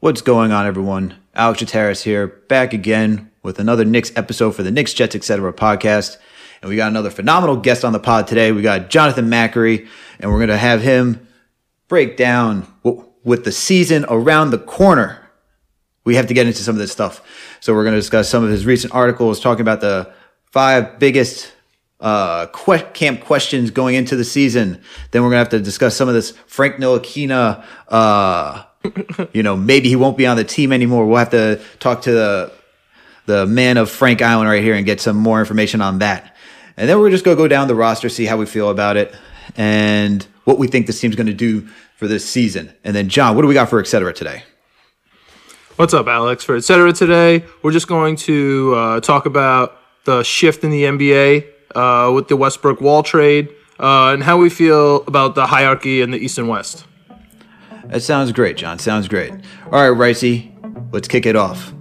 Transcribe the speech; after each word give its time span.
What's 0.00 0.20
going 0.20 0.52
on, 0.52 0.64
everyone? 0.64 1.16
Alex 1.34 1.58
Chateris 1.58 2.04
here, 2.04 2.28
back 2.28 2.72
again 2.72 3.32
with 3.42 3.58
another 3.58 3.84
Knicks 3.84 4.12
episode 4.14 4.52
for 4.52 4.62
the 4.62 4.70
Knicks, 4.70 4.94
Jets, 4.94 5.16
etc. 5.16 5.52
podcast. 5.52 6.18
And 6.62 6.68
we 6.68 6.76
got 6.76 6.88
another 6.92 7.10
phenomenal 7.10 7.56
guest 7.56 7.84
on 7.84 7.92
the 7.92 7.98
pod 7.98 8.28
today. 8.28 8.52
We 8.52 8.62
got 8.62 8.90
Jonathan 8.90 9.26
Macri, 9.28 9.88
and 10.20 10.30
we're 10.30 10.38
going 10.38 10.50
to 10.50 10.56
have 10.56 10.82
him 10.82 11.26
break 11.88 12.16
down 12.16 12.72
w- 12.84 13.08
with 13.24 13.44
the 13.44 13.50
season 13.50 14.04
around 14.08 14.50
the 14.50 14.58
corner. 14.58 15.28
We 16.04 16.14
have 16.14 16.28
to 16.28 16.34
get 16.34 16.46
into 16.46 16.62
some 16.62 16.76
of 16.76 16.78
this 16.78 16.92
stuff. 16.92 17.20
So 17.58 17.74
we're 17.74 17.82
going 17.82 17.94
to 17.94 18.00
discuss 18.00 18.28
some 18.28 18.44
of 18.44 18.50
his 18.50 18.64
recent 18.66 18.94
articles 18.94 19.40
talking 19.40 19.62
about 19.62 19.80
the 19.80 20.12
five 20.52 21.00
biggest 21.00 21.52
uh, 21.98 22.46
que- 22.46 22.86
camp 22.94 23.22
questions 23.22 23.72
going 23.72 23.96
into 23.96 24.14
the 24.14 24.24
season. 24.24 24.80
Then 25.10 25.22
we're 25.22 25.30
going 25.30 25.44
to 25.44 25.44
have 25.44 25.48
to 25.48 25.60
discuss 25.60 25.96
some 25.96 26.06
of 26.06 26.14
this 26.14 26.30
Frank 26.46 26.76
Ntilikina, 26.76 27.64
uh, 27.88 28.62
you 29.32 29.42
know, 29.42 29.56
maybe 29.56 29.88
he 29.88 29.96
won't 29.96 30.16
be 30.16 30.26
on 30.26 30.36
the 30.36 30.44
team 30.44 30.72
anymore. 30.72 31.06
We'll 31.06 31.18
have 31.18 31.30
to 31.30 31.60
talk 31.78 32.02
to 32.02 32.12
the 32.12 32.52
the 33.26 33.46
man 33.46 33.76
of 33.76 33.90
Frank 33.90 34.22
Island 34.22 34.48
right 34.48 34.62
here 34.62 34.74
and 34.74 34.86
get 34.86 35.00
some 35.02 35.16
more 35.16 35.38
information 35.38 35.82
on 35.82 35.98
that. 35.98 36.34
And 36.78 36.88
then 36.88 36.98
we're 36.98 37.10
just 37.10 37.24
to 37.24 37.36
go 37.36 37.46
down 37.46 37.68
the 37.68 37.74
roster, 37.74 38.08
see 38.08 38.24
how 38.24 38.38
we 38.38 38.46
feel 38.46 38.70
about 38.70 38.96
it, 38.96 39.14
and 39.56 40.26
what 40.44 40.58
we 40.58 40.66
think 40.66 40.86
this 40.86 40.98
team's 40.98 41.14
to 41.16 41.34
do 41.34 41.68
for 41.96 42.08
this 42.08 42.24
season. 42.24 42.72
And 42.84 42.96
then, 42.96 43.08
John, 43.10 43.36
what 43.36 43.42
do 43.42 43.48
we 43.48 43.54
got 43.54 43.68
for 43.68 43.80
etc. 43.80 44.14
today? 44.14 44.44
What's 45.76 45.92
up, 45.92 46.06
Alex? 46.06 46.42
For 46.42 46.56
etc. 46.56 46.92
today, 46.92 47.44
we're 47.62 47.72
just 47.72 47.86
going 47.86 48.16
to 48.16 48.74
uh, 48.74 49.00
talk 49.00 49.26
about 49.26 49.76
the 50.04 50.22
shift 50.22 50.64
in 50.64 50.70
the 50.70 50.84
NBA 50.84 51.46
uh, 51.74 52.12
with 52.12 52.28
the 52.28 52.36
Westbrook 52.36 52.80
Wall 52.80 53.02
trade 53.02 53.48
uh, 53.78 54.12
and 54.12 54.22
how 54.22 54.38
we 54.38 54.48
feel 54.48 55.02
about 55.02 55.34
the 55.34 55.46
hierarchy 55.46 56.00
in 56.00 56.10
the 56.10 56.18
East 56.18 56.38
and 56.38 56.48
West. 56.48 56.84
That 57.88 58.02
sounds 58.02 58.32
great, 58.32 58.58
John. 58.58 58.78
Sounds 58.78 59.08
great. 59.08 59.32
All 59.72 59.90
right, 59.90 60.12
Ricey, 60.12 60.52
let's 60.92 61.08
kick 61.08 61.24
it 61.24 61.36
off. 61.36 61.72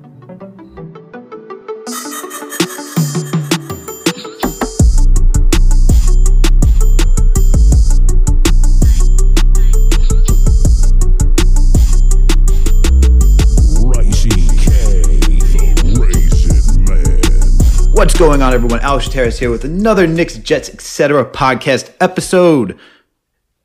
What's 17.91 18.17
going 18.17 18.41
on, 18.41 18.53
everyone? 18.53 18.79
Alex 18.79 19.09
Terrace 19.09 19.39
here 19.39 19.51
with 19.51 19.65
another 19.65 20.07
Knicks, 20.07 20.37
Jets, 20.37 20.69
etc. 20.69 21.25
podcast 21.25 21.91
episode. 21.99 22.79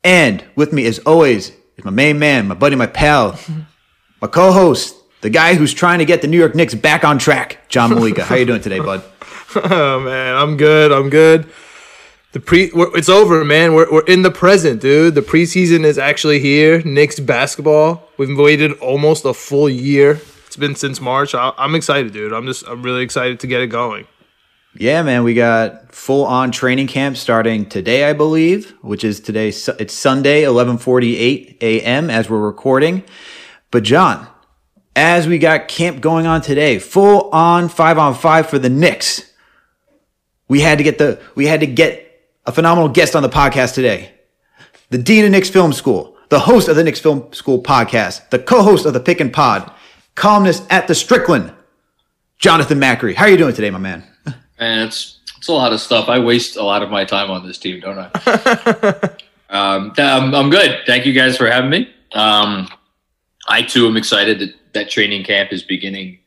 And 0.03 0.43
with 0.55 0.73
me, 0.73 0.85
as 0.85 0.99
always, 0.99 1.53
is 1.77 1.85
my 1.85 1.91
main 1.91 2.19
man, 2.19 2.47
my 2.47 2.55
buddy, 2.55 2.75
my 2.75 2.87
pal, 2.87 3.39
my 4.21 4.27
co-host, 4.27 4.95
the 5.21 5.29
guy 5.29 5.55
who's 5.55 5.73
trying 5.73 5.99
to 5.99 6.05
get 6.05 6.21
the 6.21 6.27
New 6.27 6.37
York 6.37 6.55
Knicks 6.55 6.73
back 6.73 7.03
on 7.03 7.17
track, 7.17 7.69
John 7.69 7.91
Malika. 7.91 8.23
How 8.23 8.35
you 8.35 8.45
doing 8.45 8.61
today, 8.61 8.79
bud? 8.79 9.03
oh 9.55 9.99
man, 9.99 10.35
I'm 10.35 10.57
good. 10.57 10.91
I'm 10.91 11.09
good. 11.09 11.49
The 12.33 12.39
pre, 12.39 12.71
it's 12.73 13.09
over, 13.09 13.45
man. 13.45 13.75
We're 13.75 13.91
we're 13.91 14.05
in 14.05 14.23
the 14.23 14.31
present, 14.31 14.81
dude. 14.81 15.13
The 15.13 15.21
preseason 15.21 15.83
is 15.83 15.99
actually 15.99 16.39
here. 16.39 16.81
Knicks 16.81 17.19
basketball. 17.19 18.09
We've 18.17 18.35
waited 18.35 18.73
almost 18.79 19.23
a 19.25 19.33
full 19.33 19.69
year. 19.69 20.19
It's 20.47 20.55
been 20.55 20.75
since 20.75 20.99
March. 20.99 21.35
I, 21.35 21.53
I'm 21.57 21.75
excited, 21.75 22.11
dude. 22.11 22.33
I'm 22.33 22.47
just 22.47 22.67
I'm 22.67 22.81
really 22.81 23.03
excited 23.03 23.39
to 23.41 23.47
get 23.47 23.61
it 23.61 23.67
going. 23.67 24.07
Yeah, 24.75 25.03
man, 25.03 25.23
we 25.23 25.35
got 25.35 25.91
full 25.93 26.25
on 26.25 26.51
training 26.51 26.87
camp 26.87 27.15
starting 27.15 27.67
today, 27.67 28.05
I 28.09 28.13
believe, 28.13 28.73
which 28.81 29.03
is 29.03 29.19
today. 29.19 29.49
It's 29.49 29.93
Sunday, 29.93 30.43
11:48 30.43 31.57
a.m. 31.61 32.09
as 32.09 32.27
we're 32.27 32.39
recording. 32.39 33.03
But 33.69 33.83
John, 33.83 34.27
as 34.95 35.27
we 35.27 35.37
got 35.37 35.67
camp 35.67 36.01
going 36.01 36.25
on 36.25 36.41
today, 36.41 36.79
full 36.79 37.29
on 37.29 37.69
five 37.69 37.99
on 37.99 38.15
five 38.15 38.49
for 38.49 38.57
the 38.57 38.69
Knicks. 38.69 39.31
We 40.47 40.61
had 40.61 40.79
to 40.79 40.83
get 40.83 40.97
the 40.97 41.21
we 41.35 41.45
had 41.45 41.59
to 41.59 41.67
get 41.67 42.27
a 42.47 42.51
phenomenal 42.51 42.89
guest 42.89 43.15
on 43.15 43.21
the 43.21 43.29
podcast 43.29 43.75
today. 43.75 44.11
The 44.89 44.97
dean 44.97 45.23
of 45.23 45.31
Knicks 45.31 45.49
Film 45.49 45.71
School, 45.71 46.17
the 46.29 46.39
host 46.39 46.67
of 46.67 46.75
the 46.75 46.83
Knicks 46.83 46.99
Film 46.99 47.31
School 47.31 47.61
podcast, 47.61 48.27
the 48.31 48.39
co-host 48.39 48.87
of 48.87 48.93
the 48.93 48.99
Pick 48.99 49.19
and 49.19 49.31
Pod, 49.31 49.71
columnist 50.15 50.65
at 50.71 50.87
the 50.87 50.95
Strickland, 50.95 51.53
Jonathan 52.39 52.79
Macri. 52.79 53.13
How 53.13 53.25
are 53.25 53.29
you 53.29 53.37
doing 53.37 53.53
today, 53.53 53.69
my 53.69 53.77
man? 53.77 54.03
And 54.63 54.87
it's 54.87 55.19
it's 55.37 55.49
a 55.49 55.53
lot 55.53 55.73
of 55.73 55.81
stuff. 55.81 56.07
I 56.07 56.19
waste 56.19 56.55
a 56.55 56.63
lot 56.63 56.83
of 56.83 56.89
my 56.89 57.03
time 57.03 57.29
on 57.29 57.45
this 57.45 57.57
team, 57.57 57.81
don't 57.81 57.99
I? 57.99 58.09
um, 59.49 59.91
I'm, 59.97 60.33
I'm 60.33 60.49
good. 60.49 60.79
Thank 60.85 61.05
you 61.05 61.11
guys 61.11 61.35
for 61.35 61.47
having 61.47 61.69
me. 61.69 61.93
Um, 62.13 62.69
I 63.49 63.61
too 63.61 63.87
am 63.87 63.97
excited 63.97 64.39
that 64.39 64.53
that 64.73 64.89
training 64.89 65.25
camp 65.25 65.51
is 65.51 65.63
beginning 65.63 66.19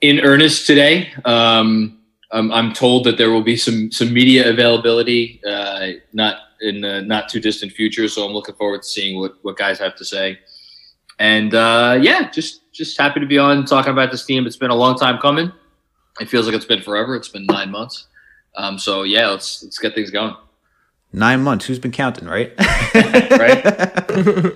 in 0.00 0.20
earnest 0.20 0.68
today. 0.68 1.12
Um, 1.24 1.98
I'm, 2.30 2.52
I'm, 2.52 2.72
told 2.72 3.04
that 3.04 3.18
there 3.18 3.30
will 3.30 3.42
be 3.42 3.56
some 3.56 3.90
some 3.90 4.12
media 4.12 4.48
availability, 4.48 5.40
uh, 5.44 5.88
not 6.12 6.36
in 6.60 6.82
the 6.82 7.02
not 7.02 7.28
too 7.28 7.40
distant 7.40 7.72
future. 7.72 8.06
So 8.06 8.24
I'm 8.24 8.32
looking 8.32 8.54
forward 8.54 8.82
to 8.82 8.88
seeing 8.88 9.18
what 9.18 9.34
what 9.42 9.56
guys 9.56 9.80
have 9.80 9.96
to 9.96 10.04
say. 10.04 10.38
And 11.18 11.54
uh, 11.54 11.98
yeah, 12.00 12.30
just 12.30 12.70
just 12.72 12.96
happy 12.96 13.18
to 13.18 13.26
be 13.26 13.38
on 13.38 13.64
talking 13.64 13.90
about 13.90 14.12
this 14.12 14.24
team. 14.24 14.46
It's 14.46 14.56
been 14.56 14.70
a 14.70 14.76
long 14.76 14.96
time 14.96 15.18
coming 15.18 15.50
it 16.20 16.28
feels 16.28 16.46
like 16.46 16.54
it's 16.54 16.64
been 16.64 16.82
forever. 16.82 17.14
It's 17.16 17.28
been 17.28 17.46
nine 17.46 17.70
months. 17.70 18.06
Um, 18.56 18.78
so 18.78 19.02
yeah, 19.02 19.28
let's 19.28 19.62
let's 19.62 19.78
get 19.78 19.94
things 19.94 20.10
going. 20.10 20.34
Nine 21.12 21.42
months. 21.42 21.64
Who's 21.66 21.78
been 21.78 21.92
counting, 21.92 22.28
right? 22.28 22.52
right. 22.94 24.54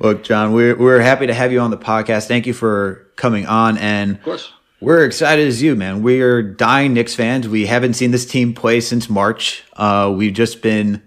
Look, 0.00 0.24
John, 0.24 0.52
we're 0.52 0.76
we're 0.76 1.00
happy 1.00 1.26
to 1.26 1.34
have 1.34 1.52
you 1.52 1.60
on 1.60 1.70
the 1.70 1.76
podcast. 1.76 2.28
Thank 2.28 2.46
you 2.46 2.54
for 2.54 3.06
coming 3.16 3.46
on, 3.46 3.76
and 3.78 4.16
of 4.16 4.22
course, 4.22 4.52
we're 4.80 5.04
excited 5.04 5.46
as 5.46 5.62
you, 5.62 5.76
man. 5.76 6.02
We 6.02 6.22
are 6.22 6.42
dying 6.42 6.94
Knicks 6.94 7.14
fans. 7.14 7.48
We 7.48 7.66
haven't 7.66 7.94
seen 7.94 8.10
this 8.10 8.24
team 8.24 8.54
play 8.54 8.80
since 8.80 9.10
March. 9.10 9.64
Uh, 9.74 10.14
we've 10.16 10.32
just 10.32 10.62
been, 10.62 11.02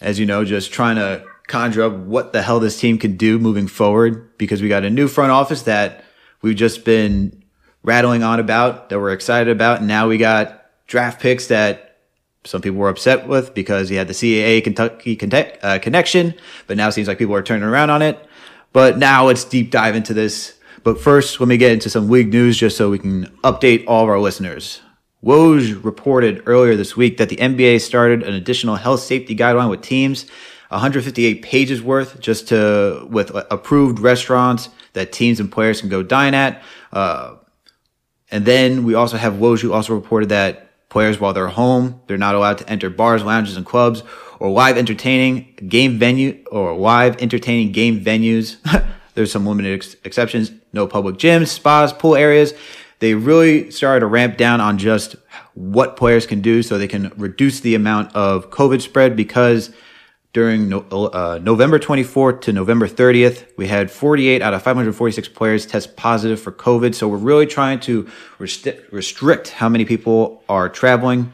as 0.00 0.18
you 0.18 0.26
know, 0.26 0.44
just 0.44 0.72
trying 0.72 0.96
to 0.96 1.24
conjure 1.46 1.82
up 1.82 1.92
what 1.92 2.32
the 2.32 2.42
hell 2.42 2.60
this 2.60 2.78
team 2.78 2.98
can 2.98 3.16
do 3.16 3.38
moving 3.38 3.66
forward 3.66 4.36
because 4.38 4.62
we 4.62 4.68
got 4.68 4.84
a 4.84 4.90
new 4.90 5.08
front 5.08 5.32
office 5.32 5.62
that 5.62 6.04
we've 6.42 6.56
just 6.56 6.84
been 6.84 7.39
rattling 7.82 8.22
on 8.22 8.40
about 8.40 8.88
that 8.88 8.98
we're 8.98 9.12
excited 9.12 9.50
about. 9.50 9.78
And 9.78 9.88
now 9.88 10.08
we 10.08 10.18
got 10.18 10.66
draft 10.86 11.20
picks 11.20 11.46
that 11.48 11.98
some 12.44 12.62
people 12.62 12.78
were 12.78 12.88
upset 12.88 13.28
with 13.28 13.54
because 13.54 13.88
he 13.88 13.96
had 13.96 14.08
the 14.08 14.14
CAA 14.14 14.64
Kentucky 14.64 15.58
uh, 15.62 15.78
connection, 15.78 16.34
but 16.66 16.76
now 16.76 16.90
seems 16.90 17.08
like 17.08 17.18
people 17.18 17.34
are 17.34 17.42
turning 17.42 17.68
around 17.68 17.90
on 17.90 18.02
it. 18.02 18.18
But 18.72 18.98
now 18.98 19.26
let's 19.26 19.44
deep 19.44 19.70
dive 19.70 19.94
into 19.94 20.14
this. 20.14 20.58
But 20.82 21.00
first, 21.00 21.38
let 21.40 21.48
me 21.48 21.58
get 21.58 21.72
into 21.72 21.90
some 21.90 22.08
league 22.08 22.32
news 22.32 22.56
just 22.56 22.76
so 22.76 22.90
we 22.90 22.98
can 22.98 23.26
update 23.44 23.84
all 23.86 24.04
of 24.04 24.08
our 24.08 24.18
listeners. 24.18 24.80
Woj 25.22 25.84
reported 25.84 26.42
earlier 26.46 26.76
this 26.76 26.96
week 26.96 27.18
that 27.18 27.28
the 27.28 27.36
NBA 27.36 27.82
started 27.82 28.22
an 28.22 28.32
additional 28.32 28.76
health 28.76 29.00
safety 29.00 29.36
guideline 29.36 29.68
with 29.68 29.82
teams, 29.82 30.24
158 30.70 31.42
pages 31.42 31.82
worth, 31.82 32.20
just 32.20 32.48
to 32.48 33.06
with 33.10 33.30
approved 33.50 33.98
restaurants 33.98 34.70
that 34.94 35.12
teams 35.12 35.38
and 35.38 35.52
players 35.52 35.80
can 35.80 35.90
go 35.90 36.02
dine 36.02 36.32
at. 36.32 36.62
Uh, 36.90 37.34
and 38.30 38.44
then 38.44 38.84
we 38.84 38.94
also 38.94 39.16
have 39.16 39.34
Woj 39.34 39.72
also 39.72 39.94
reported 39.94 40.28
that 40.28 40.70
players, 40.88 41.18
while 41.18 41.32
they're 41.32 41.48
home, 41.48 42.00
they're 42.06 42.18
not 42.18 42.34
allowed 42.34 42.58
to 42.58 42.68
enter 42.68 42.90
bars, 42.90 43.22
lounges, 43.22 43.56
and 43.56 43.64
clubs 43.64 44.02
or 44.38 44.50
live 44.50 44.76
entertaining 44.76 45.54
game 45.68 45.98
venue 45.98 46.42
or 46.50 46.74
live 46.74 47.20
entertaining 47.22 47.72
game 47.72 48.02
venues. 48.04 48.56
There's 49.14 49.30
some 49.30 49.46
limited 49.46 49.74
ex- 49.74 49.96
exceptions. 50.04 50.50
No 50.72 50.86
public 50.86 51.16
gyms, 51.16 51.48
spas, 51.48 51.92
pool 51.92 52.16
areas. 52.16 52.54
They 53.00 53.14
really 53.14 53.70
started 53.70 54.00
to 54.00 54.06
ramp 54.06 54.36
down 54.36 54.60
on 54.60 54.78
just 54.78 55.16
what 55.54 55.96
players 55.96 56.26
can 56.26 56.40
do 56.40 56.62
so 56.62 56.78
they 56.78 56.88
can 56.88 57.12
reduce 57.16 57.60
the 57.60 57.74
amount 57.74 58.14
of 58.14 58.50
COVID 58.50 58.80
spread 58.80 59.16
because 59.16 59.72
during 60.32 60.68
no, 60.68 60.80
uh, 60.80 61.40
November 61.42 61.78
24th 61.78 62.42
to 62.42 62.52
November 62.52 62.86
30th, 62.86 63.46
we 63.56 63.66
had 63.66 63.90
48 63.90 64.42
out 64.42 64.54
of 64.54 64.62
546 64.62 65.28
players 65.28 65.66
test 65.66 65.96
positive 65.96 66.40
for 66.40 66.52
COVID. 66.52 66.94
So 66.94 67.08
we're 67.08 67.16
really 67.16 67.46
trying 67.46 67.80
to 67.80 68.08
rest- 68.38 68.68
restrict 68.92 69.50
how 69.50 69.68
many 69.68 69.84
people 69.84 70.44
are 70.48 70.68
traveling 70.68 71.32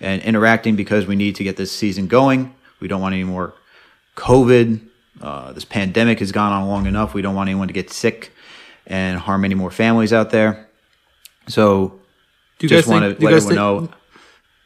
and 0.00 0.20
interacting 0.22 0.74
because 0.74 1.06
we 1.06 1.14
need 1.14 1.36
to 1.36 1.44
get 1.44 1.56
this 1.56 1.70
season 1.70 2.08
going. 2.08 2.52
We 2.80 2.88
don't 2.88 3.00
want 3.00 3.14
any 3.14 3.24
more 3.24 3.54
COVID. 4.16 4.80
Uh, 5.20 5.52
this 5.52 5.64
pandemic 5.64 6.18
has 6.18 6.32
gone 6.32 6.52
on 6.52 6.66
long 6.66 6.86
enough. 6.86 7.14
We 7.14 7.22
don't 7.22 7.36
want 7.36 7.48
anyone 7.48 7.68
to 7.68 7.74
get 7.74 7.90
sick 7.90 8.32
and 8.88 9.20
harm 9.20 9.44
any 9.44 9.54
more 9.54 9.70
families 9.70 10.12
out 10.12 10.30
there. 10.30 10.68
So 11.46 12.00
just 12.58 12.88
want 12.88 13.18
to 13.18 13.24
let 13.24 13.34
everyone 13.34 13.54
know 13.54 13.88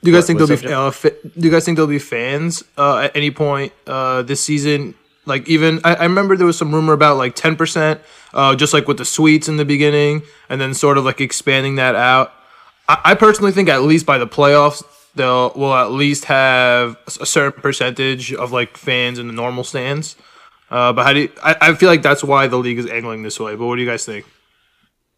do 0.06 0.12
you 0.12 0.16
guys 0.16 0.22
what, 0.22 0.26
think 0.26 0.38
there'll 0.38 0.62
be 0.62 0.72
uh, 0.72 0.90
fa- 0.92 1.14
Do 1.22 1.46
you 1.46 1.50
guys 1.50 1.64
think 1.64 1.76
there'll 1.76 1.88
be 1.88 1.98
fans 1.98 2.62
uh, 2.78 2.98
at 2.98 3.16
any 3.16 3.32
point 3.32 3.72
uh, 3.88 4.22
this 4.22 4.40
season? 4.40 4.94
Like 5.24 5.48
even 5.48 5.80
I, 5.82 5.96
I, 5.96 6.02
remember 6.04 6.36
there 6.36 6.46
was 6.46 6.56
some 6.56 6.72
rumor 6.72 6.92
about 6.92 7.16
like 7.16 7.34
ten 7.34 7.56
percent, 7.56 8.00
uh, 8.32 8.54
just 8.54 8.72
like 8.72 8.86
with 8.86 8.98
the 8.98 9.04
suites 9.04 9.48
in 9.48 9.56
the 9.56 9.64
beginning, 9.64 10.22
and 10.48 10.60
then 10.60 10.74
sort 10.74 10.96
of 10.96 11.04
like 11.04 11.20
expanding 11.20 11.74
that 11.74 11.96
out. 11.96 12.32
I, 12.88 13.00
I 13.04 13.14
personally 13.14 13.50
think 13.50 13.68
at 13.68 13.82
least 13.82 14.06
by 14.06 14.18
the 14.18 14.28
playoffs 14.28 14.84
they'll 15.16 15.50
will 15.56 15.74
at 15.74 15.90
least 15.90 16.26
have 16.26 16.96
a 17.20 17.26
certain 17.26 17.60
percentage 17.60 18.32
of 18.32 18.52
like 18.52 18.76
fans 18.76 19.18
in 19.18 19.26
the 19.26 19.32
normal 19.32 19.64
stands. 19.64 20.14
Uh, 20.70 20.92
but 20.92 21.04
how 21.04 21.12
do 21.12 21.22
you, 21.22 21.32
I, 21.42 21.56
I 21.60 21.74
feel 21.74 21.88
like 21.88 22.02
that's 22.02 22.22
why 22.22 22.46
the 22.46 22.56
league 22.56 22.78
is 22.78 22.86
angling 22.86 23.24
this 23.24 23.40
way. 23.40 23.56
But 23.56 23.66
what 23.66 23.74
do 23.74 23.82
you 23.82 23.88
guys 23.88 24.04
think? 24.04 24.26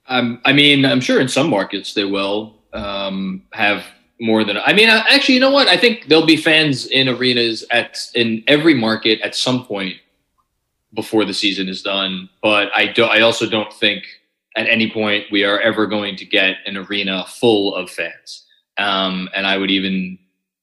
Um, 0.06 0.40
I 0.46 0.54
mean, 0.54 0.86
I'm 0.86 1.02
sure 1.02 1.20
in 1.20 1.28
some 1.28 1.50
markets 1.50 1.92
they 1.92 2.04
will 2.04 2.62
um, 2.72 3.42
have 3.52 3.84
more 4.20 4.44
than. 4.44 4.58
I 4.58 4.72
mean, 4.72 4.88
actually, 4.88 5.34
you 5.34 5.40
know 5.40 5.50
what? 5.50 5.68
I 5.68 5.76
think 5.76 6.06
there'll 6.08 6.26
be 6.26 6.36
fans 6.36 6.86
in 6.86 7.08
arenas 7.08 7.64
at 7.70 7.98
in 8.14 8.42
every 8.46 8.74
market 8.74 9.20
at 9.20 9.34
some 9.34 9.64
point 9.64 9.96
before 10.94 11.24
the 11.24 11.34
season 11.34 11.68
is 11.68 11.82
done. 11.82 12.28
But 12.42 12.70
I 12.74 12.86
do. 12.86 13.04
I 13.04 13.20
also 13.20 13.48
don't 13.48 13.72
think 13.72 14.04
at 14.56 14.68
any 14.68 14.90
point 14.90 15.24
we 15.30 15.44
are 15.44 15.60
ever 15.60 15.86
going 15.86 16.16
to 16.16 16.24
get 16.24 16.56
an 16.66 16.76
arena 16.76 17.24
full 17.28 17.74
of 17.74 17.90
fans. 17.90 18.44
Um, 18.78 19.28
and 19.34 19.46
I 19.46 19.56
would 19.56 19.70
even 19.70 20.18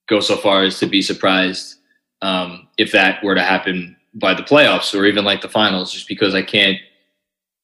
go 0.07 0.19
so 0.19 0.35
far 0.35 0.63
as 0.63 0.79
to 0.79 0.85
be 0.85 1.01
surprised 1.01 1.75
um, 2.21 2.67
if 2.77 2.91
that 2.91 3.23
were 3.23 3.35
to 3.35 3.43
happen 3.43 3.95
by 4.13 4.33
the 4.33 4.43
playoffs 4.43 4.97
or 4.97 5.05
even 5.05 5.25
like 5.25 5.41
the 5.41 5.49
finals, 5.49 5.91
just 5.91 6.07
because 6.07 6.33
I 6.33 6.41
can't, 6.41 6.77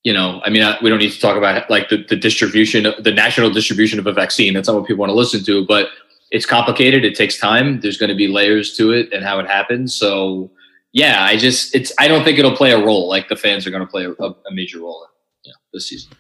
you 0.04 0.14
know, 0.14 0.42
I 0.44 0.50
mean, 0.50 0.64
we 0.82 0.90
don't 0.90 1.00
need 1.00 1.12
to 1.12 1.20
talk 1.20 1.38
about 1.38 1.70
like 1.70 1.90
the, 1.90 2.04
the 2.10 2.16
distribution, 2.16 2.88
the 3.00 3.12
national 3.12 3.52
distribution 3.52 4.00
of 4.00 4.08
a 4.08 4.14
vaccine. 4.14 4.54
That's 4.54 4.68
not 4.68 4.78
what 4.78 4.88
people 4.88 5.02
want 5.02 5.12
to 5.12 5.16
listen 5.16 5.44
to, 5.46 5.66
but 5.66 5.90
it's 6.32 6.46
complicated. 6.46 7.06
It 7.06 7.16
takes 7.16 7.38
time. 7.38 7.82
There's 7.82 7.98
going 7.98 8.10
to 8.10 8.16
be 8.16 8.28
layers 8.28 8.76
to 8.78 8.92
it 8.92 9.12
and 9.14 9.24
how 9.24 9.40
it 9.40 9.48
happens. 9.48 9.94
So 9.94 10.50
yeah, 10.92 11.24
I 11.24 11.38
just, 11.38 11.76
it's, 11.76 11.94
I 12.00 12.08
don't 12.08 12.24
think 12.24 12.40
it'll 12.40 12.56
play 12.56 12.72
a 12.72 12.84
role. 12.84 13.08
Like 13.08 13.30
the 13.30 13.36
fans 13.36 13.68
are 13.68 13.72
going 13.72 13.86
to 13.86 13.88
play 13.88 14.06
a, 14.06 14.24
a 14.24 14.36
major 14.52 14.80
role 14.80 15.06
know, 15.46 15.54
this 15.74 15.90
season. 15.90 16.12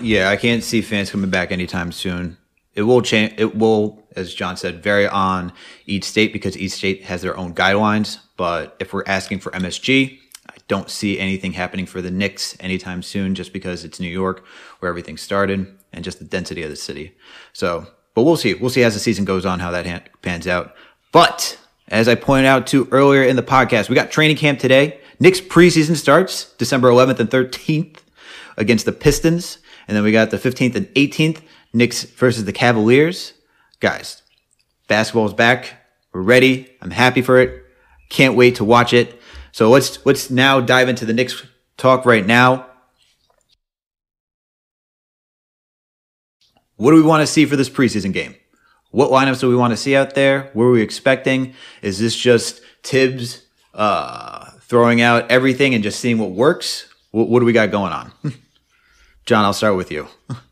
Yeah, 0.00 0.30
I 0.30 0.36
can't 0.36 0.64
see 0.64 0.82
fans 0.82 1.10
coming 1.10 1.30
back 1.30 1.52
anytime 1.52 1.92
soon. 1.92 2.38
It 2.74 2.82
will 2.82 3.02
change. 3.02 3.34
It 3.36 3.54
will, 3.56 4.02
as 4.16 4.34
John 4.34 4.56
said, 4.56 4.82
vary 4.82 5.06
on 5.06 5.52
each 5.86 6.04
state 6.04 6.32
because 6.32 6.56
each 6.56 6.72
state 6.72 7.04
has 7.04 7.22
their 7.22 7.36
own 7.36 7.54
guidelines. 7.54 8.18
But 8.36 8.76
if 8.80 8.92
we're 8.92 9.04
asking 9.06 9.40
for 9.40 9.52
MSG, 9.52 10.18
don't 10.72 10.88
see 10.88 11.18
anything 11.18 11.52
happening 11.52 11.84
for 11.84 12.00
the 12.00 12.10
Knicks 12.10 12.56
anytime 12.58 13.02
soon, 13.02 13.34
just 13.34 13.52
because 13.52 13.84
it's 13.84 14.00
New 14.00 14.08
York, 14.08 14.42
where 14.78 14.88
everything 14.88 15.18
started, 15.18 15.66
and 15.92 16.02
just 16.02 16.18
the 16.18 16.24
density 16.24 16.62
of 16.62 16.70
the 16.70 16.76
city. 16.76 17.14
So, 17.52 17.88
but 18.14 18.22
we'll 18.22 18.38
see. 18.38 18.54
We'll 18.54 18.70
see 18.70 18.82
as 18.82 18.94
the 18.94 18.98
season 18.98 19.26
goes 19.26 19.44
on 19.44 19.58
how 19.58 19.70
that 19.72 20.22
pans 20.22 20.46
out. 20.46 20.74
But 21.12 21.58
as 21.88 22.08
I 22.08 22.14
pointed 22.14 22.46
out 22.46 22.66
to 22.68 22.88
earlier 22.90 23.22
in 23.22 23.36
the 23.36 23.42
podcast, 23.42 23.90
we 23.90 23.94
got 23.94 24.10
training 24.10 24.38
camp 24.38 24.60
today. 24.60 24.98
Knicks 25.20 25.42
preseason 25.42 25.94
starts 25.94 26.54
December 26.54 26.88
11th 26.88 27.20
and 27.20 27.28
13th 27.28 27.98
against 28.56 28.86
the 28.86 28.92
Pistons. 28.92 29.58
And 29.86 29.94
then 29.94 30.04
we 30.04 30.10
got 30.10 30.30
the 30.30 30.38
15th 30.38 30.74
and 30.74 30.86
18th, 30.94 31.42
Knicks 31.74 32.04
versus 32.04 32.46
the 32.46 32.52
Cavaliers. 32.54 33.34
Guys, 33.80 34.22
basketball's 34.88 35.34
back. 35.34 35.74
We're 36.14 36.22
ready. 36.22 36.70
I'm 36.80 36.92
happy 36.92 37.20
for 37.20 37.38
it. 37.38 37.62
Can't 38.08 38.36
wait 38.36 38.54
to 38.54 38.64
watch 38.64 38.94
it. 38.94 39.20
So 39.52 39.68
let's 39.70 40.04
let's 40.04 40.30
now 40.30 40.60
dive 40.60 40.88
into 40.88 41.04
the 41.04 41.12
Knicks 41.12 41.44
talk 41.76 42.04
right 42.06 42.26
now. 42.26 42.66
What 46.76 46.90
do 46.90 46.96
we 46.96 47.02
want 47.02 47.20
to 47.20 47.26
see 47.26 47.44
for 47.44 47.54
this 47.54 47.68
preseason 47.68 48.12
game? 48.12 48.34
What 48.90 49.10
lineups 49.10 49.40
do 49.40 49.48
we 49.48 49.56
want 49.56 49.72
to 49.72 49.76
see 49.76 49.94
out 49.94 50.14
there? 50.14 50.50
What 50.52 50.64
are 50.64 50.70
we 50.70 50.82
expecting? 50.82 51.54
Is 51.80 51.98
this 51.98 52.16
just 52.16 52.60
Tibbs 52.82 53.42
uh, 53.72 54.50
throwing 54.62 55.00
out 55.00 55.30
everything 55.30 55.74
and 55.74 55.84
just 55.84 56.00
seeing 56.00 56.18
what 56.18 56.30
works? 56.30 56.92
What, 57.10 57.28
what 57.28 57.40
do 57.40 57.46
we 57.46 57.52
got 57.52 57.70
going 57.70 57.92
on? 57.92 58.12
John, 59.26 59.44
I'll 59.44 59.52
start 59.52 59.76
with 59.76 59.90
you. 59.90 60.08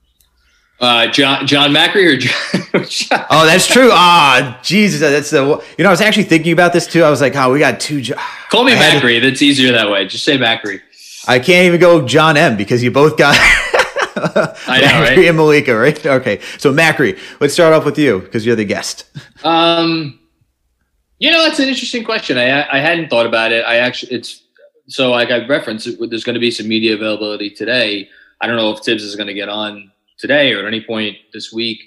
Uh, 0.80 1.06
John 1.08 1.46
John 1.46 1.72
Macri 1.72 2.06
or 2.06 2.16
John? 2.16 3.26
oh, 3.30 3.44
that's 3.44 3.66
true. 3.66 3.90
Ah, 3.92 4.56
oh, 4.58 4.62
Jesus, 4.62 5.00
that's 5.00 5.28
the. 5.30 5.42
You 5.76 5.82
know, 5.84 5.90
I 5.90 5.92
was 5.92 6.00
actually 6.00 6.24
thinking 6.24 6.52
about 6.52 6.72
this 6.72 6.86
too. 6.86 7.02
I 7.02 7.10
was 7.10 7.20
like, 7.20 7.36
oh, 7.36 7.52
we 7.52 7.58
got 7.58 7.80
two. 7.80 8.00
Jo- 8.00 8.16
Call 8.50 8.64
me 8.64 8.72
Macri. 8.72 9.20
To, 9.20 9.28
that's 9.28 9.42
easier 9.42 9.72
that 9.72 9.90
way. 9.90 10.06
Just 10.06 10.24
say 10.24 10.38
Macri. 10.38 10.80
I 11.28 11.38
can't 11.38 11.66
even 11.66 11.80
go 11.80 12.06
John 12.06 12.38
M 12.38 12.56
because 12.56 12.82
you 12.82 12.90
both 12.90 13.18
got. 13.18 13.36
I 14.16 14.80
know, 14.80 14.86
Macri 14.86 15.00
right? 15.00 15.18
and 15.18 15.36
Malika, 15.36 15.76
right? 15.76 16.06
Okay, 16.06 16.40
so 16.58 16.72
Macri, 16.72 17.18
let's 17.40 17.52
start 17.52 17.74
off 17.74 17.84
with 17.84 17.98
you 17.98 18.20
because 18.20 18.46
you're 18.46 18.56
the 18.56 18.64
guest. 18.64 19.04
Um, 19.44 20.18
you 21.18 21.30
know, 21.30 21.42
that's 21.44 21.58
an 21.58 21.68
interesting 21.68 22.04
question. 22.04 22.38
I 22.38 22.66
I 22.74 22.80
hadn't 22.80 23.10
thought 23.10 23.26
about 23.26 23.52
it. 23.52 23.66
I 23.66 23.76
actually, 23.76 24.12
it's 24.12 24.44
so 24.88 25.10
like 25.10 25.30
I 25.30 25.46
referenced, 25.46 25.86
there's 26.08 26.24
going 26.24 26.34
to 26.34 26.40
be 26.40 26.50
some 26.50 26.68
media 26.68 26.94
availability 26.94 27.50
today. 27.50 28.08
I 28.40 28.46
don't 28.46 28.56
know 28.56 28.70
if 28.72 28.80
Tibbs 28.80 29.04
is 29.04 29.14
going 29.14 29.26
to 29.26 29.34
get 29.34 29.50
on 29.50 29.92
today 30.20 30.52
or 30.52 30.60
at 30.60 30.66
any 30.66 30.82
point 30.82 31.16
this 31.32 31.52
week, 31.52 31.80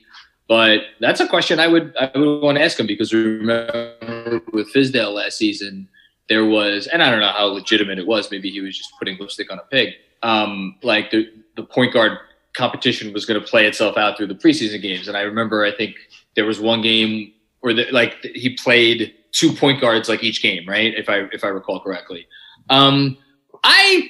but 0.48 0.82
that's 1.00 1.20
a 1.20 1.28
question 1.28 1.60
I 1.60 1.68
would 1.68 1.96
I 1.98 2.12
would 2.16 2.42
want 2.42 2.58
to 2.58 2.64
ask 2.64 2.80
him 2.80 2.88
because 2.88 3.14
remember 3.14 4.42
with 4.52 4.74
Fizdale 4.74 5.14
last 5.14 5.38
season 5.38 5.88
there 6.30 6.46
was, 6.46 6.88
and 6.88 7.04
I 7.04 7.12
don't 7.12 7.20
know 7.20 7.28
how 7.28 7.46
legitimate 7.46 8.00
it 8.00 8.08
was. 8.08 8.32
Maybe 8.32 8.50
he 8.50 8.62
was 8.62 8.78
just 8.78 8.92
putting 8.98 9.18
lipstick 9.20 9.52
on 9.52 9.60
a 9.60 9.64
pig. 9.64 9.94
Um, 10.22 10.78
like 10.84 11.12
the 11.12 11.30
the 11.56 11.64
point 11.64 11.94
guard 11.94 12.18
competition 12.54 13.14
was 13.14 13.26
going 13.26 13.40
to 13.40 13.46
play 13.46 13.66
itself 13.66 13.98
out 13.98 14.18
through 14.18 14.28
the 14.28 14.36
preseason 14.36 14.82
games, 14.82 15.08
and 15.08 15.18
I 15.18 15.22
remember 15.22 15.66
I 15.66 15.72
think 15.72 15.96
there 16.36 16.46
was 16.46 16.60
one 16.60 16.82
game 16.82 17.34
where 17.60 17.74
the, 17.74 17.86
like 17.92 18.16
he 18.24 18.56
played 18.56 19.14
two 19.32 19.52
point 19.52 19.82
guards 19.82 20.08
like 20.08 20.24
each 20.24 20.42
game, 20.42 20.68
right? 20.68 20.94
If 20.96 21.10
I 21.10 21.28
if 21.32 21.44
I 21.44 21.48
recall 21.48 21.80
correctly. 21.80 22.28
Um, 22.70 23.18
I 23.64 24.10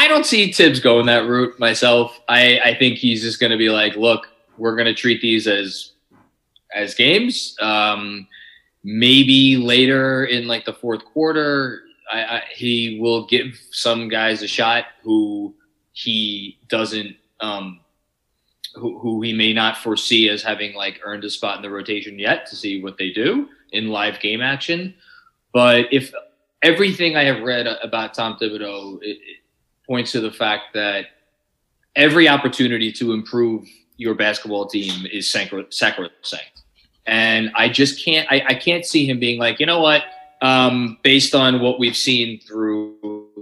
I 0.00 0.08
don't 0.08 0.24
see 0.24 0.50
Tibbs 0.50 0.80
going 0.80 1.04
that 1.06 1.28
route 1.28 1.60
myself. 1.60 2.18
I, 2.26 2.58
I 2.60 2.74
think 2.74 2.96
he's 2.96 3.20
just 3.20 3.38
going 3.38 3.52
to 3.52 3.58
be 3.58 3.68
like, 3.68 3.96
look, 3.96 4.28
we're 4.56 4.74
going 4.74 4.86
to 4.86 4.94
treat 4.94 5.20
these 5.20 5.46
as 5.46 5.92
as 6.74 6.94
games. 6.94 7.54
Um, 7.60 8.26
maybe 8.82 9.58
later 9.58 10.24
in 10.24 10.48
like 10.48 10.64
the 10.64 10.72
fourth 10.72 11.04
quarter, 11.04 11.82
I, 12.10 12.22
I, 12.22 12.42
he 12.50 12.98
will 12.98 13.26
give 13.26 13.60
some 13.72 14.08
guys 14.08 14.42
a 14.42 14.48
shot 14.48 14.86
who 15.02 15.54
he 15.92 16.58
doesn't, 16.68 17.14
um, 17.40 17.80
who, 18.76 18.98
who 19.00 19.20
he 19.20 19.34
may 19.34 19.52
not 19.52 19.76
foresee 19.76 20.30
as 20.30 20.42
having 20.42 20.72
like 20.72 21.00
earned 21.04 21.24
a 21.24 21.30
spot 21.30 21.56
in 21.56 21.62
the 21.62 21.68
rotation 21.68 22.18
yet 22.18 22.46
to 22.46 22.56
see 22.56 22.82
what 22.82 22.96
they 22.96 23.10
do 23.10 23.50
in 23.72 23.88
live 23.88 24.18
game 24.20 24.40
action. 24.40 24.94
But 25.52 25.92
if 25.92 26.10
everything 26.62 27.16
I 27.18 27.24
have 27.24 27.42
read 27.42 27.66
about 27.66 28.14
Tom 28.14 28.38
Thibodeau 28.40 28.98
points 29.90 30.12
to 30.12 30.20
the 30.20 30.30
fact 30.30 30.72
that 30.72 31.06
every 31.96 32.28
opportunity 32.28 32.92
to 32.92 33.12
improve 33.12 33.66
your 33.96 34.14
basketball 34.14 34.68
team 34.68 35.04
is 35.12 35.28
sacrosanct. 35.28 36.62
And 37.06 37.50
I 37.56 37.68
just 37.68 38.04
can't, 38.04 38.24
I, 38.30 38.40
I 38.50 38.54
can't 38.54 38.86
see 38.86 39.04
him 39.04 39.18
being 39.18 39.40
like, 39.40 39.58
you 39.58 39.66
know 39.66 39.80
what, 39.80 40.04
um, 40.42 40.98
based 41.02 41.34
on 41.34 41.60
what 41.60 41.80
we've 41.80 41.96
seen 41.96 42.38
through 42.38 42.94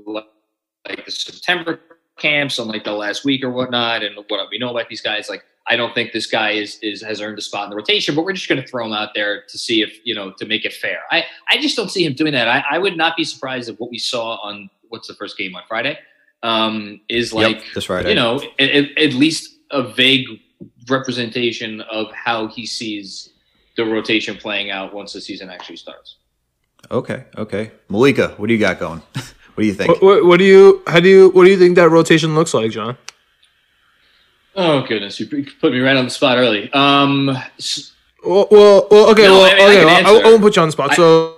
like 0.06 1.04
the 1.04 1.10
September 1.10 1.80
camps 2.16 2.58
on 2.58 2.66
like 2.66 2.82
the 2.82 2.92
last 2.92 3.26
week 3.26 3.44
or 3.44 3.50
whatnot, 3.50 4.02
and 4.02 4.16
what 4.16 4.48
we 4.50 4.58
know 4.58 4.70
about 4.70 4.88
these 4.88 5.02
guys, 5.02 5.28
like 5.28 5.44
I 5.66 5.76
don't 5.76 5.94
think 5.94 6.12
this 6.12 6.26
guy 6.26 6.52
is 6.52 6.78
is 6.80 7.02
has 7.02 7.20
earned 7.20 7.38
a 7.38 7.42
spot 7.42 7.64
in 7.64 7.70
the 7.70 7.76
rotation, 7.76 8.14
but 8.14 8.24
we're 8.24 8.32
just 8.32 8.48
going 8.48 8.60
to 8.60 8.66
throw 8.66 8.86
him 8.86 8.94
out 8.94 9.10
there 9.14 9.42
to 9.48 9.58
see 9.58 9.82
if 9.82 9.98
you 10.02 10.14
know 10.14 10.32
to 10.38 10.46
make 10.46 10.64
it 10.64 10.72
fair. 10.72 11.00
I 11.10 11.24
I 11.50 11.60
just 11.60 11.76
don't 11.76 11.90
see 11.90 12.04
him 12.04 12.14
doing 12.14 12.32
that. 12.32 12.48
I, 12.48 12.64
I 12.70 12.78
would 12.78 12.96
not 12.96 13.18
be 13.18 13.24
surprised 13.24 13.68
if 13.68 13.78
what 13.78 13.90
we 13.90 13.98
saw 13.98 14.36
on 14.36 14.70
what's 14.88 15.08
the 15.08 15.14
first 15.14 15.36
game 15.36 15.54
on 15.54 15.62
Friday 15.68 15.98
um, 16.42 17.00
is 17.08 17.32
like 17.32 17.56
yep, 17.56 17.64
that's 17.74 17.88
right. 17.88 18.06
You 18.06 18.14
know, 18.14 18.40
at, 18.58 18.70
at 18.96 19.12
least 19.12 19.56
a 19.70 19.82
vague 19.82 20.26
representation 20.88 21.80
of 21.82 22.10
how 22.12 22.48
he 22.48 22.66
sees 22.66 23.30
the 23.76 23.84
rotation 23.84 24.36
playing 24.36 24.70
out 24.70 24.92
once 24.92 25.12
the 25.12 25.20
season 25.20 25.50
actually 25.50 25.76
starts. 25.76 26.16
Okay, 26.90 27.24
okay, 27.36 27.72
Malika, 27.88 28.34
what 28.36 28.46
do 28.46 28.54
you 28.54 28.60
got 28.60 28.78
going? 28.78 29.00
what 29.12 29.62
do 29.62 29.66
you 29.66 29.74
think? 29.74 29.88
What, 29.90 30.02
what, 30.02 30.24
what, 30.24 30.38
do 30.38 30.44
you 30.44 30.82
how 30.86 31.00
do 31.00 31.08
you 31.08 31.30
what 31.30 31.44
do 31.44 31.50
you 31.50 31.58
think 31.58 31.76
that 31.76 31.88
rotation 31.90 32.34
looks 32.34 32.54
like, 32.54 32.70
John? 32.70 32.96
Oh 34.54 34.82
goodness, 34.86 35.20
you 35.20 35.46
put 35.60 35.72
me 35.72 35.80
right 35.80 35.96
on 35.96 36.04
the 36.04 36.10
spot 36.10 36.38
early. 36.38 36.72
Um, 36.72 37.26
well, 38.24 38.48
well, 38.50 38.88
well 38.90 39.10
okay, 39.10 39.22
no, 39.22 39.34
well, 39.34 39.44
I 39.44 39.54
mean, 39.54 39.78
okay, 39.78 39.82
I, 39.82 40.02
well, 40.02 40.20
I, 40.20 40.30
won't 40.30 40.42
put 40.42 40.56
you 40.56 40.62
on 40.62 40.68
the 40.68 40.72
spot. 40.72 40.92
I, 40.92 40.94
so, 40.94 41.36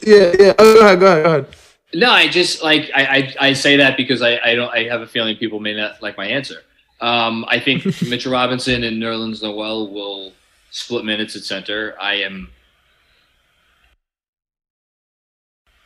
yeah, 0.00 0.32
yeah, 0.38 0.54
oh, 0.58 0.74
go 0.74 0.80
ahead, 0.80 1.00
go 1.00 1.06
ahead, 1.06 1.24
go 1.24 1.28
ahead. 1.30 1.46
No, 1.94 2.10
I 2.10 2.28
just 2.28 2.62
like 2.62 2.90
I, 2.94 3.34
I, 3.38 3.48
I 3.48 3.52
say 3.52 3.76
that 3.76 3.96
because 3.96 4.22
I, 4.22 4.38
I 4.38 4.54
don't 4.54 4.70
I 4.70 4.84
have 4.84 5.02
a 5.02 5.06
feeling 5.06 5.36
people 5.36 5.60
may 5.60 5.74
not 5.74 6.02
like 6.02 6.16
my 6.16 6.26
answer. 6.26 6.62
Um, 7.00 7.44
I 7.48 7.60
think 7.60 7.84
Mitchell 8.02 8.32
Robinson 8.32 8.84
and 8.84 9.02
Nerlens 9.02 9.42
Noel 9.42 9.92
will 9.92 10.32
split 10.70 11.04
minutes 11.04 11.36
at 11.36 11.42
center. 11.42 11.94
I 12.00 12.14
am 12.14 12.48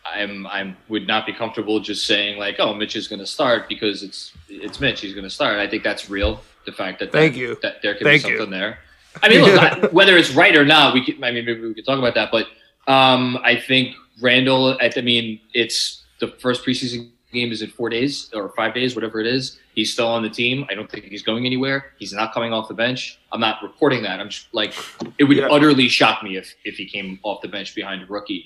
I'm 0.05 0.47
I'm 0.47 0.77
would 0.89 1.07
not 1.07 1.27
be 1.27 1.33
comfortable 1.33 1.81
just 1.81 2.07
saying 2.07 2.39
like, 2.39 2.57
oh, 2.59 2.75
Mitch 2.75 2.97
is 2.97 3.09
going 3.09 3.19
to 3.19 3.27
start 3.27 3.69
because 3.69 4.03
it's 4.03 4.33
it's 4.49 4.81
Mitch. 4.81 5.01
He's 5.01 5.13
going 5.13 5.25
to 5.25 5.31
start. 5.31 5.59
I 5.59 5.67
think 5.67 5.83
that's 5.83 6.09
real. 6.09 6.41
The 6.65 6.73
fact 6.73 6.99
that 7.01 7.13
thank 7.13 7.35
that, 7.35 7.41
you 7.41 7.59
that 7.63 7.83
there 7.83 7.95
could 7.95 8.05
Thank 8.05 8.23
be 8.23 8.31
something 8.31 8.53
you. 8.53 8.59
there. 8.59 8.79
I 9.23 9.29
mean, 9.29 9.43
look, 9.43 9.59
I, 9.61 9.87
whether 9.93 10.17
it's 10.17 10.33
right 10.33 10.55
or 10.55 10.65
not, 10.65 10.95
we 10.95 11.05
could. 11.05 11.17
I 11.17 11.31
mean, 11.33 11.45
maybe 11.45 11.61
we 11.61 11.75
could 11.75 11.87
talk 11.87 11.99
about 11.99 12.15
that. 12.15 12.31
But 12.31 12.47
um, 12.91 13.39
I 13.43 13.57
think 13.57 13.95
Randle, 14.20 14.78
I 14.80 15.00
mean, 15.00 15.40
it's 15.52 16.04
the 16.20 16.28
first 16.28 16.64
preseason 16.64 17.11
game 17.32 17.52
is 17.52 17.62
in 17.62 17.70
four 17.70 17.90
days 17.90 18.30
or 18.35 18.49
five 18.50 18.75
days, 18.75 18.94
whatever 18.94 19.20
it 19.20 19.26
is. 19.26 19.58
He's 19.75 19.92
still 19.92 20.08
on 20.08 20.23
the 20.23 20.30
team. 20.30 20.64
I 20.70 20.75
don't 20.75 20.90
think 20.90 21.04
he's 21.04 21.23
going 21.23 21.44
anywhere. 21.44 21.92
He's 21.99 22.12
not 22.12 22.32
coming 22.32 22.52
off 22.52 22.68
the 22.68 22.75
bench. 22.75 23.18
I'm 23.32 23.40
not 23.40 23.62
reporting 23.62 24.02
that. 24.04 24.20
I'm 24.20 24.30
just 24.30 24.49
like, 24.52 24.75
it 25.18 25.25
would 25.25 25.37
yeah. 25.37 25.49
utterly 25.49 25.88
shock 25.88 26.23
me 26.23 26.37
if 26.37 26.54
if 26.64 26.76
he 26.76 26.87
came 26.87 27.18
off 27.23 27.42
the 27.42 27.49
bench 27.49 27.75
behind 27.75 28.02
a 28.02 28.06
rookie. 28.06 28.44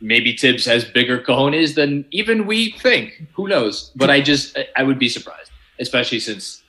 maybe 0.00 0.34
Tibbs 0.34 0.64
has 0.64 0.84
bigger 0.84 1.20
cojones 1.20 1.74
than 1.74 2.04
even 2.10 2.46
we 2.46 2.72
think. 2.72 3.26
Who 3.32 3.48
knows? 3.48 3.92
But 3.96 4.10
I 4.10 4.20
just 4.20 4.58
I 4.76 4.82
would 4.82 4.98
be 4.98 5.08
surprised, 5.08 5.50
especially 5.78 6.20
since 6.20 6.62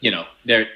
you 0.00 0.10
know 0.10 0.24
they're 0.44 0.68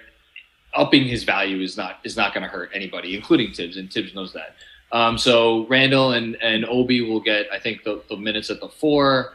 upping 0.74 1.04
his 1.04 1.24
value 1.24 1.62
is 1.62 1.76
not 1.76 2.00
is 2.04 2.16
not 2.16 2.34
going 2.34 2.42
to 2.42 2.50
hurt 2.50 2.70
anybody, 2.74 3.14
including 3.14 3.52
Tibbs, 3.52 3.76
and 3.76 3.90
Tibbs 3.90 4.14
knows 4.14 4.32
that. 4.32 4.56
Um, 4.94 5.18
so 5.18 5.66
Randle 5.66 6.12
and 6.12 6.36
and 6.40 6.64
Obi 6.64 7.02
will 7.02 7.20
get 7.20 7.46
I 7.52 7.58
think 7.58 7.82
the, 7.82 8.02
the 8.08 8.16
minutes 8.16 8.48
at 8.48 8.60
the 8.60 8.68
four. 8.68 9.34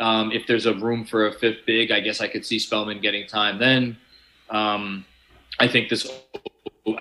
Um, 0.00 0.32
if 0.32 0.46
there's 0.46 0.66
a 0.66 0.74
room 0.74 1.04
for 1.04 1.28
a 1.28 1.32
fifth 1.32 1.66
big, 1.66 1.92
I 1.92 2.00
guess 2.00 2.20
I 2.20 2.26
could 2.26 2.44
see 2.44 2.58
Spellman 2.58 3.00
getting 3.00 3.28
time 3.28 3.58
then. 3.58 3.96
Um, 4.50 5.04
I 5.60 5.68
think 5.68 5.90
this. 5.90 6.10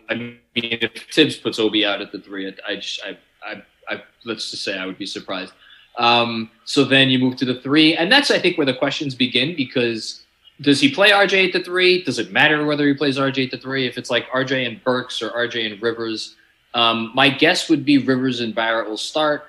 I 0.10 0.16
mean, 0.16 0.38
if 0.54 1.10
Tibbs 1.10 1.38
puts 1.38 1.60
Obi 1.60 1.86
out 1.86 2.02
at 2.02 2.12
the 2.12 2.20
three, 2.20 2.54
I, 2.68 2.76
just 2.76 3.02
I, 3.04 3.18
I 3.44 3.64
I, 3.90 4.04
let's 4.26 4.52
just 4.52 4.64
say 4.64 4.78
I 4.78 4.86
would 4.86 4.98
be 4.98 5.06
surprised. 5.06 5.54
Um, 5.98 6.52
so 6.66 6.84
then 6.84 7.10
you 7.10 7.20
move 7.20 7.38
to 7.38 7.46
the 7.46 7.62
three, 7.62 7.96
and 7.96 8.12
that's 8.12 8.32
I 8.32 8.40
think 8.40 8.58
where 8.58 8.66
the 8.66 8.74
questions 8.74 9.16
begin 9.16 9.56
because 9.56 10.24
does 10.62 10.80
he 10.80 10.94
play 10.94 11.12
RJ 11.12 11.48
at 11.48 11.54
the 11.54 11.64
three? 11.64 12.04
Does 12.04 12.20
it 12.20 12.32
matter 12.32 12.66
whether 12.66 12.86
he 12.86 12.94
plays 12.94 13.18
RJ 13.18 13.46
at 13.46 13.52
the 13.52 13.58
three? 13.58 13.88
If 13.88 13.98
it's 13.98 14.10
like 14.10 14.28
RJ 14.30 14.68
and 14.68 14.84
Burks 14.84 15.22
or 15.22 15.30
RJ 15.32 15.72
and 15.72 15.82
Rivers, 15.82 16.36
um, 16.74 17.12
my 17.14 17.30
guess 17.30 17.70
would 17.70 17.86
be 17.86 17.98
Rivers 17.98 18.42
and 18.42 18.54
Barrett 18.54 18.88
will 18.88 18.98
start. 18.98 19.46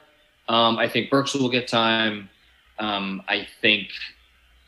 Um, 0.49 0.79
I 0.79 0.89
think 0.89 1.11
Burks 1.11 1.35
will 1.35 1.49
get 1.49 1.69
time. 1.69 2.29
Um, 2.79 3.23
I 3.29 3.47
think 3.61 3.89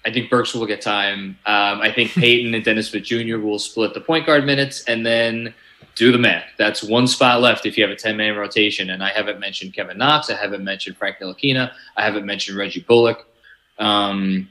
I 0.07 0.13
think 0.13 0.31
Burks 0.31 0.55
will 0.55 0.67
get 0.67 0.81
time. 0.81 1.37
Um, 1.47 1.81
I 1.81 1.93
think 1.93 2.13
Payton 2.13 2.55
and 2.55 2.65
Dennis 2.65 2.91
Smith 2.91 3.03
Jr. 3.03 3.39
will 3.39 3.59
split 3.59 3.93
the 3.93 4.01
point 4.01 4.25
guard 4.25 4.47
minutes, 4.47 4.85
and 4.85 5.05
then 5.05 5.53
do 5.97 6.13
the 6.13 6.19
math. 6.19 6.45
That's 6.59 6.83
one 6.83 7.09
spot 7.09 7.41
left 7.41 7.67
if 7.67 7.77
you 7.77 7.83
have 7.83 7.91
a 7.91 7.97
10 7.97 8.17
man 8.17 8.37
rotation. 8.37 8.91
And 8.91 9.03
I 9.03 9.11
haven't 9.11 9.41
mentioned 9.41 9.75
Kevin 9.75 9.99
Knox. 9.99 10.31
I 10.31 10.37
haven't 10.37 10.63
mentioned 10.63 10.97
Frank 10.97 11.17
Ntilikina. 11.19 11.73
I 11.97 12.05
haven't 12.05 12.27
mentioned 12.27 12.57
Reggie 12.57 12.81
Bullock. 12.81 13.27
Um, 13.79 14.49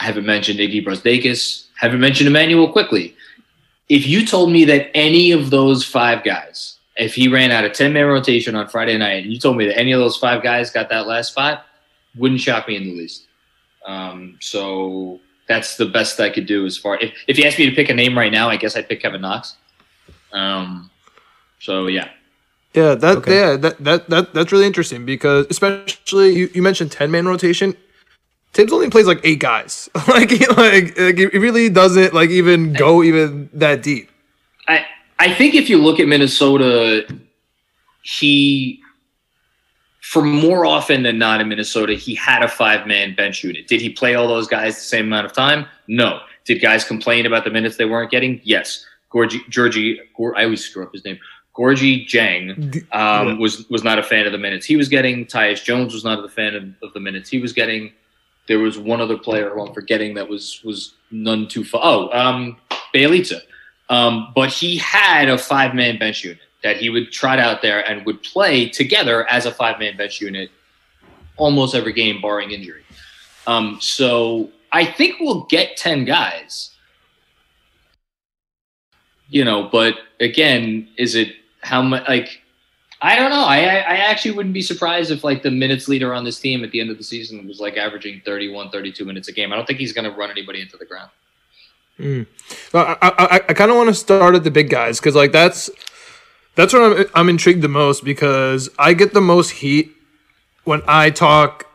I 0.00 0.04
haven't 0.04 0.26
mentioned 0.26 0.58
Iggy 0.58 0.84
Brazdeikis. 0.84 1.66
Haven't 1.76 2.00
mentioned 2.00 2.28
Immanuel 2.28 2.72
Quickley. 2.72 3.14
If 3.88 4.06
you 4.06 4.26
told 4.26 4.50
me 4.50 4.64
that 4.64 4.90
any 4.94 5.32
of 5.32 5.50
those 5.50 5.84
five 5.84 6.24
guys, 6.24 6.78
if 6.96 7.14
he 7.14 7.28
ran 7.28 7.50
out 7.50 7.64
of 7.64 7.72
10 7.72 7.92
man 7.92 8.06
rotation 8.06 8.54
on 8.54 8.68
Friday 8.68 8.96
night, 8.96 9.24
and 9.24 9.32
you 9.32 9.38
told 9.38 9.56
me 9.56 9.66
that 9.66 9.78
any 9.78 9.92
of 9.92 10.00
those 10.00 10.16
five 10.16 10.42
guys 10.42 10.70
got 10.70 10.88
that 10.90 11.06
last 11.06 11.32
spot, 11.32 11.66
wouldn't 12.16 12.40
shock 12.40 12.68
me 12.68 12.76
in 12.76 12.84
the 12.84 12.94
least. 12.94 13.26
Um, 13.86 14.38
so 14.40 15.20
that's 15.48 15.76
the 15.76 15.86
best 15.86 16.20
I 16.20 16.30
could 16.30 16.46
do 16.46 16.64
as 16.66 16.76
far. 16.76 16.98
If, 17.00 17.12
if 17.26 17.38
you 17.38 17.44
asked 17.44 17.58
me 17.58 17.68
to 17.68 17.74
pick 17.74 17.90
a 17.90 17.94
name 17.94 18.16
right 18.16 18.32
now, 18.32 18.48
I 18.48 18.56
guess 18.56 18.76
I'd 18.76 18.88
pick 18.88 19.00
Kevin 19.00 19.20
Knox. 19.20 19.56
Um, 20.32 20.90
so 21.60 21.86
yeah. 21.86 22.08
Yeah, 22.74 22.96
that 22.96 23.18
okay. 23.18 23.34
yeah 23.38 23.56
that, 23.56 23.84
that 23.84 24.10
that 24.10 24.34
that's 24.34 24.50
really 24.50 24.66
interesting 24.66 25.06
because 25.06 25.46
especially 25.48 26.34
you, 26.34 26.50
you 26.54 26.60
mentioned 26.60 26.90
ten 26.90 27.08
man 27.08 27.24
rotation. 27.24 27.76
Tibbs 28.52 28.72
only 28.72 28.90
plays 28.90 29.06
like 29.06 29.20
eight 29.22 29.38
guys. 29.38 29.88
like 30.08 30.30
like 30.56 30.98
like 30.98 31.18
it 31.18 31.38
really 31.38 31.68
doesn't 31.68 32.14
like 32.14 32.30
even 32.30 32.72
go 32.72 33.04
even 33.04 33.48
that 33.52 33.82
deep. 33.82 34.10
I 34.66 34.84
I 35.18 35.32
think 35.32 35.54
if 35.54 35.70
you 35.70 35.78
look 35.78 36.00
at 36.00 36.08
Minnesota, 36.08 37.06
he 38.02 38.80
for 40.00 40.22
more 40.22 40.66
often 40.66 41.02
than 41.02 41.18
not 41.18 41.40
in 41.40 41.48
Minnesota, 41.48 41.94
he 41.94 42.14
had 42.14 42.42
a 42.42 42.48
five 42.48 42.86
man 42.86 43.14
bench 43.14 43.42
unit. 43.42 43.66
Did 43.66 43.80
he 43.80 43.90
play 43.90 44.14
all 44.14 44.28
those 44.28 44.46
guys 44.46 44.74
the 44.76 44.82
same 44.82 45.06
amount 45.06 45.26
of 45.26 45.32
time? 45.32 45.66
No. 45.88 46.20
Did 46.44 46.60
guys 46.60 46.84
complain 46.84 47.24
about 47.24 47.44
the 47.44 47.50
minutes 47.50 47.76
they 47.76 47.86
weren't 47.86 48.10
getting? 48.10 48.40
Yes. 48.44 48.84
Gorgie, 49.12 49.48
Georgie, 49.48 50.00
I 50.36 50.44
always 50.44 50.64
screw 50.64 50.84
up 50.84 50.92
his 50.92 51.04
name. 51.04 51.18
Gorgui 51.56 52.06
Dieng 52.06 52.76
um, 52.92 53.28
yeah. 53.28 53.34
was 53.34 53.68
was 53.70 53.82
not 53.82 53.98
a 53.98 54.02
fan 54.02 54.26
of 54.26 54.32
the 54.32 54.38
minutes 54.38 54.66
he 54.66 54.76
was 54.76 54.88
getting. 54.88 55.24
Tyus 55.24 55.62
Jones 55.62 55.94
was 55.94 56.04
not 56.04 56.22
a 56.24 56.28
fan 56.28 56.54
of, 56.54 56.64
of, 56.82 56.92
the 56.92 57.00
minutes 57.00 57.30
he 57.30 57.38
was 57.38 57.52
getting. 57.52 57.92
There 58.46 58.58
was 58.58 58.76
one 58.76 59.00
other 59.00 59.16
player 59.16 59.50
who 59.50 59.64
I'm 59.64 59.72
forgetting 59.72 60.14
that 60.14 60.28
was 60.28 60.60
was 60.64 60.94
none 61.10 61.48
too 61.48 61.64
far. 61.64 61.80
Oh, 61.82 62.10
um. 62.12 62.56
Um, 63.90 64.32
but 64.34 64.50
he 64.50 64.78
had 64.78 65.28
a 65.28 65.36
five 65.36 65.74
man 65.74 65.98
bench 65.98 66.24
unit 66.24 66.40
that 66.62 66.78
he 66.78 66.88
would 66.88 67.12
trot 67.12 67.38
out 67.38 67.60
there 67.60 67.88
and 67.88 68.06
would 68.06 68.22
play 68.22 68.68
together 68.68 69.28
as 69.30 69.46
a 69.46 69.50
five 69.50 69.78
man 69.78 69.96
bench 69.96 70.20
unit 70.20 70.50
almost 71.36 71.74
every 71.74 71.92
game, 71.92 72.20
barring 72.20 72.50
injury. 72.50 72.82
Um, 73.46 73.78
so 73.80 74.50
I 74.72 74.84
think 74.84 75.16
we'll 75.20 75.42
get 75.44 75.76
ten 75.76 76.04
guys 76.04 76.74
you 79.28 79.44
know, 79.44 79.68
but 79.70 79.96
again, 80.20 80.88
is 80.96 81.14
it 81.14 81.34
how 81.62 81.82
much 81.82 82.06
like 82.08 82.40
I 83.02 83.16
don't 83.16 83.30
know. 83.30 83.44
I 83.44 83.58
I 83.58 83.96
actually 83.96 84.30
wouldn't 84.30 84.54
be 84.54 84.62
surprised 84.62 85.10
if 85.10 85.24
like 85.24 85.42
the 85.42 85.50
minutes 85.50 85.88
leader 85.88 86.14
on 86.14 86.24
this 86.24 86.38
team 86.38 86.62
at 86.62 86.70
the 86.70 86.80
end 86.80 86.90
of 86.90 86.98
the 86.98 87.04
season 87.04 87.46
was 87.46 87.60
like 87.60 87.76
averaging 87.76 88.22
31, 88.24 88.70
32 88.70 89.04
minutes 89.04 89.28
a 89.28 89.32
game. 89.32 89.52
I 89.52 89.56
don't 89.56 89.66
think 89.66 89.80
he's 89.80 89.92
going 89.92 90.10
to 90.10 90.16
run 90.16 90.30
anybody 90.30 90.60
into 90.60 90.76
the 90.76 90.86
ground. 90.86 91.10
Mm. 91.98 92.26
I 92.72 92.96
I, 93.00 93.34
I 93.48 93.52
kind 93.54 93.70
of 93.70 93.76
want 93.76 93.88
to 93.88 93.94
start 93.94 94.34
at 94.34 94.44
the 94.44 94.50
big 94.50 94.68
guys 94.70 94.98
because 94.98 95.14
like 95.14 95.32
that's 95.32 95.70
that's 96.54 96.72
what 96.72 96.82
I'm 96.82 97.06
I'm 97.14 97.28
intrigued 97.28 97.62
the 97.62 97.68
most 97.68 98.04
because 98.04 98.68
I 98.78 98.94
get 98.94 99.14
the 99.14 99.20
most 99.20 99.50
heat 99.50 99.92
when 100.64 100.82
I 100.88 101.10
talk 101.10 101.66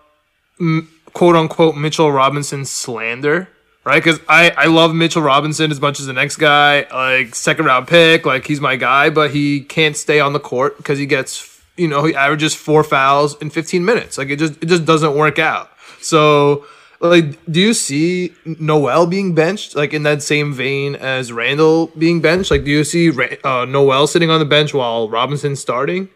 quote 1.14 1.36
unquote 1.36 1.76
Mitchell 1.76 2.12
Robinson 2.12 2.66
slander 2.66 3.48
right? 3.90 4.04
Because 4.04 4.20
I, 4.30 4.52
I 4.52 4.66
love 4.66 4.94
Mitchell 4.94 5.22
Robinson 5.22 5.72
as 5.72 5.82
much 5.82 6.00
as 6.00 6.06
the 6.06 6.14
next 6.14 6.36
guy, 6.38 6.86
like 6.92 7.34
second 7.34 7.66
round 7.66 7.88
pick, 7.88 8.26
like 8.26 8.46
he's 8.46 8.62
my 8.62 8.76
guy, 8.76 9.10
but 9.10 9.32
he 9.32 9.62
can't 9.62 9.98
stay 9.98 10.20
on 10.20 10.34
the 10.34 10.40
court 10.40 10.78
because 10.78 11.00
he 11.00 11.08
gets, 11.08 11.62
you 11.76 11.88
know, 11.88 12.04
he 12.04 12.14
averages 12.14 12.54
four 12.54 12.84
fouls 12.84 13.36
in 13.42 13.50
15 13.50 13.84
minutes. 13.84 14.18
Like 14.18 14.30
it 14.30 14.38
just 14.38 14.62
it 14.62 14.68
just 14.68 14.86
doesn't 14.86 15.16
work 15.16 15.40
out. 15.40 15.72
So 16.02 16.66
like, 17.00 17.44
do 17.52 17.60
you 17.60 17.74
see 17.74 18.34
Noel 18.46 19.08
being 19.08 19.34
benched 19.34 19.76
like 19.76 19.94
in 19.94 20.04
that 20.04 20.22
same 20.22 20.54
vein 20.54 20.96
as 20.96 21.32
Randle 21.32 21.88
being 21.98 22.22
benched? 22.22 22.52
Like, 22.52 22.66
do 22.66 22.72
you 22.72 22.84
see 22.84 23.12
uh, 23.44 23.66
Noel 23.66 24.08
sitting 24.08 24.30
on 24.30 24.40
the 24.40 24.46
bench 24.46 24.74
while 24.74 25.10
Robinson's 25.10 25.60
starting? 25.60 26.10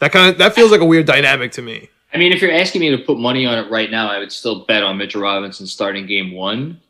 That 0.00 0.12
kind 0.12 0.30
of 0.30 0.38
that 0.38 0.54
feels 0.54 0.70
like 0.70 0.80
a 0.80 0.84
weird 0.84 1.06
dynamic 1.06 1.52
to 1.52 1.62
me. 1.62 1.88
I 2.12 2.18
mean, 2.18 2.32
if 2.32 2.40
you're 2.40 2.52
asking 2.52 2.80
me 2.80 2.90
to 2.90 2.98
put 2.98 3.18
money 3.18 3.44
on 3.46 3.58
it 3.58 3.70
right 3.70 3.90
now, 3.90 4.08
I 4.10 4.18
would 4.18 4.32
still 4.32 4.64
bet 4.64 4.82
on 4.82 4.96
Mitchell 4.96 5.20
Robinson 5.20 5.66
starting 5.66 6.06
game 6.06 6.32
one. 6.32 6.80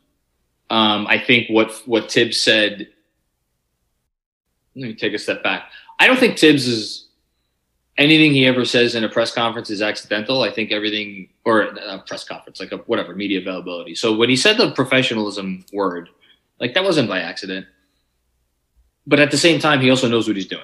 Um, 0.69 1.07
I 1.07 1.17
think 1.19 1.49
what 1.49 1.71
what 1.85 2.09
Tibbs 2.09 2.39
said. 2.39 2.87
Let 4.75 4.87
me 4.87 4.93
take 4.93 5.13
a 5.13 5.17
step 5.17 5.41
back. 5.43 5.71
I 5.99 6.07
don't 6.07 6.19
think 6.19 6.37
Tibbs 6.37 6.67
is 6.67 7.06
anything 7.97 8.33
he 8.33 8.45
ever 8.45 8.65
says 8.65 8.95
in 8.95 9.03
a 9.03 9.09
press 9.09 9.33
conference 9.33 9.69
is 9.69 9.81
accidental. 9.81 10.43
I 10.43 10.51
think 10.51 10.71
everything, 10.71 11.29
or 11.45 11.61
a 11.61 11.99
press 11.99 12.23
conference, 12.23 12.59
like 12.59 12.71
a 12.71 12.77
whatever 12.77 13.15
media 13.15 13.39
availability. 13.39 13.95
So 13.95 14.15
when 14.15 14.29
he 14.29 14.35
said 14.35 14.57
the 14.57 14.71
professionalism 14.71 15.65
word, 15.73 16.09
like 16.59 16.73
that 16.73 16.83
wasn't 16.83 17.09
by 17.09 17.19
accident. 17.19 17.65
But 19.05 19.19
at 19.19 19.31
the 19.31 19.37
same 19.37 19.59
time, 19.59 19.81
he 19.81 19.89
also 19.89 20.07
knows 20.09 20.27
what 20.27 20.35
he's 20.35 20.47
doing. 20.47 20.63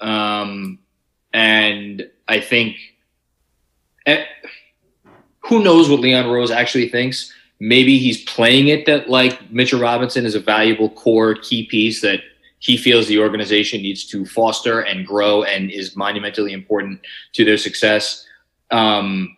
Um, 0.00 0.80
and 1.32 2.10
I 2.26 2.40
think, 2.40 2.76
eh, 4.04 4.24
who 5.40 5.62
knows 5.62 5.88
what 5.88 6.00
Leon 6.00 6.28
Rose 6.28 6.50
actually 6.50 6.88
thinks 6.88 7.32
maybe 7.60 7.96
he's 7.96 8.24
playing 8.24 8.66
it 8.66 8.86
that 8.86 9.08
like 9.08 9.50
Mitchell 9.52 9.80
Robinson 9.80 10.26
is 10.26 10.34
a 10.34 10.40
valuable 10.40 10.90
core 10.90 11.36
key 11.36 11.64
piece 11.66 12.00
that 12.00 12.20
he 12.62 12.76
feels 12.76 13.08
the 13.08 13.18
organization 13.18 13.82
needs 13.82 14.06
to 14.06 14.24
foster 14.24 14.80
and 14.80 15.04
grow 15.04 15.42
and 15.42 15.68
is 15.68 15.96
monumentally 15.96 16.52
important 16.52 17.00
to 17.32 17.44
their 17.44 17.58
success. 17.58 18.24
Um, 18.70 19.36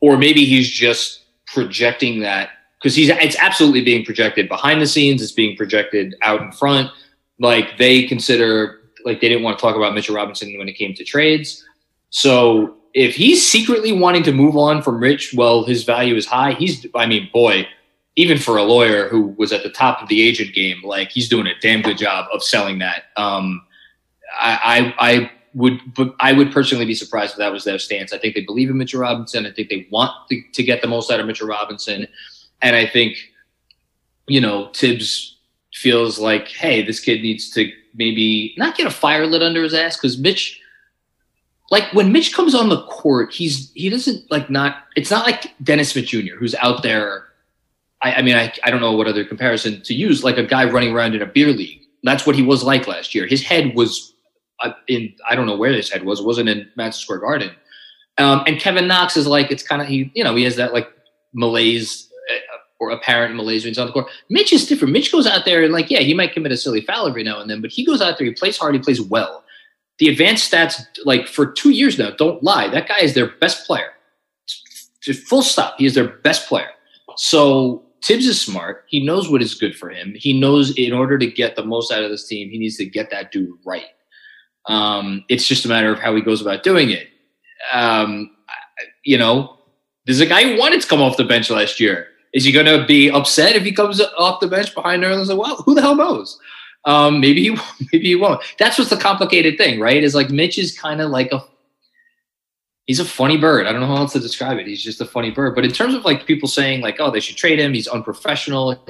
or 0.00 0.18
maybe 0.18 0.44
he's 0.44 0.68
just 0.68 1.22
projecting 1.46 2.20
that 2.20 2.50
because 2.78 2.96
he's 2.96 3.10
it's 3.10 3.36
absolutely 3.38 3.82
being 3.82 4.04
projected 4.04 4.48
behind 4.48 4.82
the 4.82 4.88
scenes. 4.88 5.22
It's 5.22 5.32
being 5.32 5.56
projected 5.56 6.16
out 6.22 6.42
in 6.42 6.50
front. 6.50 6.90
Like 7.38 7.78
they 7.78 8.02
consider 8.02 8.80
like 9.04 9.20
they 9.20 9.28
didn't 9.28 9.44
want 9.44 9.56
to 9.56 9.62
talk 9.62 9.76
about 9.76 9.94
Mitchell 9.94 10.16
Robinson 10.16 10.58
when 10.58 10.68
it 10.68 10.74
came 10.74 10.94
to 10.94 11.04
trades. 11.04 11.64
So 12.10 12.76
if 12.92 13.14
he's 13.14 13.48
secretly 13.48 13.92
wanting 13.92 14.24
to 14.24 14.32
move 14.32 14.56
on 14.56 14.82
from 14.82 14.98
Rich, 15.00 15.32
well, 15.32 15.64
his 15.64 15.84
value 15.84 16.16
is 16.16 16.26
high. 16.26 16.52
He's, 16.52 16.84
I 16.96 17.06
mean, 17.06 17.30
boy, 17.32 17.68
even 18.18 18.36
for 18.36 18.56
a 18.56 18.64
lawyer 18.64 19.08
who 19.08 19.28
was 19.38 19.52
at 19.52 19.62
the 19.62 19.70
top 19.70 20.02
of 20.02 20.08
the 20.08 20.20
agent 20.20 20.52
game, 20.52 20.82
like 20.82 21.08
he's 21.08 21.28
doing 21.28 21.46
a 21.46 21.56
damn 21.60 21.82
good 21.82 21.96
job 21.96 22.26
of 22.34 22.42
selling 22.42 22.80
that. 22.80 23.04
Um, 23.16 23.64
I, 24.40 24.92
I, 24.98 25.10
I 25.10 25.30
would, 25.54 25.80
I 26.18 26.32
would 26.32 26.50
personally 26.50 26.84
be 26.84 26.96
surprised 26.96 27.34
if 27.34 27.38
that 27.38 27.52
was 27.52 27.62
their 27.62 27.78
stance. 27.78 28.12
I 28.12 28.18
think 28.18 28.34
they 28.34 28.40
believe 28.40 28.70
in 28.70 28.76
Mitchell 28.76 29.00
Robinson. 29.00 29.46
I 29.46 29.52
think 29.52 29.68
they 29.68 29.86
want 29.92 30.10
to, 30.30 30.42
to 30.52 30.62
get 30.64 30.82
the 30.82 30.88
most 30.88 31.12
out 31.12 31.20
of 31.20 31.26
Mitchell 31.26 31.46
Robinson, 31.46 32.08
and 32.60 32.74
I 32.74 32.88
think, 32.88 33.16
you 34.26 34.40
know, 34.40 34.70
Tibbs 34.72 35.36
feels 35.72 36.18
like, 36.18 36.48
hey, 36.48 36.84
this 36.84 36.98
kid 36.98 37.22
needs 37.22 37.50
to 37.50 37.70
maybe 37.94 38.52
not 38.58 38.76
get 38.76 38.88
a 38.88 38.90
fire 38.90 39.28
lit 39.28 39.44
under 39.44 39.62
his 39.62 39.74
ass 39.74 39.96
because 39.96 40.18
Mitch 40.18 40.60
like 41.70 41.84
when 41.92 42.10
Mitch 42.10 42.34
comes 42.34 42.52
on 42.52 42.68
the 42.68 42.82
court, 42.86 43.32
he's 43.32 43.70
he 43.74 43.90
doesn't 43.90 44.28
like 44.28 44.50
not. 44.50 44.86
It's 44.96 45.10
not 45.10 45.24
like 45.24 45.54
Dennis 45.62 45.90
Smith 45.90 46.06
Jr. 46.06 46.34
who's 46.36 46.56
out 46.56 46.82
there. 46.82 47.27
I, 48.02 48.14
I 48.14 48.22
mean, 48.22 48.36
I 48.36 48.52
I 48.64 48.70
don't 48.70 48.80
know 48.80 48.92
what 48.92 49.06
other 49.06 49.24
comparison 49.24 49.82
to 49.82 49.94
use. 49.94 50.22
Like 50.22 50.38
a 50.38 50.44
guy 50.44 50.68
running 50.68 50.94
around 50.94 51.14
in 51.14 51.22
a 51.22 51.26
beer 51.26 51.48
league. 51.48 51.80
That's 52.04 52.26
what 52.26 52.36
he 52.36 52.42
was 52.42 52.62
like 52.62 52.86
last 52.86 53.14
year. 53.14 53.26
His 53.26 53.42
head 53.42 53.74
was 53.74 54.14
uh, 54.62 54.72
in. 54.86 55.12
I 55.28 55.34
don't 55.34 55.46
know 55.46 55.56
where 55.56 55.72
his 55.72 55.90
head 55.90 56.04
was. 56.04 56.20
It 56.20 56.26
wasn't 56.26 56.48
in 56.48 56.70
Madison 56.76 57.02
Square 57.02 57.18
Garden. 57.20 57.50
Um, 58.18 58.42
and 58.46 58.60
Kevin 58.60 58.88
Knox 58.88 59.16
is 59.16 59.26
like 59.26 59.50
it's 59.50 59.62
kind 59.62 59.80
of 59.80 59.88
he 59.88 60.10
you 60.14 60.24
know 60.24 60.34
he 60.34 60.44
has 60.44 60.56
that 60.56 60.72
like 60.72 60.88
malaise 61.32 62.08
uh, 62.30 62.56
or 62.80 62.90
apparent 62.90 63.34
malaise 63.34 63.64
when 63.64 63.70
he's 63.70 63.78
on 63.78 63.86
the 63.86 63.92
court. 63.92 64.08
Mitch 64.28 64.52
is 64.52 64.66
different. 64.66 64.92
Mitch 64.92 65.10
goes 65.12 65.26
out 65.26 65.44
there 65.44 65.62
and 65.62 65.72
like 65.72 65.90
yeah 65.90 66.00
he 66.00 66.14
might 66.14 66.32
commit 66.32 66.52
a 66.52 66.56
silly 66.56 66.80
foul 66.80 67.06
every 67.06 67.22
now 67.22 67.40
and 67.40 67.50
then, 67.50 67.60
but 67.60 67.70
he 67.70 67.84
goes 67.84 68.00
out 68.00 68.18
there 68.18 68.26
he 68.26 68.32
plays 68.32 68.56
hard 68.56 68.74
he 68.74 68.80
plays 68.80 69.00
well. 69.00 69.44
The 69.98 70.08
advanced 70.08 70.52
stats 70.52 70.84
like 71.04 71.26
for 71.26 71.46
two 71.46 71.70
years 71.70 71.98
now 71.98 72.10
don't 72.10 72.42
lie. 72.42 72.68
That 72.68 72.88
guy 72.88 73.00
is 73.00 73.14
their 73.14 73.30
best 73.38 73.66
player. 73.66 73.92
Full 75.26 75.42
stop. 75.42 75.76
He 75.78 75.86
is 75.86 75.94
their 75.94 76.08
best 76.08 76.48
player. 76.48 76.68
So 77.16 77.87
Thibs 78.02 78.26
is 78.26 78.40
smart. 78.40 78.84
He 78.88 79.04
knows 79.04 79.30
what 79.30 79.42
is 79.42 79.54
good 79.54 79.76
for 79.76 79.90
him. 79.90 80.14
He 80.16 80.38
knows 80.38 80.76
in 80.76 80.92
order 80.92 81.18
to 81.18 81.26
get 81.26 81.56
the 81.56 81.64
most 81.64 81.92
out 81.92 82.02
of 82.02 82.10
this 82.10 82.26
team, 82.26 82.50
he 82.50 82.58
needs 82.58 82.76
to 82.76 82.86
get 82.86 83.10
that 83.10 83.32
dude 83.32 83.50
right. 83.64 83.86
Um, 84.66 85.24
it's 85.28 85.46
just 85.46 85.64
a 85.64 85.68
matter 85.68 85.92
of 85.92 85.98
how 85.98 86.14
he 86.14 86.22
goes 86.22 86.40
about 86.40 86.62
doing 86.62 86.90
it. 86.90 87.08
Um, 87.72 88.30
you 89.04 89.18
know, 89.18 89.58
there's 90.06 90.20
a 90.20 90.26
guy 90.26 90.44
who 90.44 90.58
wanted 90.58 90.80
to 90.80 90.88
come 90.88 91.00
off 91.00 91.16
the 91.16 91.24
bench 91.24 91.50
last 91.50 91.80
year. 91.80 92.08
Is 92.34 92.44
he 92.44 92.52
going 92.52 92.66
to 92.66 92.86
be 92.86 93.10
upset 93.10 93.56
if 93.56 93.62
he 93.62 93.72
comes 93.72 94.00
off 94.18 94.40
the 94.40 94.46
bench 94.46 94.74
behind 94.74 95.02
Nerlens? 95.02 95.34
Well, 95.36 95.56
who 95.56 95.74
the 95.74 95.80
hell 95.80 95.96
knows? 95.96 96.38
Um, 96.84 97.20
maybe 97.20 97.42
he 97.42 97.50
maybe 97.92 98.06
he 98.06 98.14
won't. 98.14 98.42
That's 98.58 98.78
what's 98.78 98.90
the 98.90 98.96
complicated 98.96 99.58
thing, 99.58 99.80
right? 99.80 100.02
Is 100.02 100.14
like 100.14 100.30
Mitch 100.30 100.58
is 100.58 100.78
kind 100.78 101.00
of 101.00 101.10
like 101.10 101.32
a 101.32 101.42
he's 102.88 102.98
a 102.98 103.04
funny 103.04 103.36
bird. 103.36 103.66
I 103.66 103.72
don't 103.72 103.80
know 103.80 103.86
how 103.86 103.98
else 103.98 104.14
to 104.14 104.18
describe 104.18 104.58
it. 104.58 104.66
He's 104.66 104.82
just 104.82 105.00
a 105.00 105.04
funny 105.04 105.30
bird. 105.30 105.54
But 105.54 105.64
in 105.64 105.70
terms 105.70 105.94
of 105.94 106.04
like 106.04 106.26
people 106.26 106.48
saying 106.48 106.80
like, 106.80 106.96
oh, 106.98 107.12
they 107.12 107.20
should 107.20 107.36
trade 107.36 107.60
him, 107.60 107.72
he's 107.72 107.86
unprofessional. 107.86 108.84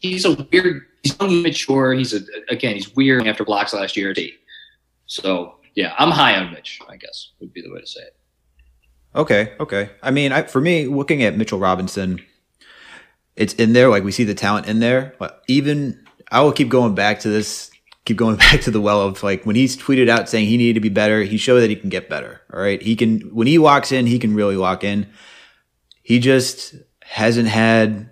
He's 0.00 0.24
a 0.24 0.34
weird. 0.50 0.86
He's 1.02 1.16
immature. 1.20 1.92
He's 1.92 2.14
a 2.14 2.20
again. 2.48 2.76
He's 2.76 2.94
weird 2.94 3.26
after 3.26 3.44
blocks 3.44 3.74
last 3.74 3.94
year. 3.96 4.14
So 5.06 5.56
yeah, 5.74 5.94
I'm 5.98 6.10
high 6.10 6.36
on 6.36 6.52
Mitch. 6.52 6.80
I 6.88 6.96
guess 6.96 7.32
would 7.40 7.52
be 7.52 7.60
the 7.60 7.70
way 7.70 7.80
to 7.80 7.86
say 7.86 8.00
it. 8.00 8.16
Okay, 9.14 9.52
okay. 9.60 9.90
I 10.02 10.10
mean, 10.10 10.32
I, 10.32 10.42
for 10.42 10.60
me, 10.60 10.86
looking 10.86 11.22
at 11.22 11.36
Mitchell 11.36 11.58
Robinson, 11.58 12.20
it's 13.36 13.54
in 13.54 13.72
there. 13.72 13.88
Like 13.88 14.02
we 14.02 14.12
see 14.12 14.24
the 14.24 14.34
talent 14.34 14.66
in 14.66 14.80
there. 14.80 15.14
But 15.18 15.42
even 15.48 16.04
I 16.30 16.40
will 16.40 16.52
keep 16.52 16.68
going 16.68 16.94
back 16.94 17.20
to 17.20 17.28
this 17.28 17.70
keep 18.04 18.16
going 18.16 18.36
back 18.36 18.60
to 18.62 18.70
the 18.70 18.80
well 18.80 19.02
of 19.02 19.22
like 19.22 19.44
when 19.44 19.56
he's 19.56 19.76
tweeted 19.76 20.08
out 20.08 20.28
saying 20.28 20.46
he 20.46 20.56
needed 20.56 20.74
to 20.74 20.80
be 20.80 20.88
better, 20.88 21.22
he 21.22 21.36
showed 21.36 21.60
that 21.60 21.70
he 21.70 21.76
can 21.76 21.90
get 21.90 22.08
better. 22.08 22.40
All 22.52 22.60
right. 22.60 22.80
He 22.80 22.96
can, 22.96 23.20
when 23.34 23.46
he 23.46 23.58
walks 23.58 23.92
in, 23.92 24.06
he 24.06 24.18
can 24.18 24.34
really 24.34 24.56
lock 24.56 24.84
in. 24.84 25.08
He 26.02 26.18
just 26.18 26.74
hasn't 27.02 27.48
had, 27.48 28.10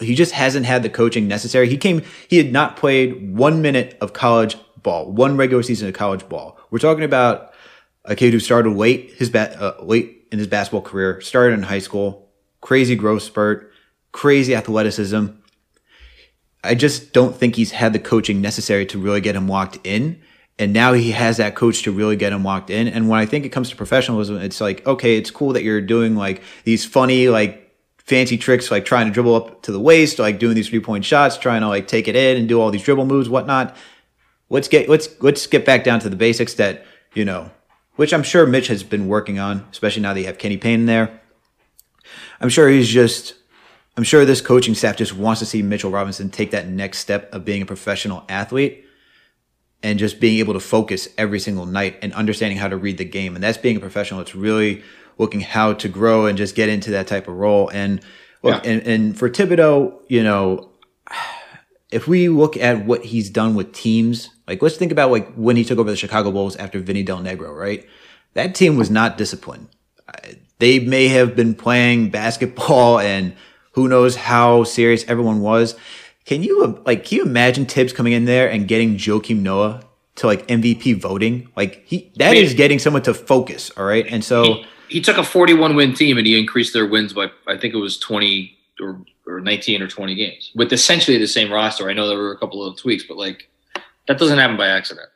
he 0.00 0.14
just 0.14 0.32
hasn't 0.32 0.66
had 0.66 0.82
the 0.82 0.90
coaching 0.90 1.28
necessary. 1.28 1.68
He 1.68 1.76
came, 1.76 2.02
he 2.28 2.36
had 2.36 2.52
not 2.52 2.76
played 2.76 3.36
one 3.36 3.62
minute 3.62 3.96
of 4.00 4.12
college 4.12 4.56
ball, 4.82 5.10
one 5.10 5.36
regular 5.36 5.62
season 5.62 5.88
of 5.88 5.94
college 5.94 6.28
ball. 6.28 6.58
We're 6.70 6.78
talking 6.78 7.04
about 7.04 7.52
a 8.04 8.16
kid 8.16 8.32
who 8.32 8.40
started 8.40 8.70
late, 8.70 9.12
his 9.12 9.32
uh, 9.34 9.76
late 9.80 10.26
in 10.32 10.38
his 10.38 10.48
basketball 10.48 10.82
career, 10.82 11.20
started 11.20 11.54
in 11.54 11.62
high 11.62 11.78
school, 11.78 12.30
crazy 12.60 12.96
growth 12.96 13.22
spurt, 13.22 13.72
crazy 14.12 14.54
athleticism 14.54 15.26
I 16.64 16.74
just 16.74 17.12
don't 17.12 17.34
think 17.34 17.56
he's 17.56 17.70
had 17.70 17.92
the 17.92 17.98
coaching 17.98 18.40
necessary 18.40 18.84
to 18.86 18.98
really 18.98 19.20
get 19.20 19.36
him 19.36 19.48
locked 19.48 19.78
in. 19.84 20.20
And 20.58 20.72
now 20.72 20.92
he 20.92 21.12
has 21.12 21.36
that 21.36 21.54
coach 21.54 21.82
to 21.84 21.92
really 21.92 22.16
get 22.16 22.32
him 22.32 22.42
locked 22.42 22.68
in. 22.68 22.88
And 22.88 23.08
when 23.08 23.20
I 23.20 23.26
think 23.26 23.46
it 23.46 23.50
comes 23.50 23.70
to 23.70 23.76
professionalism, 23.76 24.38
it's 24.38 24.60
like, 24.60 24.84
okay, 24.86 25.16
it's 25.16 25.30
cool 25.30 25.52
that 25.52 25.62
you're 25.62 25.80
doing 25.80 26.16
like 26.16 26.42
these 26.64 26.84
funny, 26.84 27.28
like 27.28 27.72
fancy 27.98 28.36
tricks, 28.36 28.70
like 28.70 28.84
trying 28.84 29.06
to 29.06 29.12
dribble 29.12 29.34
up 29.34 29.62
to 29.62 29.72
the 29.72 29.78
waist, 29.78 30.18
like 30.18 30.40
doing 30.40 30.56
these 30.56 30.68
three 30.68 30.80
point 30.80 31.04
shots, 31.04 31.38
trying 31.38 31.60
to 31.60 31.68
like 31.68 31.86
take 31.86 32.08
it 32.08 32.16
in 32.16 32.36
and 32.36 32.48
do 32.48 32.60
all 32.60 32.72
these 32.72 32.82
dribble 32.82 33.06
moves, 33.06 33.28
whatnot. 33.28 33.76
Let's 34.50 34.66
get, 34.66 34.88
let's, 34.88 35.08
let's 35.22 35.46
get 35.46 35.64
back 35.64 35.84
down 35.84 36.00
to 36.00 36.08
the 36.08 36.16
basics 36.16 36.54
that, 36.54 36.84
you 37.14 37.24
know, 37.24 37.52
which 37.94 38.12
I'm 38.12 38.22
sure 38.24 38.46
Mitch 38.46 38.66
has 38.66 38.82
been 38.82 39.06
working 39.06 39.38
on, 39.38 39.64
especially 39.70 40.02
now 40.02 40.12
that 40.12 40.20
you 40.20 40.26
have 40.26 40.38
Kenny 40.38 40.56
Payne 40.56 40.86
there. 40.86 41.20
I'm 42.40 42.48
sure 42.48 42.68
he's 42.68 42.88
just 42.88 43.34
I'm 43.98 44.04
sure 44.04 44.24
this 44.24 44.40
coaching 44.40 44.76
staff 44.76 44.94
just 44.96 45.16
wants 45.16 45.40
to 45.40 45.44
see 45.44 45.60
Mitchell 45.60 45.90
Robinson 45.90 46.30
take 46.30 46.52
that 46.52 46.68
next 46.68 46.98
step 46.98 47.34
of 47.34 47.44
being 47.44 47.62
a 47.62 47.66
professional 47.66 48.24
athlete 48.28 48.86
and 49.82 49.98
just 49.98 50.20
being 50.20 50.38
able 50.38 50.54
to 50.54 50.60
focus 50.60 51.08
every 51.18 51.40
single 51.40 51.66
night 51.66 51.98
and 52.00 52.14
understanding 52.14 52.58
how 52.58 52.68
to 52.68 52.76
read 52.76 52.96
the 52.96 53.04
game. 53.04 53.34
And 53.34 53.42
that's 53.42 53.58
being 53.58 53.76
a 53.76 53.80
professional. 53.80 54.20
It's 54.20 54.36
really 54.36 54.84
looking 55.18 55.40
how 55.40 55.72
to 55.72 55.88
grow 55.88 56.26
and 56.26 56.38
just 56.38 56.54
get 56.54 56.68
into 56.68 56.92
that 56.92 57.08
type 57.08 57.26
of 57.26 57.34
role. 57.34 57.70
And 57.70 58.00
look, 58.44 58.64
yeah. 58.64 58.70
and, 58.70 58.86
and 58.86 59.18
for 59.18 59.28
Thibodeau, 59.28 60.00
you 60.06 60.22
know, 60.22 60.70
if 61.90 62.06
we 62.06 62.28
look 62.28 62.56
at 62.56 62.86
what 62.86 63.04
he's 63.06 63.28
done 63.28 63.56
with 63.56 63.72
teams, 63.72 64.30
like 64.46 64.62
let's 64.62 64.76
think 64.76 64.92
about 64.92 65.10
like 65.10 65.34
when 65.34 65.56
he 65.56 65.64
took 65.64 65.80
over 65.80 65.90
the 65.90 65.96
Chicago 65.96 66.30
Bulls 66.30 66.54
after 66.54 66.78
Vinny 66.78 67.02
Del 67.02 67.18
Negro, 67.18 67.52
right? 67.52 67.84
That 68.34 68.54
team 68.54 68.76
was 68.76 68.92
not 68.92 69.18
disciplined. 69.18 69.70
They 70.60 70.78
may 70.78 71.08
have 71.08 71.34
been 71.34 71.56
playing 71.56 72.10
basketball 72.10 72.98
and 73.00 73.34
who 73.78 73.86
knows 73.86 74.16
how 74.16 74.64
serious 74.64 75.04
everyone 75.06 75.40
was. 75.40 75.76
Can 76.24 76.42
you 76.42 76.64
um, 76.64 76.82
like 76.84 77.04
can 77.04 77.18
you 77.18 77.24
imagine 77.24 77.64
Thibs 77.64 77.92
coming 77.92 78.12
in 78.12 78.24
there 78.24 78.50
and 78.50 78.66
getting 78.66 78.96
Joakim 78.96 79.38
Noah 79.38 79.82
to 80.16 80.26
like 80.26 80.48
MVP 80.48 81.00
voting? 81.00 81.48
Like 81.54 81.84
he 81.86 82.10
that 82.16 82.30
I 82.30 82.32
mean, 82.32 82.44
is 82.44 82.54
getting 82.54 82.80
someone 82.80 83.02
to 83.02 83.14
focus, 83.14 83.70
all 83.76 83.84
right? 83.84 84.04
And 84.08 84.24
so 84.24 84.42
he, 84.42 84.66
he, 84.88 85.00
took 85.00 85.16
a 85.16 85.22
41 85.22 85.76
win 85.76 85.94
team 85.94 86.18
and 86.18 86.26
he 86.26 86.36
increased 86.36 86.72
their 86.72 86.86
wins 86.86 87.12
by 87.12 87.30
I 87.46 87.56
think 87.56 87.72
it 87.72 87.78
was 87.78 87.98
20 87.98 88.52
or, 88.80 89.00
or 89.28 89.40
19 89.40 89.80
or 89.80 89.86
20 89.86 90.14
games 90.16 90.50
with 90.56 90.72
essentially 90.72 91.18
the 91.18 91.28
same 91.28 91.52
roster. 91.52 91.88
I 91.88 91.92
know 91.92 92.08
there 92.08 92.18
were 92.18 92.32
a 92.32 92.38
couple 92.38 92.66
of 92.66 92.76
tweaks, 92.76 93.04
but 93.04 93.16
like 93.16 93.48
that 94.08 94.18
doesn't 94.18 94.38
happen 94.38 94.56
by 94.56 94.66
accident. 94.66 95.08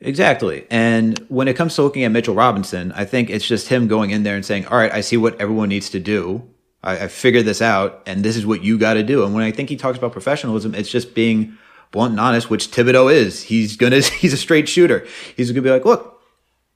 Exactly. 0.00 0.68
And 0.70 1.18
when 1.28 1.48
it 1.48 1.56
comes 1.56 1.74
to 1.74 1.82
looking 1.82 2.04
at 2.04 2.12
Mitchell 2.12 2.36
Robinson, 2.36 2.92
I 2.92 3.06
think 3.06 3.28
it's 3.28 3.46
just 3.46 3.68
him 3.68 3.88
going 3.88 4.10
in 4.10 4.22
there 4.22 4.36
and 4.36 4.46
saying, 4.46 4.66
"All 4.66 4.78
right, 4.78 4.92
I 4.92 5.00
see 5.00 5.16
what 5.16 5.40
everyone 5.40 5.68
needs 5.68 5.90
to 5.90 5.98
do. 5.98 6.48
I, 6.84 7.04
I 7.04 7.08
figured 7.08 7.46
this 7.46 7.60
out, 7.60 8.02
and 8.06 8.22
this 8.24 8.36
is 8.36 8.46
what 8.46 8.62
you 8.62 8.78
got 8.78 8.94
to 8.94 9.02
do. 9.02 9.24
And 9.24 9.34
when 9.34 9.42
I 9.42 9.50
think 9.50 9.70
he 9.70 9.76
talks 9.76 9.98
about 9.98 10.12
professionalism, 10.12 10.74
it's 10.74 10.90
just 10.90 11.14
being 11.14 11.56
blunt 11.90 12.12
and 12.12 12.20
honest, 12.20 12.50
which 12.50 12.70
Thibodeau 12.70 13.12
is. 13.12 13.42
He's 13.44 13.76
gonna 13.76 14.00
he's 14.20 14.32
a 14.32 14.36
straight 14.36 14.68
shooter. 14.68 15.06
He's 15.36 15.50
gonna 15.50 15.62
be 15.62 15.70
like, 15.70 15.84
look, 15.84 16.20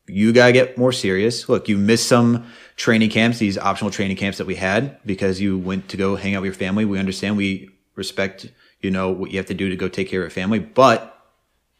you 0.09 0.33
gotta 0.33 0.53
get 0.53 0.79
more 0.79 0.92
serious. 0.92 1.49
Look, 1.49 1.68
you 1.68 1.77
missed 1.77 2.09
some 2.09 2.47
training 2.77 3.11
camps, 3.11 3.38
these 3.38 3.59
optional 3.59 3.90
training 3.90 4.16
camps 4.16 4.38
that 4.38 4.47
we 4.47 4.55
had 4.55 4.99
because 5.05 5.40
you 5.40 5.59
went 5.59 5.88
to 5.90 5.97
go 5.97 6.16
hang 6.16 6.35
out 6.35 6.42
with 6.42 6.49
your 6.49 6.55
family. 6.55 6.85
We 6.85 6.99
understand, 6.99 7.37
we 7.37 7.71
respect, 7.94 8.51
you 8.81 8.90
know, 8.90 9.11
what 9.11 9.31
you 9.31 9.37
have 9.37 9.47
to 9.47 9.55
do 9.55 9.68
to 9.68 9.77
go 9.77 9.88
take 9.88 10.09
care 10.09 10.21
of 10.21 10.25
your 10.25 10.31
family, 10.31 10.61
but 10.61 11.17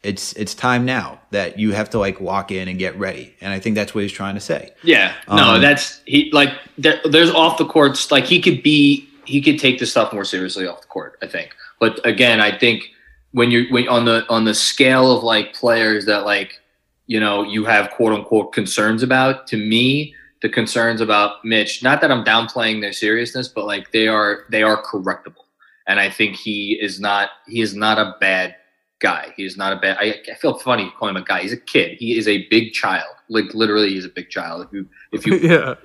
it's 0.03 0.33
it's 0.33 0.53
time 0.53 0.85
now 0.85 1.19
that 1.31 1.59
you 1.59 1.73
have 1.73 1.89
to 1.89 1.99
like 1.99 2.21
walk 2.21 2.51
in 2.51 2.67
and 2.67 2.79
get 2.79 2.97
ready. 2.97 3.35
And 3.41 3.53
i 3.53 3.59
think 3.59 3.75
that's 3.75 3.93
what 3.93 4.01
he's 4.01 4.11
trying 4.11 4.35
to 4.35 4.41
say. 4.41 4.71
Yeah. 4.83 5.13
No 5.27 5.55
um, 5.55 5.61
that's 5.61 6.01
he 6.05 6.31
like 6.31 6.53
there, 6.77 6.99
there's 7.03 7.31
off 7.31 7.57
the 7.57 7.65
courts 7.65 8.11
like 8.11 8.25
he 8.25 8.41
could 8.41 8.63
be 8.63 9.07
he 9.25 9.41
could 9.41 9.59
take 9.59 9.79
this 9.79 9.91
stuff 9.91 10.13
more 10.13 10.25
seriously 10.25 10.65
off 10.65 10.81
the 10.81 10.87
court 10.87 11.17
i 11.21 11.27
think. 11.27 11.53
But 11.79 12.05
again 12.05 12.39
i 12.39 12.57
think 12.57 12.89
when 13.31 13.51
you're 13.51 13.69
when, 13.71 13.87
on 13.87 14.05
the 14.05 14.25
on 14.29 14.45
the 14.45 14.53
scale 14.53 15.15
of 15.15 15.23
like 15.23 15.53
players 15.53 16.05
that 16.05 16.25
like 16.25 16.59
you 17.07 17.19
know 17.19 17.43
you 17.43 17.65
have 17.65 17.91
quote 17.91 18.13
unquote 18.13 18.53
concerns 18.53 19.03
about 19.03 19.47
to 19.47 19.57
me 19.57 20.15
the 20.41 20.49
concerns 20.49 21.01
about 21.01 21.43
mitch 21.43 21.83
not 21.83 21.99
that 21.99 22.11
i'm 22.11 22.23
downplaying 22.23 22.79
their 22.79 22.93
seriousness 22.93 23.49
but 23.49 23.65
like 23.65 23.91
they 23.91 24.07
are 24.07 24.45
they 24.49 24.63
are 24.63 24.81
correctable. 24.83 25.43
And 25.87 25.99
i 25.99 26.09
think 26.09 26.35
he 26.35 26.79
is 26.79 26.99
not 26.99 27.29
he 27.47 27.61
is 27.61 27.75
not 27.75 27.97
a 27.97 28.15
bad 28.19 28.55
guy. 28.99 29.33
He's 29.35 29.57
not 29.57 29.73
a 29.73 29.77
bad. 29.77 29.97
I, 29.99 30.15
I 30.29 30.35
feel 30.35 30.57
funny 30.57 30.91
calling 30.97 31.15
him 31.15 31.21
a 31.21 31.25
guy. 31.25 31.41
He's 31.41 31.53
a 31.53 31.57
kid. 31.57 31.97
He 31.97 32.17
is 32.17 32.27
a 32.27 32.47
big 32.49 32.73
child. 32.73 33.15
Like 33.29 33.53
literally, 33.53 33.89
he's 33.89 34.05
a 34.05 34.09
big 34.09 34.29
child. 34.29 34.67
If 34.67 34.73
you, 34.73 34.87
if 35.11 35.25
you, 35.25 35.37
yeah. 35.37 35.75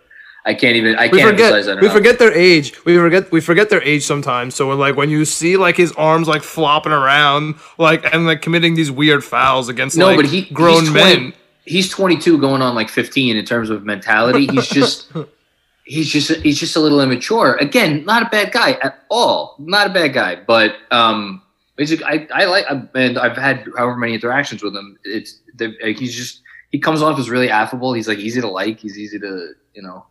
I 0.46 0.52
can't 0.52 0.76
even. 0.76 0.96
I 0.96 1.08
we 1.08 1.18
can't 1.18 1.30
forget, 1.30 1.52
emphasize 1.52 1.66
that. 1.66 1.80
We 1.80 1.88
forget 1.88 2.18
their 2.18 2.32
age. 2.32 2.84
We 2.84 2.96
forget. 2.96 3.32
We 3.32 3.40
forget 3.40 3.70
their 3.70 3.82
age 3.82 4.04
sometimes. 4.04 4.54
So 4.54 4.68
like 4.68 4.96
when 4.96 5.08
you 5.08 5.24
see 5.24 5.56
like 5.56 5.76
his 5.76 5.92
arms 5.92 6.28
like 6.28 6.42
flopping 6.42 6.92
around, 6.92 7.54
like 7.78 8.04
and 8.12 8.26
like 8.26 8.42
committing 8.42 8.74
these 8.74 8.90
weird 8.90 9.24
fouls 9.24 9.68
against 9.68 9.96
no, 9.96 10.08
like, 10.08 10.16
but 10.16 10.26
he 10.26 10.42
grown 10.42 10.84
20, 10.86 10.92
men. 10.92 11.32
He's 11.66 11.88
22, 11.88 12.38
going 12.38 12.60
on 12.60 12.74
like 12.74 12.90
15 12.90 13.38
in 13.38 13.44
terms 13.46 13.70
of 13.70 13.84
mentality. 13.84 14.46
He's 14.46 14.68
just. 14.68 15.12
he's 15.84 16.10
just 16.10 16.30
he's 16.42 16.58
just 16.58 16.76
a 16.76 16.80
little 16.80 17.00
immature. 17.00 17.56
Again, 17.56 18.04
not 18.04 18.22
a 18.22 18.28
bad 18.28 18.52
guy 18.52 18.72
at 18.82 19.04
all. 19.10 19.56
Not 19.58 19.86
a 19.86 19.90
bad 19.90 20.12
guy, 20.12 20.36
but 20.36 20.76
um, 20.90 21.42
basically, 21.76 22.04
I, 22.04 22.26
I 22.32 22.44
like, 22.44 22.66
and 22.94 23.18
I've 23.18 23.36
had 23.36 23.68
however 23.76 23.96
many 23.96 24.14
interactions 24.14 24.62
with 24.62 24.74
him. 24.74 24.98
It's 25.04 25.40
he's 25.80 26.14
just 26.14 26.42
he 26.70 26.78
comes 26.78 27.02
off 27.02 27.18
as 27.18 27.30
really 27.30 27.50
affable. 27.50 27.92
He's 27.92 28.08
like 28.08 28.18
easy 28.18 28.40
to 28.40 28.48
like. 28.48 28.80
He's 28.80 28.98
easy 28.98 29.18
to 29.18 29.54
you 29.74 29.82
know. 29.82 30.06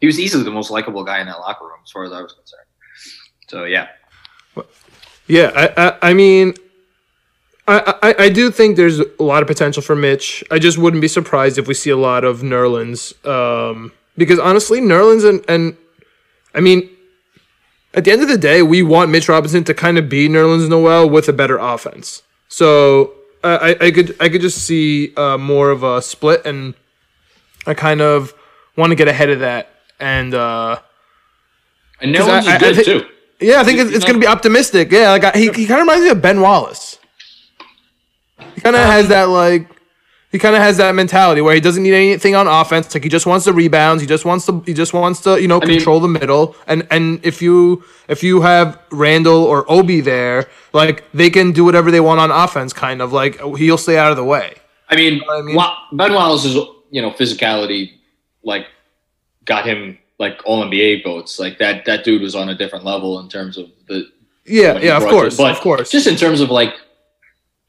He 0.00 0.06
was 0.06 0.20
easily 0.20 0.44
the 0.44 0.50
most 0.50 0.70
likable 0.70 1.04
guy 1.04 1.20
in 1.20 1.26
that 1.26 1.40
locker 1.40 1.64
room, 1.64 1.80
as 1.82 1.90
far 1.90 2.04
as 2.04 2.12
I 2.12 2.22
was 2.22 2.32
concerned. 2.32 2.66
So 3.48 3.64
yeah, 3.64 3.88
yeah. 5.26 5.52
I 5.54 5.88
I, 5.88 6.10
I 6.10 6.14
mean. 6.14 6.54
I, 7.70 7.98
I, 8.02 8.14
I 8.24 8.28
do 8.30 8.50
think 8.50 8.78
there's 8.78 8.98
a 8.98 9.22
lot 9.22 9.42
of 9.42 9.46
potential 9.46 9.82
for 9.82 9.94
Mitch. 9.94 10.42
I 10.50 10.58
just 10.58 10.78
wouldn't 10.78 11.02
be 11.02 11.08
surprised 11.08 11.58
if 11.58 11.68
we 11.68 11.74
see 11.74 11.90
a 11.90 11.98
lot 11.98 12.24
of 12.24 12.40
Nerlens. 12.40 13.12
Um, 13.26 13.92
because 14.16 14.38
honestly, 14.38 14.80
Nerlens 14.80 15.28
and, 15.28 15.44
and 15.50 15.76
I 16.54 16.60
mean, 16.60 16.88
at 17.94 18.04
the 18.04 18.12
end 18.12 18.22
of 18.22 18.28
the 18.28 18.38
day, 18.38 18.62
we 18.62 18.82
want 18.82 19.10
Mitch 19.10 19.28
Robinson 19.28 19.64
to 19.64 19.74
kind 19.74 19.98
of 19.98 20.08
be 20.08 20.28
Nerlens 20.28 20.68
Noel 20.68 21.08
with 21.08 21.28
a 21.28 21.32
better 21.32 21.58
offense. 21.58 22.22
So 22.48 23.14
I, 23.44 23.76
I 23.80 23.90
could 23.90 24.16
I 24.20 24.28
could 24.28 24.40
just 24.40 24.64
see 24.64 25.14
uh, 25.16 25.38
more 25.38 25.70
of 25.70 25.82
a 25.82 26.02
split, 26.02 26.44
and 26.44 26.74
I 27.66 27.74
kind 27.74 28.00
of 28.00 28.34
want 28.76 28.90
to 28.90 28.96
get 28.96 29.08
ahead 29.08 29.30
of 29.30 29.40
that 29.40 29.70
and. 29.98 30.34
uh 30.34 30.80
and 32.00 32.14
Nerlens 32.14 32.46
is 32.46 32.58
good 32.58 32.84
too. 32.84 33.08
Yeah, 33.40 33.60
I 33.60 33.64
think 33.64 33.78
it's, 33.78 33.90
it's 33.90 34.04
going 34.04 34.14
to 34.14 34.20
be 34.20 34.26
optimistic. 34.26 34.90
Yeah, 34.90 35.10
like 35.10 35.24
I, 35.24 35.30
he 35.32 35.46
he 35.52 35.66
kind 35.66 35.80
of 35.80 35.86
reminds 35.86 36.04
me 36.04 36.10
of 36.10 36.20
Ben 36.22 36.40
Wallace. 36.40 36.98
He 38.54 38.60
kind 38.60 38.76
of 38.76 38.82
um, 38.82 38.90
has 38.90 39.08
that 39.08 39.24
like 39.28 39.68
he 40.38 40.40
kind 40.40 40.54
of 40.54 40.62
has 40.62 40.76
that 40.76 40.94
mentality 40.94 41.40
where 41.40 41.52
he 41.52 41.60
doesn't 41.60 41.82
need 41.82 41.94
anything 41.94 42.36
on 42.36 42.46
offense. 42.46 42.94
Like 42.94 43.02
he 43.02 43.08
just 43.08 43.26
wants 43.26 43.44
the 43.44 43.52
rebounds. 43.52 44.00
He 44.00 44.06
just 44.06 44.24
wants 44.24 44.46
to. 44.46 44.60
He 44.60 44.72
just 44.72 44.94
wants 44.94 45.20
to. 45.22 45.42
You 45.42 45.48
know, 45.48 45.60
I 45.60 45.66
control 45.66 45.98
mean, 45.98 46.12
the 46.12 46.20
middle. 46.20 46.54
And 46.68 46.86
and 46.92 47.18
if 47.26 47.42
you 47.42 47.82
if 48.06 48.22
you 48.22 48.42
have 48.42 48.80
Randle 48.92 49.42
or 49.42 49.68
Obi 49.68 50.00
there, 50.00 50.46
like 50.72 51.02
they 51.10 51.28
can 51.28 51.50
do 51.50 51.64
whatever 51.64 51.90
they 51.90 51.98
want 51.98 52.20
on 52.20 52.30
offense. 52.30 52.72
Kind 52.72 53.02
of 53.02 53.12
like 53.12 53.40
he'll 53.56 53.76
stay 53.76 53.98
out 53.98 54.12
of 54.12 54.16
the 54.16 54.22
way. 54.22 54.54
I 54.88 54.94
mean, 54.94 55.14
you 55.14 55.26
know 55.26 55.38
I 55.38 55.42
mean? 55.42 55.58
Ben 55.94 56.14
Wallace's 56.14 56.54
you 56.90 57.02
know 57.02 57.10
physicality 57.10 57.94
like 58.44 58.68
got 59.44 59.66
him 59.66 59.98
like 60.20 60.40
all 60.44 60.64
NBA 60.64 61.02
votes. 61.02 61.40
Like 61.40 61.58
that 61.58 61.84
that 61.86 62.04
dude 62.04 62.22
was 62.22 62.36
on 62.36 62.48
a 62.48 62.54
different 62.54 62.84
level 62.84 63.18
in 63.18 63.28
terms 63.28 63.58
of 63.58 63.70
the. 63.88 64.08
Yeah, 64.46 64.78
yeah, 64.78 64.96
of 64.98 65.02
course, 65.02 65.36
but 65.36 65.50
of 65.50 65.60
course. 65.60 65.90
Just 65.90 66.06
in 66.06 66.14
terms 66.14 66.40
of 66.40 66.48
like 66.48 66.74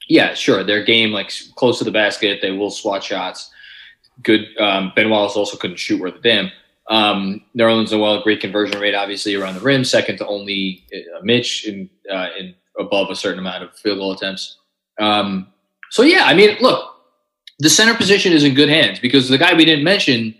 yeah, 0.09 0.33
sure. 0.33 0.63
Their 0.63 0.83
game, 0.83 1.11
like 1.11 1.31
close 1.55 1.77
to 1.77 1.85
the 1.85 1.91
basket, 1.91 2.39
they 2.41 2.51
will 2.51 2.71
swat 2.71 3.03
shots. 3.03 3.51
Good. 4.23 4.47
Um, 4.59 4.91
ben 4.95 5.09
Wallace 5.09 5.37
also 5.37 5.55
couldn't 5.55 5.77
shoot 5.77 6.01
worth 6.01 6.15
a 6.15 6.19
damn. 6.19 6.51
Um, 6.89 7.45
Nerlens 7.55 7.91
Noel, 7.91 8.23
great 8.23 8.41
conversion 8.41 8.79
rate, 8.79 8.95
obviously 8.95 9.35
around 9.35 9.53
the 9.53 9.61
rim, 9.61 9.85
second 9.85 10.17
to 10.17 10.27
only 10.27 10.83
uh, 10.93 11.21
Mitch 11.23 11.67
in, 11.67 11.87
uh, 12.11 12.29
in 12.37 12.55
above 12.79 13.11
a 13.11 13.15
certain 13.15 13.37
amount 13.37 13.63
of 13.63 13.77
field 13.77 13.99
goal 13.99 14.11
attempts. 14.11 14.57
Um, 14.99 15.47
so 15.91 16.01
yeah, 16.01 16.23
I 16.25 16.33
mean, 16.33 16.57
look, 16.59 16.95
the 17.59 17.69
center 17.69 17.93
position 17.93 18.33
is 18.33 18.43
in 18.43 18.55
good 18.55 18.69
hands 18.69 18.99
because 18.99 19.29
the 19.29 19.37
guy 19.37 19.53
we 19.53 19.65
didn't 19.65 19.83
mention 19.83 20.33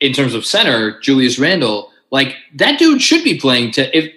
in 0.00 0.12
terms 0.12 0.34
of 0.34 0.44
center, 0.44 0.98
Julius 1.00 1.38
Randle, 1.38 1.90
like 2.10 2.34
that 2.56 2.78
dude 2.78 3.00
should 3.00 3.22
be 3.22 3.38
playing 3.38 3.70
to 3.72 3.96
if 3.96 4.12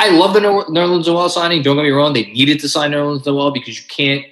I 0.00 0.10
love 0.10 0.32
the 0.32 0.40
Nerlens 0.40 1.06
Noel 1.06 1.28
signing. 1.28 1.62
Don't 1.62 1.76
get 1.76 1.82
me 1.82 1.90
wrong; 1.90 2.12
they 2.12 2.26
needed 2.26 2.60
to 2.60 2.68
sign 2.68 2.92
Nerlens 2.92 3.26
Noel 3.26 3.50
because 3.50 3.80
you 3.80 3.86
can't 3.88 4.24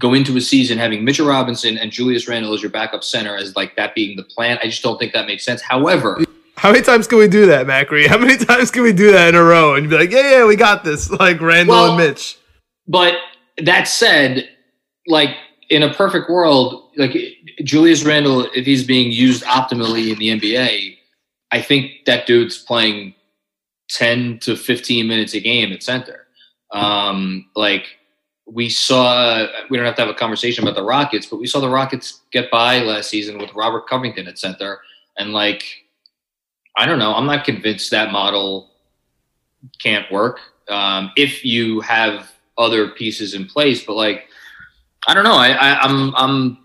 go 0.00 0.12
into 0.14 0.36
a 0.36 0.40
season 0.40 0.76
having 0.76 1.04
Mitchell 1.04 1.26
Robinson 1.26 1.78
and 1.78 1.90
Julius 1.90 2.28
Randle 2.28 2.52
as 2.52 2.62
your 2.62 2.70
backup 2.70 3.04
center 3.04 3.36
as 3.36 3.54
like 3.56 3.76
that 3.76 3.94
being 3.94 4.16
the 4.16 4.24
plan. 4.24 4.58
I 4.62 4.66
just 4.66 4.82
don't 4.82 4.98
think 4.98 5.12
that 5.12 5.26
makes 5.26 5.44
sense. 5.44 5.62
However, 5.62 6.24
how 6.56 6.72
many 6.72 6.82
times 6.82 7.06
can 7.06 7.18
we 7.18 7.28
do 7.28 7.46
that, 7.46 7.66
Macri? 7.66 8.06
How 8.06 8.18
many 8.18 8.36
times 8.36 8.70
can 8.70 8.82
we 8.82 8.92
do 8.92 9.12
that 9.12 9.28
in 9.28 9.34
a 9.34 9.42
row 9.42 9.74
and 9.74 9.88
be 9.88 9.96
like, 9.96 10.10
yeah, 10.10 10.38
yeah, 10.38 10.46
we 10.46 10.56
got 10.56 10.84
this, 10.84 11.10
like 11.20 11.40
Randle 11.40 11.74
well, 11.74 11.88
and 11.88 11.96
Mitch? 11.96 12.38
But 12.86 13.14
that 13.58 13.84
said, 13.84 14.48
like 15.06 15.36
in 15.70 15.82
a 15.82 15.92
perfect 15.92 16.30
world, 16.30 16.90
like 16.96 17.16
Julius 17.62 18.04
Randle, 18.04 18.48
if 18.54 18.66
he's 18.66 18.84
being 18.84 19.10
used 19.10 19.42
optimally 19.44 20.12
in 20.12 20.18
the 20.18 20.40
NBA, 20.40 20.96
I 21.50 21.62
think 21.62 22.04
that 22.06 22.26
dude's 22.26 22.58
playing 22.58 23.14
10 23.90 24.38
to 24.40 24.56
15 24.56 25.06
minutes 25.06 25.34
a 25.34 25.40
game 25.40 25.72
at 25.72 25.82
center. 25.82 26.26
Um, 26.72 27.48
like 27.54 27.86
we 28.46 28.68
saw, 28.68 29.46
we 29.70 29.76
don't 29.76 29.86
have 29.86 29.96
to 29.96 30.02
have 30.02 30.10
a 30.10 30.18
conversation 30.18 30.64
about 30.64 30.76
the 30.76 30.82
Rockets, 30.82 31.26
but 31.26 31.38
we 31.38 31.46
saw 31.46 31.60
the 31.60 31.68
Rockets 31.68 32.20
get 32.30 32.50
by 32.50 32.80
last 32.80 33.10
season 33.10 33.38
with 33.38 33.54
Robert 33.54 33.88
Covington 33.88 34.26
at 34.26 34.38
center. 34.38 34.80
And 35.16 35.32
like, 35.32 35.64
I 36.76 36.86
don't 36.86 36.98
know, 36.98 37.14
I'm 37.14 37.26
not 37.26 37.44
convinced 37.44 37.90
that 37.90 38.10
model 38.10 38.70
can't 39.80 40.10
work 40.10 40.40
um, 40.68 41.10
if 41.16 41.44
you 41.44 41.80
have 41.80 42.32
other 42.58 42.88
pieces 42.88 43.34
in 43.34 43.46
place. 43.46 43.84
But 43.84 43.94
like, 43.94 44.28
I 45.06 45.14
don't 45.14 45.24
know. 45.24 45.36
I, 45.36 45.50
I 45.50 45.80
I'm 45.80 46.14
I'm 46.16 46.58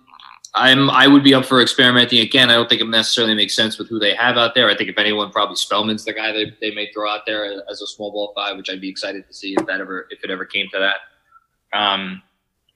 I'm 0.56 0.90
I 0.90 1.08
would 1.08 1.24
be 1.24 1.34
up 1.34 1.46
for 1.46 1.62
experimenting 1.62 2.20
again. 2.20 2.50
I 2.50 2.54
don't 2.54 2.68
think 2.68 2.82
it 2.82 2.88
necessarily 2.88 3.36
makes 3.36 3.56
sense 3.56 3.78
with 3.78 3.88
who 3.88 4.00
they 4.00 4.16
have 4.16 4.38
out 4.38 4.56
there. 4.56 4.70
I 4.70 4.76
think 4.76 4.90
if 4.90 4.98
anyone, 4.98 5.32
probably 5.32 5.56
Spellman's 5.56 6.06
the 6.06 6.14
guy 6.14 6.32
they, 6.32 6.52
they 6.60 6.74
may 6.74 6.92
throw 6.92 7.10
out 7.10 7.26
there 7.26 7.64
as 7.70 7.82
a 7.82 7.88
small 7.88 8.12
ball 8.12 8.34
five, 8.36 8.58
which 8.58 8.70
I'd 8.70 8.82
be 8.82 8.90
excited 8.90 9.28
to 9.28 9.34
see 9.34 9.56
if 9.58 9.66
that 9.68 9.80
ever 9.80 10.08
if 10.10 10.24
it 10.24 10.32
ever 10.32 10.46
came 10.46 10.68
to 10.72 10.80
that. 10.80 11.78
Um, 11.78 12.24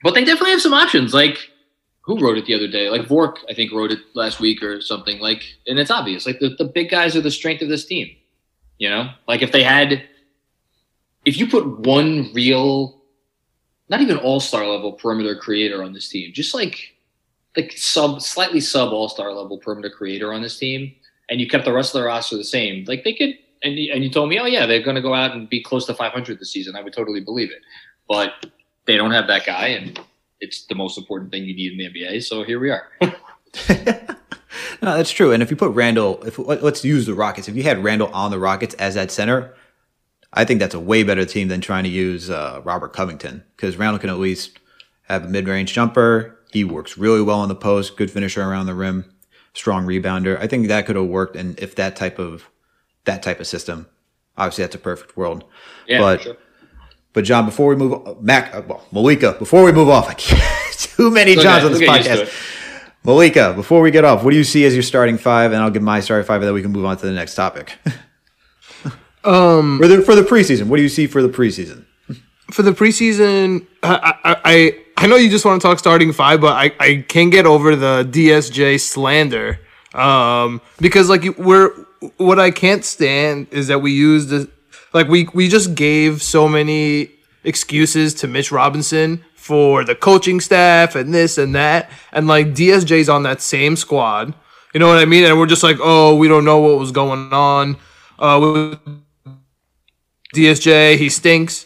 but 0.04 0.14
they 0.14 0.24
definitely 0.24 0.52
have 0.52 0.62
some 0.62 0.74
options. 0.74 1.14
Like 1.14 1.50
who 2.04 2.20
wrote 2.20 2.38
it 2.38 2.46
the 2.46 2.54
other 2.54 2.68
day? 2.68 2.90
Like 2.90 3.08
Vork, 3.08 3.40
I 3.50 3.54
think 3.54 3.72
wrote 3.72 3.92
it 3.92 4.00
last 4.14 4.40
week 4.40 4.62
or 4.62 4.82
something. 4.82 5.20
Like, 5.20 5.42
and 5.68 5.80
it's 5.80 5.92
obvious. 5.92 6.26
Like 6.26 6.40
the, 6.40 6.50
the 6.58 6.66
big 6.66 6.90
guys 6.90 7.16
are 7.16 7.22
the 7.22 7.32
strength 7.32 7.62
of 7.62 7.70
this 7.70 7.86
team. 7.86 8.10
You 8.78 8.90
know, 8.90 9.12
like 9.28 9.42
if 9.42 9.54
they 9.54 9.64
had, 9.64 10.04
if 11.24 11.38
you 11.38 11.48
put 11.48 11.80
one 11.80 12.30
real, 12.34 13.02
not 13.88 14.02
even 14.02 14.18
all 14.18 14.42
star 14.42 14.68
level 14.68 14.92
perimeter 14.92 15.36
creator 15.36 15.82
on 15.82 15.94
this 15.94 16.10
team, 16.10 16.34
just 16.34 16.54
like 16.54 16.93
like 17.56 17.74
sub 17.76 18.22
slightly 18.22 18.60
sub 18.60 18.92
all 18.92 19.10
star 19.10 19.32
level 19.32 19.58
perimeter 19.58 19.90
creator 19.90 20.34
on 20.34 20.42
this 20.42 20.58
team, 20.58 20.94
and 21.30 21.40
you 21.40 21.48
kept 21.48 21.66
the 21.66 21.74
rest 21.74 21.94
of 21.94 22.02
the 22.02 22.08
roster 22.08 22.38
the 22.38 22.44
same, 22.44 22.86
like 22.86 23.04
they 23.04 23.14
could. 23.14 23.36
And 23.64 23.80
and 23.80 24.04
you 24.04 24.10
told 24.10 24.30
me, 24.30 24.40
oh 24.40 24.46
yeah, 24.46 24.66
they're 24.66 24.84
going 24.84 24.96
to 24.96 25.02
go 25.02 25.14
out 25.14 25.32
and 25.32 25.50
be 25.50 25.64
close 25.64 25.86
to 25.86 25.94
500 25.94 26.38
this 26.38 26.52
season. 26.52 26.76
I 26.76 26.82
would 26.82 26.92
totally 26.92 27.22
believe 27.22 27.50
it, 27.50 27.62
but 28.10 28.46
they 28.86 28.98
don't 28.98 29.12
have 29.12 29.28
that 29.28 29.46
guy, 29.46 29.68
and 29.68 30.00
it's 30.42 30.66
the 30.66 30.76
most 30.76 30.98
important 30.98 31.32
thing 31.32 31.46
you 31.46 31.56
need 31.56 31.72
in 31.72 31.78
the 31.78 32.02
NBA. 32.02 32.24
So 32.24 32.44
here 32.44 32.60
we 32.60 32.70
are. 32.70 32.92
no, 34.82 34.98
that's 34.98 35.12
true. 35.12 35.32
And 35.32 35.42
if 35.42 35.50
you 35.50 35.56
put 35.56 35.72
Randle, 35.72 36.22
if 36.24 36.38
let's 36.38 36.84
use 36.84 37.06
the 37.06 37.14
Rockets, 37.14 37.48
if 37.48 37.56
you 37.56 37.64
had 37.64 37.82
Randle 37.84 38.10
on 38.14 38.32
the 38.32 38.40
Rockets 38.40 38.76
as 38.76 38.96
that 38.96 39.12
center, 39.12 39.54
I 40.34 40.44
think 40.44 40.60
that's 40.60 40.76
a 40.76 40.80
way 40.80 41.04
better 41.04 41.26
team 41.26 41.48
than 41.48 41.62
trying 41.62 41.86
to 41.86 41.90
use 41.90 42.30
uh, 42.30 42.62
Robert 42.64 42.92
Covington 42.92 43.44
because 43.56 43.78
Randle 43.78 44.00
can 44.00 44.10
at 44.10 44.20
least 44.20 44.60
have 45.04 45.24
a 45.24 45.28
mid-range 45.30 45.74
jumper. 45.74 46.40
He 46.54 46.64
works 46.64 47.00
really 47.00 47.24
well 47.24 47.42
in 47.42 47.50
the 47.50 47.56
post, 47.56 47.98
good 47.98 48.12
finisher 48.12 48.44
around 48.44 48.68
the 48.68 48.76
rim, 48.76 49.12
strong 49.56 49.88
rebounder. 49.88 50.40
I 50.40 50.46
think 50.46 50.68
that 50.68 50.86
could 50.86 50.96
have 50.96 51.08
worked, 51.08 51.36
and 51.36 51.60
if 51.60 51.76
that 51.78 51.96
type 51.96 52.20
of 52.20 52.48
that 53.06 53.24
type 53.24 53.40
of 53.40 53.48
system, 53.48 53.88
obviously 54.38 54.64
that's 54.64 54.76
a 54.76 54.78
perfect 54.80 55.18
world. 55.18 55.46
Yeah, 55.88 55.98
but 55.98 56.22
sure. 56.22 56.38
but 57.14 57.24
John, 57.24 57.46
before 57.46 57.70
we 57.70 57.76
move, 57.76 58.22
Mac, 58.22 58.54
uh, 58.54 58.62
well, 58.68 58.86
Malika, 58.92 59.34
before 59.40 59.64
we 59.64 59.72
move 59.72 59.90
off, 59.90 60.08
I 60.08 60.14
can't, 60.14 60.74
too 60.78 61.10
many 61.10 61.36
Johns 61.36 61.64
on 61.64 61.72
this 61.72 61.82
podcast. 61.82 62.32
Malika, 63.04 63.54
before 63.56 63.82
we 63.82 63.90
get 63.90 64.06
off, 64.06 64.24
what 64.24 64.30
do 64.30 64.38
you 64.38 64.44
see 64.44 64.64
as 64.64 64.76
your 64.76 64.84
starting 64.84 65.18
five? 65.18 65.54
And 65.54 65.62
I'll 65.64 65.72
give 65.72 65.82
my 65.82 66.02
starting 66.02 66.28
five, 66.28 66.42
and 66.42 66.48
then 66.48 66.54
we 66.54 66.62
can 66.62 66.72
move 66.72 66.86
on 66.86 66.98
to 66.98 67.06
the 67.08 67.12
next 67.12 67.34
topic. 67.34 67.74
um, 69.24 69.80
for 69.80 69.88
the 69.88 70.04
for 70.04 70.14
the 70.14 70.22
preseason, 70.22 70.68
what 70.68 70.78
do 70.78 70.84
you 70.84 70.90
see 70.90 71.08
for 71.08 71.24
the 71.24 71.30
preseason? 71.30 71.86
For 72.52 72.62
the 72.62 72.72
preseason, 72.72 73.66
I, 73.82 74.38
I, 74.46 74.83
I 74.98 75.08
know 75.08 75.16
you 75.16 75.30
just 75.30 75.46
want 75.46 75.62
to 75.62 75.68
talk 75.68 75.80
starting 75.80 76.14
five, 76.14 76.42
but 76.42 76.54
I, 76.54 76.72
I 76.80 77.06
can't 77.08 77.32
get 77.32 77.46
over 77.46 77.76
the 77.76 78.08
DSJ 78.10 78.80
slander. 78.80 79.60
Um, 79.94 80.62
because 80.80 81.10
like 81.10 81.38
we're 81.38 81.70
what 82.18 82.40
I 82.40 82.52
can't 82.52 82.84
stand 82.84 83.48
is 83.52 83.68
that 83.68 83.80
we 83.80 83.92
use 83.92 84.28
the 84.28 84.50
like 84.94 85.08
we 85.08 85.28
we 85.34 85.48
just 85.48 85.76
gave 85.76 86.22
so 86.22 86.48
many 86.48 87.12
excuses 87.44 88.14
to 88.16 88.28
Mitch 88.28 88.52
Robinson 88.52 89.24
for 89.36 89.84
the 89.84 89.94
coaching 89.94 90.40
staff 90.40 90.96
and 90.96 91.14
this 91.14 91.38
and 91.38 91.54
that, 91.56 91.92
and 92.12 92.28
like 92.28 92.48
DSJ's 92.54 93.10
on 93.10 93.24
that 93.24 93.42
same 93.42 93.76
squad. 93.76 94.34
You 94.74 94.80
know 94.80 94.88
what 94.88 94.98
I 94.98 95.06
mean? 95.06 95.24
And 95.26 95.38
we're 95.38 95.46
just 95.46 95.64
like, 95.64 95.78
oh, 95.80 96.16
we 96.16 96.28
don't 96.28 96.46
know 96.46 96.60
what 96.60 96.80
was 96.80 96.92
going 96.92 97.32
on 97.32 97.78
uh, 98.18 98.40
with 98.42 98.80
DSJ. 100.34 100.98
He 100.98 101.10
stinks. 101.10 101.66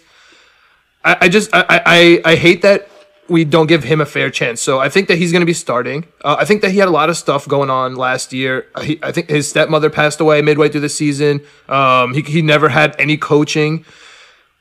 I, 1.05 1.17
I 1.21 1.29
just 1.29 1.49
I, 1.53 1.65
I 1.69 2.21
I 2.25 2.35
hate 2.35 2.61
that 2.63 2.89
we 3.29 3.43
don't 3.43 3.67
give 3.67 3.83
him 3.83 4.01
a 4.01 4.05
fair 4.05 4.29
chance. 4.29 4.61
So 4.61 4.79
I 4.79 4.89
think 4.89 5.07
that 5.07 5.17
he's 5.17 5.31
going 5.31 5.41
to 5.41 5.45
be 5.45 5.53
starting. 5.53 6.05
Uh, 6.23 6.37
I 6.39 6.45
think 6.45 6.61
that 6.61 6.71
he 6.71 6.77
had 6.77 6.87
a 6.87 6.91
lot 6.91 7.09
of 7.09 7.17
stuff 7.17 7.47
going 7.47 7.69
on 7.69 7.95
last 7.95 8.33
year. 8.33 8.67
He, 8.81 8.99
I 9.03 9.11
think 9.11 9.29
his 9.29 9.49
stepmother 9.49 9.89
passed 9.89 10.19
away 10.19 10.41
midway 10.41 10.69
through 10.69 10.81
the 10.81 10.89
season. 10.89 11.41
Um, 11.67 12.13
he, 12.13 12.21
he 12.21 12.41
never 12.41 12.69
had 12.69 12.95
any 12.99 13.17
coaching. 13.17 13.85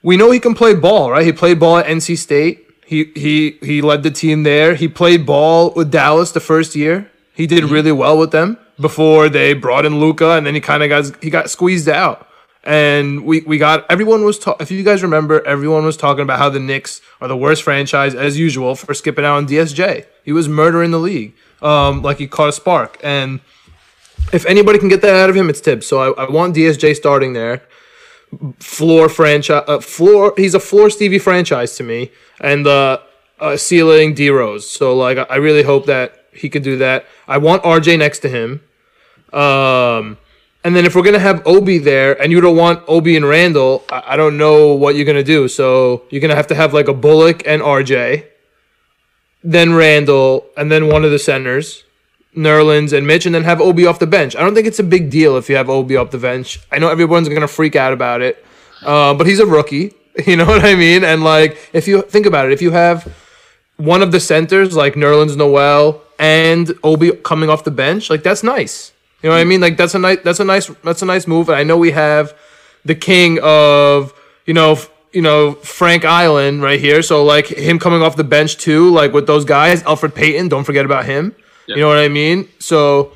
We 0.02 0.16
know 0.16 0.30
he 0.30 0.40
can 0.40 0.54
play 0.54 0.74
ball, 0.74 1.10
right? 1.10 1.24
He 1.24 1.32
played 1.32 1.58
ball 1.60 1.78
at 1.78 1.86
NC 1.86 2.18
State. 2.18 2.62
He 2.86 3.10
he 3.16 3.58
he 3.62 3.82
led 3.82 4.04
the 4.04 4.12
team 4.12 4.44
there. 4.44 4.76
He 4.76 4.86
played 4.86 5.26
ball 5.26 5.72
with 5.74 5.90
Dallas 5.90 6.30
the 6.30 6.40
first 6.40 6.76
year. 6.76 7.10
He 7.34 7.46
did 7.48 7.64
mm-hmm. 7.64 7.72
really 7.72 7.92
well 7.92 8.16
with 8.16 8.30
them 8.30 8.58
before 8.78 9.28
they 9.28 9.54
brought 9.54 9.84
in 9.84 9.98
Luka, 9.98 10.32
and 10.32 10.46
then 10.46 10.54
he 10.54 10.60
kind 10.60 10.84
of 10.84 10.88
got 10.88 11.22
he 11.22 11.28
got 11.28 11.50
squeezed 11.50 11.88
out 11.88 12.25
and 12.66 13.24
we, 13.24 13.42
we 13.42 13.58
got 13.58 13.86
everyone 13.88 14.24
was 14.24 14.40
ta- 14.40 14.56
if 14.58 14.72
you 14.72 14.82
guys 14.82 15.00
remember 15.00 15.40
everyone 15.46 15.84
was 15.84 15.96
talking 15.96 16.22
about 16.22 16.40
how 16.40 16.50
the 16.50 16.58
Knicks 16.58 17.00
are 17.20 17.28
the 17.28 17.36
worst 17.36 17.62
franchise 17.62 18.14
as 18.14 18.36
usual 18.36 18.74
for 18.74 18.92
skipping 18.92 19.24
out 19.24 19.36
on 19.36 19.46
DSJ. 19.46 20.04
He 20.24 20.32
was 20.32 20.48
murdering 20.48 20.90
the 20.90 20.98
league, 20.98 21.34
um, 21.62 22.02
like 22.02 22.18
he 22.18 22.26
caught 22.26 22.48
a 22.48 22.52
spark. 22.52 22.98
And 23.04 23.40
if 24.32 24.44
anybody 24.46 24.80
can 24.80 24.88
get 24.88 25.00
that 25.02 25.14
out 25.14 25.30
of 25.30 25.36
him, 25.36 25.48
it's 25.48 25.60
Tibbs. 25.60 25.86
So 25.86 26.12
I, 26.12 26.24
I 26.24 26.28
want 26.28 26.56
DSJ 26.56 26.96
starting 26.96 27.32
there. 27.34 27.62
Floor 28.58 29.08
franchise, 29.08 29.62
uh, 29.68 29.78
floor. 29.78 30.34
He's 30.36 30.54
a 30.54 30.60
floor 30.60 30.90
Steve 30.90 31.22
Francis 31.22 31.76
to 31.76 31.84
me, 31.84 32.10
and 32.40 32.66
uh, 32.66 32.98
uh, 33.38 33.56
ceiling 33.56 34.12
D 34.14 34.28
Rose. 34.28 34.68
So 34.68 34.96
like 34.96 35.18
I 35.30 35.36
really 35.36 35.62
hope 35.62 35.86
that 35.86 36.24
he 36.32 36.48
could 36.48 36.64
do 36.64 36.76
that. 36.78 37.06
I 37.28 37.38
want 37.38 37.62
RJ 37.62 38.00
next 38.00 38.18
to 38.20 38.28
him. 38.28 38.60
Um, 39.32 40.18
and 40.66 40.74
then 40.74 40.84
if 40.84 40.96
we're 40.96 41.04
gonna 41.04 41.20
have 41.20 41.46
Obi 41.46 41.78
there, 41.78 42.20
and 42.20 42.32
you 42.32 42.40
don't 42.40 42.56
want 42.56 42.82
Obi 42.88 43.16
and 43.16 43.24
Randle, 43.24 43.84
I, 43.88 44.02
I 44.08 44.16
don't 44.16 44.36
know 44.36 44.74
what 44.74 44.96
you're 44.96 45.04
gonna 45.04 45.22
do. 45.22 45.46
So 45.46 46.02
you're 46.10 46.20
gonna 46.20 46.34
have 46.34 46.48
to 46.48 46.56
have 46.56 46.74
like 46.74 46.88
a 46.88 46.92
Bullock 46.92 47.46
and 47.46 47.62
RJ, 47.62 48.26
then 49.44 49.74
Randle, 49.74 50.44
and 50.56 50.72
then 50.72 50.88
one 50.88 51.04
of 51.04 51.12
the 51.12 51.20
centers. 51.20 51.84
Nerlens 52.36 52.92
and 52.92 53.06
Mitch, 53.06 53.26
and 53.26 53.34
then 53.34 53.44
have 53.44 53.60
Obi 53.60 53.86
off 53.86 54.00
the 54.00 54.08
bench. 54.08 54.34
I 54.34 54.40
don't 54.40 54.54
think 54.54 54.66
it's 54.66 54.80
a 54.80 54.84
big 54.84 55.08
deal 55.08 55.36
if 55.36 55.48
you 55.48 55.54
have 55.54 55.70
Obi 55.70 55.96
off 55.96 56.10
the 56.10 56.18
bench. 56.18 56.58
I 56.72 56.78
know 56.78 56.88
everyone's 56.90 57.28
gonna 57.28 57.46
freak 57.46 57.76
out 57.76 57.92
about 57.92 58.20
it, 58.20 58.44
uh, 58.82 59.14
but 59.14 59.28
he's 59.28 59.38
a 59.38 59.46
rookie. 59.46 59.94
You 60.26 60.34
know 60.34 60.46
what 60.46 60.64
I 60.64 60.74
mean? 60.74 61.04
And 61.04 61.22
like, 61.22 61.70
if 61.74 61.86
you 61.86 62.00
think 62.00 62.24
about 62.24 62.46
it, 62.46 62.52
if 62.52 62.62
you 62.62 62.70
have 62.70 63.06
one 63.76 64.02
of 64.02 64.12
the 64.12 64.18
centers 64.18 64.74
like 64.74 64.94
Nerlens 64.94 65.36
Noel 65.36 66.02
and 66.18 66.72
Obi 66.82 67.12
coming 67.12 67.50
off 67.50 67.64
the 67.64 67.70
bench, 67.70 68.08
like 68.08 68.22
that's 68.22 68.42
nice. 68.42 68.92
You 69.22 69.30
know 69.30 69.34
what 69.36 69.40
I 69.40 69.44
mean? 69.44 69.60
Like 69.60 69.76
that's 69.76 69.94
a 69.94 69.98
nice 69.98 70.18
that's 70.22 70.40
a 70.40 70.44
nice 70.44 70.66
that's 70.84 71.02
a 71.02 71.06
nice 71.06 71.26
move. 71.26 71.48
And 71.48 71.56
I 71.56 71.62
know 71.64 71.76
we 71.76 71.90
have 71.92 72.36
the 72.84 72.94
king 72.94 73.38
of 73.42 74.12
you 74.46 74.54
know 74.54 74.72
f- 74.72 74.90
you 75.12 75.22
know 75.22 75.54
Frank 75.54 76.04
Island 76.04 76.62
right 76.62 76.78
here. 76.78 77.02
So 77.02 77.24
like 77.24 77.46
him 77.48 77.78
coming 77.78 78.02
off 78.02 78.16
the 78.16 78.24
bench 78.24 78.56
too, 78.58 78.90
like 78.90 79.12
with 79.12 79.26
those 79.26 79.44
guys, 79.44 79.82
Elfrid 79.84 80.14
Payton. 80.14 80.48
Don't 80.48 80.64
forget 80.64 80.84
about 80.84 81.06
him. 81.06 81.34
You 81.66 81.76
know 81.82 81.88
what 81.88 81.98
I 81.98 82.08
mean? 82.08 82.48
So 82.60 83.12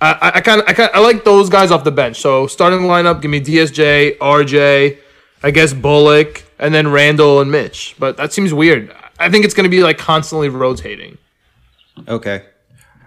I 0.00 0.32
I 0.34 0.40
kind 0.40 0.60
of 0.60 0.68
I 0.68 0.72
kind 0.74 0.90
I 0.92 0.98
like 1.00 1.24
those 1.24 1.48
guys 1.48 1.70
off 1.70 1.84
the 1.84 1.90
bench. 1.92 2.20
So 2.20 2.46
starting 2.46 2.80
lineup, 2.80 3.22
give 3.22 3.30
me 3.30 3.40
DSJ, 3.40 4.18
RJ, 4.18 4.98
I 5.42 5.50
guess 5.50 5.72
Bullock, 5.72 6.42
and 6.58 6.74
then 6.74 6.88
Randle 6.88 7.40
and 7.40 7.50
Mitch. 7.50 7.94
But 7.98 8.16
that 8.18 8.32
seems 8.32 8.52
weird. 8.52 8.94
I 9.18 9.30
think 9.30 9.44
it's 9.44 9.54
going 9.54 9.64
to 9.64 9.70
be 9.70 9.82
like 9.82 9.96
constantly 9.98 10.48
rotating. 10.48 11.16
Okay. 12.08 12.44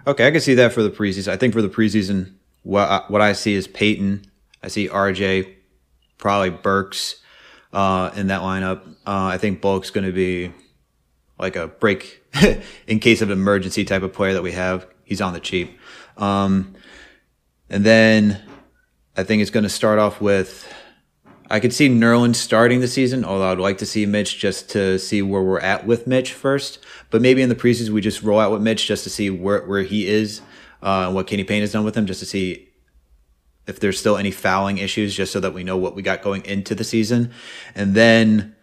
Okay, 0.06 0.26
I 0.26 0.30
can 0.30 0.40
see 0.40 0.54
that 0.54 0.72
for 0.72 0.82
the 0.82 0.90
preseason. 0.90 1.28
I 1.28 1.36
think 1.36 1.54
for 1.54 1.62
the 1.62 1.68
preseason, 1.68 2.34
what 2.62 2.88
I, 2.88 3.04
what 3.08 3.22
I 3.22 3.32
see 3.32 3.54
is 3.54 3.66
Payton. 3.66 4.26
I 4.62 4.68
see 4.68 4.88
RJ, 4.88 5.54
probably 6.18 6.50
Burks 6.50 7.22
uh, 7.72 8.10
in 8.14 8.26
that 8.26 8.42
lineup. 8.42 8.86
Uh, 9.06 9.26
I 9.26 9.38
think 9.38 9.62
Bullock's 9.62 9.90
going 9.90 10.06
to 10.06 10.12
be 10.12 10.52
like 11.38 11.56
a 11.56 11.68
break 11.68 12.22
in 12.86 13.00
case 13.00 13.22
of 13.22 13.30
an 13.30 13.38
emergency 13.38 13.84
type 13.84 14.02
of 14.02 14.12
player 14.12 14.34
that 14.34 14.42
we 14.42 14.52
have. 14.52 14.86
He's 15.04 15.20
on 15.22 15.32
the 15.32 15.40
cheap. 15.40 15.78
Um, 16.18 16.74
and 17.70 17.84
then 17.84 18.42
I 19.16 19.24
think 19.24 19.40
it's 19.40 19.50
going 19.50 19.64
to 19.64 19.70
start 19.70 19.98
off 19.98 20.20
with. 20.20 20.70
I 21.54 21.60
could 21.60 21.72
see 21.72 21.88
Nerlens 21.88 22.34
starting 22.34 22.80
the 22.80 22.88
season, 22.88 23.24
although 23.24 23.52
I'd 23.52 23.60
like 23.60 23.78
to 23.78 23.86
see 23.86 24.06
Mitch 24.06 24.40
just 24.40 24.70
to 24.70 24.98
see 24.98 25.22
where 25.22 25.40
we're 25.40 25.60
at 25.60 25.86
with 25.86 26.04
Mitch 26.04 26.32
first. 26.32 26.80
But 27.10 27.22
maybe 27.22 27.42
in 27.42 27.48
the 27.48 27.54
preseason 27.54 27.90
we 27.90 28.00
just 28.00 28.24
roll 28.24 28.40
out 28.40 28.50
with 28.50 28.60
Mitch 28.60 28.88
just 28.88 29.04
to 29.04 29.10
see 29.10 29.30
where 29.30 29.64
where 29.64 29.84
he 29.84 30.08
is 30.08 30.40
uh, 30.82 31.04
and 31.06 31.14
what 31.14 31.28
Kenny 31.28 31.44
Payne 31.44 31.60
has 31.60 31.70
done 31.70 31.84
with 31.84 31.96
him, 31.96 32.06
just 32.06 32.18
to 32.18 32.26
see 32.26 32.70
if 33.68 33.78
there's 33.78 34.00
still 34.00 34.16
any 34.16 34.32
fouling 34.32 34.78
issues, 34.78 35.14
just 35.14 35.30
so 35.30 35.38
that 35.38 35.54
we 35.54 35.62
know 35.62 35.76
what 35.76 35.94
we 35.94 36.02
got 36.02 36.22
going 36.22 36.44
into 36.44 36.74
the 36.74 36.82
season. 36.82 37.30
And 37.76 37.94
then 37.94 38.56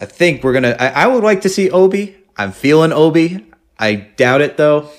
I 0.00 0.06
think 0.06 0.42
we're 0.42 0.54
gonna. 0.54 0.74
I 0.80 1.06
would 1.06 1.22
like 1.22 1.42
to 1.42 1.48
see 1.48 1.70
Obi. 1.70 2.16
I'm 2.36 2.50
feeling 2.50 2.92
Obi. 2.92 3.46
I 3.78 3.94
doubt 3.94 4.40
it 4.40 4.56
though. 4.56 4.90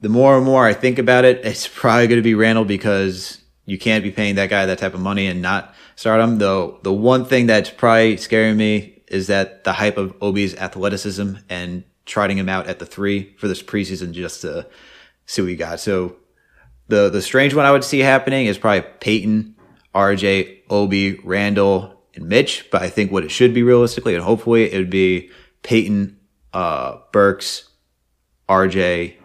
The 0.00 0.08
more 0.08 0.36
and 0.36 0.44
more 0.44 0.66
I 0.66 0.74
think 0.74 0.98
about 0.98 1.24
it, 1.24 1.44
it's 1.44 1.68
probably 1.68 2.08
going 2.08 2.18
to 2.18 2.24
be 2.24 2.34
Randle 2.34 2.64
because 2.64 3.40
you 3.66 3.78
can't 3.78 4.02
be 4.02 4.10
paying 4.10 4.34
that 4.34 4.50
guy 4.50 4.66
that 4.66 4.78
type 4.78 4.94
of 4.94 5.00
money 5.00 5.28
and 5.28 5.40
not 5.40 5.76
start 5.98 6.20
him. 6.20 6.38
Though 6.38 6.78
the 6.84 6.92
one 6.92 7.24
thing 7.24 7.48
that's 7.48 7.70
probably 7.70 8.16
scaring 8.18 8.56
me 8.56 9.02
is 9.08 9.26
that 9.26 9.64
the 9.64 9.72
hype 9.72 9.96
of 9.96 10.14
Obi's 10.22 10.54
athleticism 10.54 11.34
and 11.48 11.82
trotting 12.06 12.38
him 12.38 12.48
out 12.48 12.68
at 12.68 12.78
the 12.78 12.86
three 12.86 13.34
for 13.36 13.48
this 13.48 13.64
preseason 13.64 14.12
just 14.12 14.42
to 14.42 14.68
see 15.26 15.42
what 15.42 15.46
we 15.46 15.56
got. 15.56 15.80
So 15.80 16.16
the 16.86 17.10
the 17.10 17.20
strange 17.20 17.52
one 17.52 17.66
I 17.66 17.72
would 17.72 17.82
see 17.82 17.98
happening 17.98 18.46
is 18.46 18.58
probably 18.58 18.88
Payton, 19.00 19.56
RJ, 19.92 20.60
Obi, 20.70 21.18
Randle, 21.24 22.00
and 22.14 22.28
Mitch. 22.28 22.68
But 22.70 22.82
I 22.82 22.90
think 22.90 23.10
what 23.10 23.24
it 23.24 23.32
should 23.32 23.52
be 23.52 23.64
realistically 23.64 24.14
and 24.14 24.22
hopefully 24.22 24.72
it 24.72 24.78
would 24.78 24.90
be 24.90 25.30
Payton, 25.64 26.16
uh, 26.52 26.98
Burks, 27.10 27.70
RJ, 28.48 29.16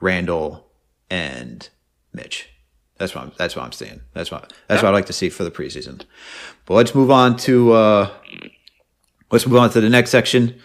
Randle, 0.00 0.66
and 1.10 1.68
Mitch. 2.14 2.55
That's 2.98 3.14
what 3.14 3.24
I'm, 3.24 3.32
that's 3.36 3.54
what 3.54 3.64
I'm 3.64 3.72
saying. 3.72 4.00
That's 4.14 4.30
what 4.30 4.52
that's 4.68 4.82
what 4.82 4.88
I'd 4.88 4.94
like 4.94 5.06
to 5.06 5.12
see 5.12 5.28
for 5.28 5.44
the 5.44 5.50
preseason. 5.50 6.02
But 6.64 6.74
let's 6.74 6.94
move 6.94 7.10
on 7.10 7.36
to 7.38 7.72
uh, 7.72 8.10
let's 9.30 9.46
move 9.46 9.58
on 9.58 9.70
to 9.70 9.80
the 9.80 9.90
next 9.90 10.10
section. 10.10 10.58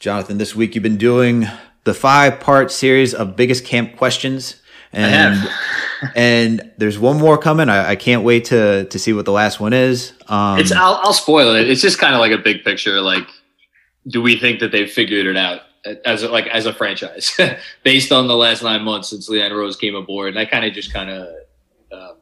Jonathan, 0.00 0.38
this 0.38 0.56
week 0.56 0.74
you've 0.74 0.82
been 0.82 0.96
doing 0.96 1.46
the 1.84 1.94
five 1.94 2.40
part 2.40 2.72
series 2.72 3.14
of 3.14 3.36
biggest 3.36 3.64
camp 3.64 3.96
questions, 3.96 4.60
and 4.92 5.48
and 6.16 6.72
there's 6.78 6.98
one 6.98 7.18
more 7.18 7.38
coming. 7.38 7.68
I, 7.68 7.90
I, 7.90 7.96
can't 7.96 8.24
wait 8.24 8.46
to 8.46 8.86
to 8.86 8.98
see 8.98 9.12
what 9.12 9.24
the 9.24 9.32
last 9.32 9.60
one 9.60 9.72
is. 9.72 10.12
Um, 10.26 10.58
it's 10.58 10.72
I'll, 10.72 10.98
I'll 11.02 11.12
spoil 11.12 11.54
it. 11.54 11.70
It's 11.70 11.80
just 11.80 11.98
kind 11.98 12.14
of 12.14 12.20
like 12.20 12.32
a 12.32 12.38
big 12.38 12.64
picture. 12.64 13.00
Like, 13.00 13.28
do 14.08 14.20
we 14.20 14.36
think 14.36 14.58
that 14.60 14.72
they've 14.72 14.90
figured 14.90 15.26
it 15.26 15.36
out? 15.36 15.62
as 16.04 16.22
a, 16.22 16.28
like 16.28 16.46
as 16.46 16.66
a 16.66 16.72
franchise 16.72 17.38
based 17.82 18.12
on 18.12 18.28
the 18.28 18.36
last 18.36 18.62
nine 18.62 18.82
months 18.82 19.08
since 19.10 19.28
Leon 19.28 19.52
Rose 19.52 19.76
came 19.76 19.94
aboard. 19.94 20.28
And 20.28 20.38
I 20.38 20.44
kind 20.44 20.64
of 20.64 20.72
just 20.72 20.92
kind 20.92 21.10
of 21.10 21.28
uh, 21.92 22.14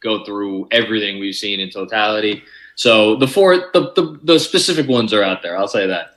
go 0.00 0.24
through 0.24 0.68
everything 0.70 1.20
we've 1.20 1.34
seen 1.34 1.60
in 1.60 1.70
totality. 1.70 2.42
So 2.74 3.16
the 3.16 3.28
four, 3.28 3.70
the, 3.72 3.92
the, 3.94 4.20
the 4.22 4.38
specific 4.40 4.88
ones 4.88 5.12
are 5.12 5.22
out 5.22 5.42
there. 5.42 5.56
I'll 5.56 5.68
say 5.68 5.86
that. 5.86 6.14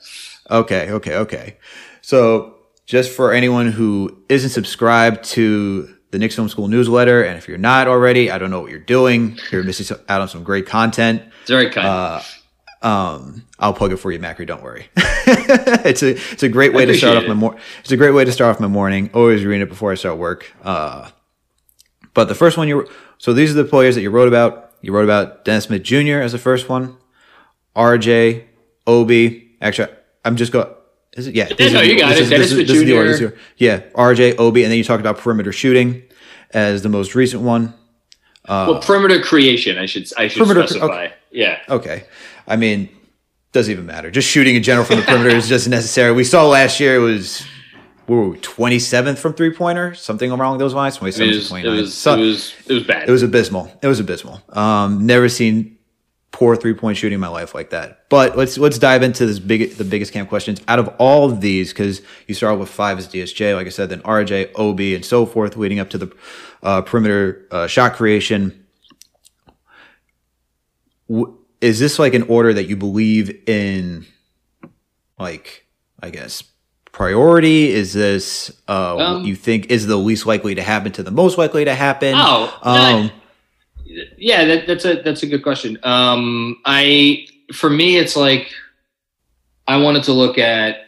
Okay. 0.50 0.92
Okay. 0.92 1.16
Okay. 1.18 1.58
So 2.02 2.56
just 2.86 3.12
for 3.12 3.34
anyone 3.34 3.72
who 3.72 4.24
isn't 4.30 4.52
subscribed 4.52 5.24
to 5.26 5.96
the 6.12 6.20
Knicks 6.20 6.36
Film 6.36 6.48
School 6.50 6.68
newsletter, 6.68 7.24
and 7.24 7.38
if 7.38 7.48
you're 7.48 7.58
not 7.58 7.88
already, 7.88 8.32
I 8.32 8.38
don't 8.38 8.52
know 8.52 8.62
what 8.62 8.72
you're 8.72 8.80
doing. 8.80 9.38
You're 9.52 9.64
missing 9.64 9.98
out 10.08 10.22
on 10.22 10.30
some 10.30 10.44
great 10.44 10.66
content. 10.66 11.24
It's 11.42 11.50
very 11.50 11.70
kind. 11.70 11.88
Uh, 11.88 12.22
um, 12.82 13.44
I'll 13.58 13.74
plug 13.74 13.92
it 13.92 13.98
for 13.98 14.12
you, 14.12 14.20
Macri. 14.20 14.46
Don't 14.46 14.62
worry. 14.62 14.88
it's 14.96 16.04
a 16.04 16.12
it's 16.12 16.44
a 16.44 16.50
great 16.50 16.74
way 16.74 16.86
to 16.86 16.94
start 16.94 17.18
off 17.18 17.28
my 17.28 17.34
morning. 17.34 17.60
It's 17.80 17.92
a 17.92 17.98
great 17.98 18.12
way 18.12 18.24
to 18.24 18.32
start 18.32 18.56
off 18.56 18.62
my 18.62 18.68
morning. 18.68 19.10
Always 19.14 19.44
reading 19.44 19.64
it 19.64 19.70
before 19.70 19.92
I 19.92 19.96
start 19.96 20.18
work. 20.18 20.54
Uh, 20.64 21.10
but 22.16 22.28
the 22.28 22.34
first 22.34 22.58
one 22.58 22.68
you 22.68 22.90
so 23.20 23.34
these 23.34 23.52
are 23.52 23.62
the 23.62 23.70
players 23.70 23.94
that 23.94 24.02
you 24.02 24.10
wrote 24.10 24.28
about. 24.28 24.72
You 24.82 24.92
wrote 24.92 25.04
about 25.04 25.46
Dennis 25.46 25.66
Smith 25.66 25.84
Jr. 25.84 26.20
as 26.22 26.32
the 26.32 26.40
first 26.40 26.68
one, 26.68 26.98
RJ, 27.76 28.46
Obi. 28.88 29.56
Actually, 29.62 29.90
I'm 30.24 30.36
just 30.36 30.52
going. 30.52 30.68
Is 31.14 31.28
it? 31.28 31.36
Yeah. 31.36 31.50
Yeah, 31.58 31.70
no, 31.70 31.82
you 31.82 31.98
got 32.00 32.14
it. 32.14 32.20
Is, 32.20 32.30
Dennis 32.30 32.52
Smith 32.52 32.68
Jr. 32.68 32.74
Is 33.04 33.20
the, 33.20 33.36
yeah, 33.58 33.82
RJ, 33.94 34.38
Obi, 34.40 34.64
and 34.64 34.72
then 34.72 34.78
you 34.78 34.84
talked 34.84 35.02
about 35.02 35.18
perimeter 35.18 35.52
shooting 35.52 36.04
as 36.52 36.82
the 36.82 36.90
most 36.90 37.16
recent 37.16 37.44
one. 37.44 37.74
Uh, 38.46 38.68
well, 38.70 38.82
perimeter 38.82 39.22
creation, 39.22 39.78
I 39.78 39.86
should 39.86 40.08
I 40.18 40.28
should 40.28 40.40
perimeter, 40.40 40.68
specify. 40.68 41.06
Okay. 41.06 41.14
Yeah. 41.32 41.60
Okay. 41.70 42.06
I 42.48 42.56
mean, 42.56 42.90
doesn't 43.52 43.72
even 43.72 43.86
matter. 43.86 44.12
Just 44.12 44.30
shooting 44.30 44.56
in 44.56 44.64
general 44.64 44.86
from 44.86 44.98
the 44.98 45.02
perimeter 45.04 45.36
is 45.36 45.50
just 45.50 45.68
necessary. 45.68 46.12
We 46.12 46.24
saw 46.24 46.48
last 46.48 46.80
year 46.80 46.96
it 46.96 47.00
was 47.00 47.46
twenty 48.08 48.80
seventh 48.80 49.20
from 49.20 49.34
three 49.34 49.52
pointer, 49.52 49.94
something 49.96 50.32
along 50.32 50.58
those 50.58 50.74
lines. 50.74 50.98
Twenty 50.98 51.12
seventh, 51.12 51.48
twenty 51.48 51.68
nine. 51.68 51.80
It, 51.80 51.88
so, 51.88 52.16
it 52.16 52.20
was 52.20 52.54
it 52.68 52.74
was 52.74 52.84
bad. 52.84 53.10
It 53.10 53.12
was 53.12 53.24
abysmal. 53.24 53.72
It 53.82 53.88
was 53.88 54.00
abysmal. 54.00 54.42
Um, 54.50 55.06
never 55.06 55.30
seen 55.30 55.78
poor 56.36 56.56
three 56.58 56.74
point 56.74 56.98
shooting 56.98 57.16
in 57.16 57.20
my 57.20 57.30
life 57.30 57.56
like 57.56 57.70
that. 57.70 58.10
But 58.10 58.38
let's 58.38 58.58
let's 58.58 58.78
dive 58.78 59.04
into 59.04 59.26
this 59.26 59.40
big 59.40 59.72
the 59.78 59.84
biggest 59.84 60.12
camp 60.14 60.30
questions 60.30 60.62
out 60.68 60.80
of 60.80 60.90
all 61.00 61.32
of 61.32 61.42
these 61.42 61.72
because 61.72 62.02
you 62.28 62.36
start 62.36 62.60
with 62.60 62.70
five 62.70 62.98
as 62.98 63.08
DSJ, 63.08 63.56
like 63.56 63.68
I 63.68 63.70
said, 63.70 63.90
then 63.90 64.02
RJ, 64.02 64.52
Obi, 64.56 64.96
and 64.96 65.06
so 65.06 65.26
forth, 65.26 65.56
leading 65.56 65.80
up 65.80 65.90
to 65.92 65.98
the 65.98 66.16
uh, 66.62 66.82
perimeter 66.82 67.48
uh, 67.52 67.68
shot 67.68 67.94
creation. 67.94 68.66
W- 71.10 71.38
is 71.62 71.80
this 71.80 71.98
like 71.98 72.14
an 72.14 72.24
order 72.24 72.54
that 72.54 72.66
you 72.66 72.76
believe 72.76 73.48
in? 73.48 74.06
Like, 75.18 75.66
I 76.04 76.10
guess 76.10 76.44
priority? 76.96 77.72
Is 77.72 77.92
this 77.92 78.50
uh, 78.70 78.98
um, 78.98 79.26
you 79.26 79.36
think 79.36 79.70
is 79.70 79.86
the 79.86 79.98
least 79.98 80.26
likely 80.26 80.56
to 80.56 80.64
happen 80.64 80.94
to 80.94 81.04
the 81.04 81.12
most 81.12 81.38
likely 81.38 81.66
to 81.66 81.76
happen? 81.76 82.14
Oh, 82.16 82.58
um, 82.64 83.12
yeah, 84.18 84.46
that, 84.46 84.66
that's 84.66 84.86
a 84.86 85.02
that's 85.02 85.22
a 85.22 85.28
good 85.28 85.44
question. 85.44 85.78
Um, 85.84 86.62
I 86.64 87.28
for 87.54 87.70
me, 87.70 87.98
it's 87.98 88.16
like 88.16 88.50
I 89.68 89.76
wanted 89.76 90.04
to 90.04 90.14
look 90.14 90.38
at 90.38 90.86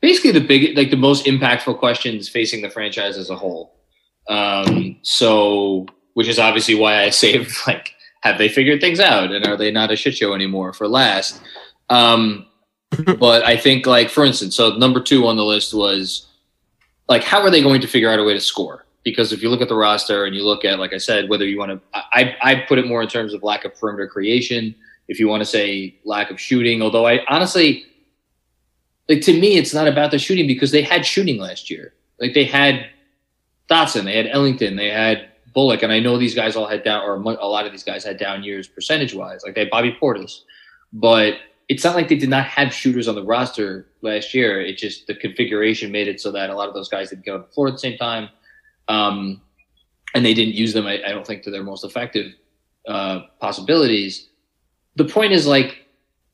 basically 0.00 0.30
the 0.30 0.46
big, 0.46 0.76
like 0.76 0.90
the 0.90 0.96
most 0.96 1.26
impactful 1.26 1.80
questions 1.80 2.28
facing 2.28 2.62
the 2.62 2.70
franchise 2.70 3.18
as 3.18 3.30
a 3.30 3.36
whole. 3.36 3.74
Um, 4.28 4.96
so, 5.02 5.86
which 6.14 6.28
is 6.28 6.38
obviously 6.38 6.76
why 6.76 7.02
I 7.02 7.10
saved 7.24 7.52
like 7.66 7.94
have 8.20 8.38
they 8.38 8.48
figured 8.48 8.80
things 8.80 9.00
out 9.00 9.32
and 9.32 9.44
are 9.44 9.56
they 9.56 9.72
not 9.72 9.90
a 9.90 9.96
shit 9.96 10.16
show 10.16 10.34
anymore 10.34 10.72
for 10.72 10.86
last? 10.86 11.40
Um, 11.90 12.47
but 13.18 13.44
I 13.44 13.56
think 13.56 13.86
like 13.86 14.08
for 14.08 14.24
instance, 14.24 14.56
so 14.56 14.76
number 14.76 15.00
two 15.00 15.26
on 15.26 15.36
the 15.36 15.44
list 15.44 15.74
was 15.74 16.26
like 17.08 17.22
how 17.22 17.40
are 17.40 17.50
they 17.50 17.62
going 17.62 17.80
to 17.80 17.86
figure 17.86 18.10
out 18.10 18.18
a 18.18 18.24
way 18.24 18.34
to 18.34 18.40
score? 18.40 18.86
Because 19.04 19.32
if 19.32 19.42
you 19.42 19.48
look 19.48 19.60
at 19.60 19.68
the 19.68 19.76
roster 19.76 20.24
and 20.24 20.34
you 20.34 20.44
look 20.44 20.64
at 20.64 20.78
like 20.78 20.92
I 20.92 20.98
said, 20.98 21.28
whether 21.28 21.46
you 21.46 21.58
want 21.58 21.72
to, 21.72 21.80
I 21.94 22.36
I 22.42 22.54
put 22.68 22.78
it 22.78 22.86
more 22.86 23.02
in 23.02 23.08
terms 23.08 23.34
of 23.34 23.42
lack 23.42 23.64
of 23.64 23.78
perimeter 23.78 24.06
creation. 24.06 24.74
If 25.08 25.18
you 25.18 25.28
want 25.28 25.40
to 25.40 25.46
say 25.46 25.96
lack 26.04 26.30
of 26.30 26.40
shooting, 26.40 26.82
although 26.82 27.06
I 27.06 27.24
honestly 27.28 27.84
like 29.08 29.22
to 29.22 29.38
me 29.38 29.56
it's 29.56 29.74
not 29.74 29.88
about 29.88 30.10
the 30.10 30.18
shooting 30.18 30.46
because 30.46 30.70
they 30.70 30.82
had 30.82 31.04
shooting 31.04 31.38
last 31.38 31.70
year. 31.70 31.94
Like 32.20 32.34
they 32.34 32.44
had 32.44 32.86
Dotson, 33.70 34.04
they 34.04 34.16
had 34.16 34.26
Ellington, 34.26 34.76
they 34.76 34.90
had 34.90 35.28
Bullock, 35.54 35.82
and 35.82 35.92
I 35.92 36.00
know 36.00 36.18
these 36.18 36.34
guys 36.34 36.56
all 36.56 36.66
had 36.66 36.84
down, 36.84 37.02
or 37.02 37.14
a 37.14 37.46
lot 37.46 37.66
of 37.66 37.72
these 37.72 37.82
guys 37.82 38.04
had 38.04 38.18
down 38.18 38.42
years 38.42 38.66
percentage 38.66 39.14
wise. 39.14 39.42
Like 39.44 39.54
they 39.54 39.62
had 39.62 39.70
Bobby 39.70 39.96
Portis, 40.00 40.40
but 40.92 41.34
it's 41.68 41.84
not 41.84 41.94
like 41.94 42.08
they 42.08 42.16
did 42.16 42.30
not 42.30 42.46
have 42.46 42.72
shooters 42.72 43.08
on 43.08 43.14
the 43.14 43.22
roster 43.22 43.86
last 44.00 44.32
year. 44.32 44.60
It 44.60 44.78
just 44.78 45.06
the 45.06 45.14
configuration 45.14 45.92
made 45.92 46.08
it 46.08 46.20
so 46.20 46.32
that 46.32 46.50
a 46.50 46.54
lot 46.54 46.68
of 46.68 46.74
those 46.74 46.88
guys 46.88 47.10
didn't 47.10 47.24
get 47.24 47.34
on 47.34 47.42
the 47.42 47.46
floor 47.48 47.68
at 47.68 47.74
the 47.74 47.78
same 47.78 47.98
time, 47.98 48.30
um, 48.88 49.42
and 50.14 50.24
they 50.24 50.34
didn't 50.34 50.54
use 50.54 50.72
them. 50.72 50.86
I, 50.86 51.02
I, 51.04 51.10
don't 51.10 51.26
think 51.26 51.42
to 51.42 51.50
their 51.50 51.62
most 51.62 51.84
effective 51.84 52.32
uh, 52.86 53.20
possibilities. 53.38 54.28
The 54.96 55.04
point 55.04 55.32
is 55.32 55.46
like 55.46 55.86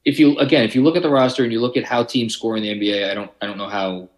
if 0.05 0.21
you 0.21 0.39
again 0.39 0.65
if 0.65 0.75
you 0.75 0.85
look 0.85 0.97
at 0.97 1.03
the 1.03 1.11
roster 1.11 1.43
and 1.43 1.53
you 1.53 1.61
look 1.61 1.77
at 1.77 1.85
how 1.85 2.05
teams 2.05 2.33
score 2.33 2.57
in 2.57 2.63
the 2.63 2.69
NBA, 2.69 3.11
I 3.11 3.15
don't 3.15 3.31
I 3.43 3.47
don't 3.47 3.59
know 3.59 3.69
how 3.69 4.09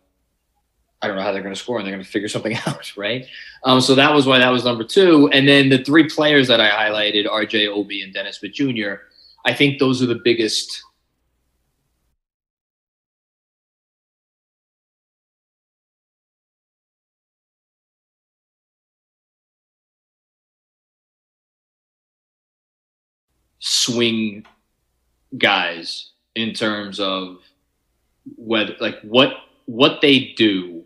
I 1.01 1.07
don't 1.07 1.17
know 1.17 1.23
how 1.23 1.33
they're 1.33 1.43
going 1.43 1.55
to 1.55 1.61
score 1.61 1.79
and 1.79 1.87
they're 1.87 1.95
going 1.95 2.05
to 2.05 2.11
figure 2.11 2.29
something 2.37 2.57
out, 2.67 2.95
right? 2.95 3.25
Um, 3.65 3.81
so 3.81 3.95
that 3.95 4.13
was 4.13 4.27
why 4.27 4.39
that 4.39 4.51
was 4.51 4.65
number 4.65 4.85
two. 4.85 5.31
And 5.33 5.49
then 5.49 5.71
the 5.71 5.83
three 5.83 6.09
players 6.09 6.47
that 6.49 6.61
I 6.61 6.69
highlighted, 6.69 7.27
RJ, 7.27 7.69
Obi, 7.69 8.03
and 8.03 8.13
Dennis 8.13 8.39
Smith 8.39 8.53
Jr. 8.53 8.95
I 9.47 9.55
think 9.55 9.79
those 9.79 10.03
are 10.03 10.07
the 10.07 10.21
biggest 10.23 10.83
swing 23.69 24.47
guys 25.37 26.11
in 26.35 26.53
terms 26.53 27.01
of 27.01 27.39
whether 28.37 28.75
like 28.81 29.01
what 29.03 29.33
what 29.65 30.01
they 30.01 30.33
do 30.37 30.85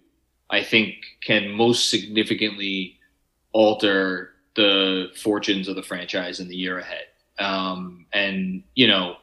i 0.48 0.62
think 0.62 0.94
can 1.22 1.50
most 1.50 1.90
significantly 1.90 2.98
alter 3.52 4.30
the 4.54 5.10
fortunes 5.16 5.68
of 5.68 5.76
the 5.76 5.82
franchise 5.82 6.40
in 6.40 6.48
the 6.48 6.56
year 6.56 6.78
ahead. 6.78 7.04
Um, 7.38 8.06
and 8.12 8.62
you 8.74 8.86
know 8.86 9.16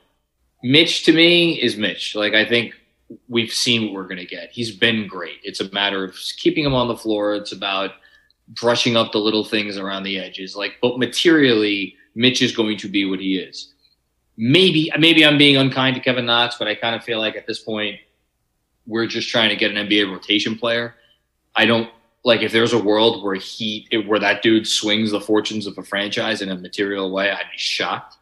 mitch 0.63 1.03
to 1.05 1.13
me 1.13 1.61
is 1.61 1.77
mitch. 1.77 2.15
Like 2.15 2.33
i 2.33 2.45
think 2.45 2.73
we've 3.29 3.51
seen 3.51 3.85
what 3.85 3.93
we're 3.93 4.07
going 4.07 4.17
to 4.17 4.25
get. 4.25 4.51
He's 4.51 4.75
been 4.75 5.07
great. 5.07 5.39
It's 5.43 5.61
a 5.61 5.71
matter 5.71 6.03
of 6.03 6.17
keeping 6.37 6.65
him 6.65 6.73
on 6.73 6.89
the 6.89 6.97
floor. 6.97 7.35
It's 7.35 7.53
about 7.53 7.91
brushing 8.49 8.97
up 8.97 9.13
the 9.13 9.17
little 9.17 9.45
things 9.45 9.77
around 9.77 10.03
the 10.03 10.19
edges. 10.19 10.55
Like 10.55 10.73
but 10.81 10.99
materially 10.99 11.95
Mitch 12.17 12.41
is 12.41 12.53
going 12.53 12.77
to 12.79 12.89
be 12.89 13.05
what 13.05 13.19
he 13.19 13.37
is. 13.37 13.73
Maybe 14.35 14.91
maybe 14.99 15.25
I'm 15.25 15.37
being 15.37 15.55
unkind 15.55 15.95
to 15.95 16.01
Kevin 16.01 16.25
Knox, 16.25 16.55
but 16.57 16.67
I 16.67 16.75
kind 16.75 16.95
of 16.95 17.03
feel 17.03 17.19
like 17.19 17.35
at 17.35 17.47
this 17.47 17.59
point 17.59 17.99
we're 18.85 19.07
just 19.07 19.29
trying 19.29 19.49
to 19.49 19.55
get 19.55 19.71
an 19.71 19.87
NBA 19.87 20.11
rotation 20.11 20.57
player. 20.57 20.95
I 21.55 21.65
don't 21.65 21.89
like 22.23 22.41
if 22.41 22.51
there's 22.51 22.73
a 22.73 22.81
world 22.81 23.23
where 23.23 23.35
he 23.35 23.87
where 24.05 24.19
that 24.19 24.41
dude 24.41 24.67
swings 24.67 25.11
the 25.11 25.21
fortunes 25.21 25.67
of 25.67 25.77
a 25.77 25.83
franchise 25.83 26.41
in 26.41 26.49
a 26.49 26.55
material 26.55 27.11
way, 27.11 27.31
I'd 27.31 27.51
be 27.51 27.57
shocked. 27.57 28.17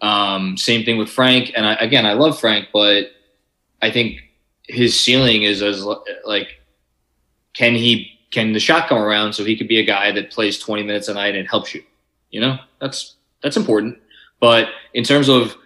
Um, 0.00 0.56
same 0.56 0.84
thing 0.84 0.98
with 0.98 1.08
Frank, 1.08 1.52
and 1.54 1.64
I, 1.64 1.74
again, 1.74 2.06
I 2.06 2.14
love 2.14 2.40
Frank, 2.40 2.68
but 2.72 3.06
I 3.80 3.90
think 3.92 4.18
his 4.66 4.98
ceiling 4.98 5.44
is 5.44 5.62
as 5.62 5.84
like 6.24 6.60
can 7.54 7.74
he 7.74 8.18
can 8.32 8.52
the 8.52 8.60
shot 8.60 8.88
come 8.88 8.98
around 8.98 9.32
so 9.32 9.44
he 9.44 9.56
could 9.56 9.68
be 9.68 9.78
a 9.78 9.84
guy 9.84 10.10
that 10.10 10.30
plays 10.30 10.58
20 10.58 10.82
minutes 10.82 11.08
a 11.08 11.14
night 11.14 11.36
and 11.36 11.48
helps 11.48 11.74
you 11.74 11.82
you 12.32 12.40
know, 12.40 12.58
that's 12.80 13.14
that's 13.42 13.56
important. 13.56 13.98
But 14.40 14.68
in 14.94 15.04
terms 15.04 15.28
of 15.28 15.56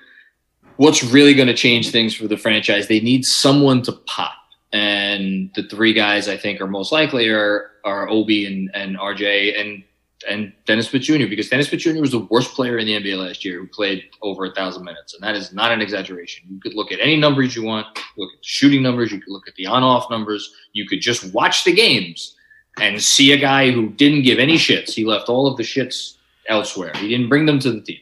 what's 0.77 1.03
really 1.03 1.33
going 1.33 1.49
to 1.49 1.55
change 1.55 1.91
things 1.91 2.15
for 2.15 2.29
the 2.29 2.37
franchise, 2.37 2.89
they 2.89 3.01
need 3.01 3.25
someone 3.25 3.81
to 3.83 3.93
pop. 3.93 4.35
And 4.73 5.51
the 5.55 5.63
three 5.63 5.95
guys 5.95 6.29
I 6.29 6.37
think 6.37 6.61
are 6.61 6.67
most 6.67 6.93
likely 6.93 7.29
are 7.31 7.71
are 7.85 8.11
Obi 8.11 8.45
and, 8.47 8.71
and 8.75 8.99
RJ 8.99 9.59
and 9.59 9.83
and 10.29 10.53
Dennis 10.67 10.89
Smith 10.89 11.03
Jr. 11.03 11.27
because 11.29 11.49
Dennis 11.49 11.69
Smith 11.69 11.81
Jr. 11.81 12.01
was 12.01 12.11
the 12.11 12.27
worst 12.31 12.53
player 12.55 12.79
in 12.79 12.87
the 12.87 12.95
NBA 12.95 13.17
last 13.17 13.45
year 13.45 13.61
who 13.61 13.67
played 13.69 14.05
over 14.23 14.47
a 14.47 14.55
thousand 14.55 14.85
minutes, 14.85 15.15
and 15.15 15.23
that 15.23 15.37
is 15.37 15.53
not 15.53 15.71
an 15.71 15.81
exaggeration. 15.81 16.47
You 16.51 16.59
could 16.59 16.75
look 16.75 16.91
at 16.91 17.01
any 17.01 17.17
numbers 17.17 17.55
you 17.55 17.63
want, 17.63 17.87
look 18.17 18.33
at 18.33 18.41
the 18.41 18.45
shooting 18.45 18.83
numbers, 18.83 19.13
you 19.13 19.21
could 19.21 19.33
look 19.33 19.47
at 19.47 19.55
the 19.55 19.67
on-off 19.67 20.11
numbers, 20.11 20.53
you 20.73 20.89
could 20.89 21.01
just 21.01 21.33
watch 21.33 21.65
the 21.65 21.73
games 21.73 22.35
and 22.81 23.01
see 23.01 23.33
a 23.33 23.37
guy 23.37 23.71
who 23.71 23.91
didn't 23.91 24.23
give 24.23 24.39
any 24.39 24.57
shits. 24.57 24.93
He 24.93 25.05
left 25.05 25.29
all 25.29 25.47
of 25.47 25.57
the 25.57 25.63
shits 25.63 26.17
elsewhere. 26.49 26.93
He 26.97 27.09
didn't 27.09 27.29
bring 27.29 27.47
them 27.47 27.59
to 27.61 27.73
the 27.73 27.81
team. 27.81 28.01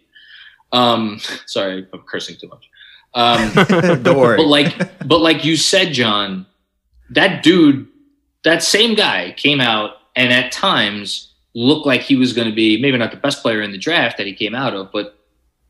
Um, 0.73 1.21
sorry, 1.47 1.87
I'm 1.93 2.03
cursing 2.03 2.37
too 2.37 2.49
much. 2.49 2.69
Um, 3.15 3.53
Don't 4.03 4.19
worry. 4.19 4.37
But 4.37 4.47
like, 4.47 5.07
but 5.07 5.21
like 5.21 5.45
you 5.45 5.57
said, 5.57 5.93
John, 5.93 6.47
that 7.11 7.43
dude, 7.43 7.87
that 8.45 8.63
same 8.63 8.95
guy 8.95 9.35
came 9.37 9.61
out 9.61 9.93
and 10.17 10.33
at 10.33 10.53
times 10.53 11.33
looked 11.55 11.87
like 11.87 12.01
he 12.01 12.17
was 12.17 12.33
going 12.33 12.49
to 12.49 12.55
be 12.55 12.81
maybe 12.81 12.99
not 12.99 13.11
the 13.13 13.17
best 13.17 13.41
player 13.41 13.63
in 13.63 13.71
the 13.71 13.79
draft 13.79 14.19
that 14.19 14.27
he 14.27 14.35
came 14.35 14.55
out 14.55 14.75
of, 14.75 14.91
but 14.93 15.19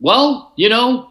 well, 0.01 0.53
you 0.57 0.69
know, 0.69 1.11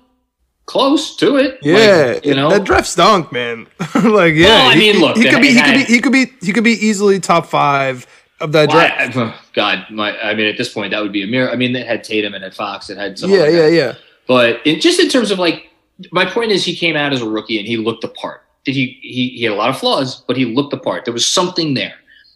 close 0.65 1.15
to 1.17 1.37
it. 1.37 1.59
Yeah, 1.61 2.13
like, 2.15 2.25
you 2.25 2.33
know 2.33 2.49
that 2.49 2.63
draft 2.63 2.87
stunk, 2.87 3.31
man. 3.31 3.67
like, 3.95 4.33
yeah, 4.33 4.47
well, 4.47 4.71
I 4.71 4.75
mean, 4.75 4.99
look, 4.99 5.17
he, 5.17 5.23
he 5.23 5.29
could 5.29 5.41
be, 5.41 5.53
he 5.53 5.61
could 5.61 5.73
be, 5.73 5.83
he 5.83 5.99
could 5.99 6.11
be, 6.11 6.25
he 6.45 6.53
could 6.53 6.63
be 6.63 6.71
easily 6.71 7.19
top 7.19 7.45
five 7.45 8.07
of 8.39 8.51
that 8.53 8.69
well, 8.69 8.79
draft. 8.79 9.17
I, 9.17 9.39
God, 9.53 9.85
my, 9.89 10.17
I 10.19 10.33
mean, 10.33 10.47
at 10.47 10.57
this 10.57 10.73
point, 10.73 10.91
that 10.91 11.01
would 11.01 11.11
be 11.11 11.23
a 11.23 11.27
mirror. 11.27 11.51
I 11.51 11.55
mean, 11.55 11.75
it 11.75 11.87
had 11.87 12.03
Tatum 12.03 12.33
and 12.33 12.43
had 12.43 12.55
Fox, 12.55 12.89
it 12.89 12.97
had 12.97 13.17
some. 13.17 13.29
Yeah, 13.29 13.47
yeah, 13.47 13.67
yeah. 13.67 13.95
But 14.27 14.65
in, 14.65 14.79
just 14.79 14.99
in 14.99 15.09
terms 15.09 15.31
of 15.31 15.39
like, 15.39 15.69
my 16.11 16.25
point 16.25 16.51
is, 16.51 16.65
he 16.65 16.75
came 16.75 16.95
out 16.95 17.13
as 17.13 17.21
a 17.21 17.29
rookie 17.29 17.59
and 17.59 17.67
he 17.67 17.77
looked 17.77 18.01
the 18.01 18.07
part. 18.07 18.41
Did 18.65 18.75
he? 18.75 18.97
He, 19.01 19.29
he 19.29 19.43
had 19.43 19.51
a 19.51 19.55
lot 19.55 19.69
of 19.69 19.77
flaws, 19.77 20.21
but 20.21 20.37
he 20.37 20.45
looked 20.45 20.71
the 20.71 20.77
part. 20.77 21.05
There 21.05 21.13
was 21.13 21.25
something 21.25 21.73
there. 21.73 21.95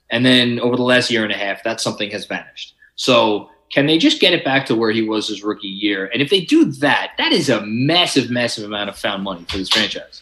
And 0.10 0.26
then 0.26 0.60
over 0.60 0.76
the 0.76 0.84
last 0.84 1.10
year 1.10 1.24
and 1.24 1.34
a 1.34 1.38
half, 1.38 1.64
that 1.64 1.82
something 1.82 2.12
has 2.12 2.26
vanished. 2.26 2.76
So 2.96 3.50
can 3.72 3.86
they 3.86 3.98
just 3.98 4.22
get 4.22 4.34
it 4.34 4.46
back 4.46 4.66
to 4.68 4.76
where 4.76 4.92
he 4.92 5.02
was 5.02 5.28
his 5.28 5.44
rookie 5.44 5.68
year? 5.68 6.10
And 6.14 6.22
if 6.22 6.30
they 6.30 6.42
do 6.42 6.66
that, 6.66 7.12
that 7.18 7.32
is 7.32 7.50
a 7.50 7.66
massive, 7.66 8.30
massive 8.30 8.64
amount 8.64 8.90
of 8.90 8.98
found 8.98 9.24
money 9.24 9.46
for 9.50 9.58
this 9.58 9.70
franchise. 9.70 10.22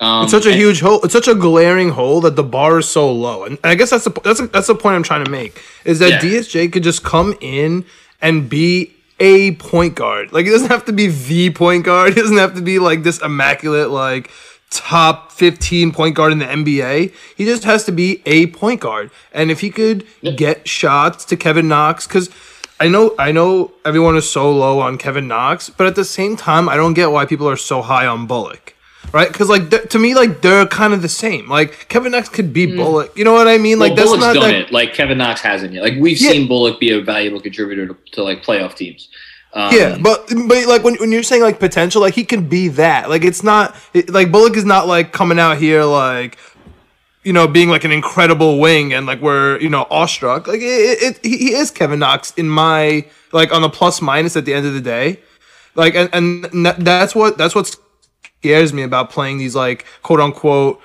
Um, 0.00 0.24
it's 0.24 0.32
such 0.32 0.46
a 0.46 0.50
and, 0.50 0.58
huge 0.58 0.80
hole. 0.80 1.00
It's 1.02 1.12
such 1.12 1.26
a 1.26 1.34
glaring 1.34 1.90
hole 1.90 2.20
that 2.20 2.36
the 2.36 2.44
bar 2.44 2.78
is 2.78 2.88
so 2.88 3.12
low, 3.12 3.44
and 3.44 3.58
I 3.64 3.74
guess 3.74 3.90
that's 3.90 4.04
the 4.04 4.12
that's 4.22 4.40
a, 4.40 4.46
that's 4.46 4.68
the 4.68 4.74
point 4.74 4.94
I'm 4.94 5.02
trying 5.02 5.24
to 5.24 5.30
make 5.30 5.60
is 5.84 5.98
that 5.98 6.10
yeah. 6.10 6.20
DSJ 6.20 6.72
could 6.72 6.84
just 6.84 7.02
come 7.02 7.34
in 7.40 7.84
and 8.20 8.48
be 8.48 8.94
a 9.18 9.52
point 9.56 9.96
guard. 9.96 10.32
Like 10.32 10.46
it 10.46 10.50
doesn't 10.50 10.70
have 10.70 10.84
to 10.84 10.92
be 10.92 11.08
the 11.08 11.50
point 11.50 11.84
guard. 11.84 12.12
It 12.16 12.20
doesn't 12.20 12.36
have 12.36 12.54
to 12.54 12.62
be 12.62 12.78
like 12.78 13.02
this 13.02 13.20
immaculate 13.20 13.90
like 13.90 14.30
top 14.70 15.32
15 15.32 15.92
point 15.92 16.14
guard 16.14 16.32
in 16.32 16.38
the 16.38 16.44
NBA. 16.44 17.12
He 17.36 17.44
just 17.44 17.64
has 17.64 17.84
to 17.84 17.92
be 17.92 18.22
a 18.26 18.46
point 18.48 18.80
guard. 18.80 19.10
And 19.32 19.50
if 19.50 19.60
he 19.60 19.70
could 19.70 20.06
yeah. 20.20 20.32
get 20.32 20.68
shots 20.68 21.24
to 21.26 21.36
Kevin 21.36 21.68
Knox 21.68 22.06
cuz 22.06 22.30
I 22.80 22.86
know 22.86 23.14
I 23.18 23.32
know 23.32 23.72
everyone 23.84 24.16
is 24.16 24.30
so 24.30 24.52
low 24.52 24.78
on 24.78 24.98
Kevin 24.98 25.26
Knox, 25.26 25.70
but 25.70 25.88
at 25.88 25.96
the 25.96 26.04
same 26.04 26.36
time 26.36 26.68
I 26.68 26.76
don't 26.76 26.94
get 26.94 27.10
why 27.10 27.26
people 27.26 27.48
are 27.48 27.56
so 27.56 27.82
high 27.82 28.06
on 28.06 28.26
Bullock 28.26 28.74
right? 29.12 29.28
Because 29.28 29.48
like 29.48 29.70
th- 29.70 29.88
to 29.90 29.98
me, 29.98 30.14
like 30.14 30.40
they're 30.42 30.66
kind 30.66 30.92
of 30.92 31.02
the 31.02 31.08
same. 31.08 31.48
Like 31.48 31.88
Kevin 31.88 32.12
Knox 32.12 32.28
could 32.28 32.52
be 32.52 32.66
mm. 32.66 32.76
Bullock. 32.76 33.16
You 33.16 33.24
know 33.24 33.32
what 33.32 33.48
I 33.48 33.58
mean? 33.58 33.78
Like 33.78 33.96
that's 33.96 34.08
Bullock's 34.08 34.24
not 34.24 34.34
done 34.34 34.50
that... 34.50 34.60
it. 34.62 34.72
Like 34.72 34.94
Kevin 34.94 35.18
Knox 35.18 35.40
hasn't 35.40 35.72
yet. 35.72 35.82
Like 35.82 35.94
we've 35.98 36.20
yeah. 36.20 36.30
seen 36.30 36.48
Bullock 36.48 36.80
be 36.80 36.90
a 36.90 37.00
valuable 37.00 37.40
contributor 37.40 37.86
to, 37.88 37.96
to 38.12 38.22
like 38.22 38.42
playoff 38.42 38.74
teams. 38.74 39.08
Um, 39.52 39.74
yeah, 39.74 39.98
but 39.98 40.28
but 40.46 40.66
like 40.66 40.84
when 40.84 40.96
when 40.96 41.10
you're 41.10 41.22
saying 41.22 41.42
like 41.42 41.58
potential, 41.58 42.02
like 42.02 42.14
he 42.14 42.24
can 42.24 42.48
be 42.48 42.68
that. 42.68 43.08
Like 43.08 43.24
it's 43.24 43.42
not 43.42 43.74
it, 43.94 44.10
like 44.10 44.30
Bullock 44.30 44.56
is 44.56 44.64
not 44.64 44.86
like 44.86 45.12
coming 45.12 45.38
out 45.38 45.58
here 45.58 45.84
like 45.84 46.38
you 47.24 47.32
know 47.32 47.48
being 47.48 47.68
like 47.68 47.84
an 47.84 47.92
incredible 47.92 48.58
wing 48.58 48.92
and 48.92 49.06
like 49.06 49.20
we're 49.22 49.58
you 49.60 49.70
know 49.70 49.86
awestruck. 49.90 50.46
Like 50.46 50.60
it, 50.60 51.02
it, 51.02 51.24
he 51.24 51.54
is 51.54 51.70
Kevin 51.70 51.98
Knox 51.98 52.34
in 52.34 52.48
my 52.48 53.06
like 53.32 53.52
on 53.52 53.62
the 53.62 53.70
plus 53.70 54.02
minus 54.02 54.36
at 54.36 54.44
the 54.44 54.52
end 54.52 54.66
of 54.66 54.74
the 54.74 54.82
day. 54.82 55.20
Like 55.74 55.94
and 55.94 56.10
and 56.12 56.44
that's 56.64 57.14
what 57.14 57.38
that's 57.38 57.54
what's 57.54 57.78
scares 58.40 58.72
me 58.72 58.82
about 58.82 59.10
playing 59.10 59.38
these 59.38 59.54
like 59.54 59.84
quote 60.02 60.20
unquote 60.20 60.80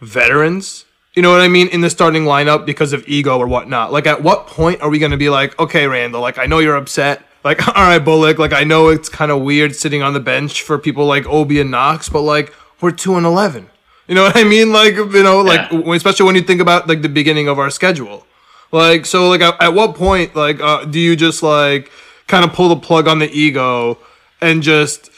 veterans. 0.00 0.84
You 1.14 1.22
know 1.22 1.30
what 1.30 1.40
I 1.40 1.48
mean? 1.48 1.68
In 1.68 1.80
the 1.80 1.90
starting 1.90 2.24
lineup 2.24 2.66
because 2.66 2.92
of 2.92 3.06
ego 3.06 3.38
or 3.38 3.46
whatnot. 3.46 3.92
Like, 3.92 4.06
at 4.06 4.22
what 4.22 4.48
point 4.48 4.82
are 4.82 4.90
we 4.90 4.98
going 4.98 5.12
to 5.12 5.16
be 5.16 5.30
like, 5.30 5.56
okay, 5.60 5.86
Randle, 5.86 6.20
like, 6.20 6.38
I 6.38 6.46
know 6.46 6.58
you're 6.58 6.74
upset. 6.74 7.24
Like, 7.44 7.68
all 7.76 7.84
right, 7.84 8.00
Bullock, 8.00 8.38
like, 8.38 8.52
I 8.52 8.64
know 8.64 8.88
it's 8.88 9.08
kind 9.08 9.30
of 9.30 9.42
weird 9.42 9.76
sitting 9.76 10.02
on 10.02 10.12
the 10.12 10.18
bench 10.18 10.62
for 10.62 10.76
people 10.76 11.06
like 11.06 11.24
Obi 11.26 11.60
and 11.60 11.70
Knox, 11.70 12.08
but 12.08 12.22
like, 12.22 12.52
we're 12.80 12.90
2 12.90 13.14
and 13.14 13.24
11. 13.24 13.70
You 14.08 14.16
know 14.16 14.24
what 14.24 14.36
I 14.36 14.42
mean? 14.42 14.72
Like, 14.72 14.96
you 14.96 15.22
know, 15.22 15.40
like, 15.40 15.70
yeah. 15.70 15.94
especially 15.94 16.26
when 16.26 16.34
you 16.34 16.42
think 16.42 16.60
about 16.60 16.88
like 16.88 17.02
the 17.02 17.08
beginning 17.08 17.46
of 17.46 17.60
our 17.60 17.70
schedule. 17.70 18.26
Like, 18.72 19.06
so, 19.06 19.28
like, 19.28 19.40
at, 19.40 19.62
at 19.62 19.72
what 19.72 19.94
point, 19.94 20.34
like, 20.34 20.60
uh, 20.60 20.84
do 20.84 20.98
you 20.98 21.14
just 21.14 21.44
like 21.44 21.92
kind 22.26 22.44
of 22.44 22.52
pull 22.52 22.68
the 22.68 22.76
plug 22.76 23.06
on 23.06 23.20
the 23.20 23.30
ego 23.30 23.98
and 24.40 24.62
just 24.62 25.10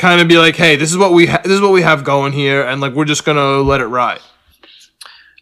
kind 0.00 0.20
of 0.20 0.26
be 0.28 0.38
like, 0.38 0.56
hey, 0.56 0.76
this 0.76 0.90
is 0.90 0.96
what 0.96 1.12
we 1.12 1.26
ha- 1.26 1.42
this 1.44 1.52
is 1.52 1.60
what 1.60 1.72
we 1.72 1.82
have 1.82 2.02
going 2.02 2.32
here, 2.32 2.62
and 2.62 2.80
like 2.80 2.94
we're 2.94 3.04
just 3.04 3.24
gonna 3.24 3.58
let 3.58 3.80
it 3.80 3.86
ride. 3.86 4.20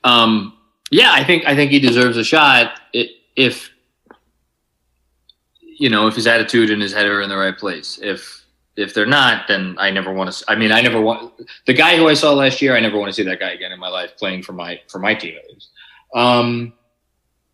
Um, 0.05 0.59
yeah, 0.91 1.13
I 1.13 1.25
think 1.25 1.47
I 1.47 1.55
think 1.55 1.71
he 1.71 1.79
deserves 1.79 2.17
a 2.17 2.25
shot 2.25 2.81
if 2.93 3.71
you 5.63 5.89
know 5.89 6.09
if 6.09 6.17
his 6.17 6.27
attitude 6.27 6.71
and 6.71 6.83
his 6.83 6.93
head 6.93 7.07
are 7.07 7.23
in 7.23 7.29
the 7.29 7.37
right 7.37 7.57
place. 7.57 7.99
If 8.03 8.45
if 8.77 8.95
they're 8.95 9.07
not, 9.07 9.49
then 9.49 9.77
I 9.79 9.91
never 9.91 10.13
want 10.13 10.33
to. 10.33 10.45
I 10.49 10.57
mean, 10.57 10.73
I 10.73 10.81
never 10.81 11.01
want 11.01 11.33
the 11.67 11.75
guy 11.75 11.97
who 11.97 12.09
I 12.09 12.15
saw 12.15 12.33
last 12.33 12.61
year. 12.61 12.77
I 12.77 12.81
never 12.81 12.99
want 12.99 13.09
to 13.09 13.13
see 13.13 13.25
that 13.25 13.41
guy 13.41 13.51
again 13.51 13.73
in 13.73 13.79
my 13.79 13.89
life 13.89 14.17
playing 14.17 14.43
for 14.43 14.53
my 14.53 14.81
for 14.89 14.99
my 14.99 15.15
team 15.15 15.37
at 15.37 15.53
least. 15.53 15.71
Um, 16.15 16.73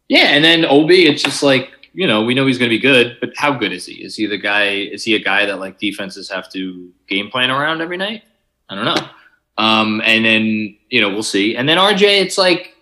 yeah, 0.08 0.28
and 0.28 0.44
then 0.44 0.64
Obi, 0.64 1.06
it's 1.06 1.22
just 1.22 1.42
like 1.42 1.70
you 1.94 2.08
know, 2.08 2.22
we 2.22 2.34
know 2.34 2.44
he's 2.44 2.58
going 2.58 2.68
to 2.68 2.76
be 2.76 2.80
good, 2.80 3.16
but 3.20 3.30
how 3.36 3.52
good 3.56 3.72
is 3.72 3.86
he? 3.86 4.04
Is 4.04 4.16
he 4.16 4.26
the 4.26 4.36
guy? 4.36 4.70
Is 4.70 5.04
he 5.04 5.14
a 5.14 5.20
guy 5.20 5.46
that 5.46 5.60
like 5.60 5.78
defenses 5.78 6.28
have 6.28 6.50
to 6.50 6.92
game 7.08 7.30
plan 7.30 7.50
around 7.50 7.80
every 7.80 7.96
night? 7.96 8.24
I 8.68 8.74
don't 8.74 8.84
know. 8.84 9.08
Um, 9.56 10.02
and 10.04 10.24
then 10.24 10.76
you 10.90 11.00
know 11.00 11.08
we'll 11.08 11.22
see. 11.22 11.56
And 11.56 11.68
then 11.68 11.78
RJ, 11.78 12.02
it's 12.20 12.36
like, 12.36 12.74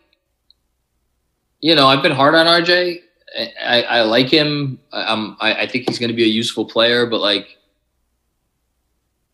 you 1.61 1.75
know, 1.75 1.89
I've 1.89 2.03
been 2.03 2.13
hard 2.13 2.35
on 2.35 2.47
RJ. 2.47 3.01
I, 3.63 3.83
I 3.83 4.01
like 4.03 4.29
him. 4.29 4.81
I, 4.93 5.35
I 5.41 5.67
think 5.67 5.89
he's 5.89 5.99
going 5.99 6.11
to 6.11 6.17
be 6.17 6.25
a 6.25 6.27
useful 6.27 6.65
player, 6.65 7.07
but 7.07 7.21
like, 7.21 7.59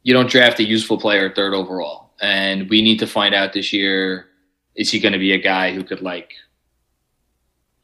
you 0.02 0.12
don't 0.12 0.30
draft 0.30 0.58
a 0.58 0.64
useful 0.64 0.98
player 0.98 1.32
third 1.32 1.54
overall. 1.54 2.12
And 2.20 2.68
we 2.68 2.82
need 2.82 2.98
to 2.98 3.06
find 3.06 3.32
out 3.32 3.52
this 3.52 3.72
year: 3.72 4.26
is 4.74 4.90
he 4.90 4.98
going 4.98 5.12
to 5.12 5.18
be 5.20 5.32
a 5.34 5.38
guy 5.38 5.72
who 5.72 5.84
could 5.84 6.02
like? 6.02 6.32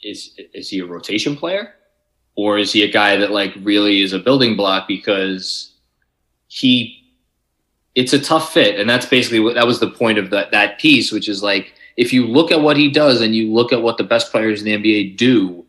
Is 0.03 0.35
is 0.53 0.69
he 0.69 0.81
a 0.81 0.87
rotation 0.87 1.37
player? 1.37 1.75
Or 2.37 2.59
is 2.59 2.73
he 2.73 2.83
a 2.83 2.91
guy 2.91 3.17
that 3.17 3.31
like 3.31 3.55
really 3.63 4.03
is 4.03 4.13
a 4.13 4.19
building 4.19 4.57
block 4.57 4.89
because 4.89 5.73
he 6.49 7.01
it's 7.95 8.13
a 8.13 8.21
tough 8.21 8.53
fit. 8.53 8.79
And 8.81 8.91
that's 8.91 9.07
basically 9.07 9.41
what 9.41 9.55
that 9.55 9.67
was 9.67 9.81
the 9.81 9.91
point 9.91 10.19
of 10.19 10.31
that 10.31 10.51
that 10.51 10.79
piece 10.79 11.13
which 11.13 11.29
is 11.29 11.43
like 11.43 11.75
if 11.97 12.13
you 12.13 12.27
look 12.27 12.51
at 12.51 12.61
what 12.61 12.77
he 12.77 12.91
does 12.91 13.21
and 13.21 13.35
you 13.35 13.53
look 13.53 13.73
at 13.73 13.83
what 13.83 13.99
the 13.99 14.05
best 14.05 14.33
players 14.33 14.63
in 14.63 14.65
the 14.65 14.77
NBA 14.77 15.17
do 15.17 15.65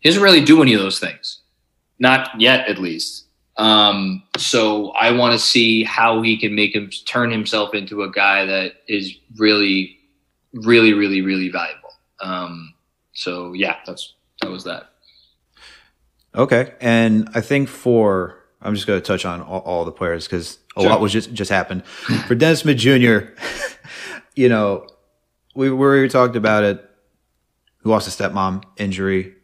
he 0.00 0.08
doesn't 0.08 0.22
really 0.22 0.42
do 0.42 0.62
any 0.62 0.72
of 0.72 0.80
those 0.80 0.98
things. 0.98 1.40
Not 1.98 2.40
yet 2.40 2.66
at 2.66 2.78
least. 2.78 3.26
Um, 3.58 4.22
so 4.38 4.90
I 4.92 5.10
want 5.12 5.34
to 5.34 5.38
see 5.38 5.84
how 5.84 6.22
he 6.22 6.38
can 6.38 6.54
make 6.54 6.74
him 6.74 6.88
turn 7.06 7.30
himself 7.30 7.74
into 7.74 8.02
a 8.02 8.10
guy 8.10 8.46
that 8.46 8.72
is 8.88 9.14
really 9.36 9.98
really 10.52 10.94
really 10.94 11.20
really 11.20 11.50
valuable. 11.50 11.92
Um, 12.20 12.74
so 13.12 13.52
yeah 13.52 13.76
that's 13.86 14.14
that 14.40 14.50
was 14.50 14.64
that 14.64 14.89
Okay, 16.34 16.74
and 16.80 17.28
I 17.34 17.40
think 17.40 17.68
for 17.68 18.40
I'm 18.62 18.74
just 18.74 18.86
going 18.86 19.00
to 19.00 19.06
touch 19.06 19.24
on 19.24 19.40
all, 19.42 19.60
all 19.60 19.84
the 19.84 19.92
players 19.92 20.26
because 20.26 20.58
a 20.76 20.82
sure. 20.82 20.90
lot 20.90 21.00
was 21.00 21.12
just 21.12 21.32
just 21.32 21.50
happened 21.50 21.84
for 21.86 22.34
Dennis 22.34 22.60
Smith 22.60 22.76
Jr. 22.76 23.18
you 24.34 24.48
know, 24.48 24.86
we, 25.54 25.70
we 25.70 26.08
talked 26.08 26.36
about 26.36 26.64
it. 26.64 26.86
Who 27.78 27.90
lost 27.90 28.06
a 28.06 28.22
stepmom 28.22 28.62
injury? 28.76 29.34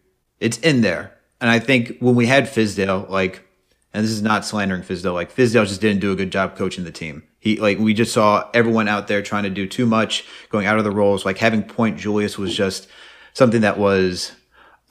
It's 0.41 0.59
in 0.59 0.82
there, 0.82 1.16
and 1.41 1.51
I 1.51 1.59
think 1.59 1.97
when 2.01 2.14
we 2.14 2.26
had 2.26 2.45
Fizdale, 2.45 3.09
like, 3.09 3.43
and 3.95 4.05
this 4.05 4.11
is 4.11 4.20
not 4.20 4.45
slandering 4.45 4.82
Fizdale, 4.82 5.14
like 5.14 5.34
Fizdale 5.34 5.66
just 5.66 5.80
didn't 5.80 6.01
do 6.01 6.12
a 6.12 6.16
good 6.16 6.30
job 6.30 6.55
coaching 6.55 6.84
the 6.84 6.93
team. 6.93 7.22
He 7.41 7.57
like 7.57 7.78
we 7.78 7.95
just 7.95 8.12
saw 8.12 8.49
everyone 8.53 8.89
out 8.89 9.09
there 9.09 9.22
trying 9.22 9.45
to 9.45 9.51
do 9.51 9.66
too 9.66 9.87
much, 9.87 10.24
going 10.51 10.66
out 10.66 10.78
of 10.78 10.84
the 10.84 10.91
roles. 10.91 11.24
Like 11.24 11.39
having 11.39 11.62
Point 11.62 11.99
Julius 11.99 12.37
was 12.37 12.55
just 12.55 12.89
something 13.32 13.62
that 13.62 13.78
was 13.78 14.32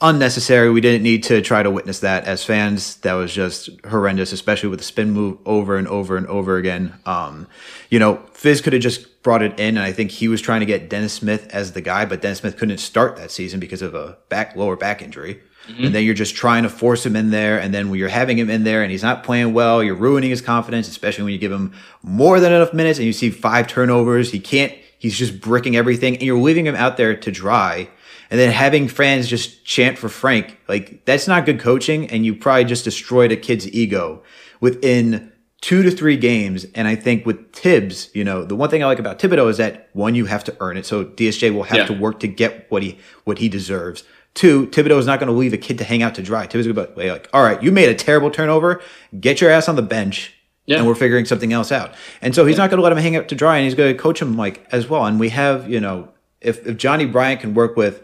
unnecessary. 0.00 0.70
We 0.70 0.80
didn't 0.80 1.02
need 1.02 1.22
to 1.24 1.40
try 1.40 1.62
to 1.62 1.70
witness 1.70 2.00
that 2.00 2.24
as 2.24 2.44
fans. 2.44 2.96
That 2.96 3.14
was 3.14 3.32
just 3.32 3.70
horrendous, 3.88 4.32
especially 4.32 4.68
with 4.68 4.80
the 4.80 4.84
spin 4.84 5.10
move 5.10 5.38
over 5.46 5.76
and 5.76 5.88
over 5.88 6.16
and 6.16 6.26
over 6.26 6.56
again. 6.56 6.98
Um, 7.06 7.46
you 7.88 7.98
know, 7.98 8.16
Fizz 8.32 8.60
could 8.60 8.74
have 8.74 8.82
just 8.82 9.22
brought 9.22 9.42
it 9.42 9.58
in, 9.58 9.76
and 9.76 9.80
I 9.80 9.92
think 9.92 10.10
he 10.10 10.28
was 10.28 10.42
trying 10.42 10.60
to 10.60 10.66
get 10.66 10.90
Dennis 10.90 11.14
Smith 11.14 11.48
as 11.52 11.72
the 11.72 11.80
guy, 11.80 12.04
but 12.04 12.20
Dennis 12.20 12.38
Smith 12.38 12.58
couldn't 12.58 12.78
start 12.78 13.16
that 13.16 13.30
season 13.30 13.58
because 13.58 13.82
of 13.82 13.94
a 13.94 14.18
back 14.28 14.54
lower 14.54 14.76
back 14.76 15.00
injury. 15.00 15.40
Mm-hmm. 15.66 15.84
And 15.86 15.94
then 15.94 16.04
you're 16.04 16.14
just 16.14 16.36
trying 16.36 16.62
to 16.62 16.68
force 16.68 17.04
him 17.04 17.16
in 17.16 17.30
there, 17.30 17.58
and 17.58 17.72
then 17.72 17.88
when 17.90 17.98
you're 17.98 18.08
having 18.08 18.38
him 18.38 18.50
in 18.50 18.64
there 18.64 18.82
and 18.82 18.90
he's 18.90 19.02
not 19.02 19.24
playing 19.24 19.52
well, 19.52 19.82
you're 19.82 19.96
ruining 19.96 20.30
his 20.30 20.42
confidence, 20.42 20.88
especially 20.88 21.24
when 21.24 21.32
you 21.32 21.38
give 21.38 21.50
him 21.50 21.72
more 22.02 22.38
than 22.38 22.52
enough 22.52 22.72
minutes 22.72 22.98
and 22.98 23.06
you 23.06 23.12
see 23.12 23.30
five 23.30 23.66
turnovers. 23.66 24.30
He 24.30 24.38
can't. 24.38 24.72
He's 24.98 25.18
just 25.18 25.40
bricking 25.40 25.74
everything, 25.74 26.14
and 26.14 26.22
you're 26.22 26.38
leaving 26.38 26.66
him 26.66 26.76
out 26.76 26.98
there 26.98 27.16
to 27.16 27.32
dry 27.32 27.88
and 28.30 28.40
then 28.40 28.50
having 28.50 28.88
fans 28.88 29.28
just 29.28 29.64
chant 29.64 29.98
for 29.98 30.08
Frank, 30.08 30.58
like 30.68 31.04
that's 31.04 31.28
not 31.28 31.46
good 31.46 31.60
coaching. 31.60 32.08
And 32.10 32.24
you 32.24 32.34
probably 32.34 32.64
just 32.64 32.84
destroyed 32.84 33.32
a 33.32 33.36
kid's 33.36 33.68
ego 33.72 34.22
within 34.60 35.32
two 35.60 35.82
to 35.82 35.90
three 35.90 36.16
games. 36.16 36.66
And 36.74 36.86
I 36.86 36.94
think 36.94 37.26
with 37.26 37.52
Tibbs, 37.52 38.10
you 38.14 38.24
know, 38.24 38.44
the 38.44 38.56
one 38.56 38.70
thing 38.70 38.82
I 38.82 38.86
like 38.86 38.98
about 38.98 39.18
Thibodeau 39.18 39.48
is 39.48 39.56
that 39.56 39.88
one, 39.92 40.14
you 40.14 40.26
have 40.26 40.44
to 40.44 40.56
earn 40.60 40.76
it. 40.76 40.86
So 40.86 41.04
DSJ 41.04 41.54
will 41.54 41.64
have 41.64 41.78
yeah. 41.78 41.86
to 41.86 41.92
work 41.92 42.20
to 42.20 42.28
get 42.28 42.70
what 42.70 42.82
he, 42.82 42.98
what 43.24 43.38
he 43.38 43.48
deserves. 43.48 44.04
Two, 44.34 44.66
Thibodeau 44.66 44.98
is 44.98 45.06
not 45.06 45.18
going 45.18 45.28
to 45.28 45.36
leave 45.36 45.54
a 45.54 45.58
kid 45.58 45.78
to 45.78 45.84
hang 45.84 46.02
out 46.02 46.14
to 46.16 46.22
dry. 46.22 46.46
Thibodeau's 46.46 46.66
going 46.66 46.86
to 46.86 46.92
be 46.94 47.10
like, 47.10 47.28
all 47.32 47.42
right, 47.42 47.62
you 47.62 47.72
made 47.72 47.88
a 47.88 47.94
terrible 47.94 48.30
turnover. 48.30 48.82
Get 49.18 49.40
your 49.40 49.50
ass 49.50 49.68
on 49.68 49.76
the 49.76 49.82
bench. 49.82 50.34
Yeah. 50.66 50.78
And 50.78 50.86
we're 50.86 50.96
figuring 50.96 51.24
something 51.24 51.52
else 51.52 51.70
out. 51.70 51.94
And 52.20 52.34
so 52.34 52.44
he's 52.44 52.56
yeah. 52.56 52.64
not 52.64 52.70
going 52.70 52.78
to 52.78 52.82
let 52.82 52.92
him 52.92 52.98
hang 52.98 53.16
out 53.16 53.28
to 53.28 53.34
dry 53.34 53.56
and 53.56 53.64
he's 53.64 53.76
going 53.76 53.96
to 53.96 54.00
coach 54.00 54.20
him 54.20 54.36
like 54.36 54.66
as 54.72 54.88
well. 54.88 55.06
And 55.06 55.18
we 55.18 55.28
have, 55.28 55.70
you 55.70 55.80
know, 55.80 56.08
if, 56.40 56.66
if 56.66 56.76
Johnny 56.76 57.06
Bryant 57.06 57.40
can 57.40 57.54
work 57.54 57.76
with 57.76 58.02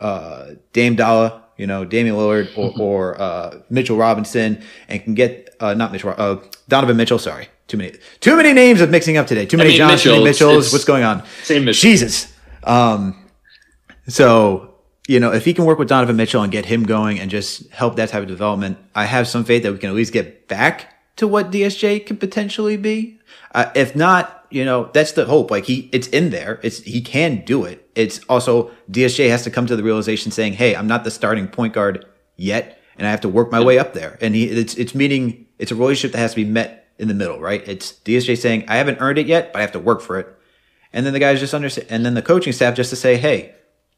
uh, 0.00 0.50
Dame 0.72 0.96
Dolla, 0.96 1.42
you 1.56 1.66
know, 1.66 1.84
Damian 1.84 2.16
Lillard 2.16 2.56
or, 2.56 2.72
or 2.80 3.20
uh, 3.20 3.60
Mitchell 3.70 3.96
Robinson 3.96 4.62
and 4.88 5.02
can 5.02 5.14
get 5.14 5.54
uh, 5.60 5.74
not 5.74 5.92
Mitchell, 5.92 6.14
uh, 6.16 6.36
Donovan 6.68 6.96
Mitchell. 6.96 7.18
Sorry, 7.18 7.48
too 7.66 7.76
many, 7.76 7.96
too 8.20 8.36
many 8.36 8.52
names 8.52 8.80
of 8.80 8.90
mixing 8.90 9.16
up 9.16 9.26
today. 9.26 9.46
Too 9.46 9.56
many 9.56 9.70
I 9.70 9.72
mean, 9.72 9.78
Johns, 9.78 10.04
Mitchell, 10.04 10.24
Mitchells. 10.24 10.72
What's 10.72 10.84
going 10.84 11.04
on? 11.04 11.24
Same 11.42 11.64
Mitchell. 11.64 11.80
Jesus. 11.80 12.32
Um, 12.64 13.24
so 14.06 14.68
you 15.08 15.18
know, 15.18 15.32
if 15.32 15.44
he 15.46 15.54
can 15.54 15.64
work 15.64 15.78
with 15.78 15.88
Donovan 15.88 16.16
Mitchell 16.16 16.42
and 16.42 16.52
get 16.52 16.66
him 16.66 16.84
going 16.84 17.18
and 17.18 17.30
just 17.30 17.68
help 17.70 17.96
that 17.96 18.10
type 18.10 18.22
of 18.22 18.28
development, 18.28 18.76
I 18.94 19.06
have 19.06 19.26
some 19.26 19.42
faith 19.42 19.62
that 19.62 19.72
we 19.72 19.78
can 19.78 19.88
at 19.88 19.96
least 19.96 20.12
get 20.12 20.46
back 20.46 20.94
to 21.16 21.26
what 21.26 21.50
DSJ 21.50 22.06
could 22.06 22.20
potentially 22.20 22.76
be. 22.76 23.18
Uh, 23.54 23.70
if 23.74 23.96
not, 23.96 24.37
you 24.50 24.64
know, 24.64 24.90
that's 24.92 25.12
the 25.12 25.24
hope. 25.26 25.50
Like 25.50 25.64
he, 25.64 25.88
it's 25.92 26.06
in 26.08 26.30
there. 26.30 26.60
It's 26.62 26.80
he 26.80 27.00
can 27.00 27.44
do 27.44 27.64
it. 27.64 27.90
It's 27.94 28.20
also 28.28 28.70
DSJ 28.90 29.28
has 29.30 29.42
to 29.44 29.50
come 29.50 29.66
to 29.66 29.76
the 29.76 29.82
realization 29.82 30.32
saying, 30.32 30.54
"Hey, 30.54 30.74
I'm 30.74 30.86
not 30.86 31.04
the 31.04 31.10
starting 31.10 31.48
point 31.48 31.74
guard 31.74 32.06
yet, 32.36 32.80
and 32.96 33.06
I 33.06 33.10
have 33.10 33.20
to 33.22 33.28
work 33.28 33.50
my 33.50 33.62
way 33.62 33.78
up 33.78 33.94
there." 33.94 34.18
And 34.20 34.34
he, 34.34 34.44
it's 34.44 34.74
it's 34.74 34.94
meaning 34.94 35.46
it's 35.58 35.72
a 35.72 35.74
relationship 35.74 36.12
that 36.12 36.18
has 36.18 36.32
to 36.32 36.36
be 36.36 36.44
met 36.44 36.88
in 36.98 37.08
the 37.08 37.14
middle, 37.14 37.40
right? 37.40 37.66
It's 37.66 37.92
DSJ 37.92 38.38
saying, 38.38 38.64
"I 38.68 38.76
haven't 38.76 38.98
earned 39.00 39.18
it 39.18 39.26
yet, 39.26 39.52
but 39.52 39.58
I 39.58 39.62
have 39.62 39.72
to 39.72 39.78
work 39.78 40.00
for 40.00 40.18
it," 40.18 40.28
and 40.92 41.04
then 41.04 41.12
the 41.12 41.20
guys 41.20 41.40
just 41.40 41.54
understand, 41.54 41.88
and 41.90 42.04
then 42.04 42.14
the 42.14 42.22
coaching 42.22 42.52
staff 42.52 42.74
just 42.74 42.90
to 42.90 42.96
say, 42.96 43.16
"Hey, 43.16 43.54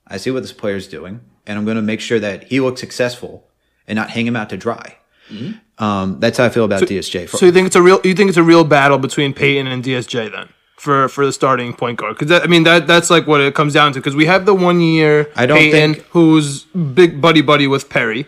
I 0.06 0.16
see 0.16 0.30
what 0.30 0.42
this 0.42 0.52
player 0.52 0.76
is 0.76 0.88
doing, 0.88 1.20
and 1.46 1.58
I'm 1.58 1.64
going 1.64 1.76
to 1.76 1.82
make 1.82 2.00
sure 2.00 2.18
that 2.18 2.44
he 2.44 2.60
looks 2.60 2.80
successful 2.80 3.46
and 3.86 3.96
not 3.96 4.10
hang 4.10 4.26
him 4.26 4.36
out 4.36 4.50
to 4.50 4.56
dry." 4.56 4.96
Mm-hmm. 5.30 5.58
Um, 5.80 6.20
that's 6.20 6.36
how 6.36 6.44
I 6.44 6.50
feel 6.50 6.66
about 6.66 6.80
so, 6.80 6.86
DSJ. 6.86 7.30
So 7.30 7.46
you 7.46 7.52
think 7.52 7.66
it's 7.66 7.76
a 7.76 7.82
real 7.82 8.00
you 8.04 8.14
think 8.14 8.28
it's 8.28 8.36
a 8.36 8.42
real 8.42 8.64
battle 8.64 8.98
between 8.98 9.32
Payton 9.32 9.66
and 9.66 9.82
DSJ 9.82 10.30
then 10.30 10.50
for 10.76 11.08
for 11.08 11.24
the 11.24 11.32
starting 11.32 11.72
point 11.72 11.98
guard? 11.98 12.18
Because 12.18 12.42
I 12.42 12.46
mean 12.46 12.64
that 12.64 12.86
that's 12.86 13.10
like 13.10 13.26
what 13.26 13.40
it 13.40 13.54
comes 13.54 13.72
down 13.72 13.92
to. 13.94 13.98
Because 13.98 14.14
we 14.14 14.26
have 14.26 14.46
the 14.46 14.54
one 14.54 14.80
year 14.80 15.30
I 15.34 15.46
don't 15.46 15.58
Payton 15.58 15.94
think, 15.94 16.06
who's 16.08 16.64
big 16.64 17.20
buddy 17.20 17.40
buddy 17.40 17.66
with 17.66 17.88
Perry, 17.88 18.26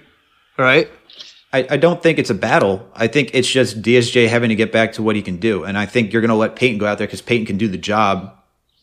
right? 0.59 0.90
I, 1.55 1.66
I 1.70 1.76
don't 1.76 2.03
think 2.03 2.18
it's 2.18 2.30
a 2.30 2.34
battle. 2.34 2.88
I 2.94 3.07
think 3.07 3.30
it's 3.34 3.48
just 3.48 3.82
DSJ 3.82 4.28
having 4.28 4.48
to 4.48 4.55
get 4.55 4.72
back 4.72 4.94
to 4.94 5.03
what 5.03 5.16
he 5.16 5.22
can 5.22 5.36
do, 5.36 5.64
and 5.64 5.76
I 5.76 5.84
think 5.84 6.12
you're 6.12 6.22
going 6.22 6.30
to 6.30 6.34
let 6.34 6.57
Payton 6.57 6.78
go 6.78 6.86
out 6.86 6.96
there 6.96 7.07
because 7.07 7.20
Payton 7.20 7.44
can 7.44 7.59
do 7.59 7.68
the 7.68 7.76
job, 7.76 8.34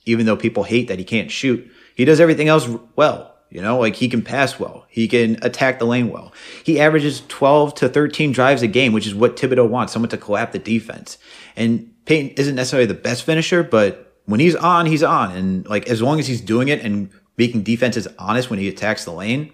even 0.05 0.27
though 0.27 0.35
people 0.35 0.63
hate 0.63 0.87
that 0.87 0.99
he 0.99 1.05
can't 1.05 1.31
shoot. 1.31 1.67
He 1.95 2.05
does 2.05 2.19
everything 2.19 2.47
else 2.47 2.69
well. 2.95 3.28
You 3.49 3.61
know, 3.61 3.79
like 3.79 3.95
he 3.95 4.09
can 4.09 4.21
pass 4.21 4.59
well. 4.59 4.85
He 4.89 5.07
can 5.07 5.39
attack 5.41 5.79
the 5.79 5.85
lane 5.85 6.09
well. 6.09 6.31
He 6.63 6.79
averages 6.79 7.23
12 7.29 7.73
to 7.75 7.89
13 7.89 8.31
drives 8.31 8.61
a 8.61 8.67
game, 8.67 8.93
which 8.93 9.07
is 9.07 9.15
what 9.15 9.37
Thibodeau 9.37 9.67
wants, 9.67 9.91
someone 9.91 10.09
to 10.09 10.17
collapse 10.17 10.53
the 10.53 10.59
defense. 10.59 11.17
And 11.55 11.91
Payton 12.05 12.35
isn't 12.37 12.55
necessarily 12.55 12.85
the 12.85 12.93
best 12.93 13.23
finisher, 13.23 13.63
but 13.63 14.17
when 14.25 14.39
he's 14.39 14.55
on, 14.55 14.85
he's 14.85 15.01
on. 15.01 15.31
And 15.31 15.67
like, 15.67 15.89
as 15.89 16.01
long 16.01 16.19
as 16.19 16.27
he's 16.27 16.41
doing 16.41 16.67
it 16.67 16.81
and 16.81 17.09
making 17.37 17.63
defenses 17.63 18.07
honest 18.19 18.51
when 18.51 18.59
he 18.59 18.67
attacks 18.67 19.05
the 19.05 19.11
lane, 19.11 19.51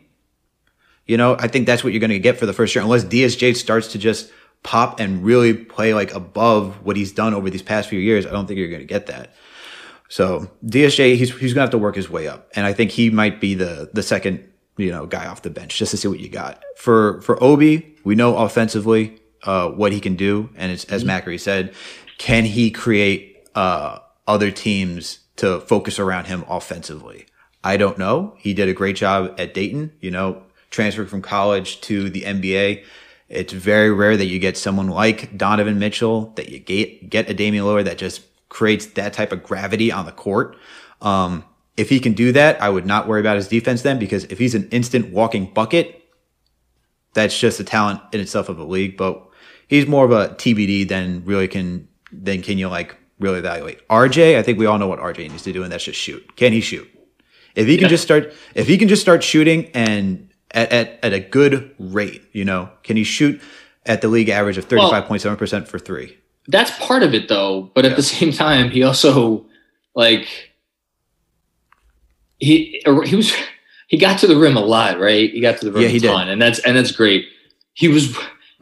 you 1.05 1.15
know, 1.15 1.37
I 1.39 1.47
think 1.47 1.65
that's 1.65 1.83
what 1.83 1.93
you're 1.93 2.01
going 2.01 2.09
to 2.09 2.19
get 2.19 2.37
for 2.37 2.45
the 2.45 2.53
first 2.53 2.75
year, 2.75 2.83
unless 2.83 3.05
DSJ 3.05 3.55
starts 3.55 3.93
to 3.93 3.97
just 3.97 4.29
pop 4.63 4.99
and 4.99 5.23
really 5.23 5.53
play 5.53 5.93
like 5.93 6.13
above 6.13 6.83
what 6.83 6.97
he's 6.97 7.11
done 7.11 7.33
over 7.33 7.49
these 7.49 7.61
past 7.61 7.87
few 7.87 7.99
years. 7.99 8.25
I 8.25 8.31
don't 8.31 8.47
think 8.47 8.57
you're 8.57 8.67
going 8.67 8.81
to 8.81 8.85
get 8.85 9.05
that. 9.05 9.33
So 10.15 10.49
DSJ, 10.65 11.17
he's 11.17 11.37
he's 11.37 11.53
gonna 11.53 11.63
have 11.63 11.71
to 11.71 11.77
work 11.77 11.97
his 11.97 12.09
way 12.09 12.25
up, 12.29 12.49
and 12.55 12.65
I 12.65 12.71
think 12.71 12.91
he 12.91 13.09
might 13.09 13.41
be 13.41 13.53
the 13.53 13.89
the 13.91 14.01
second 14.01 14.49
you 14.77 14.89
know 14.89 15.05
guy 15.05 15.27
off 15.27 15.41
the 15.41 15.49
bench 15.49 15.77
just 15.77 15.91
to 15.91 15.97
see 15.97 16.07
what 16.07 16.21
you 16.21 16.29
got 16.29 16.63
for 16.77 17.19
for 17.19 17.43
Obi. 17.43 17.97
We 18.05 18.15
know 18.15 18.37
offensively 18.37 19.19
uh, 19.43 19.71
what 19.71 19.91
he 19.91 19.99
can 19.99 20.15
do, 20.15 20.51
and 20.55 20.71
it's, 20.71 20.85
as 20.85 21.03
mm-hmm. 21.03 21.29
Macri 21.29 21.37
said, 21.37 21.73
can 22.17 22.45
he 22.45 22.71
create 22.71 23.45
uh, 23.55 23.99
other 24.25 24.51
teams 24.51 25.19
to 25.35 25.59
focus 25.59 25.99
around 25.99 26.27
him 26.27 26.45
offensively? 26.47 27.25
I 27.61 27.75
don't 27.75 27.97
know. 27.97 28.35
He 28.37 28.53
did 28.53 28.69
a 28.69 28.73
great 28.73 28.95
job 28.95 29.35
at 29.37 29.53
Dayton. 29.53 29.91
You 29.99 30.11
know, 30.11 30.43
transferred 30.69 31.09
from 31.09 31.23
college 31.23 31.81
to 31.81 32.09
the 32.09 32.21
NBA. 32.21 32.85
It's 33.27 33.51
very 33.51 33.91
rare 33.91 34.15
that 34.15 34.27
you 34.27 34.39
get 34.39 34.55
someone 34.55 34.87
like 34.87 35.37
Donovan 35.37 35.77
Mitchell, 35.77 36.31
that 36.37 36.47
you 36.47 36.59
get 36.59 37.09
get 37.09 37.29
a 37.29 37.33
Damian 37.33 37.65
Lillard 37.65 37.83
that 37.83 37.97
just 37.97 38.21
creates 38.55 38.85
that 38.85 39.11
type 39.11 39.33
of 39.33 39.43
gravity 39.43 39.91
on 39.91 40.05
the 40.05 40.13
court. 40.13 40.55
Um, 41.01 41.43
if 41.75 41.89
he 41.89 41.99
can 41.99 42.13
do 42.13 42.31
that, 42.31 42.61
I 42.61 42.69
would 42.69 42.85
not 42.85 43.05
worry 43.05 43.19
about 43.19 43.35
his 43.35 43.49
defense 43.49 43.81
then 43.81 43.99
because 43.99 44.23
if 44.25 44.39
he's 44.39 44.55
an 44.55 44.69
instant 44.69 45.11
walking 45.11 45.53
bucket, 45.53 46.01
that's 47.13 47.37
just 47.37 47.59
a 47.59 47.65
talent 47.65 47.99
in 48.13 48.21
itself 48.21 48.47
of 48.47 48.57
a 48.57 48.63
league. 48.63 48.95
But 48.95 49.21
he's 49.67 49.87
more 49.87 50.05
of 50.05 50.11
a 50.11 50.29
TBD 50.35 50.87
than 50.87 51.25
really 51.25 51.49
can 51.49 51.89
than 52.13 52.41
can 52.41 52.57
you 52.57 52.69
like 52.69 52.95
really 53.19 53.39
evaluate. 53.39 53.85
RJ, 53.89 54.37
I 54.37 54.41
think 54.41 54.57
we 54.57 54.65
all 54.65 54.77
know 54.77 54.87
what 54.87 54.99
RJ 54.99 55.29
needs 55.29 55.43
to 55.43 55.51
do, 55.51 55.63
and 55.63 55.69
that's 55.69 55.83
just 55.83 55.99
shoot. 55.99 56.37
Can 56.37 56.53
he 56.53 56.61
shoot? 56.61 56.89
If 57.55 57.67
he 57.67 57.75
can 57.75 57.83
yeah. 57.83 57.89
just 57.89 58.03
start, 58.03 58.33
if 58.53 58.67
he 58.67 58.77
can 58.77 58.87
just 58.87 59.01
start 59.01 59.21
shooting 59.21 59.65
and 59.73 60.29
at, 60.51 60.71
at, 60.71 60.99
at 61.03 61.13
a 61.13 61.19
good 61.19 61.75
rate? 61.77 62.23
You 62.31 62.45
know, 62.45 62.69
can 62.83 62.95
he 62.95 63.03
shoot 63.03 63.41
at 63.85 64.01
the 64.01 64.07
league 64.07 64.29
average 64.29 64.57
of 64.57 64.67
35.7% 64.67 65.51
well, 65.51 65.65
for 65.65 65.77
three? 65.77 66.17
That's 66.47 66.71
part 66.79 67.03
of 67.03 67.13
it 67.13 67.27
though. 67.27 67.71
But 67.73 67.85
at 67.85 67.91
yeah. 67.91 67.95
the 67.95 68.03
same 68.03 68.31
time, 68.31 68.69
he 68.69 68.83
also 68.83 69.45
like, 69.95 70.51
he, 72.37 72.81
he 73.05 73.15
was, 73.15 73.33
he 73.87 73.97
got 73.97 74.19
to 74.19 74.27
the 74.27 74.37
rim 74.37 74.57
a 74.57 74.61
lot, 74.61 74.99
right? 74.99 75.31
He 75.31 75.39
got 75.39 75.59
to 75.59 75.65
the 75.65 75.71
rim 75.71 75.83
yeah, 75.83 75.87
he 75.87 75.97
a 75.97 76.01
ton, 76.01 76.27
did. 76.27 76.33
and 76.33 76.41
that's, 76.41 76.59
and 76.59 76.75
that's 76.75 76.91
great. 76.91 77.25
He 77.73 77.87
was, 77.87 78.15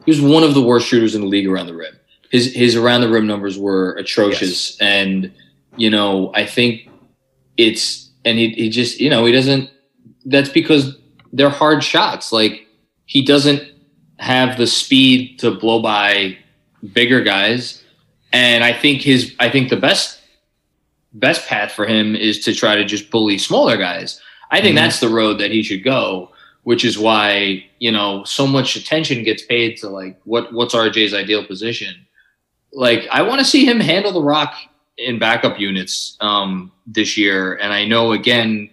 he 0.04 0.10
was 0.10 0.20
one 0.20 0.42
of 0.42 0.54
the 0.54 0.62
worst 0.62 0.86
shooters 0.86 1.14
in 1.14 1.22
the 1.22 1.26
league 1.26 1.48
around 1.48 1.66
the 1.66 1.74
rim. 1.74 1.94
His, 2.30 2.54
his 2.54 2.76
around 2.76 3.00
the 3.00 3.08
rim 3.08 3.26
numbers 3.26 3.58
were 3.58 3.94
atrocious. 3.96 4.72
Yes. 4.72 4.78
And, 4.80 5.32
you 5.76 5.90
know, 5.90 6.32
I 6.34 6.46
think 6.46 6.88
it's, 7.56 8.10
and 8.24 8.38
he, 8.38 8.50
he 8.50 8.70
just, 8.70 9.00
you 9.00 9.10
know, 9.10 9.24
he 9.24 9.32
doesn't, 9.32 9.70
that's 10.24 10.48
because 10.48 10.96
they're 11.32 11.50
hard 11.50 11.84
shots. 11.84 12.32
Like 12.32 12.66
he 13.04 13.24
doesn't 13.24 13.62
have 14.18 14.56
the 14.56 14.66
speed 14.66 15.38
to 15.40 15.50
blow 15.50 15.82
by 15.82 16.38
bigger 16.92 17.22
guys. 17.22 17.82
And 18.32 18.64
I 18.64 18.72
think 18.72 19.02
his 19.02 19.34
I 19.38 19.48
think 19.48 19.70
the 19.70 19.76
best 19.76 20.20
best 21.12 21.46
path 21.46 21.72
for 21.72 21.86
him 21.86 22.16
is 22.16 22.40
to 22.40 22.54
try 22.54 22.74
to 22.74 22.84
just 22.84 23.10
bully 23.10 23.38
smaller 23.38 23.76
guys. 23.76 24.20
I 24.50 24.60
think 24.60 24.76
mm-hmm. 24.76 24.84
that's 24.84 25.00
the 25.00 25.08
road 25.08 25.38
that 25.38 25.50
he 25.50 25.62
should 25.62 25.84
go, 25.84 26.30
which 26.64 26.84
is 26.84 26.98
why, 26.98 27.64
you 27.78 27.92
know, 27.92 28.24
so 28.24 28.46
much 28.46 28.76
attention 28.76 29.22
gets 29.22 29.44
paid 29.44 29.76
to 29.78 29.88
like 29.88 30.20
what 30.24 30.52
what's 30.52 30.74
RJ's 30.74 31.14
ideal 31.14 31.44
position. 31.44 31.94
Like 32.72 33.06
I 33.10 33.22
want 33.22 33.38
to 33.38 33.44
see 33.44 33.64
him 33.64 33.80
handle 33.80 34.12
the 34.12 34.22
rock 34.22 34.54
in 34.96 35.18
backup 35.18 35.58
units 35.58 36.16
um, 36.20 36.72
this 36.86 37.16
year. 37.16 37.54
And 37.56 37.72
I 37.72 37.84
know 37.84 38.12
again 38.12 38.70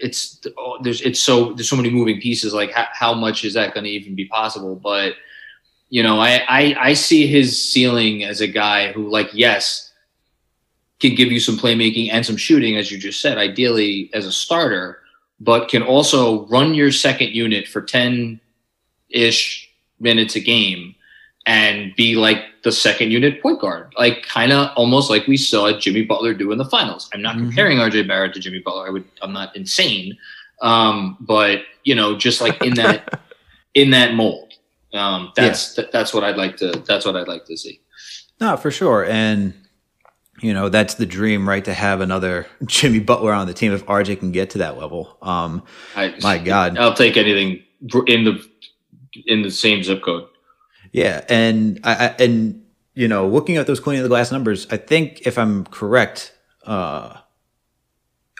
it's 0.00 0.40
oh, 0.58 0.78
there's 0.82 1.00
it's 1.00 1.20
so 1.20 1.54
there's 1.54 1.68
so 1.68 1.76
many 1.76 1.90
moving 1.90 2.20
pieces. 2.20 2.54
Like 2.54 2.72
how, 2.72 2.86
how 2.92 3.14
much 3.14 3.44
is 3.44 3.54
that 3.54 3.74
going 3.74 3.84
to 3.84 3.90
even 3.90 4.14
be 4.14 4.26
possible? 4.26 4.76
But 4.76 5.14
you 5.90 6.02
know, 6.02 6.20
I, 6.20 6.42
I 6.48 6.76
I 6.80 6.92
see 6.94 7.26
his 7.26 7.62
ceiling 7.72 8.24
as 8.24 8.40
a 8.40 8.46
guy 8.46 8.92
who, 8.92 9.08
like, 9.08 9.30
yes, 9.32 9.92
can 11.00 11.14
give 11.14 11.32
you 11.32 11.40
some 11.40 11.56
playmaking 11.56 12.10
and 12.12 12.24
some 12.24 12.36
shooting, 12.36 12.76
as 12.76 12.90
you 12.90 12.98
just 12.98 13.20
said, 13.20 13.38
ideally 13.38 14.10
as 14.12 14.26
a 14.26 14.32
starter, 14.32 15.00
but 15.40 15.68
can 15.68 15.82
also 15.82 16.46
run 16.46 16.74
your 16.74 16.92
second 16.92 17.30
unit 17.30 17.66
for 17.66 17.80
ten 17.80 18.40
ish 19.08 19.70
minutes 20.00 20.36
a 20.36 20.40
game 20.40 20.94
and 21.46 21.96
be 21.96 22.14
like 22.14 22.44
the 22.62 22.70
second 22.70 23.10
unit 23.10 23.40
point 23.40 23.60
guard, 23.60 23.92
like 23.96 24.22
kind 24.22 24.52
of 24.52 24.70
almost 24.76 25.08
like 25.08 25.26
we 25.26 25.36
saw 25.36 25.72
Jimmy 25.78 26.04
Butler 26.04 26.34
do 26.34 26.52
in 26.52 26.58
the 26.58 26.64
finals. 26.66 27.08
I'm 27.14 27.22
not 27.22 27.36
mm-hmm. 27.36 27.46
comparing 27.46 27.78
RJ 27.78 28.06
Barrett 28.06 28.34
to 28.34 28.40
Jimmy 28.40 28.58
Butler. 28.58 28.86
I 28.86 28.90
would, 28.90 29.04
I'm 29.22 29.32
not 29.32 29.56
insane, 29.56 30.18
um, 30.60 31.16
but 31.20 31.60
you 31.84 31.94
know, 31.94 32.16
just 32.18 32.42
like 32.42 32.62
in 32.62 32.74
that 32.74 33.20
in 33.74 33.90
that 33.90 34.14
mold. 34.14 34.47
Um, 34.94 35.32
that's 35.36 35.76
yeah. 35.76 35.82
th- 35.82 35.92
that's 35.92 36.14
what 36.14 36.24
I'd 36.24 36.36
like 36.36 36.56
to. 36.58 36.82
That's 36.86 37.04
what 37.04 37.16
I'd 37.16 37.28
like 37.28 37.44
to 37.46 37.56
see. 37.56 37.80
No, 38.40 38.56
for 38.56 38.70
sure, 38.70 39.04
and 39.04 39.54
you 40.40 40.54
know 40.54 40.68
that's 40.68 40.94
the 40.94 41.06
dream, 41.06 41.48
right? 41.48 41.64
To 41.64 41.74
have 41.74 42.00
another 42.00 42.46
Jimmy 42.66 43.00
Butler 43.00 43.32
on 43.32 43.46
the 43.46 43.54
team 43.54 43.72
if 43.72 43.84
RJ 43.86 44.20
can 44.20 44.32
get 44.32 44.50
to 44.50 44.58
that 44.58 44.78
level. 44.78 45.18
Um, 45.22 45.64
I, 45.94 46.14
my 46.22 46.38
God, 46.38 46.78
I'll 46.78 46.94
take 46.94 47.16
anything 47.16 47.62
in 48.06 48.24
the 48.24 48.44
in 49.26 49.42
the 49.42 49.50
same 49.50 49.82
zip 49.82 50.02
code. 50.02 50.26
Yeah, 50.92 51.24
and 51.28 51.80
I, 51.84 52.06
I 52.06 52.22
and 52.22 52.64
you 52.94 53.06
know, 53.06 53.28
looking 53.28 53.56
at 53.56 53.68
those 53.68 53.78
cleaning 53.78 54.02
the 54.02 54.08
glass 54.08 54.32
numbers, 54.32 54.66
I 54.70 54.76
think 54.76 55.24
if 55.24 55.38
I'm 55.38 55.64
correct, 55.66 56.34
uh, 56.64 57.18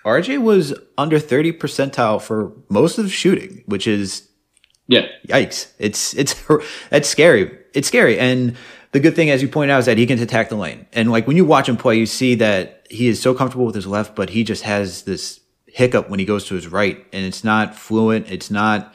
RJ 0.05 0.43
was 0.43 0.75
under 0.97 1.21
30 1.21 1.53
percentile 1.53 2.21
for 2.21 2.53
most 2.69 2.99
of 2.99 3.13
shooting, 3.13 3.63
which 3.67 3.87
is 3.87 4.28
yeah, 4.89 5.07
yikes. 5.27 5.71
It's 5.79 6.15
it's 6.15 6.35
that's 6.91 7.09
scary. 7.09 7.57
It's 7.75 7.87
scary. 7.87 8.19
And 8.19 8.57
the 8.93 9.01
good 9.01 9.15
thing, 9.15 9.31
as 9.31 9.43
you 9.43 9.49
point 9.49 9.71
out, 9.71 9.79
is 9.81 9.87
that 9.87 9.99
he 9.99 10.07
can 10.07 10.19
attack 10.19 10.49
the 10.49 10.57
lane. 10.57 10.87
And 10.93 11.11
like 11.11 11.27
when 11.27 11.37
you 11.37 11.45
watch 11.45 11.69
him 11.69 11.77
play, 11.77 11.97
you 11.97 12.07
see 12.07 12.35
that 12.37 12.87
he 12.91 13.07
is 13.07 13.21
so 13.21 13.35
comfortable 13.35 13.67
with 13.67 13.75
his 13.75 13.87
left, 13.87 14.17
but 14.17 14.31
he 14.31 14.43
just 14.45 14.63
has 14.65 15.03
this 15.03 15.41
hiccup 15.67 16.09
when 16.09 16.19
he 16.19 16.25
goes 16.25 16.47
to 16.47 16.55
his 16.55 16.67
right, 16.67 17.07
and 17.13 17.25
it's 17.25 17.45
not 17.45 17.77
fluent. 17.77 18.31
It's 18.31 18.51
not 18.51 18.95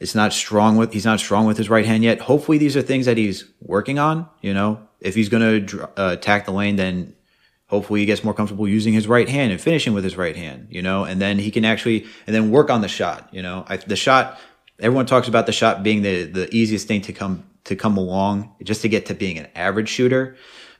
it's 0.00 0.14
not 0.14 0.32
strong 0.32 0.76
with, 0.76 0.92
he's 0.92 1.04
not 1.04 1.18
strong 1.18 1.46
with 1.46 1.58
his 1.58 1.68
right 1.68 1.84
hand 1.84 2.04
yet. 2.04 2.20
Hopefully 2.20 2.58
these 2.58 2.76
are 2.76 2.82
things 2.82 3.06
that 3.06 3.16
he's 3.16 3.44
working 3.60 3.98
on. 3.98 4.28
You 4.40 4.54
know, 4.54 4.80
if 5.00 5.14
he's 5.14 5.28
going 5.28 5.66
to 5.66 5.84
uh, 6.00 6.12
attack 6.12 6.44
the 6.44 6.52
lane, 6.52 6.76
then 6.76 7.14
hopefully 7.66 8.00
he 8.00 8.06
gets 8.06 8.24
more 8.24 8.34
comfortable 8.34 8.68
using 8.68 8.94
his 8.94 9.08
right 9.08 9.28
hand 9.28 9.52
and 9.52 9.60
finishing 9.60 9.92
with 9.92 10.04
his 10.04 10.16
right 10.16 10.36
hand, 10.36 10.68
you 10.70 10.82
know, 10.82 11.04
and 11.04 11.20
then 11.20 11.38
he 11.38 11.50
can 11.50 11.64
actually, 11.64 12.06
and 12.26 12.34
then 12.34 12.50
work 12.50 12.70
on 12.70 12.80
the 12.80 12.88
shot, 12.88 13.28
you 13.32 13.42
know, 13.42 13.64
I, 13.68 13.76
the 13.76 13.96
shot, 13.96 14.38
everyone 14.78 15.06
talks 15.06 15.28
about 15.28 15.46
the 15.46 15.52
shot 15.52 15.82
being 15.82 16.02
the, 16.02 16.24
the 16.24 16.54
easiest 16.54 16.88
thing 16.88 17.00
to 17.02 17.12
come, 17.12 17.44
to 17.64 17.76
come 17.76 17.96
along 17.96 18.54
just 18.62 18.82
to 18.82 18.88
get 18.88 19.06
to 19.06 19.14
being 19.14 19.38
an 19.38 19.48
average 19.54 19.88
shooter. 19.88 20.36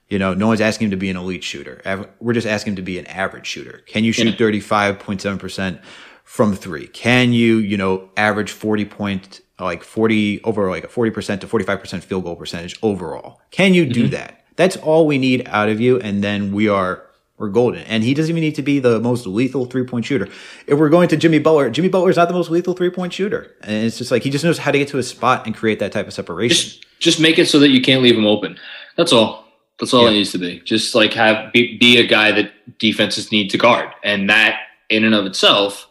You 0.09 0.19
know, 0.19 0.33
no 0.33 0.47
one's 0.47 0.63
asking 0.63 0.87
him 0.87 0.91
to 0.93 0.97
be 0.97 1.11
an 1.11 1.17
elite 1.17 1.45
shooter. 1.45 2.09
We're 2.19 2.33
just 2.33 2.47
asking 2.47 2.73
him 2.73 2.77
to 2.77 2.83
be 2.83 2.99
an 2.99 3.07
average 3.07 3.47
shooter. 3.47 3.83
Can 3.87 4.05
you 4.05 4.13
shoot 4.13 4.39
35.7%? 4.39 5.81
from 6.29 6.55
three? 6.55 6.87
Can 6.89 7.33
you, 7.33 7.57
you 7.57 7.79
know, 7.79 8.11
average 8.15 8.53
40 8.53 8.85
point, 8.85 9.41
like 9.59 9.83
40 9.83 10.45
over 10.45 10.69
like 10.69 10.85
a 10.85 10.87
40% 10.87 11.41
to 11.41 11.47
45% 11.47 12.05
field 12.05 12.25
goal 12.25 12.37
percentage 12.37 12.79
overall? 12.83 13.41
Can 13.51 13.73
you 13.73 13.87
do 13.87 14.03
mm-hmm. 14.03 14.11
that? 14.11 14.45
That's 14.57 14.77
all 14.77 15.07
we 15.07 15.17
need 15.17 15.49
out 15.49 15.71
of 15.71 15.81
you. 15.81 15.99
And 15.99 16.23
then 16.23 16.53
we 16.53 16.69
are, 16.69 17.08
we're 17.39 17.49
golden. 17.49 17.83
And 17.85 18.03
he 18.03 18.15
doesn't 18.15 18.31
even 18.31 18.43
need 18.43 18.57
to 18.57 18.63
be 18.63 18.81
the 18.81 19.01
most 19.01 19.27
lethal 19.27 19.65
three 19.65 19.85
point 19.85 20.05
shooter. 20.05 20.29
If 20.67 20.79
we're 20.79 20.89
going 20.89 21.09
to 21.09 21.17
Jimmy 21.17 21.39
Butler, 21.39 21.71
Jimmy 21.71 21.89
Butler 21.89 22.11
is 22.11 22.17
not 22.17 22.29
the 22.29 22.35
most 22.35 22.51
lethal 22.51 22.75
three 22.75 22.91
point 22.91 23.13
shooter. 23.13 23.55
And 23.63 23.87
it's 23.87 23.97
just 23.97 24.11
like 24.11 24.23
he 24.23 24.31
just 24.31 24.45
knows 24.45 24.59
how 24.59 24.73
to 24.73 24.79
get 24.79 24.89
to 24.89 24.99
a 24.99 25.03
spot 25.03 25.47
and 25.47 25.55
create 25.55 25.79
that 25.79 25.93
type 25.93 26.07
of 26.07 26.13
separation. 26.13 26.57
Just, 26.57 26.99
just 26.99 27.21
make 27.21 27.39
it 27.39 27.47
so 27.47 27.59
that 27.61 27.71
you 27.71 27.81
can't 27.81 28.03
leave 28.03 28.17
him 28.17 28.27
open. 28.27 28.59
That's 28.97 29.13
all. 29.13 29.47
That's 29.79 29.95
all 29.95 30.03
yeah. 30.03 30.11
it 30.11 30.15
needs 30.15 30.33
to 30.33 30.39
be. 30.39 30.61
Just 30.61 30.95
like 30.95 31.13
have 31.15 31.53
be, 31.53 31.79
be 31.79 31.99
a 31.99 32.07
guy 32.07 32.33
that 32.33 32.79
defenses 32.79 33.31
need 33.31 33.49
to 33.51 33.59
guard. 33.59 33.91
And 34.03 34.29
that 34.29 34.61
in 34.89 35.05
and 35.05 35.15
of 35.15 35.25
itself 35.25 35.89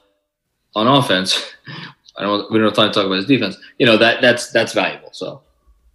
on 0.76 0.88
offense. 0.88 1.54
I 2.18 2.24
don't. 2.24 2.52
We 2.52 2.58
don't 2.58 2.68
have 2.68 2.76
time 2.76 2.89
to 2.89 2.93
talk 2.93 3.06
about 3.06 3.16
his 3.16 3.28
defense. 3.28 3.58
You 3.78 3.86
know 3.86 3.98
that 3.98 4.22
that's 4.22 4.52
that's 4.52 4.74
valuable. 4.74 5.10
So. 5.14 5.43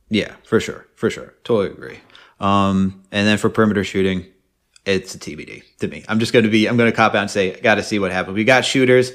Yeah, 0.08 0.34
for 0.44 0.60
sure, 0.60 0.86
for 0.94 1.08
sure, 1.08 1.32
totally 1.42 1.70
agree. 1.70 1.98
Um, 2.38 3.02
and 3.10 3.26
then 3.26 3.38
for 3.38 3.48
perimeter 3.48 3.82
shooting, 3.82 4.26
it's 4.84 5.14
a 5.14 5.18
TBD 5.18 5.62
to 5.78 5.88
me. 5.88 6.04
I'm 6.08 6.18
just 6.18 6.32
going 6.32 6.44
to 6.44 6.50
be. 6.50 6.66
I'm 6.66 6.76
going 6.76 6.90
to 6.90 6.96
cop 6.96 7.14
out 7.14 7.22
and 7.22 7.30
say, 7.30 7.58
got 7.60 7.76
to 7.76 7.82
see 7.82 7.98
what 7.98 8.10
happens. 8.10 8.36
We 8.36 8.44
got 8.44 8.64
shooters, 8.64 9.12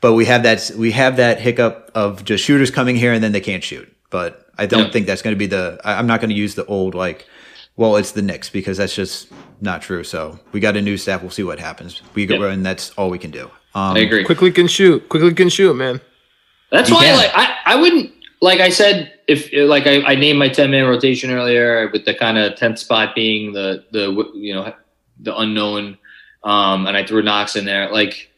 but 0.00 0.14
we 0.14 0.24
have 0.26 0.42
that 0.42 0.70
we 0.76 0.92
have 0.92 1.16
that 1.16 1.40
hiccup 1.40 1.90
of 1.94 2.24
just 2.24 2.44
shooters 2.44 2.70
coming 2.70 2.96
here 2.96 3.12
and 3.12 3.22
then 3.22 3.32
they 3.32 3.40
can't 3.40 3.64
shoot. 3.64 3.92
But 4.10 4.48
I 4.58 4.66
don't 4.66 4.86
yeah. 4.86 4.90
think 4.90 5.06
that's 5.06 5.22
going 5.22 5.34
to 5.34 5.38
be 5.38 5.46
the. 5.46 5.80
I, 5.84 5.94
I'm 5.94 6.06
not 6.06 6.20
going 6.20 6.30
to 6.30 6.36
use 6.36 6.54
the 6.54 6.66
old 6.66 6.94
like. 6.94 7.26
Well, 7.78 7.96
it's 7.96 8.12
the 8.12 8.22
Knicks 8.22 8.48
because 8.48 8.78
that's 8.78 8.94
just 8.94 9.30
not 9.60 9.82
true. 9.82 10.02
So 10.02 10.38
we 10.52 10.60
got 10.60 10.78
a 10.78 10.82
new 10.82 10.96
staff. 10.96 11.20
We'll 11.20 11.30
see 11.30 11.42
what 11.42 11.58
happens. 11.58 12.00
We 12.14 12.24
go, 12.24 12.42
and 12.44 12.64
that's 12.64 12.90
all 12.92 13.10
we 13.10 13.18
can 13.18 13.30
do. 13.30 13.50
Um, 13.74 13.96
I 13.96 13.98
agree. 13.98 14.24
Quickley 14.24 14.50
can 14.50 14.66
shoot. 14.66 15.06
Quickley 15.10 15.34
can 15.34 15.50
shoot, 15.50 15.74
man. 15.74 16.00
That's 16.72 16.90
why, 16.90 17.14
like, 17.14 17.30
I, 17.34 17.54
I 17.66 17.76
wouldn't 17.76 18.12
like 18.40 18.60
I 18.60 18.70
said 18.70 19.12
if 19.26 19.50
like 19.52 19.86
I, 19.86 20.02
I 20.02 20.14
named 20.14 20.38
my 20.38 20.48
ten 20.48 20.70
man 20.70 20.86
rotation 20.86 21.30
earlier 21.30 21.88
with 21.92 22.04
the 22.04 22.14
kind 22.14 22.38
of 22.38 22.56
tenth 22.56 22.78
spot 22.78 23.14
being 23.14 23.52
the 23.52 23.84
the 23.90 24.30
you 24.34 24.54
know 24.54 24.72
the 25.20 25.36
unknown, 25.36 25.98
um, 26.42 26.86
and 26.86 26.96
I 26.96 27.04
threw 27.04 27.22
Knox 27.22 27.56
in 27.56 27.64
there. 27.64 27.90
Like, 27.90 28.30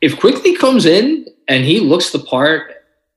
if 0.00 0.18
Quickley 0.18 0.56
comes 0.56 0.86
in 0.86 1.26
and 1.48 1.64
he 1.64 1.80
looks 1.80 2.10
the 2.10 2.18
part 2.18 2.74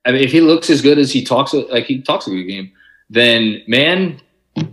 I 0.08 0.12
mean, 0.12 0.22
if 0.22 0.32
he 0.32 0.40
looks 0.40 0.70
as 0.70 0.80
good 0.80 0.98
as 0.98 1.12
he 1.12 1.22
talks, 1.22 1.52
like 1.52 1.84
he 1.84 2.00
talks 2.00 2.26
a 2.26 2.30
good 2.30 2.44
game, 2.44 2.72
then 3.10 3.62
man, 3.66 4.20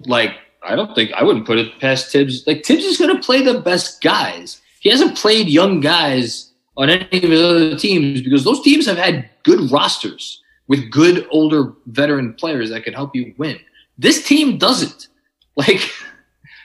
like 0.06 0.32
I 0.64 0.78
don't 0.78 0.96
think 0.96 1.12
I 1.12 1.24
wouldn't 1.24 1.46
put 1.46 1.58
it 1.58 1.78
past 1.82 2.10
Tibbs. 2.10 2.48
Like 2.48 2.64
Tibbs 2.64 2.86
is 2.86 2.98
going 2.98 3.14
to 3.14 3.22
play 3.22 3.44
the 3.44 3.60
best 3.60 4.02
guys. 4.02 4.62
He 4.80 4.90
hasn't 4.90 5.18
played 5.18 5.50
young 5.50 5.82
guys 5.82 6.52
on 6.78 6.90
any 6.90 7.24
of 7.24 7.32
his 7.32 7.42
other 7.42 7.78
teams 7.78 8.22
because 8.22 8.44
those 8.44 8.62
teams 8.62 8.86
have 8.86 8.98
had 8.98 9.30
good 9.44 9.72
rosters 9.72 10.42
with 10.68 10.92
good 10.92 11.28
older 11.30 11.74
veteran 11.88 12.34
players 12.34 12.70
that 12.70 12.84
can 12.84 12.94
help 12.94 13.16
you 13.16 13.34
win. 13.38 13.60
This 13.98 14.26
team 14.26 14.58
doesn't. 14.58 15.08
Like, 15.58 15.90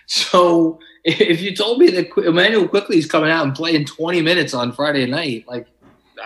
so 0.06 0.80
if 1.04 1.40
you 1.40 1.54
told 1.54 1.78
me 1.78 1.90
that 1.90 2.10
Immanuel 2.26 2.66
Quickley 2.66 2.98
is 2.98 3.06
coming 3.06 3.30
out 3.30 3.44
and 3.44 3.54
playing 3.54 3.84
20 3.84 4.20
minutes 4.20 4.52
on 4.52 4.72
Friday 4.72 5.06
night, 5.06 5.46
like 5.46 5.68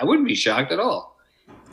I 0.00 0.06
wouldn't 0.06 0.26
be 0.26 0.34
shocked 0.34 0.72
at 0.72 0.80
all. 0.80 1.14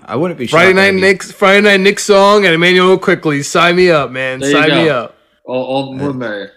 I 0.04 0.18
wouldn't 0.18 0.38
be 0.38 0.48
Friday 0.48 0.74
night 0.74 0.96
Knicks 0.96 1.32
Friday 1.32 1.62
night 1.62 1.80
Knicks 1.80 2.04
song 2.04 2.44
and 2.44 2.54
Immanuel 2.54 2.98
Quickley. 2.98 3.42
Sign 3.42 3.78
me 3.78 3.90
up, 3.90 4.12
man. 4.12 4.42
There 4.42 4.52
Sign 4.52 4.70
me 4.70 4.90
up. 4.90 5.16
All, 5.46 5.64
all 5.64 5.94
more 5.94 6.10
uh, 6.10 6.14
merry. 6.14 6.50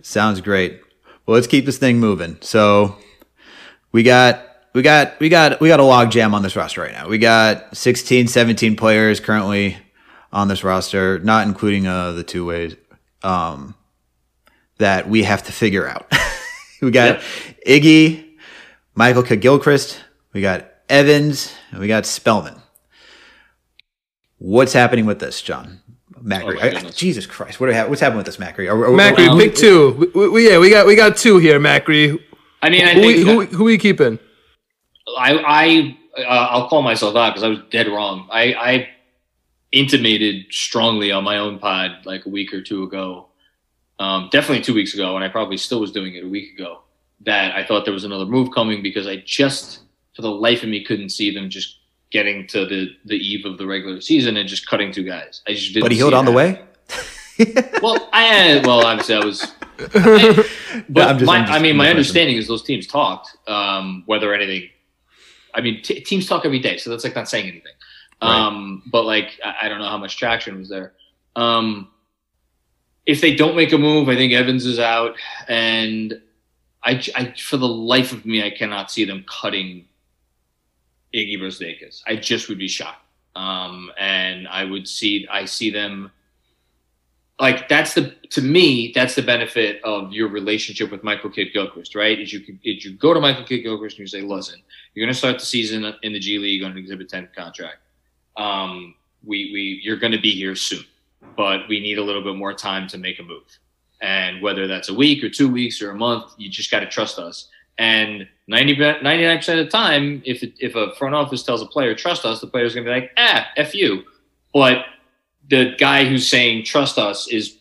Sounds 0.00 0.40
great. 0.40 0.80
Well, 1.26 1.34
let's 1.34 1.46
keep 1.46 1.66
this 1.66 1.76
thing 1.76 2.00
moving. 2.00 2.38
So 2.40 2.96
we 3.92 4.02
got 4.02 4.42
we 4.74 4.82
got 4.82 5.18
we 5.20 5.28
got 5.28 5.60
we 5.60 5.68
got 5.68 5.80
a 5.80 5.84
log 5.84 6.10
jam 6.10 6.34
on 6.34 6.42
this 6.42 6.56
roster 6.56 6.82
right 6.82 6.92
now. 6.92 7.08
We 7.08 7.18
got 7.18 7.76
16, 7.76 8.26
17 8.26 8.76
players 8.76 9.20
currently 9.20 9.76
on 10.32 10.48
this 10.48 10.64
roster, 10.64 11.20
not 11.20 11.46
including 11.46 11.86
uh, 11.86 12.12
the 12.12 12.24
two 12.24 12.44
ways, 12.44 12.74
um, 13.22 13.76
that 14.78 15.08
we 15.08 15.22
have 15.22 15.44
to 15.44 15.52
figure 15.52 15.86
out. 15.86 16.12
we 16.82 16.90
got 16.90 17.20
yep. 17.20 17.22
Iggy, 17.66 18.34
Michael 18.96 19.22
Kidd-Gilchrist, 19.22 20.00
we 20.32 20.40
got 20.40 20.66
Evans, 20.88 21.54
and 21.70 21.80
we 21.80 21.86
got 21.86 22.04
Spellman. 22.04 22.60
What's 24.38 24.72
happening 24.72 25.06
with 25.06 25.20
this, 25.20 25.40
John? 25.40 25.80
Macri. 26.20 26.58
Oh 26.60 26.86
I, 26.86 26.90
Jesus 26.90 27.26
Christ, 27.26 27.60
what 27.60 27.72
ha- 27.72 27.86
what's 27.86 28.00
happening 28.00 28.16
with 28.16 28.26
this 28.26 28.38
Macri? 28.38 28.68
Are, 28.68 28.86
are, 28.86 28.88
Macri, 28.88 29.28
are, 29.28 29.38
pick 29.38 29.54
two. 29.54 30.10
We, 30.14 30.28
we, 30.28 30.50
yeah, 30.50 30.58
we 30.58 30.68
got 30.68 30.86
we 30.86 30.96
got 30.96 31.16
two 31.16 31.38
here, 31.38 31.60
Macri. 31.60 32.20
I 32.60 32.70
mean, 32.70 32.84
I 32.84 32.94
who, 32.94 33.00
think, 33.00 33.18
who, 33.18 33.40
who, 33.40 33.56
who 33.56 33.66
are 33.68 33.70
you 33.70 33.78
keeping? 33.78 34.18
I 35.16 35.38
I 35.46 35.98
uh, 36.18 36.48
I'll 36.50 36.68
call 36.68 36.82
myself 36.82 37.16
out 37.16 37.30
because 37.30 37.42
I 37.42 37.48
was 37.48 37.60
dead 37.70 37.88
wrong. 37.88 38.28
I 38.30 38.54
I 38.54 38.88
intimated 39.72 40.46
strongly 40.50 41.10
on 41.10 41.24
my 41.24 41.36
own 41.38 41.58
pod 41.58 42.06
like 42.06 42.26
a 42.26 42.28
week 42.28 42.54
or 42.54 42.62
two 42.62 42.84
ago, 42.84 43.26
um, 43.98 44.28
definitely 44.30 44.62
two 44.62 44.74
weeks 44.74 44.94
ago, 44.94 45.16
and 45.16 45.24
I 45.24 45.28
probably 45.28 45.56
still 45.56 45.80
was 45.80 45.92
doing 45.92 46.14
it 46.14 46.24
a 46.24 46.28
week 46.28 46.54
ago. 46.54 46.80
That 47.20 47.54
I 47.54 47.64
thought 47.64 47.84
there 47.84 47.94
was 47.94 48.04
another 48.04 48.26
move 48.26 48.50
coming 48.54 48.82
because 48.82 49.06
I 49.06 49.22
just, 49.24 49.80
for 50.14 50.22
the 50.22 50.30
life 50.30 50.62
of 50.62 50.68
me, 50.68 50.84
couldn't 50.84 51.08
see 51.08 51.34
them 51.34 51.48
just 51.48 51.78
getting 52.10 52.46
to 52.46 52.64
the 52.66 52.90
the 53.04 53.16
eve 53.16 53.44
of 53.44 53.58
the 53.58 53.66
regular 53.66 54.00
season 54.00 54.36
and 54.36 54.48
just 54.48 54.66
cutting 54.66 54.92
two 54.92 55.02
guys. 55.02 55.42
I 55.46 55.52
just 55.54 55.74
didn't. 55.74 55.84
But 55.84 55.92
he 55.92 55.98
healed 55.98 56.14
on 56.14 56.24
the 56.24 56.32
way. 56.32 56.62
well, 57.82 58.08
I 58.12 58.62
well 58.64 58.86
obviously 58.86 59.16
I 59.16 59.24
was. 59.24 59.52
I, 59.78 60.44
but 60.88 61.12
no, 61.12 61.18
just, 61.18 61.26
my, 61.26 61.38
I 61.38 61.58
mean, 61.58 61.76
my 61.76 61.90
understanding 61.90 62.36
is 62.36 62.46
those 62.46 62.62
teams 62.62 62.86
talked. 62.86 63.36
Um, 63.48 64.04
whether 64.06 64.32
anything, 64.32 64.70
I 65.54 65.60
mean, 65.60 65.82
t- 65.82 66.00
teams 66.00 66.26
talk 66.26 66.44
every 66.44 66.58
day, 66.58 66.76
so 66.76 66.90
that's 66.90 67.04
like 67.04 67.14
not 67.14 67.28
saying 67.28 67.48
anything. 67.48 67.72
Um, 68.20 68.82
right. 68.84 68.90
But 68.90 69.04
like, 69.04 69.40
I, 69.44 69.54
I, 69.62 69.68
don't 69.68 69.78
know 69.78 69.88
how 69.88 69.98
much 69.98 70.16
traction 70.16 70.58
was 70.58 70.68
there. 70.68 70.92
Um, 71.36 71.88
if 73.06 73.20
they 73.20 73.34
don't 73.34 73.56
make 73.56 73.72
a 73.72 73.78
move, 73.78 74.08
I 74.08 74.16
think 74.16 74.32
Evans 74.32 74.64
is 74.64 74.78
out, 74.78 75.16
and 75.48 76.20
I, 76.82 77.02
I 77.14 77.34
for 77.38 77.56
the 77.56 77.68
life 77.68 78.12
of 78.12 78.24
me, 78.24 78.44
I 78.44 78.50
cannot 78.50 78.90
see 78.90 79.04
them 79.04 79.24
cutting 79.28 79.86
Iggy 81.14 81.38
Brazdeikis. 81.38 82.02
I 82.06 82.16
just 82.16 82.48
would 82.48 82.58
be 82.58 82.68
shocked. 82.68 83.00
Um, 83.36 83.90
and 83.98 84.46
I 84.48 84.64
would 84.64 84.86
see, 84.88 85.26
I 85.30 85.44
see 85.44 85.70
them 85.70 86.10
like 87.40 87.68
that's 87.68 87.94
the 87.94 88.14
to 88.30 88.42
me 88.42 88.92
that's 88.94 89.14
the 89.14 89.22
benefit 89.22 89.82
of 89.82 90.12
your 90.12 90.28
relationship 90.28 90.90
with 90.90 91.02
Michael 91.02 91.30
Kidd-Gilchrist, 91.30 91.94
right? 91.94 92.18
Is 92.18 92.32
you 92.32 92.40
is 92.62 92.84
you 92.84 92.92
go 92.96 93.12
to 93.12 93.20
Michael 93.20 93.44
Kidd-Gilchrist 93.44 93.98
and 93.98 94.04
you 94.04 94.06
say, 94.06 94.22
listen, 94.22 94.60
you're 94.94 95.04
going 95.04 95.12
to 95.12 95.18
start 95.18 95.38
the 95.38 95.44
season 95.44 95.92
in 96.02 96.12
the 96.12 96.20
G 96.20 96.38
League 96.38 96.62
on 96.62 96.72
an 96.72 96.78
Exhibit 96.78 97.08
10 97.08 97.30
contract. 97.36 97.78
Um, 98.36 98.94
we 99.24 99.50
we 99.52 99.80
you're 99.82 99.96
going 99.96 100.12
to 100.12 100.20
be 100.20 100.32
here 100.32 100.54
soon, 100.54 100.84
but 101.36 101.68
we 101.68 101.80
need 101.80 101.98
a 101.98 102.02
little 102.02 102.22
bit 102.22 102.36
more 102.36 102.54
time 102.54 102.86
to 102.88 102.98
make 102.98 103.18
a 103.18 103.22
move. 103.22 103.58
And 104.00 104.42
whether 104.42 104.66
that's 104.66 104.88
a 104.88 104.94
week 104.94 105.24
or 105.24 105.30
two 105.30 105.50
weeks 105.50 105.80
or 105.80 105.90
a 105.90 105.94
month, 105.94 106.34
you 106.36 106.50
just 106.50 106.70
got 106.70 106.80
to 106.80 106.86
trust 106.86 107.18
us. 107.18 107.48
And 107.78 108.28
90, 108.46 108.76
99% 108.76 109.48
of 109.48 109.64
the 109.64 109.66
time, 109.66 110.22
if, 110.24 110.42
if 110.60 110.76
a 110.76 110.94
front 110.94 111.14
office 111.14 111.42
tells 111.42 111.62
a 111.62 111.66
player, 111.66 111.94
trust 111.94 112.24
us, 112.24 112.40
the 112.40 112.46
player's 112.46 112.74
going 112.74 112.86
to 112.86 112.92
be 112.92 113.00
like, 113.00 113.10
ah, 113.16 113.46
F 113.56 113.74
you. 113.74 114.04
But 114.52 114.84
the 115.48 115.74
guy 115.78 116.04
who's 116.04 116.28
saying, 116.28 116.64
trust 116.64 116.98
us, 116.98 117.28
is 117.28 117.58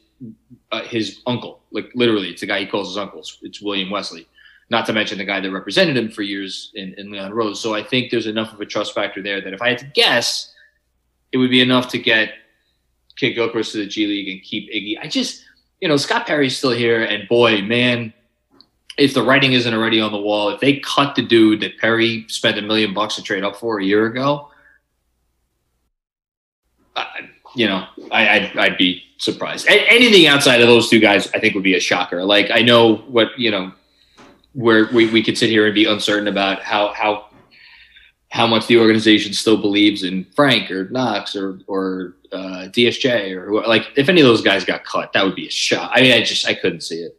uh, 0.71 0.83
his 0.83 1.21
uncle. 1.25 1.61
Like 1.71 1.91
literally, 1.95 2.29
it's 2.29 2.41
the 2.41 2.47
guy 2.47 2.59
he 2.59 2.65
calls 2.65 2.89
his 2.89 2.97
uncle. 2.97 3.23
It's, 3.41 3.61
William 3.61 3.89
Wesley. 3.89 4.27
Not 4.69 4.85
to 4.85 4.93
mention 4.93 5.17
the 5.17 5.25
guy 5.25 5.39
that 5.39 5.51
represented 5.51 5.97
him 5.97 6.09
for 6.09 6.21
years 6.21 6.71
in, 6.75 6.93
in 6.97 7.11
Leon 7.11 7.33
Rose. 7.33 7.59
So 7.59 7.75
I 7.75 7.83
think 7.83 8.11
there's 8.11 8.27
enough 8.27 8.53
of 8.53 8.61
a 8.61 8.65
trust 8.65 8.95
factor 8.95 9.21
there 9.21 9.41
that 9.41 9.53
if 9.53 9.61
I 9.61 9.69
had 9.69 9.77
to 9.79 9.85
guess, 9.93 10.53
it 11.31 11.37
would 11.37 11.49
be 11.49 11.61
enough 11.61 11.89
to 11.89 11.99
get 11.99 12.33
Kidd-Gilchrist 13.17 13.73
to 13.73 13.79
the 13.79 13.85
G 13.85 14.07
League 14.07 14.29
and 14.29 14.41
keep 14.41 14.71
Iggy. 14.71 14.97
I 15.03 15.07
just, 15.07 15.43
you 15.81 15.87
know, 15.87 15.97
Scott 15.97 16.25
Perry's 16.25 16.57
still 16.57 16.71
here, 16.71 17.03
and 17.03 17.27
boy, 17.27 17.61
man, 17.61 18.13
if 18.97 19.13
the 19.13 19.23
writing 19.23 19.53
isn't 19.53 19.73
already 19.73 19.99
on 19.99 20.11
the 20.11 20.19
wall, 20.19 20.49
if 20.49 20.59
they 20.59 20.79
cut 20.79 21.15
the 21.15 21.21
dude 21.21 21.61
that 21.61 21.77
Perry 21.79 22.25
spent 22.27 22.57
a 22.57 22.61
million 22.61 22.93
bucks 22.93 23.15
to 23.15 23.23
trade 23.23 23.43
up 23.43 23.55
for 23.55 23.79
a 23.79 23.83
year 23.83 24.05
ago, 24.05 24.49
I, 26.95 27.29
you 27.55 27.67
know, 27.67 27.85
I, 28.11 28.29
I'd, 28.29 28.57
I'd 28.57 28.77
be 28.77 29.03
surprised. 29.17 29.67
A- 29.67 29.89
anything 29.89 30.27
outside 30.27 30.61
of 30.61 30.67
those 30.67 30.89
two 30.89 30.99
guys, 30.99 31.27
I 31.33 31.39
think 31.39 31.53
would 31.53 31.63
be 31.63 31.75
a 31.75 31.79
shocker. 31.79 32.23
Like 32.23 32.51
I 32.51 32.61
know 32.61 32.97
what 32.97 33.37
you 33.37 33.51
know, 33.51 33.71
where 34.53 34.87
we, 34.93 35.09
we 35.09 35.23
could 35.23 35.37
sit 35.37 35.49
here 35.49 35.65
and 35.65 35.75
be 35.75 35.85
uncertain 35.85 36.27
about 36.27 36.61
how 36.61 36.93
how 36.93 37.27
how 38.29 38.47
much 38.47 38.65
the 38.67 38.79
organization 38.79 39.33
still 39.33 39.57
believes 39.57 40.03
in 40.03 40.25
Frank 40.35 40.71
or 40.71 40.89
Knox 40.89 41.35
or 41.35 41.59
or 41.67 42.15
uh, 42.31 42.67
DSJ 42.69 43.35
or 43.35 43.65
like 43.67 43.87
if 43.95 44.09
any 44.09 44.21
of 44.21 44.27
those 44.27 44.41
guys 44.41 44.65
got 44.65 44.83
cut, 44.83 45.13
that 45.13 45.23
would 45.23 45.35
be 45.35 45.47
a 45.47 45.51
shock. 45.51 45.91
I 45.93 46.01
mean, 46.01 46.11
I 46.11 46.23
just 46.23 46.47
I 46.47 46.53
couldn't 46.53 46.81
see 46.81 47.01
it. 47.01 47.17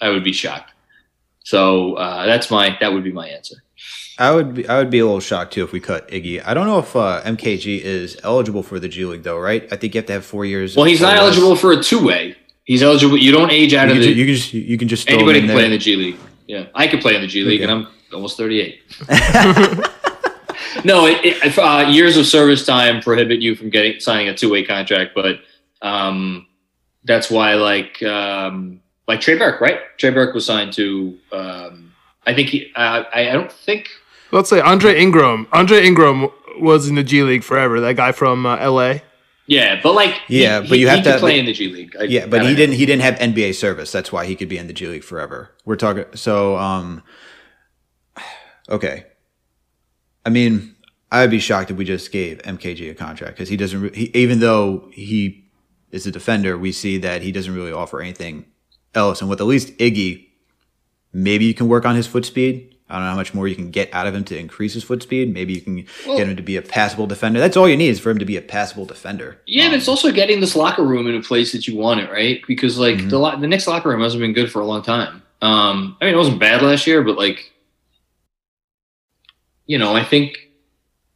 I 0.00 0.08
would 0.08 0.24
be 0.24 0.32
shocked. 0.32 0.72
So 1.44 1.94
uh, 1.94 2.26
that's 2.26 2.50
my 2.50 2.76
that 2.80 2.92
would 2.92 3.04
be 3.04 3.12
my 3.12 3.28
answer. 3.28 3.63
I 4.18 4.30
would 4.30 4.54
be 4.54 4.68
I 4.68 4.78
would 4.78 4.90
be 4.90 5.00
a 5.00 5.04
little 5.04 5.20
shocked 5.20 5.54
too 5.54 5.64
if 5.64 5.72
we 5.72 5.80
cut 5.80 6.08
Iggy. 6.08 6.42
I 6.44 6.54
don't 6.54 6.66
know 6.66 6.78
if 6.78 6.94
uh, 6.94 7.22
MKG 7.24 7.80
is 7.80 8.18
eligible 8.22 8.62
for 8.62 8.78
the 8.78 8.88
G 8.88 9.04
League 9.04 9.24
though, 9.24 9.38
right? 9.38 9.64
I 9.72 9.76
think 9.76 9.94
you 9.94 9.98
have 9.98 10.06
to 10.06 10.12
have 10.12 10.24
four 10.24 10.44
years. 10.44 10.76
Well, 10.76 10.84
he's 10.84 11.00
not 11.00 11.16
eligible 11.16 11.56
for 11.56 11.72
a 11.72 11.82
two 11.82 12.04
way. 12.04 12.36
He's 12.64 12.82
eligible. 12.82 13.18
You 13.18 13.32
don't 13.32 13.50
age 13.50 13.74
out 13.74 13.88
you 13.88 13.96
of 13.96 14.00
the. 14.00 14.12
you 14.12 14.24
can 14.24 14.34
just 14.34 14.54
you 14.54 14.78
can 14.78 14.88
just 14.88 15.10
anybody 15.10 15.40
can 15.40 15.50
play 15.50 15.64
in 15.64 15.72
the 15.72 15.78
G 15.78 15.96
League. 15.96 16.16
Yeah, 16.46 16.66
I 16.74 16.86
could 16.86 17.00
play 17.00 17.16
in 17.16 17.22
the 17.22 17.26
G 17.26 17.42
League, 17.42 17.62
okay. 17.62 17.70
and 17.70 17.86
I'm 17.86 17.92
almost 18.12 18.36
thirty 18.36 18.60
eight. 18.60 18.82
no, 20.84 21.06
it, 21.06 21.24
it, 21.24 21.58
uh, 21.58 21.88
years 21.90 22.16
of 22.16 22.26
service 22.26 22.64
time 22.64 23.00
prohibit 23.02 23.40
you 23.40 23.56
from 23.56 23.70
getting 23.70 23.98
signing 23.98 24.28
a 24.28 24.34
two 24.34 24.50
way 24.50 24.62
contract, 24.64 25.12
but 25.14 25.40
um, 25.82 26.46
that's 27.04 27.30
why 27.30 27.54
like. 27.54 28.02
Um, 28.02 28.80
like 29.06 29.20
Trey 29.20 29.36
Burke, 29.36 29.60
right? 29.60 29.80
Trey 29.98 30.10
Burke 30.10 30.34
was 30.34 30.46
signed 30.46 30.72
to. 30.74 31.18
Um, 31.30 31.83
I 32.26 32.34
think 32.34 32.48
he. 32.48 32.72
Uh, 32.74 33.04
I, 33.12 33.28
I 33.28 33.32
don't 33.32 33.52
think. 33.52 33.88
Let's 34.30 34.50
say 34.50 34.60
Andre 34.60 34.98
Ingram. 34.98 35.46
Andre 35.52 35.84
Ingram 35.84 36.28
was 36.58 36.88
in 36.88 36.94
the 36.94 37.04
G 37.04 37.22
League 37.22 37.44
forever. 37.44 37.80
That 37.80 37.96
guy 37.96 38.12
from 38.12 38.46
uh, 38.46 38.56
L.A. 38.56 39.02
Yeah, 39.46 39.80
but 39.82 39.94
like 39.94 40.20
yeah, 40.28 40.62
he, 40.62 40.68
but 40.68 40.78
you 40.78 40.88
he, 40.88 40.94
have 40.94 41.04
to 41.04 41.18
play 41.18 41.38
in 41.38 41.44
the 41.44 41.52
G 41.52 41.68
League. 41.68 41.94
I, 41.98 42.04
yeah, 42.04 42.26
but 42.26 42.46
he 42.46 42.54
didn't. 42.54 42.76
He 42.76 42.86
didn't 42.86 43.02
have 43.02 43.16
NBA 43.16 43.54
service. 43.54 43.92
That's 43.92 44.10
why 44.10 44.24
he 44.24 44.36
could 44.36 44.48
be 44.48 44.56
in 44.56 44.66
the 44.66 44.72
G 44.72 44.86
League 44.86 45.04
forever. 45.04 45.50
We're 45.64 45.76
talking. 45.76 46.06
So, 46.14 46.56
um, 46.56 47.02
okay. 48.68 49.06
I 50.24 50.30
mean, 50.30 50.74
I'd 51.12 51.30
be 51.30 51.40
shocked 51.40 51.70
if 51.70 51.76
we 51.76 51.84
just 51.84 52.10
gave 52.10 52.38
MKG 52.38 52.90
a 52.90 52.94
contract 52.94 53.36
because 53.36 53.50
he 53.50 53.56
doesn't. 53.58 53.94
He, 53.94 54.10
even 54.14 54.40
though 54.40 54.88
he 54.92 55.44
is 55.90 56.06
a 56.06 56.10
defender, 56.10 56.56
we 56.56 56.72
see 56.72 56.96
that 56.98 57.20
he 57.20 57.30
doesn't 57.30 57.54
really 57.54 57.72
offer 57.72 58.00
anything 58.00 58.46
else. 58.94 59.20
And 59.20 59.28
with 59.28 59.40
at 59.40 59.46
least 59.46 59.76
Iggy, 59.76 60.28
maybe 61.14 61.46
you 61.46 61.54
can 61.54 61.68
work 61.68 61.86
on 61.86 61.96
his 61.96 62.06
foot 62.06 62.26
speed. 62.26 62.70
I 62.88 62.96
don't 62.96 63.04
know 63.04 63.10
how 63.10 63.16
much 63.16 63.32
more 63.32 63.48
you 63.48 63.56
can 63.56 63.70
get 63.70 63.92
out 63.94 64.06
of 64.06 64.14
him 64.14 64.24
to 64.24 64.38
increase 64.38 64.74
his 64.74 64.84
foot 64.84 65.02
speed. 65.02 65.32
Maybe 65.32 65.54
you 65.54 65.62
can 65.62 65.86
well, 66.06 66.18
get 66.18 66.28
him 66.28 66.36
to 66.36 66.42
be 66.42 66.56
a 66.56 66.62
passable 66.62 67.06
defender. 67.06 67.40
That's 67.40 67.56
all 67.56 67.66
you 67.66 67.78
need 67.78 67.88
is 67.88 67.98
for 67.98 68.10
him 68.10 68.18
to 68.18 68.26
be 68.26 68.36
a 68.36 68.42
passable 68.42 68.84
defender. 68.84 69.38
Yeah, 69.46 69.64
um, 69.64 69.70
but 69.70 69.78
it's 69.78 69.88
also 69.88 70.12
getting 70.12 70.40
this 70.40 70.54
locker 70.54 70.84
room 70.84 71.06
in 71.06 71.14
a 71.14 71.22
place 71.22 71.52
that 71.52 71.66
you 71.66 71.76
want 71.76 72.00
it, 72.00 72.10
right? 72.10 72.42
Because 72.46 72.78
like 72.78 72.96
mm-hmm. 72.96 73.08
the 73.08 73.36
the 73.36 73.46
Knicks 73.46 73.66
locker 73.66 73.88
room 73.88 74.02
hasn't 74.02 74.20
been 74.20 74.34
good 74.34 74.52
for 74.52 74.60
a 74.60 74.66
long 74.66 74.82
time. 74.82 75.22
Um, 75.40 75.96
I 76.00 76.04
mean, 76.04 76.14
it 76.14 76.18
wasn't 76.18 76.40
bad 76.40 76.62
last 76.62 76.86
year, 76.86 77.02
but 77.02 77.16
like, 77.16 77.52
you 79.66 79.78
know, 79.78 79.94
I 79.94 80.04
think 80.04 80.50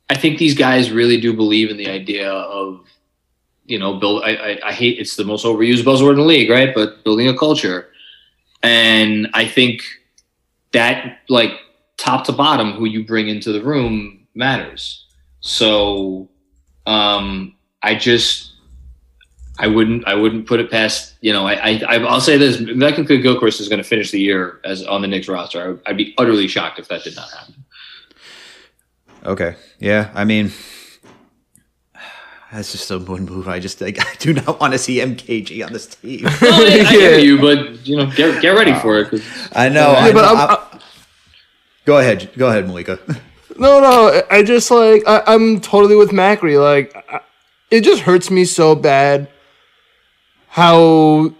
I 0.09 0.17
think 0.17 0.39
these 0.39 0.55
guys 0.55 0.91
really 0.91 1.21
do 1.21 1.35
believe 1.35 1.71
in 1.71 1.77
the 1.77 1.91
idea 1.91 2.31
of 2.31 2.81
you 3.69 3.79
know, 3.79 3.99
build. 3.99 4.25
I, 4.25 4.31
I, 4.35 4.59
I 4.69 4.73
hate 4.73 4.99
it's 4.99 5.17
the 5.17 5.25
most 5.25 5.45
overused 5.45 5.85
buzzword 5.85 6.13
in 6.13 6.17
the 6.17 6.25
league, 6.25 6.51
right? 6.51 6.75
But 6.75 7.05
building 7.05 7.29
a 7.29 7.37
culture, 7.37 7.89
and 8.63 9.29
I 9.35 9.47
think 9.47 9.83
that 10.73 11.21
like 11.29 11.53
top 11.97 12.25
to 12.25 12.33
bottom, 12.33 12.73
who 12.73 12.87
you 12.87 13.05
bring 13.05 13.29
into 13.29 13.53
the 13.53 13.63
room 13.63 14.27
matters. 14.35 15.05
So, 15.41 16.29
um, 16.87 17.55
I 17.83 17.95
just 17.95 18.53
I 19.59 19.67
wouldn't 19.67 20.07
I 20.07 20.15
wouldn't 20.15 20.47
put 20.47 20.61
it 20.61 20.71
past 20.71 21.15
you 21.21 21.33
know 21.33 21.47
I, 21.47 21.81
I 21.89 21.97
I'll 22.05 22.21
say 22.21 22.37
this 22.37 22.61
Michael 22.61 23.05
Gilchrist 23.05 23.61
is 23.61 23.69
going 23.69 23.83
to 23.83 23.89
finish 23.89 24.11
the 24.11 24.21
year 24.21 24.61
as 24.65 24.85
on 24.85 25.03
the 25.03 25.09
Knicks 25.09 25.29
roster. 25.29 25.81
I'd 25.87 25.97
be 25.97 26.15
utterly 26.19 26.49
shocked 26.49 26.79
if 26.79 26.89
that 26.89 27.05
did 27.05 27.17
not 27.17 27.31
happen. 27.31 27.65
Okay, 29.25 29.57
yeah, 29.79 30.11
I 30.15 30.25
mean 30.25 30.53
that's 32.53 32.73
just 32.73 32.91
a 32.91 32.99
one 32.99 33.27
move. 33.27 33.49
I 33.49 33.59
just 33.59 33.81
like 33.81 33.99
I 34.07 34.15
do 34.19 34.33
not 34.33 34.61
want 34.61 34.73
to 34.73 34.79
see 34.79 34.97
MKG 34.97 35.65
on 35.65 35.73
this 35.73 35.87
team. 35.87 36.23
no, 36.25 36.31
I, 36.43 36.85
I 36.87 36.91
hear 36.91 37.19
you, 37.19 37.41
but 37.41 37.87
you 37.87 37.97
know, 37.97 38.07
get 38.07 38.41
get 38.41 38.51
ready 38.51 38.75
for 38.75 39.01
it. 39.01 39.23
I 39.53 39.69
know. 39.69 39.93
Yeah, 39.93 39.99
I 39.99 40.13
but 40.13 40.25
I'm, 40.25 40.51
I'm, 40.51 40.81
go 41.85 41.99
ahead, 41.99 42.31
go 42.37 42.49
ahead, 42.49 42.67
Malika. 42.67 42.99
No, 43.61 43.81
no, 43.81 44.23
I 44.31 44.45
just 44.45 44.71
like 44.71 45.03
I, 45.09 45.35
am 45.35 45.61
totally 45.61 45.97
with 45.97 46.11
Macri. 46.11 46.63
Like, 46.63 46.95
I, 47.11 47.23
it 47.73 47.81
just 47.81 48.03
hurts 48.03 48.31
me 48.31 48.45
so 48.45 48.77
bad 48.77 49.29
how 50.47 51.35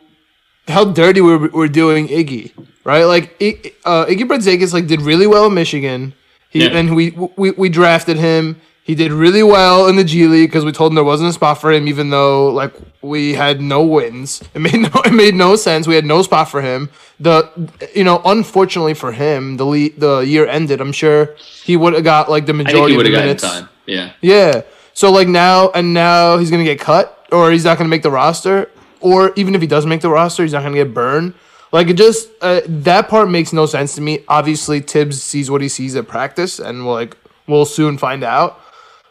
how 0.67 0.85
dirty 0.87 1.21
we're, 1.21 1.49
we're 1.51 1.69
doing 1.69 2.09
Iggy, 2.09 2.51
right? 2.83 3.05
Like, 3.05 3.37
uh, 3.85 4.07
Iggy 4.07 4.25
Brazdeikis 4.25 4.73
like 4.73 4.89
did 4.89 5.01
really 5.03 5.29
well 5.29 5.47
in 5.47 5.55
Michigan. 5.55 6.13
He 6.51 6.65
yeah. 6.65 6.77
and 6.77 6.97
we, 6.97 7.11
we 7.37 7.53
we 7.53 7.69
drafted 7.69 8.17
him 8.17 8.61
He 8.89 8.95
did 8.95 9.13
really 9.13 9.43
well 9.43 9.87
in 9.87 9.97
the 9.97 10.03
G 10.03 10.27
League 10.27 10.49
because 10.49 10.65
we 10.65 10.73
told 10.73 10.93
him 10.93 10.95
there 10.95 11.05
wasn't 11.05 11.29
a 11.29 11.33
spot 11.35 11.61
for 11.61 11.71
him, 11.71 11.89
even 11.89 12.09
though 12.09 12.49
like 12.49 12.73
we 13.03 13.35
had 13.35 13.61
no 13.61 13.83
wins. 13.85 14.43
It 14.55 14.61
made 14.61 14.81
no 14.81 14.89
it 15.05 15.13
made 15.13 15.35
no 15.35 15.57
sense. 15.57 15.87
We 15.87 15.95
had 15.95 16.07
no 16.07 16.23
spot 16.23 16.49
for 16.49 16.63
him. 16.63 16.89
The 17.21 17.53
you 17.95 18.03
know, 18.03 18.23
unfortunately 18.25 18.95
for 18.95 19.13
him, 19.13 19.59
the 19.59 19.67
le- 19.67 19.91
the 19.91 20.21
year 20.21 20.47
ended. 20.47 20.81
I'm 20.81 20.93
sure 20.93 21.37
he 21.65 21.77
would 21.77 21.93
have 21.93 22.03
got 22.03 22.31
like 22.31 22.47
the 22.47 22.55
majority 22.55 22.97
of 22.97 23.05
the 23.05 23.11
minutes. 23.11 23.43
Time. 23.43 23.69
Yeah. 23.85 24.13
Yeah. 24.23 24.63
So 24.95 25.13
like 25.13 25.29
now 25.29 25.69
and 25.75 25.93
now 25.93 26.39
he's 26.39 26.51
gonna 26.51 26.65
get 26.65 26.81
cut, 26.81 27.27
or 27.31 27.51
he's 27.51 27.67
not 27.67 27.77
gonna 27.77 27.91
make 27.91 28.03
the 28.03 28.11
roster, 28.11 28.71
or 29.01 29.35
even 29.37 29.55
if 29.55 29.61
he 29.61 29.67
does 29.67 29.85
make 29.85 30.01
the 30.01 30.09
roster, 30.09 30.45
he's 30.45 30.55
not 30.55 30.63
gonna 30.63 30.77
get 30.77 30.95
burned. 30.95 31.35
Like 31.73 31.89
it 31.89 31.99
just 31.99 32.31
uh, 32.41 32.63
that 32.65 33.11
part 33.11 33.29
makes 33.29 33.53
no 33.53 33.67
sense 33.67 33.95
to 33.97 34.01
me. 34.01 34.25
Obviously, 34.29 34.81
Tibbs 34.81 35.23
sees 35.23 35.51
what 35.51 35.61
he 35.61 35.69
sees 35.69 35.95
at 35.95 36.09
practice, 36.09 36.59
and 36.59 36.87
we'll 36.87 36.95
like 36.95 37.19
we'll 37.47 37.67
soon 37.67 37.99
find 37.99 38.25
out. 38.25 38.59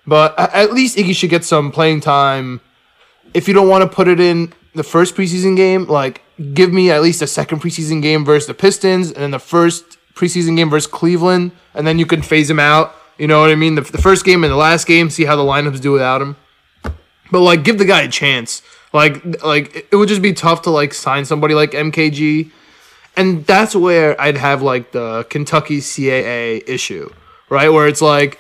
But 0.08 0.40
at 0.40 0.72
least 0.72 0.98
Iggy 0.98 1.14
should 1.14 1.30
get 1.30 1.44
some 1.44 1.72
playing 1.72 2.00
time. 2.00 2.62
If 3.34 3.48
you 3.48 3.54
don't 3.54 3.68
want 3.68 3.84
to 3.84 3.94
put 3.94 4.08
it 4.08 4.22
in 4.22 4.54
the 4.74 4.84
first 4.84 5.16
preseason 5.16 5.58
game, 5.58 5.86
like 5.86 6.22
give 6.54 6.72
me 6.72 6.90
at 6.92 7.02
least 7.02 7.22
a 7.22 7.28
second 7.28 7.62
preseason 7.62 8.02
game 8.02 8.24
versus 8.24 8.48
the 8.48 8.54
Pistons, 8.54 9.12
and 9.12 9.18
then 9.18 9.32
the 9.32 9.40
first 9.40 9.98
preseason 10.16 10.56
game 10.56 10.70
versus 10.70 10.90
Cleveland, 10.90 11.52
and 11.74 11.86
then 11.86 12.00
you 12.00 12.06
can 12.06 12.22
phase 12.22 12.50
him 12.50 12.60
out. 12.60 12.96
You 13.18 13.28
know 13.28 13.42
what 13.42 13.50
I 13.50 13.56
mean? 13.56 13.76
The, 13.76 13.82
the 13.82 13.98
first 13.98 14.24
game 14.24 14.44
and 14.44 14.52
the 14.52 14.58
last 14.58 14.88
game, 14.88 15.10
see 15.10 15.26
how 15.26 15.36
the 15.36 15.44
lineups 15.44 15.82
do 15.82 15.92
without 15.92 16.22
him. 16.22 16.36
But 17.32 17.42
like, 17.42 17.64
give 17.64 17.78
the 17.78 17.86
guy 17.86 18.04
a 18.04 18.08
chance. 18.08 18.62
Like, 18.94 19.44
like 19.44 19.88
it 19.92 19.96
would 19.96 20.08
just 20.08 20.22
be 20.22 20.34
tough 20.34 20.62
to 20.64 20.70
like 20.70 20.94
sign 20.94 21.26
somebody 21.26 21.54
like 21.54 21.72
MKG, 21.72 22.52
and 23.18 23.46
that's 23.46 23.76
where 23.76 24.20
I'd 24.22 24.38
have 24.38 24.62
like 24.62 24.92
the 24.92 25.26
Kentucky 25.30 25.80
CAA 25.80 26.64
issue, 26.68 27.12
right? 27.50 27.70
Where 27.70 27.88
it's 27.88 28.02
like 28.02 28.40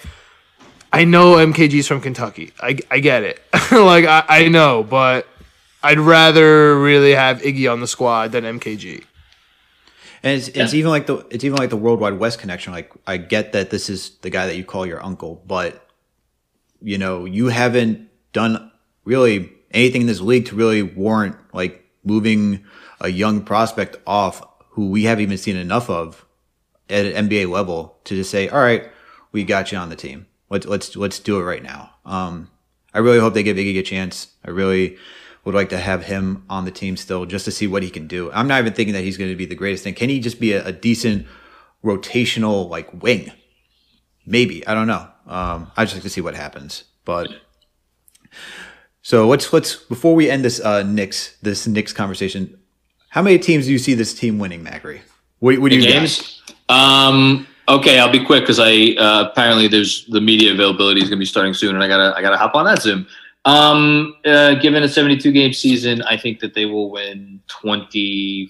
I 0.91 1.03
know 1.03 1.35
MKG's 1.35 1.87
from 1.87 2.01
Kentucky. 2.01 2.53
I, 2.59 2.77
I 2.89 2.99
get 2.99 3.23
it. 3.23 3.41
like 3.71 4.05
I, 4.05 4.23
I 4.27 4.47
know, 4.47 4.83
but 4.83 5.27
I'd 5.83 5.99
rather 5.99 6.79
really 6.79 7.13
have 7.13 7.41
Iggy 7.41 7.71
on 7.71 7.81
the 7.81 7.87
squad 7.87 8.31
than 8.31 8.43
MKG. 8.43 9.03
And 10.23 10.37
it's, 10.37 10.47
it's 10.47 10.73
even 10.73 10.89
like 10.89 11.05
the 11.05 11.25
it's 11.29 11.43
even 11.43 11.57
like 11.57 11.69
the 11.69 11.77
World 11.77 11.99
Wide 11.99 12.15
Wes 12.15 12.35
connection. 12.35 12.73
Like 12.73 12.91
I 13.05 13.17
get 13.17 13.53
that 13.53 13.69
this 13.69 13.89
is 13.89 14.11
the 14.21 14.29
guy 14.29 14.47
that 14.47 14.57
you 14.57 14.65
call 14.65 14.85
your 14.85 15.03
uncle, 15.03 15.43
but 15.45 15.87
you 16.81 16.97
know 16.97 17.25
you 17.25 17.47
haven't 17.47 18.09
done 18.33 18.71
really 19.05 19.51
anything 19.71 20.01
in 20.01 20.07
this 20.07 20.19
league 20.19 20.47
to 20.47 20.55
really 20.55 20.81
warrant 20.81 21.35
like 21.53 21.85
moving 22.03 22.65
a 22.99 23.09
young 23.09 23.41
prospect 23.41 23.97
off 24.07 24.45
who 24.71 24.89
we 24.89 25.03
haven't 25.03 25.23
even 25.23 25.37
seen 25.37 25.55
enough 25.55 25.89
of 25.89 26.25
at 26.89 27.05
an 27.05 27.29
NBA 27.29 27.49
level 27.49 27.97
to 28.05 28.15
just 28.15 28.31
say, 28.31 28.47
all 28.49 28.59
right, 28.59 28.89
we 29.31 29.43
got 29.43 29.71
you 29.71 29.77
on 29.77 29.89
the 29.89 29.95
team. 29.95 30.25
Let's 30.49 30.65
let's 30.65 30.95
let's 30.95 31.19
do 31.19 31.39
it 31.39 31.43
right 31.43 31.63
now. 31.63 31.91
Um, 32.05 32.49
I 32.93 32.99
really 32.99 33.19
hope 33.19 33.33
they 33.33 33.43
give 33.43 33.57
Iggy 33.57 33.79
a 33.79 33.83
chance. 33.83 34.27
I 34.45 34.49
really 34.49 34.97
would 35.43 35.55
like 35.55 35.69
to 35.69 35.77
have 35.77 36.05
him 36.05 36.43
on 36.49 36.65
the 36.65 36.71
team 36.71 36.97
still 36.97 37.25
just 37.25 37.45
to 37.45 37.51
see 37.51 37.67
what 37.67 37.83
he 37.83 37.89
can 37.89 38.07
do. 38.07 38.31
I'm 38.31 38.47
not 38.47 38.59
even 38.59 38.73
thinking 38.73 38.93
that 38.93 39.03
he's 39.03 39.17
going 39.17 39.29
to 39.29 39.35
be 39.35 39.45
the 39.45 39.55
greatest 39.55 39.83
thing. 39.83 39.93
Can 39.93 40.09
he 40.09 40.19
just 40.19 40.39
be 40.39 40.53
a, 40.53 40.65
a 40.65 40.71
decent 40.71 41.25
rotational 41.83 42.69
like 42.69 43.01
wing? 43.01 43.31
Maybe 44.25 44.65
I 44.67 44.73
don't 44.73 44.87
know. 44.87 45.07
Um, 45.25 45.71
I 45.75 45.83
just 45.85 45.95
like 45.95 46.03
to 46.03 46.09
see 46.09 46.21
what 46.21 46.35
happens. 46.35 46.85
But 47.05 47.29
so 49.01 49.27
let's 49.27 49.51
let's 49.53 49.75
before 49.75 50.15
we 50.15 50.29
end 50.29 50.43
this 50.43 50.59
uh, 50.59 50.83
Knicks 50.83 51.37
this 51.41 51.67
Knicks 51.67 51.93
conversation. 51.93 52.59
How 53.09 53.21
many 53.21 53.39
teams 53.39 53.65
do 53.65 53.71
you 53.71 53.79
see 53.79 53.93
this 53.93 54.13
team 54.13 54.37
winning, 54.37 54.63
Macri? 54.63 55.01
What, 55.39 55.59
what 55.59 55.71
do 55.71 55.77
you 55.77 55.81
games? 55.81 56.41
Um, 56.67 57.47
Okay, 57.69 57.99
I'll 57.99 58.11
be 58.11 58.23
quick 58.23 58.43
because 58.43 58.59
I 58.59 58.95
uh, 58.97 59.29
apparently 59.29 59.67
there's 59.67 60.05
the 60.05 60.21
media 60.21 60.53
availability 60.53 61.01
is 61.01 61.09
going 61.09 61.17
to 61.17 61.21
be 61.21 61.25
starting 61.25 61.53
soon, 61.53 61.75
and 61.75 61.83
I 61.83 61.87
gotta 61.87 62.15
I 62.15 62.21
gotta 62.21 62.37
hop 62.37 62.55
on 62.55 62.65
that 62.65 62.81
Zoom. 62.81 63.07
Um, 63.43 64.15
uh, 64.25 64.55
given 64.55 64.83
a 64.83 64.89
72 64.89 65.31
game 65.31 65.53
season, 65.53 66.01
I 66.03 66.17
think 66.17 66.39
that 66.39 66.53
they 66.53 66.65
will 66.65 66.89
win 66.89 67.41
20. 67.47 68.49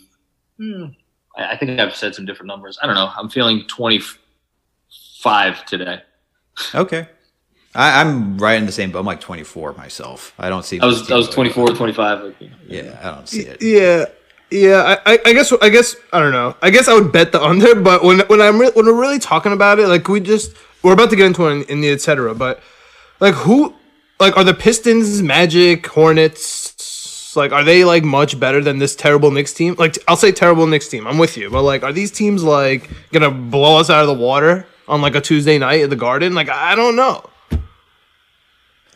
Hmm, 0.58 0.86
I 1.36 1.56
think 1.56 1.80
I've 1.80 1.96
said 1.96 2.16
some 2.16 2.26
different 2.26 2.48
numbers. 2.48 2.78
I 2.82 2.86
don't 2.88 2.96
know. 2.96 3.12
I'm 3.16 3.30
feeling 3.30 3.64
25 3.68 5.66
today. 5.66 6.02
Okay. 6.74 7.08
I, 7.76 8.02
am 8.02 8.40
right 8.40 8.58
in 8.58 8.66
the 8.66 8.72
same, 8.72 8.92
but 8.92 8.98
I'm 9.00 9.06
like 9.06 9.22
24 9.22 9.74
myself. 9.74 10.34
I 10.40 10.50
don't 10.50 10.66
see. 10.66 10.80
I 10.80 10.86
was 10.88 11.12
I 11.12 11.16
was 11.16 11.30
24, 11.30 11.70
25. 11.70 12.36
Yeah, 12.68 13.00
I 13.04 13.12
don't 13.12 13.30
see 13.30 13.42
it. 13.42 13.62
Yeah, 13.62 14.06
yeah, 14.50 14.98
I, 15.06 15.20
I 15.26 15.34
guess 15.34 15.52
I 15.62 15.70
guess 15.70 15.96
I 16.14 16.20
don't 16.20 16.32
know. 16.32 16.56
I 16.62 16.70
guess 16.70 16.88
I 16.88 16.94
would 16.94 17.12
bet 17.12 17.32
the 17.32 17.42
under, 17.42 17.76
but 17.76 18.04
when 18.04 18.20
when 18.22 18.42
I'm 18.42 18.60
re- 18.60 18.72
when 18.74 18.86
we're 18.86 19.00
really 19.00 19.20
talking 19.20 19.52
about 19.52 19.80
it, 19.80 19.88
like 19.88 20.08
we 20.08 20.20
just 20.22 20.56
we're 20.84 20.94
about 20.94 21.10
to 21.10 21.16
get 21.16 21.26
into 21.26 21.48
it 21.48 21.70
in, 21.70 21.82
the 21.82 21.92
etc. 21.92 22.34
But 22.34 22.62
like 23.20 23.34
who, 23.34 23.76
like 24.20 24.38
are 24.38 24.46
the 24.46 24.54
Pistons, 24.54 25.22
Magic, 25.22 25.86
Hornets, 25.88 27.36
like 27.36 27.52
are 27.52 27.64
they 27.64 27.84
like 27.84 28.06
much 28.06 28.40
better 28.40 28.62
than 28.62 28.80
this 28.80 28.96
terrible 28.96 29.32
Knicks 29.32 29.54
team? 29.54 29.76
Like 29.78 29.98
I'll 30.08 30.16
say 30.16 30.32
terrible 30.32 30.66
Knicks 30.66 30.88
team. 30.88 31.08
I'm 31.08 31.18
with 31.18 31.36
you, 31.36 31.50
but 31.50 31.64
like 31.64 31.84
are 31.84 31.92
these 31.92 32.12
teams 32.12 32.42
like 32.42 32.90
gonna 33.12 33.32
blow 33.32 33.80
us 33.80 33.90
out 33.90 34.02
of 34.02 34.08
the 34.08 34.24
water 34.24 34.66
on 34.88 35.02
like 35.02 35.16
a 35.16 35.22
Tuesday 35.22 35.58
night 35.58 35.82
at 35.82 35.90
the 35.90 35.98
Garden? 35.98 36.36
Like 36.36 36.50
I 36.50 36.76
don't 36.76 36.96
know. 36.96 37.30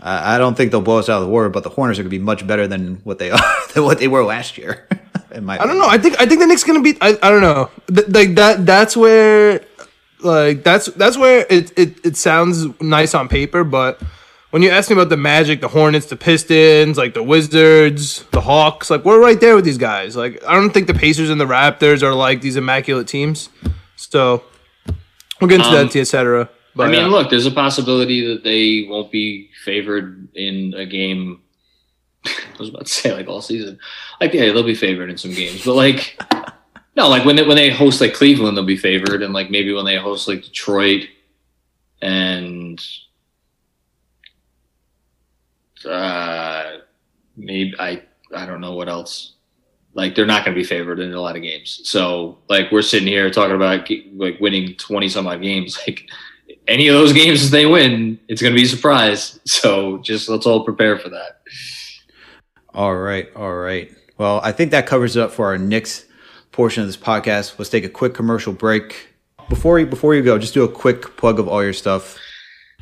I 0.03 0.39
don't 0.39 0.57
think 0.57 0.71
they'll 0.71 0.81
blow 0.81 0.97
us 0.97 1.09
out 1.09 1.21
of 1.21 1.27
the 1.27 1.31
water, 1.31 1.49
but 1.49 1.63
the 1.63 1.69
Hornets 1.69 1.99
are 1.99 2.03
to 2.03 2.09
be 2.09 2.17
much 2.17 2.47
better 2.47 2.65
than 2.67 2.95
what 3.03 3.19
they 3.19 3.29
are 3.31 3.67
than 3.73 3.83
what 3.83 3.99
they 3.99 4.07
were 4.07 4.23
last 4.23 4.57
year. 4.57 4.87
in 5.33 5.45
my 5.45 5.59
I 5.59 5.65
don't 5.65 5.77
know. 5.77 5.87
I 5.87 5.97
think 5.97 6.19
I 6.19 6.25
think 6.25 6.39
the 6.39 6.47
Knicks 6.47 6.63
gonna 6.63 6.81
be. 6.81 6.97
I, 7.01 7.17
I 7.21 7.29
don't 7.29 7.41
know. 7.41 7.69
Th- 7.93 8.07
like 8.09 8.35
that. 8.35 8.65
That's 8.65 8.95
where. 8.95 9.61
Like 10.23 10.63
that's 10.63 10.85
that's 10.85 11.17
where 11.17 11.47
it, 11.49 11.77
it 11.77 12.05
it 12.05 12.15
sounds 12.15 12.79
nice 12.79 13.15
on 13.15 13.27
paper, 13.27 13.63
but 13.63 13.99
when 14.51 14.61
you 14.61 14.69
ask 14.69 14.89
me 14.89 14.95
about 14.95 15.09
the 15.09 15.17
Magic, 15.17 15.61
the 15.61 15.69
Hornets, 15.69 16.05
the 16.07 16.15
Pistons, 16.15 16.97
like 16.97 17.13
the 17.13 17.23
Wizards, 17.23 18.23
the 18.31 18.41
Hawks, 18.41 18.89
like 18.89 19.03
we're 19.03 19.19
right 19.19 19.39
there 19.39 19.55
with 19.55 19.65
these 19.65 19.77
guys. 19.77 20.15
Like 20.15 20.43
I 20.45 20.53
don't 20.53 20.71
think 20.71 20.87
the 20.87 20.93
Pacers 20.93 21.29
and 21.29 21.41
the 21.41 21.45
Raptors 21.45 22.03
are 22.03 22.13
like 22.13 22.41
these 22.41 22.57
immaculate 22.57 23.07
teams. 23.07 23.49
So 23.95 24.43
we'll 25.39 25.49
get 25.49 25.61
into 25.61 25.69
um, 25.69 25.87
that, 25.87 25.95
etc. 25.95 26.49
But 26.75 26.87
I 26.87 26.91
mean, 26.91 27.03
uh, 27.03 27.07
look, 27.07 27.29
there's 27.29 27.45
a 27.45 27.51
possibility 27.51 28.27
that 28.27 28.43
they 28.43 28.85
won't 28.87 29.11
be 29.11 29.49
favored 29.63 30.27
in 30.35 30.73
a 30.75 30.85
game 30.85 31.41
I 32.25 32.57
was 32.59 32.69
about 32.69 32.85
to 32.85 32.91
say 32.91 33.13
like 33.13 33.27
all 33.27 33.41
season. 33.41 33.79
Like 34.19 34.33
yeah, 34.33 34.45
they'll 34.45 34.63
be 34.63 34.75
favored 34.75 35.09
in 35.09 35.17
some 35.17 35.31
games, 35.31 35.65
but 35.65 35.75
like 35.75 36.19
no, 36.95 37.09
like 37.09 37.25
when 37.25 37.35
they, 37.35 37.43
when 37.43 37.57
they 37.57 37.69
host 37.69 38.01
like 38.01 38.13
Cleveland, 38.13 38.55
they'll 38.57 38.65
be 38.65 38.77
favored, 38.77 39.23
and 39.23 39.33
like 39.33 39.49
maybe 39.49 39.73
when 39.73 39.85
they 39.85 39.97
host 39.97 40.27
like 40.27 40.43
Detroit 40.43 41.07
and 42.01 42.83
uh, 45.85 46.77
maybe 47.35 47.73
I 47.79 48.03
I 48.35 48.45
don't 48.45 48.61
know 48.61 48.73
what 48.73 48.89
else. 48.89 49.33
Like 49.93 50.15
they're 50.15 50.25
not 50.25 50.45
going 50.45 50.55
to 50.55 50.61
be 50.61 50.65
favored 50.65 50.99
in 50.99 51.13
a 51.13 51.19
lot 51.19 51.35
of 51.35 51.41
games. 51.41 51.81
So 51.83 52.37
like 52.49 52.71
we're 52.71 52.81
sitting 52.81 53.07
here 53.07 53.29
talking 53.29 53.55
about 53.55 53.89
like 54.13 54.39
winning 54.39 54.75
twenty 54.75 55.09
some 55.09 55.27
odd 55.27 55.41
games. 55.41 55.79
Like 55.87 56.09
any 56.67 56.87
of 56.87 56.93
those 56.95 57.11
games 57.11 57.49
they 57.49 57.65
win, 57.65 58.19
it's 58.27 58.41
going 58.41 58.53
to 58.53 58.55
be 58.55 58.65
a 58.65 58.69
surprise. 58.69 59.39
So 59.45 59.97
just 59.99 60.29
let's 60.29 60.45
all 60.45 60.63
prepare 60.63 60.99
for 60.99 61.09
that. 61.09 61.40
All 62.73 62.95
right, 62.95 63.29
all 63.35 63.55
right. 63.55 63.91
Well, 64.17 64.39
I 64.43 64.51
think 64.51 64.71
that 64.71 64.85
covers 64.85 65.17
it 65.17 65.21
up 65.21 65.31
for 65.31 65.47
our 65.47 65.57
Knicks 65.57 66.05
portion 66.51 66.83
of 66.83 66.87
this 66.87 66.97
podcast. 66.97 67.57
Let's 67.59 67.69
take 67.69 67.83
a 67.83 67.89
quick 67.89 68.13
commercial 68.13 68.53
break. 68.53 69.09
Before 69.49 69.79
you 69.79 69.85
before 69.85 70.15
you 70.15 70.21
go, 70.21 70.37
just 70.37 70.53
do 70.53 70.63
a 70.63 70.69
quick 70.71 71.17
plug 71.17 71.39
of 71.39 71.47
all 71.47 71.63
your 71.63 71.73
stuff. 71.73 72.17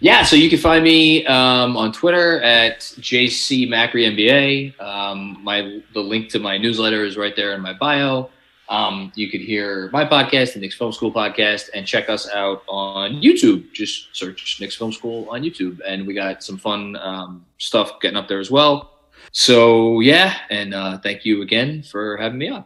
Yeah, 0.01 0.23
so 0.23 0.35
you 0.35 0.49
can 0.49 0.59
find 0.59 0.83
me 0.83 1.25
um, 1.25 1.75
on 1.75 1.91
Twitter 1.91 2.41
at 2.41 2.79
JC 2.79 3.67
Macri 3.67 4.05
NBA. 4.05 4.79
Um, 4.79 5.39
my 5.43 5.81
the 5.93 5.99
link 5.99 6.29
to 6.29 6.39
my 6.39 6.57
newsletter 6.57 7.03
is 7.03 7.17
right 7.17 7.35
there 7.35 7.53
in 7.53 7.61
my 7.61 7.73
bio. 7.73 8.29
Um, 8.69 9.11
you 9.15 9.31
could 9.31 9.41
hear 9.41 9.89
my 9.91 10.05
podcast, 10.05 10.53
the 10.53 10.59
Knicks 10.59 10.75
Film 10.75 10.93
School 10.93 11.11
podcast, 11.11 11.69
and 11.73 11.87
check 11.87 12.07
us 12.07 12.29
out 12.29 12.63
on 12.69 13.13
YouTube. 13.21 13.73
Just 13.73 14.15
search 14.15 14.59
Knicks 14.61 14.75
Film 14.75 14.93
School 14.93 15.27
on 15.29 15.41
YouTube, 15.41 15.79
and 15.85 16.05
we 16.05 16.13
got 16.13 16.43
some 16.43 16.57
fun 16.57 16.95
um, 16.97 17.45
stuff 17.57 17.99
getting 17.99 18.17
up 18.17 18.27
there 18.27 18.39
as 18.39 18.51
well. 18.51 18.98
So 19.31 19.99
yeah, 19.99 20.35
and 20.49 20.73
uh, 20.73 20.97
thank 20.97 21.25
you 21.25 21.41
again 21.41 21.83
for 21.83 22.17
having 22.17 22.37
me 22.37 22.49
on. 22.49 22.65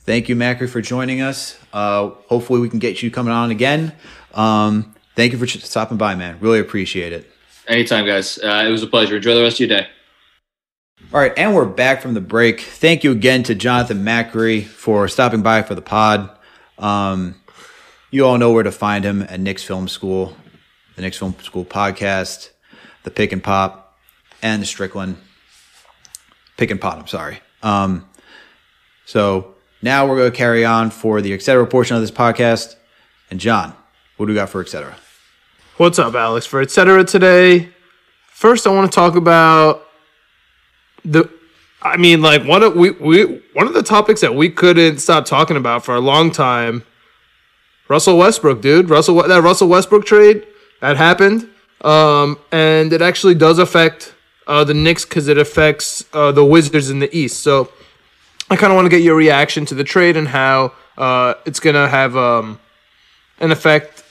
Thank 0.00 0.28
you, 0.28 0.36
Macri, 0.36 0.68
for 0.68 0.82
joining 0.82 1.22
us. 1.22 1.58
Uh, 1.72 2.10
hopefully, 2.28 2.60
we 2.60 2.68
can 2.68 2.78
get 2.78 3.02
you 3.02 3.10
coming 3.10 3.32
on 3.32 3.50
again. 3.50 3.92
Um, 4.34 4.94
thank 5.16 5.32
you 5.32 5.38
for 5.38 5.46
stopping 5.46 5.96
by, 5.96 6.14
man. 6.14 6.38
Really 6.40 6.60
appreciate 6.60 7.12
it. 7.12 7.30
Anytime, 7.66 8.04
guys. 8.04 8.38
Uh, 8.38 8.64
it 8.66 8.70
was 8.70 8.82
a 8.82 8.86
pleasure. 8.86 9.16
Enjoy 9.16 9.34
the 9.34 9.42
rest 9.42 9.56
of 9.56 9.60
your 9.60 9.80
day. 9.80 9.88
All 11.12 11.20
right, 11.20 11.32
and 11.36 11.54
we're 11.54 11.64
back 11.64 12.02
from 12.02 12.14
the 12.14 12.20
break. 12.20 12.60
Thank 12.60 13.04
you 13.04 13.12
again 13.12 13.42
to 13.44 13.54
Jonathan 13.54 14.04
Macri 14.04 14.64
for 14.64 15.08
stopping 15.08 15.42
by 15.42 15.62
for 15.62 15.74
the 15.74 15.82
pod. 15.82 16.30
Um, 16.78 17.36
you 18.10 18.26
all 18.26 18.36
know 18.36 18.52
where 18.52 18.62
to 18.62 18.72
find 18.72 19.04
him 19.04 19.22
at 19.22 19.40
Knicks 19.40 19.62
Film 19.62 19.88
School, 19.88 20.36
the 20.96 21.02
Knicks 21.02 21.16
Film 21.16 21.34
School 21.40 21.64
podcast, 21.64 22.50
the 23.04 23.10
Pick 23.10 23.32
and 23.32 23.42
Pop, 23.42 23.96
and 24.42 24.60
the 24.60 24.66
Strickland 24.66 25.16
pick 26.56 26.70
and 26.70 26.80
pot. 26.80 26.98
I'm 26.98 27.06
sorry. 27.06 27.40
Um, 27.62 28.08
so 29.06 29.54
now 29.82 30.06
we're 30.06 30.16
going 30.16 30.30
to 30.30 30.36
carry 30.36 30.64
on 30.64 30.90
for 30.90 31.20
the 31.20 31.32
etc. 31.32 31.66
portion 31.66 31.96
of 31.96 32.02
this 32.02 32.10
podcast. 32.10 32.76
And 33.30 33.40
John, 33.40 33.74
what 34.16 34.26
do 34.26 34.32
we 34.32 34.34
got 34.34 34.48
for 34.48 34.60
etc.? 34.60 34.96
What's 35.76 35.98
up, 35.98 36.14
Alex? 36.14 36.46
For 36.46 36.60
etc. 36.60 37.04
today. 37.04 37.70
First, 38.28 38.66
I 38.66 38.70
want 38.70 38.90
to 38.90 38.94
talk 38.94 39.16
about 39.16 39.86
the. 41.04 41.28
I 41.82 41.96
mean, 41.98 42.22
like 42.22 42.44
one 42.44 42.62
of 42.62 42.74
we, 42.74 42.92
we 42.92 43.42
one 43.52 43.66
of 43.66 43.74
the 43.74 43.82
topics 43.82 44.20
that 44.22 44.34
we 44.34 44.48
couldn't 44.48 44.98
stop 44.98 45.26
talking 45.26 45.56
about 45.56 45.84
for 45.84 45.94
a 45.94 46.00
long 46.00 46.30
time. 46.30 46.84
Russell 47.88 48.16
Westbrook, 48.16 48.62
dude. 48.62 48.88
Russell 48.88 49.22
that 49.22 49.42
Russell 49.42 49.68
Westbrook 49.68 50.06
trade 50.06 50.46
that 50.80 50.96
happened, 50.96 51.48
um, 51.82 52.38
and 52.52 52.92
it 52.92 53.02
actually 53.02 53.34
does 53.34 53.58
affect 53.58 54.14
uh, 54.46 54.64
the 54.64 54.74
Knicks 54.74 55.04
because 55.04 55.28
it 55.28 55.38
affects 55.38 56.04
uh, 56.12 56.32
the 56.32 56.44
Wizards 56.44 56.90
in 56.90 56.98
the 56.98 57.16
East. 57.16 57.40
So, 57.42 57.70
I 58.50 58.56
kind 58.56 58.72
of 58.72 58.76
want 58.76 58.86
to 58.86 58.90
get 58.90 59.02
your 59.02 59.16
reaction 59.16 59.64
to 59.66 59.74
the 59.74 59.84
trade 59.84 60.16
and 60.16 60.28
how 60.28 60.72
uh, 60.98 61.34
it's 61.46 61.60
gonna 61.60 61.88
have 61.88 62.16
um, 62.16 62.60
an 63.40 63.50
effect 63.50 64.04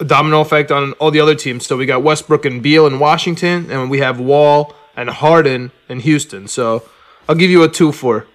a 0.00 0.04
domino 0.04 0.40
effect 0.40 0.70
on 0.70 0.92
all 0.94 1.10
the 1.10 1.20
other 1.20 1.34
teams. 1.34 1.66
So 1.66 1.76
we 1.76 1.86
got 1.86 2.02
Westbrook 2.02 2.44
and 2.44 2.62
Beal 2.62 2.86
in 2.86 2.98
Washington, 2.98 3.70
and 3.70 3.90
we 3.90 3.98
have 3.98 4.18
Wall 4.18 4.74
and 4.96 5.08
Harden 5.08 5.72
in 5.88 6.00
Houston. 6.00 6.48
So 6.48 6.82
I'll 7.28 7.36
give 7.36 7.50
you 7.50 7.62
a 7.62 7.68
two 7.68 7.92
for. 7.92 8.26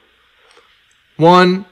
One, 1.17 1.65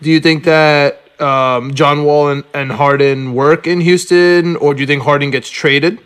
do 0.00 0.10
you 0.10 0.20
think 0.20 0.44
that 0.44 1.00
um, 1.20 1.74
John 1.74 2.04
Wall 2.04 2.28
and, 2.28 2.44
and 2.54 2.72
Harden 2.72 3.34
work 3.34 3.66
in 3.66 3.80
Houston, 3.80 4.56
or 4.56 4.74
do 4.74 4.80
you 4.80 4.86
think 4.86 5.02
Harden 5.02 5.30
gets 5.30 5.50
traded? 5.50 5.98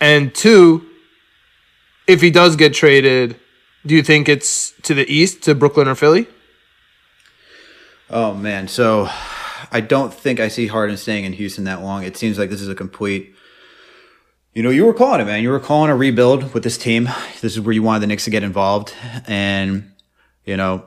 And 0.00 0.34
two, 0.34 0.86
if 2.06 2.20
he 2.20 2.30
does 2.30 2.56
get 2.56 2.74
traded, 2.74 3.36
do 3.84 3.94
you 3.94 4.02
think 4.02 4.28
it's 4.28 4.72
to 4.82 4.94
the 4.94 5.10
East, 5.12 5.42
to 5.42 5.54
Brooklyn 5.54 5.88
or 5.88 5.94
Philly? 5.94 6.26
Oh 8.10 8.34
man, 8.34 8.68
so 8.68 9.08
I 9.70 9.80
don't 9.80 10.12
think 10.12 10.38
I 10.38 10.48
see 10.48 10.66
Harden 10.66 10.96
staying 10.96 11.24
in 11.24 11.32
Houston 11.32 11.64
that 11.64 11.82
long. 11.82 12.04
It 12.04 12.16
seems 12.16 12.38
like 12.38 12.50
this 12.50 12.60
is 12.60 12.68
a 12.68 12.74
complete. 12.74 13.34
You 14.54 14.62
know, 14.62 14.70
you 14.70 14.84
were 14.84 14.92
calling 14.92 15.20
it, 15.20 15.24
man. 15.24 15.42
You 15.42 15.48
were 15.48 15.60
calling 15.60 15.90
a 15.90 15.96
rebuild 15.96 16.52
with 16.52 16.62
this 16.62 16.76
team. 16.76 17.08
This 17.40 17.54
is 17.54 17.60
where 17.60 17.72
you 17.72 17.82
wanted 17.82 18.00
the 18.00 18.06
Knicks 18.08 18.24
to 18.24 18.30
get 18.30 18.42
involved, 18.42 18.94
and 19.26 19.92
you 20.44 20.56
know, 20.56 20.84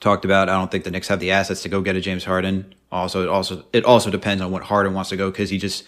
talked 0.00 0.24
about. 0.24 0.48
I 0.48 0.54
don't 0.54 0.70
think 0.70 0.84
the 0.84 0.90
Knicks 0.90 1.08
have 1.08 1.20
the 1.20 1.30
assets 1.30 1.62
to 1.62 1.68
go 1.68 1.82
get 1.82 1.96
a 1.96 2.00
James 2.00 2.24
Harden. 2.24 2.74
Also, 2.90 3.22
it 3.22 3.28
also 3.28 3.64
it 3.72 3.84
also 3.84 4.10
depends 4.10 4.42
on 4.42 4.50
what 4.50 4.62
Harden 4.62 4.94
wants 4.94 5.10
to 5.10 5.16
go 5.16 5.30
because 5.30 5.50
he 5.50 5.58
just 5.58 5.84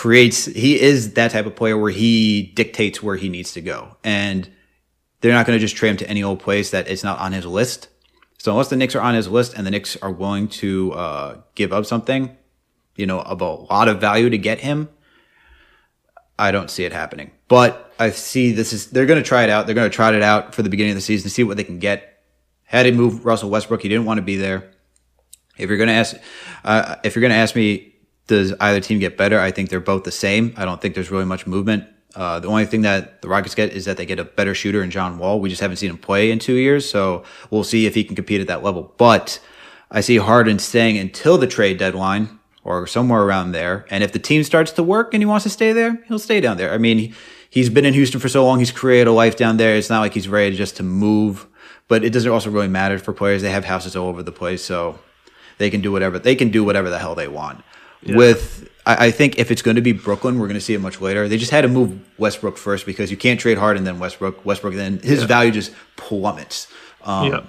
creates. 0.00 0.46
He 0.46 0.80
is 0.80 1.12
that 1.12 1.30
type 1.30 1.44
of 1.44 1.54
player 1.54 1.76
where 1.76 1.90
he 1.90 2.40
dictates 2.54 3.02
where 3.02 3.16
he 3.16 3.28
needs 3.28 3.52
to 3.52 3.60
go, 3.60 3.98
and 4.02 4.48
they're 5.20 5.34
not 5.34 5.44
going 5.44 5.58
to 5.58 5.60
just 5.60 5.76
trade 5.76 5.90
him 5.90 5.96
to 5.98 6.08
any 6.08 6.22
old 6.22 6.40
place 6.40 6.70
that 6.70 6.88
is 6.88 7.04
not 7.04 7.18
on 7.18 7.32
his 7.32 7.44
list. 7.44 7.88
So 8.38 8.50
unless 8.50 8.68
the 8.68 8.76
Knicks 8.76 8.94
are 8.94 9.02
on 9.02 9.14
his 9.14 9.28
list 9.28 9.52
and 9.52 9.66
the 9.66 9.70
Knicks 9.70 9.98
are 9.98 10.10
willing 10.10 10.48
to 10.48 10.92
uh, 10.92 11.40
give 11.54 11.74
up 11.74 11.84
something, 11.84 12.34
you 12.96 13.04
know, 13.04 13.20
of 13.20 13.42
a 13.42 13.44
lot 13.44 13.88
of 13.88 14.00
value 14.00 14.30
to 14.30 14.38
get 14.38 14.60
him, 14.60 14.88
I 16.38 16.50
don't 16.50 16.70
see 16.70 16.84
it 16.84 16.94
happening. 16.94 17.32
But 17.48 17.92
I 17.98 18.08
see 18.08 18.52
this 18.52 18.72
is 18.72 18.86
they're 18.86 19.04
going 19.04 19.22
to 19.22 19.28
try 19.28 19.44
it 19.44 19.50
out. 19.50 19.66
They're 19.66 19.74
going 19.74 19.90
to 19.90 19.94
try 19.94 20.16
it 20.16 20.22
out 20.22 20.54
for 20.54 20.62
the 20.62 20.70
beginning 20.70 20.92
of 20.92 20.96
the 20.96 21.02
season 21.02 21.24
to 21.24 21.34
see 21.34 21.44
what 21.44 21.58
they 21.58 21.64
can 21.64 21.78
get. 21.78 22.22
Had 22.64 22.84
to 22.84 22.92
move 22.92 23.26
Russell 23.26 23.50
Westbrook, 23.50 23.82
he 23.82 23.90
didn't 23.90 24.06
want 24.06 24.16
to 24.16 24.22
be 24.22 24.36
there. 24.36 24.70
If 25.58 25.68
you're 25.68 25.76
going 25.76 25.88
to 25.88 25.94
ask, 25.94 26.16
uh, 26.64 26.96
if 27.04 27.14
you're 27.14 27.20
going 27.20 27.32
to 27.32 27.36
ask 27.36 27.54
me, 27.54 27.89
does 28.30 28.54
either 28.60 28.80
team 28.80 29.00
get 29.00 29.18
better? 29.18 29.38
I 29.38 29.50
think 29.50 29.68
they're 29.68 29.80
both 29.80 30.04
the 30.04 30.12
same. 30.12 30.54
I 30.56 30.64
don't 30.64 30.80
think 30.80 30.94
there's 30.94 31.10
really 31.10 31.24
much 31.24 31.46
movement. 31.48 31.84
Uh, 32.14 32.38
the 32.38 32.46
only 32.46 32.64
thing 32.64 32.82
that 32.82 33.22
the 33.22 33.28
Rockets 33.28 33.56
get 33.56 33.72
is 33.72 33.84
that 33.84 33.96
they 33.96 34.06
get 34.06 34.20
a 34.20 34.24
better 34.24 34.54
shooter 34.54 34.82
in 34.82 34.90
John 34.90 35.18
Wall. 35.18 35.40
We 35.40 35.48
just 35.48 35.60
haven't 35.60 35.78
seen 35.78 35.90
him 35.90 35.98
play 35.98 36.30
in 36.30 36.38
two 36.38 36.54
years, 36.54 36.88
so 36.88 37.24
we'll 37.50 37.64
see 37.64 37.86
if 37.86 37.94
he 37.94 38.04
can 38.04 38.14
compete 38.14 38.40
at 38.40 38.46
that 38.46 38.62
level. 38.62 38.94
But 38.96 39.40
I 39.90 40.00
see 40.00 40.16
Harden 40.16 40.60
staying 40.60 40.96
until 40.96 41.38
the 41.38 41.48
trade 41.48 41.76
deadline 41.78 42.38
or 42.62 42.86
somewhere 42.86 43.22
around 43.22 43.52
there. 43.52 43.84
And 43.90 44.04
if 44.04 44.12
the 44.12 44.18
team 44.20 44.44
starts 44.44 44.70
to 44.72 44.82
work 44.82 45.12
and 45.12 45.20
he 45.20 45.26
wants 45.26 45.42
to 45.42 45.50
stay 45.50 45.72
there, 45.72 46.02
he'll 46.06 46.20
stay 46.20 46.40
down 46.40 46.56
there. 46.56 46.72
I 46.72 46.78
mean, 46.78 47.14
he's 47.48 47.68
been 47.68 47.84
in 47.84 47.94
Houston 47.94 48.20
for 48.20 48.28
so 48.28 48.44
long; 48.44 48.60
he's 48.60 48.72
created 48.72 49.08
a 49.08 49.12
life 49.12 49.36
down 49.36 49.56
there. 49.56 49.76
It's 49.76 49.90
not 49.90 50.00
like 50.00 50.14
he's 50.14 50.28
ready 50.28 50.56
just 50.56 50.76
to 50.76 50.84
move. 50.84 51.46
But 51.88 52.04
it 52.04 52.12
doesn't 52.12 52.30
also 52.30 52.50
really 52.50 52.68
matter 52.68 52.98
for 53.00 53.12
players. 53.12 53.42
They 53.42 53.50
have 53.50 53.64
houses 53.64 53.96
all 53.96 54.06
over 54.06 54.22
the 54.22 54.32
place, 54.32 54.64
so 54.64 55.00
they 55.58 55.70
can 55.70 55.80
do 55.80 55.92
whatever 55.92 56.18
they 56.18 56.34
can 56.34 56.50
do 56.50 56.64
whatever 56.64 56.90
the 56.90 56.98
hell 56.98 57.14
they 57.14 57.28
want. 57.28 57.62
Yeah. 58.02 58.16
With 58.16 58.68
I, 58.86 59.06
I 59.06 59.10
think 59.10 59.38
if 59.38 59.50
it's 59.50 59.62
going 59.62 59.76
to 59.76 59.82
be 59.82 59.92
Brooklyn, 59.92 60.38
we're 60.38 60.46
going 60.46 60.58
to 60.58 60.60
see 60.60 60.74
it 60.74 60.80
much 60.80 61.00
later. 61.00 61.28
They 61.28 61.38
just 61.38 61.50
had 61.50 61.62
to 61.62 61.68
move 61.68 61.98
Westbrook 62.18 62.56
first 62.56 62.86
because 62.86 63.10
you 63.10 63.16
can't 63.16 63.38
trade 63.38 63.58
Harden 63.58 63.78
and 63.78 63.86
then 63.86 63.98
Westbrook. 63.98 64.44
Westbrook 64.44 64.74
then 64.74 64.98
his 64.98 65.20
yeah. 65.20 65.26
value 65.26 65.50
just 65.50 65.72
plummets. 65.96 66.68
Um, 67.02 67.32
yeah. 67.32 67.42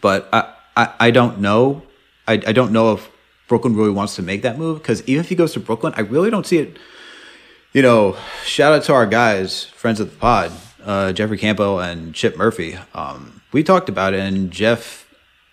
But 0.00 0.28
I, 0.32 0.54
I, 0.76 0.94
I 1.00 1.10
don't 1.10 1.40
know. 1.40 1.82
I, 2.26 2.34
I 2.34 2.52
don't 2.52 2.72
know 2.72 2.92
if 2.92 3.10
Brooklyn 3.48 3.74
really 3.74 3.90
wants 3.90 4.16
to 4.16 4.22
make 4.22 4.42
that 4.42 4.58
move 4.58 4.78
because 4.78 5.02
even 5.08 5.20
if 5.20 5.28
he 5.28 5.34
goes 5.34 5.52
to 5.54 5.60
Brooklyn, 5.60 5.94
I 5.96 6.02
really 6.02 6.30
don't 6.30 6.46
see 6.46 6.58
it. 6.58 6.76
You 7.72 7.82
know, 7.82 8.16
shout 8.44 8.72
out 8.72 8.84
to 8.84 8.94
our 8.94 9.06
guys, 9.06 9.64
friends 9.64 10.00
of 10.00 10.10
the 10.10 10.16
pod, 10.16 10.52
uh, 10.84 11.12
Jeffrey 11.12 11.38
Campo 11.38 11.78
and 11.78 12.14
Chip 12.14 12.36
Murphy. 12.36 12.78
Um, 12.94 13.42
we 13.52 13.62
talked 13.62 13.88
about 13.88 14.14
it, 14.14 14.20
and 14.20 14.50
Jeff 14.50 15.07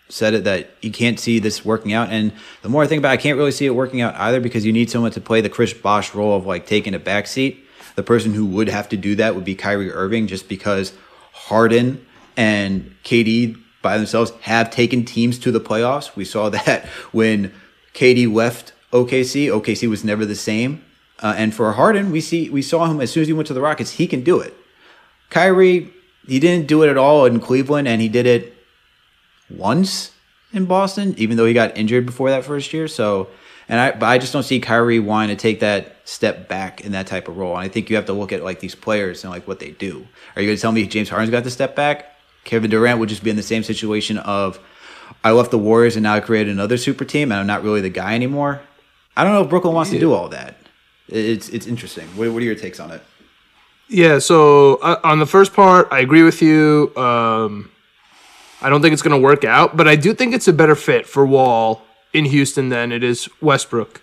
said 0.10 0.34
it 0.34 0.44
that 0.44 0.70
you 0.82 0.92
can't 0.92 1.20
see 1.20 1.40
this 1.40 1.66
working 1.66 1.94
out. 1.94 2.10
And 2.10 2.32
the 2.62 2.70
more 2.70 2.84
I 2.84 2.88
think 2.88 3.00
about 3.00 3.10
it, 3.10 3.14
I 3.14 3.18
can't 3.18 3.38
really 3.38 3.52
see 3.52 3.66
it 3.66 3.72
working 3.72 4.02
out 4.02 4.16
either 4.16 4.40
because 4.40 4.66
you 4.66 4.72
need 4.72 4.90
someone 4.90 5.12
to 5.12 5.22
play 5.22 5.42
the 5.42 5.50
Chris 5.50 5.74
Bosh 5.74 6.14
role 6.14 6.38
of 6.38 6.46
like 6.46 6.68
taking 6.68 6.94
a 6.94 7.00
back 7.00 7.28
seat. 7.28 7.66
The 7.96 8.04
person 8.04 8.34
who 8.34 8.46
would 8.46 8.68
have 8.68 8.90
to 8.90 8.98
do 8.98 9.16
that 9.16 9.36
would 9.36 9.46
be 9.46 9.56
Kyrie 9.56 9.92
Irving 9.92 10.28
just 10.28 10.48
because 10.48 10.94
Harden 11.32 12.06
and 12.38 12.96
KD 13.04 13.62
by 13.82 13.98
themselves 13.98 14.32
have 14.42 14.70
taken 14.70 15.06
teams 15.06 15.40
to 15.40 15.52
the 15.52 15.62
playoffs. 15.62 16.16
We 16.16 16.26
saw 16.26 16.50
that 16.52 16.86
when 17.12 17.54
KD 17.94 18.32
left 18.32 18.74
OKC. 18.92 19.48
OKC 19.48 19.90
was 19.90 20.04
never 20.04 20.26
the 20.26 20.36
same. 20.36 20.84
Uh, 21.20 21.34
and 21.38 21.54
for 21.54 21.72
Harden, 21.74 22.12
we 22.12 22.22
see 22.22 22.50
we 22.50 22.62
saw 22.62 22.88
him 22.88 23.00
as 23.00 23.12
soon 23.12 23.22
as 23.22 23.28
he 23.28 23.34
went 23.34 23.48
to 23.48 23.54
the 23.54 23.62
Rockets, 23.62 23.92
he 23.92 24.08
can 24.08 24.24
do 24.24 24.40
it. 24.40 24.54
Kyrie, 25.30 25.94
he 26.28 26.40
didn't 26.40 26.68
do 26.68 26.84
it 26.84 26.90
at 26.90 26.98
all 26.98 27.26
in 27.26 27.40
Cleveland, 27.40 27.88
and 27.88 28.02
he 28.02 28.10
did 28.10 28.26
it 28.26 28.55
once 29.50 30.12
in 30.54 30.66
Boston, 30.66 31.14
even 31.18 31.38
though 31.38 31.46
he 31.46 31.54
got 31.54 31.78
injured 31.78 32.06
before 32.06 32.30
that 32.30 32.46
first 32.46 32.74
year. 32.74 32.88
So, 32.88 33.28
and 33.68 33.80
I, 33.80 33.92
but 33.92 34.06
I 34.06 34.18
just 34.18 34.34
don't 34.34 34.44
see 34.44 34.60
Kyrie 34.60 35.00
wanting 35.00 35.36
to 35.36 35.42
take 35.42 35.60
that 35.60 35.96
step 36.06 36.48
back 36.48 36.82
in 36.82 36.92
that 36.94 37.08
type 37.08 37.28
of 37.28 37.38
role. 37.38 37.56
And 37.56 37.62
I 37.62 37.68
think 37.68 37.90
you 37.90 37.96
have 37.96 38.06
to 38.06 38.14
look 38.14 38.32
at 38.32 38.44
like 38.44 38.60
these 38.60 38.76
players 38.76 39.24
and 39.24 39.32
like 39.32 39.48
what 39.48 39.60
they 39.60 39.72
do. 39.72 40.08
Are 40.36 40.42
you 40.42 40.48
going 40.48 40.58
to 40.58 40.62
tell 40.62 40.72
me 40.72 40.86
James 40.88 41.10
Harden's 41.10 41.32
got 41.32 41.44
to 41.44 41.52
step 41.52 41.76
back? 41.76 42.12
Kevin 42.44 42.70
Durant 42.70 43.00
would 43.00 43.10
just 43.10 43.24
be 43.24 43.30
in 43.30 43.36
the 43.36 43.44
same 43.44 43.64
situation 43.64 44.18
of 44.20 44.60
I 45.24 45.32
left 45.32 45.52
the 45.52 45.58
Warriors 45.58 45.96
and 45.96 46.04
now 46.04 46.14
I 46.14 46.20
created 46.20 46.52
another 46.52 46.78
super 46.78 47.04
team 47.04 47.32
and 47.32 47.40
I'm 47.40 47.48
not 47.48 47.64
really 47.64 47.82
the 47.82 47.90
guy 47.90 48.14
anymore. 48.16 48.62
I 49.18 49.24
don't 49.24 49.34
know 49.34 49.42
if 49.42 49.50
Brooklyn 49.50 49.74
wants 49.74 49.92
yeah. 49.92 50.00
to 50.00 50.06
do 50.06 50.14
all 50.14 50.30
that. 50.30 50.58
It's 51.08 51.50
it's 51.50 51.68
interesting. 51.68 52.08
What, 52.16 52.32
what 52.32 52.42
are 52.42 52.46
your 52.46 52.56
takes 52.56 52.80
on 52.80 52.92
it? 52.92 53.02
Yeah. 53.88 54.20
So 54.20 54.76
uh, 54.78 55.00
on 55.04 55.20
the 55.20 55.26
first 55.26 55.54
part, 55.54 55.88
I 55.92 56.00
agree 56.00 56.24
with 56.24 56.42
you. 56.42 56.92
Um, 56.96 57.72
I 58.62 58.70
don't 58.70 58.82
think 58.82 58.94
it's 58.94 59.02
going 59.02 59.20
to 59.20 59.24
work 59.24 59.44
out, 59.44 59.78
but 59.78 59.88
I 59.88 59.96
do 59.96 60.14
think 60.14 60.34
it's 60.34 60.48
a 60.48 60.54
better 60.54 60.76
fit 60.76 61.06
for 61.08 61.26
Wall 61.26 61.82
in 62.14 62.26
Houston 62.26 62.70
than 62.70 62.92
it 62.92 63.04
is 63.04 63.30
Westbrook 63.42 64.02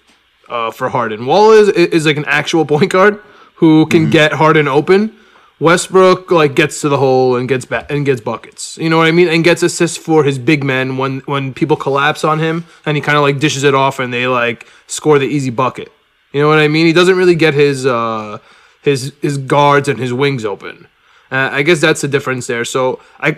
uh, 0.49 0.71
for 0.71 0.91
Harden. 0.91 1.27
Wall 1.27 1.53
is 1.53 1.69
is 1.69 2.07
like 2.07 2.17
an 2.17 2.27
actual 2.27 2.65
point 2.67 2.93
guard 2.93 3.21
who 3.57 3.87
can 3.87 4.03
mm-hmm. 4.03 4.11
get 4.11 4.33
Harden 4.33 4.69
open. 4.69 5.17
Westbrook 5.61 6.33
like 6.33 6.57
gets 6.57 6.81
to 6.81 6.89
the 6.89 6.99
hole 6.99 7.37
and 7.37 7.49
gets 7.49 7.65
back 7.65 7.89
and 7.89 8.05
gets 8.05 8.21
buckets. 8.21 8.77
You 8.79 8.91
know 8.91 8.99
what 8.99 9.07
I 9.07 9.13
mean? 9.13 9.29
And 9.29 9.45
gets 9.45 9.63
assists 9.63 9.97
for 9.97 10.25
his 10.25 10.39
big 10.39 10.65
men 10.65 10.97
when 10.99 11.21
when 11.21 11.55
people 11.55 11.77
collapse 11.77 12.25
on 12.25 12.41
him 12.41 12.65
and 12.85 12.97
he 12.97 13.01
kind 13.01 13.17
of 13.17 13.23
like 13.23 13.39
dishes 13.39 13.63
it 13.63 13.75
off 13.75 14.01
and 14.01 14.13
they 14.13 14.27
like 14.27 14.67
score 14.89 15.19
the 15.21 15.27
easy 15.27 15.51
bucket. 15.51 15.93
You 16.33 16.43
know 16.43 16.49
what 16.49 16.59
I 16.59 16.67
mean? 16.67 16.87
He 16.87 16.93
doesn't 16.93 17.17
really 17.17 17.37
get 17.37 17.55
his 17.55 17.87
uh 17.87 18.39
his 18.83 19.13
his 19.23 19.39
guards 19.39 19.89
and 19.89 20.01
his 20.01 20.13
wings 20.13 20.45
open. 20.45 20.89
Uh, 21.31 21.49
I 21.53 21.63
guess 21.63 21.81
that's 21.81 22.01
the 22.01 22.09
difference 22.09 22.49
there. 22.49 22.65
So 22.65 23.01
I 23.21 23.37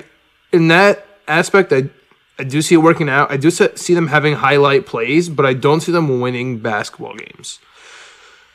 in 0.54 0.68
that 0.68 1.06
aspect, 1.28 1.72
I 1.72 1.90
I 2.38 2.44
do 2.44 2.62
see 2.62 2.74
it 2.74 2.78
working 2.78 3.08
out. 3.08 3.30
I 3.30 3.36
do 3.36 3.50
see 3.50 3.94
them 3.94 4.08
having 4.08 4.34
highlight 4.34 4.86
plays, 4.86 5.28
but 5.28 5.46
I 5.46 5.54
don't 5.54 5.80
see 5.80 5.92
them 5.92 6.20
winning 6.20 6.58
basketball 6.58 7.14
games. 7.14 7.60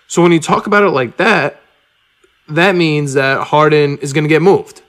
So 0.08 0.22
when 0.22 0.32
you 0.32 0.40
talk 0.40 0.68
about 0.68 0.84
it 0.84 0.90
like 0.90 1.18
that, 1.18 1.62
that 2.50 2.76
means 2.76 3.14
that 3.14 3.48
Harden 3.48 3.98
is 4.00 4.12
going 4.12 4.26
to 4.26 4.30
get 4.30 4.42
moved. 4.42 4.82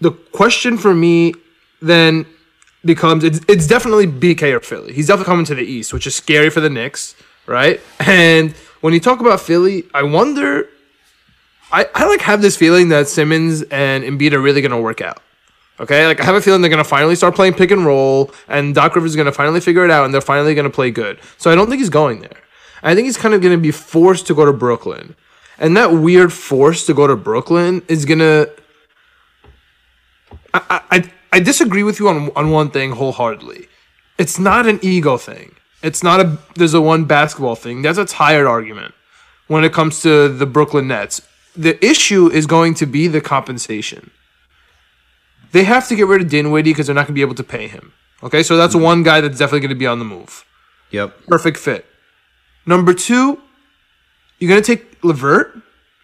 The 0.00 0.10
question 0.10 0.76
for 0.76 0.92
me 0.92 1.34
then 1.80 2.26
becomes 2.84 3.22
it's, 3.22 3.40
it's 3.46 3.68
definitely 3.68 4.08
BK 4.08 4.52
or 4.52 4.60
Philly. 4.60 4.92
He's 4.92 5.06
definitely 5.06 5.30
coming 5.30 5.44
to 5.46 5.54
the 5.54 5.62
East, 5.62 5.92
which 5.92 6.06
is 6.06 6.16
scary 6.16 6.50
for 6.50 6.60
the 6.60 6.70
Knicks, 6.70 7.14
right? 7.46 7.80
And 8.00 8.52
when 8.80 8.92
you 8.92 8.98
talk 8.98 9.20
about 9.20 9.40
Philly, 9.40 9.84
I 9.94 10.02
wonder. 10.02 10.68
I, 11.72 11.88
I 11.94 12.06
like 12.06 12.20
have 12.20 12.42
this 12.42 12.56
feeling 12.56 12.90
that 12.90 13.08
Simmons 13.08 13.62
and 13.62 14.04
Embiid 14.04 14.32
are 14.32 14.40
really 14.40 14.60
going 14.60 14.72
to 14.72 14.80
work 14.80 15.00
out. 15.00 15.22
Okay, 15.80 16.06
like 16.06 16.20
I 16.20 16.24
have 16.24 16.34
a 16.34 16.40
feeling 16.40 16.60
they're 16.60 16.70
gonna 16.70 16.84
finally 16.84 17.16
start 17.16 17.34
playing 17.34 17.54
pick 17.54 17.70
and 17.70 17.84
roll, 17.84 18.30
and 18.46 18.74
Doc 18.74 18.94
Rivers 18.94 19.12
is 19.12 19.16
gonna 19.16 19.32
finally 19.32 19.58
figure 19.60 19.84
it 19.84 19.90
out, 19.90 20.04
and 20.04 20.12
they're 20.12 20.20
finally 20.20 20.54
gonna 20.54 20.70
play 20.70 20.90
good. 20.90 21.18
So 21.38 21.50
I 21.50 21.56
don't 21.56 21.68
think 21.68 21.80
he's 21.80 21.88
going 21.88 22.20
there. 22.20 22.36
I 22.84 22.94
think 22.94 23.06
he's 23.06 23.16
kind 23.16 23.34
of 23.34 23.40
gonna 23.40 23.58
be 23.58 23.70
forced 23.70 24.26
to 24.28 24.34
go 24.34 24.44
to 24.44 24.52
Brooklyn, 24.52 25.16
and 25.58 25.76
that 25.76 25.92
weird 25.92 26.32
force 26.32 26.86
to 26.86 26.94
go 26.94 27.06
to 27.06 27.16
Brooklyn 27.16 27.82
is 27.88 28.04
gonna. 28.04 28.46
I 30.54 30.82
I, 30.90 31.12
I 31.32 31.40
disagree 31.40 31.82
with 31.82 31.98
you 31.98 32.08
on 32.08 32.30
on 32.36 32.50
one 32.50 32.70
thing 32.70 32.92
wholeheartedly. 32.92 33.66
It's 34.18 34.38
not 34.38 34.66
an 34.66 34.78
ego 34.82 35.16
thing. 35.16 35.56
It's 35.82 36.02
not 36.02 36.20
a 36.20 36.38
there's 36.54 36.74
a 36.74 36.80
one 36.80 37.06
basketball 37.06 37.56
thing. 37.56 37.82
That's 37.82 37.98
a 37.98 38.04
tired 38.04 38.46
argument 38.46 38.94
when 39.48 39.64
it 39.64 39.72
comes 39.72 40.02
to 40.02 40.28
the 40.28 40.46
Brooklyn 40.46 40.86
Nets. 40.86 41.22
The 41.54 41.84
issue 41.84 42.30
is 42.30 42.46
going 42.46 42.74
to 42.74 42.86
be 42.86 43.08
the 43.08 43.20
compensation. 43.20 44.10
They 45.52 45.64
have 45.64 45.86
to 45.88 45.96
get 45.96 46.06
rid 46.06 46.22
of 46.22 46.30
Dinwiddie 46.30 46.70
because 46.70 46.86
they're 46.86 46.94
not 46.94 47.02
going 47.02 47.14
to 47.14 47.18
be 47.18 47.20
able 47.20 47.34
to 47.34 47.44
pay 47.44 47.68
him. 47.68 47.92
Okay, 48.22 48.42
so 48.42 48.56
that's 48.56 48.74
mm-hmm. 48.74 48.84
one 48.84 49.02
guy 49.02 49.20
that's 49.20 49.38
definitely 49.38 49.60
going 49.60 49.70
to 49.70 49.78
be 49.78 49.86
on 49.86 49.98
the 49.98 50.04
move. 50.04 50.44
Yep. 50.90 51.26
Perfect 51.26 51.58
fit. 51.58 51.86
Number 52.64 52.94
two, 52.94 53.40
you're 54.38 54.48
going 54.48 54.62
to 54.62 54.76
take 54.76 55.02
Levert 55.02 55.60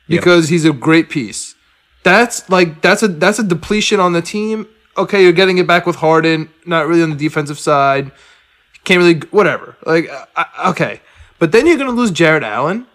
because 0.09 0.47
yep. 0.47 0.51
he's 0.51 0.65
a 0.65 0.73
great 0.73 1.09
piece. 1.09 1.55
That's 2.03 2.49
like 2.49 2.81
that's 2.81 3.03
a 3.03 3.09
that's 3.09 3.39
a 3.39 3.43
depletion 3.43 4.01
on 4.01 4.13
the 4.13 4.23
team. 4.23 4.67
Okay, 4.97 5.23
you're 5.23 5.33
getting 5.33 5.59
it 5.59 5.67
back 5.67 5.87
with 5.87 5.97
Harden, 5.97 6.49
not 6.65 6.87
really 6.87 7.03
on 7.03 7.11
the 7.11 7.17
defensive 7.17 7.59
side. 7.59 8.13
Can't 8.85 8.99
really 8.99 9.21
whatever. 9.31 9.77
Like 9.85 10.09
uh, 10.09 10.25
uh, 10.37 10.71
okay, 10.71 11.01
but 11.39 11.53
then 11.53 11.67
you're 11.67 11.77
gonna 11.77 11.91
lose 11.91 12.11
Jarrett 12.11 12.43
Allen. 12.43 12.87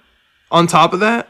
On 0.51 0.67
top 0.67 0.93
of 0.93 0.99
that, 0.99 1.27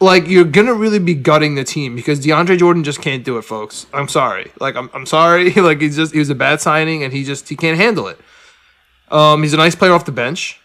like 0.00 0.28
you're 0.28 0.44
gonna 0.44 0.74
really 0.74 0.98
be 0.98 1.14
gutting 1.14 1.54
the 1.54 1.64
team 1.64 1.96
because 1.96 2.24
DeAndre 2.24 2.58
Jordan 2.58 2.84
just 2.84 3.00
can't 3.00 3.24
do 3.24 3.38
it, 3.38 3.42
folks. 3.42 3.86
I'm 3.92 4.08
sorry. 4.08 4.52
Like 4.60 4.76
I'm, 4.76 4.90
I'm 4.92 5.06
sorry. 5.06 5.52
like 5.68 5.80
he's 5.80 5.96
just 5.96 6.12
he 6.12 6.18
was 6.18 6.30
a 6.30 6.34
bad 6.34 6.60
signing 6.60 7.02
and 7.02 7.12
he 7.12 7.24
just 7.24 7.48
he 7.48 7.56
can't 7.56 7.78
handle 7.78 8.08
it. 8.08 8.18
Um, 9.10 9.42
he's 9.42 9.54
a 9.54 9.56
nice 9.56 9.74
player 9.74 9.92
off 9.92 10.04
the 10.04 10.12
bench, 10.12 10.60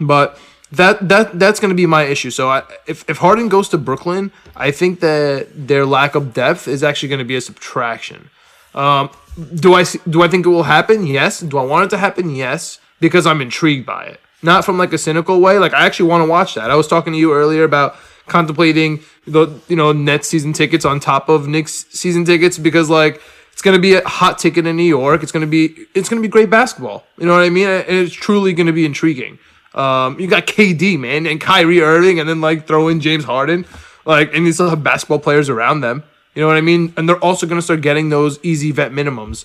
but 0.00 0.38
that 0.72 1.08
that 1.08 1.38
that's 1.38 1.60
to 1.70 1.74
be 1.74 1.86
my 1.86 2.04
issue. 2.04 2.30
So 2.30 2.50
I, 2.50 2.62
if 2.86 3.08
if 3.08 3.18
Harden 3.18 3.48
goes 3.48 3.68
to 3.70 3.78
Brooklyn, 3.78 4.32
I 4.54 4.70
think 4.70 5.00
that 5.00 5.48
their 5.54 5.86
lack 5.86 6.14
of 6.14 6.34
depth 6.34 6.68
is 6.68 6.82
actually 6.82 7.08
to 7.20 7.24
be 7.24 7.36
a 7.36 7.40
subtraction. 7.40 8.30
Um, 8.74 9.10
do 9.54 9.74
I 9.74 9.84
do 10.08 10.22
I 10.22 10.28
think 10.28 10.44
it 10.44 10.50
will 10.50 10.64
happen? 10.64 11.06
Yes. 11.06 11.40
Do 11.40 11.58
I 11.58 11.64
want 11.64 11.86
it 11.86 11.90
to 11.90 11.98
happen? 11.98 12.34
Yes, 12.34 12.80
because 13.00 13.26
I'm 13.26 13.40
intrigued 13.40 13.86
by 13.86 14.04
it. 14.04 14.20
Not 14.42 14.64
from 14.64 14.78
like 14.78 14.92
a 14.92 14.98
cynical 14.98 15.40
way. 15.40 15.58
Like 15.58 15.72
I 15.72 15.86
actually 15.86 16.10
want 16.10 16.22
to 16.22 16.28
watch 16.28 16.54
that. 16.54 16.70
I 16.70 16.74
was 16.74 16.86
talking 16.86 17.12
to 17.12 17.18
you 17.18 17.32
earlier 17.32 17.64
about 17.64 17.96
contemplating 18.28 19.00
the 19.26 19.48
you 19.68 19.76
know 19.76 19.92
Nets 19.92 20.28
season 20.28 20.52
tickets 20.52 20.84
on 20.84 21.00
top 21.00 21.28
of 21.28 21.46
Knicks 21.48 21.86
season 21.90 22.24
tickets 22.24 22.58
because 22.58 22.88
like 22.90 23.20
it's 23.52 23.62
to 23.74 23.80
be 23.80 23.94
a 23.94 24.06
hot 24.06 24.38
ticket 24.38 24.66
in 24.66 24.76
New 24.76 24.84
York. 24.84 25.22
It's 25.22 25.32
to 25.32 25.50
be 25.50 25.86
it's 25.94 26.08
to 26.08 26.22
be 26.22 26.28
great 26.28 26.50
basketball. 26.50 27.04
You 27.18 27.26
know 27.26 27.34
what 27.34 27.42
I 27.42 27.50
mean? 27.50 27.66
And 27.66 27.84
it's 27.88 28.14
truly 28.14 28.54
to 28.66 28.72
be 28.72 28.86
intriguing. 28.86 29.38
Um, 29.74 30.18
you 30.18 30.26
got 30.26 30.46
KD, 30.46 30.98
man, 30.98 31.26
and 31.26 31.40
Kyrie 31.40 31.80
Irving, 31.82 32.20
and 32.20 32.28
then 32.28 32.40
like 32.40 32.66
throw 32.66 32.88
in 32.88 33.00
James 33.00 33.24
Harden, 33.24 33.66
like, 34.04 34.34
and 34.34 34.46
you 34.46 34.52
still 34.52 34.70
have 34.70 34.82
basketball 34.82 35.18
players 35.18 35.48
around 35.48 35.80
them. 35.80 36.02
You 36.34 36.42
know 36.42 36.48
what 36.48 36.56
I 36.56 36.60
mean? 36.60 36.92
And 36.96 37.08
they're 37.08 37.22
also 37.22 37.46
to 37.58 37.62
start 37.62 37.80
getting 37.80 38.08
those 38.10 38.38
easy 38.42 38.70
vet 38.70 38.92
minimums. 38.92 39.44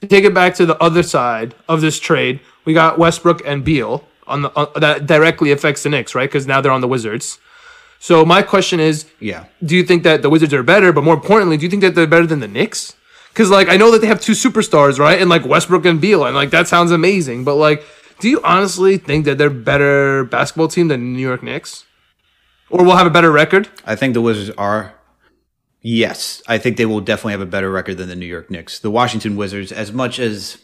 Take 0.00 0.24
it 0.24 0.34
back 0.34 0.54
to 0.56 0.66
the 0.66 0.80
other 0.82 1.02
side 1.02 1.54
of 1.68 1.80
this 1.80 1.98
trade, 1.98 2.40
we 2.64 2.74
got 2.74 2.98
Westbrook 2.98 3.40
and 3.46 3.64
Beal 3.64 4.06
on 4.26 4.42
the 4.42 4.50
uh, 4.50 4.78
that 4.78 5.06
directly 5.06 5.52
affects 5.52 5.82
the 5.82 5.90
Knicks, 5.90 6.14
right? 6.14 6.28
Because 6.28 6.46
now 6.46 6.60
they're 6.60 6.72
on 6.72 6.80
the 6.80 6.88
Wizards. 6.88 7.38
So 7.98 8.24
my 8.24 8.42
question 8.42 8.80
is, 8.80 9.06
yeah, 9.20 9.46
do 9.64 9.74
you 9.74 9.82
think 9.82 10.02
that 10.02 10.22
the 10.22 10.30
Wizards 10.30 10.52
are 10.52 10.62
better? 10.62 10.92
But 10.92 11.04
more 11.04 11.14
importantly, 11.14 11.56
do 11.56 11.64
you 11.64 11.70
think 11.70 11.82
that 11.82 11.94
they're 11.94 12.06
better 12.06 12.26
than 12.26 12.40
the 12.40 12.48
Knicks? 12.48 12.94
Because 13.30 13.50
like 13.50 13.68
I 13.68 13.76
know 13.76 13.90
that 13.90 14.00
they 14.00 14.06
have 14.06 14.20
two 14.20 14.32
superstars, 14.32 14.98
right? 14.98 15.20
And 15.20 15.30
like 15.30 15.44
Westbrook 15.44 15.84
and 15.86 16.00
Beal, 16.00 16.24
and 16.24 16.36
like 16.36 16.50
that 16.50 16.68
sounds 16.68 16.90
amazing. 16.90 17.44
But 17.44 17.54
like 17.54 17.84
do 18.20 18.28
you 18.28 18.40
honestly 18.42 18.96
think 18.96 19.24
that 19.24 19.38
they're 19.38 19.50
better 19.50 20.24
basketball 20.24 20.68
team 20.68 20.88
than 20.88 21.12
New 21.12 21.20
York 21.20 21.42
Knicks? 21.42 21.84
Or 22.70 22.84
will 22.84 22.96
have 22.96 23.06
a 23.06 23.10
better 23.10 23.30
record? 23.30 23.68
I 23.84 23.96
think 23.96 24.14
the 24.14 24.22
Wizards 24.22 24.56
are. 24.56 24.94
Yes, 25.80 26.42
I 26.48 26.58
think 26.58 26.76
they 26.76 26.86
will 26.86 27.00
definitely 27.00 27.32
have 27.32 27.40
a 27.40 27.46
better 27.46 27.70
record 27.70 27.98
than 27.98 28.08
the 28.08 28.16
New 28.16 28.26
York 28.26 28.50
Knicks. 28.50 28.78
The 28.78 28.90
Washington 28.90 29.36
Wizards, 29.36 29.70
as 29.70 29.92
much 29.92 30.18
as 30.18 30.58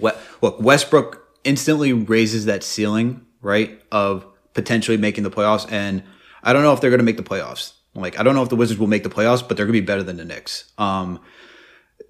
look, 0.00 0.60
Westbrook 0.60 1.22
instantly 1.44 1.92
raises 1.92 2.44
that 2.46 2.64
ceiling, 2.64 3.24
right, 3.40 3.80
of 3.92 4.26
potentially 4.52 4.96
making 4.96 5.22
the 5.22 5.30
playoffs. 5.30 5.70
And 5.70 6.02
I 6.46 6.54
don't 6.54 6.62
know 6.62 6.72
if 6.72 6.80
they're 6.80 6.90
going 6.90 6.98
to 6.98 7.04
make 7.04 7.18
the 7.18 7.22
playoffs. 7.22 7.72
Like, 7.94 8.18
I 8.18 8.22
don't 8.22 8.34
know 8.34 8.42
if 8.42 8.48
the 8.48 8.56
Wizards 8.56 8.80
will 8.80 8.86
make 8.86 9.02
the 9.02 9.10
playoffs, 9.10 9.46
but 9.46 9.56
they're 9.56 9.66
going 9.66 9.74
to 9.74 9.80
be 9.80 9.86
better 9.86 10.02
than 10.02 10.16
the 10.16 10.24
Knicks. 10.24 10.70
Um, 10.78 11.20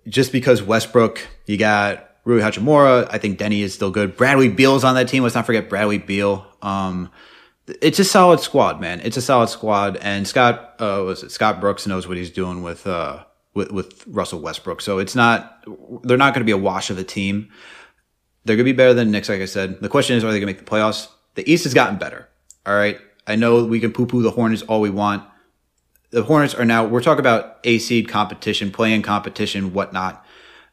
just 0.06 0.30
because 0.30 0.62
Westbrook, 0.62 1.26
you 1.46 1.56
got 1.56 2.10
Rui 2.24 2.40
Hachimura. 2.40 3.08
I 3.10 3.18
think 3.18 3.38
Denny 3.38 3.62
is 3.62 3.74
still 3.74 3.90
good. 3.90 4.16
Bradley 4.16 4.48
Beal's 4.48 4.84
on 4.84 4.94
that 4.96 5.08
team. 5.08 5.22
Let's 5.22 5.34
not 5.34 5.46
forget 5.46 5.68
Bradley 5.68 5.98
Beal. 5.98 6.46
Um, 6.60 7.10
it's 7.80 7.98
a 7.98 8.04
solid 8.04 8.40
squad, 8.40 8.80
man. 8.80 9.00
It's 9.02 9.16
a 9.16 9.22
solid 9.22 9.48
squad, 9.48 9.96
and 9.96 10.26
Scott 10.26 10.76
uh, 10.78 11.02
was 11.04 11.22
it 11.22 11.32
Scott 11.32 11.60
Brooks 11.60 11.86
knows 11.86 12.06
what 12.06 12.16
he's 12.16 12.30
doing 12.30 12.62
with 12.62 12.86
uh 12.86 13.24
with 13.54 13.72
with 13.72 14.06
Russell 14.06 14.40
Westbrook. 14.40 14.80
So 14.80 14.98
it's 14.98 15.16
not 15.16 15.64
they're 16.04 16.16
not 16.16 16.32
going 16.32 16.42
to 16.42 16.44
be 16.44 16.52
a 16.52 16.56
wash 16.56 16.90
of 16.90 16.98
a 16.98 17.04
team. 17.04 17.50
They're 18.44 18.54
going 18.54 18.66
to 18.66 18.72
be 18.72 18.76
better 18.76 18.94
than 18.94 19.10
Knicks, 19.10 19.28
like 19.28 19.40
I 19.40 19.46
said. 19.46 19.80
The 19.80 19.88
question 19.88 20.16
is, 20.16 20.22
are 20.22 20.30
they 20.30 20.38
going 20.38 20.42
to 20.42 20.46
make 20.46 20.64
the 20.64 20.70
playoffs? 20.70 21.08
The 21.34 21.50
East 21.50 21.64
has 21.64 21.74
gotten 21.74 21.98
better. 21.98 22.28
All 22.64 22.74
right, 22.74 23.00
I 23.26 23.36
know 23.36 23.64
we 23.64 23.80
can 23.80 23.92
poo 23.92 24.06
poo 24.06 24.22
the 24.22 24.30
Hornets 24.30 24.62
all 24.62 24.80
we 24.80 24.90
want. 24.90 25.24
The 26.10 26.22
Hornets 26.22 26.54
are 26.54 26.64
now 26.64 26.84
we're 26.84 27.02
talking 27.02 27.20
about 27.20 27.58
A 27.64 27.78
seed 27.78 28.08
competition, 28.08 28.70
playing 28.70 29.02
competition, 29.02 29.72
whatnot 29.72 30.24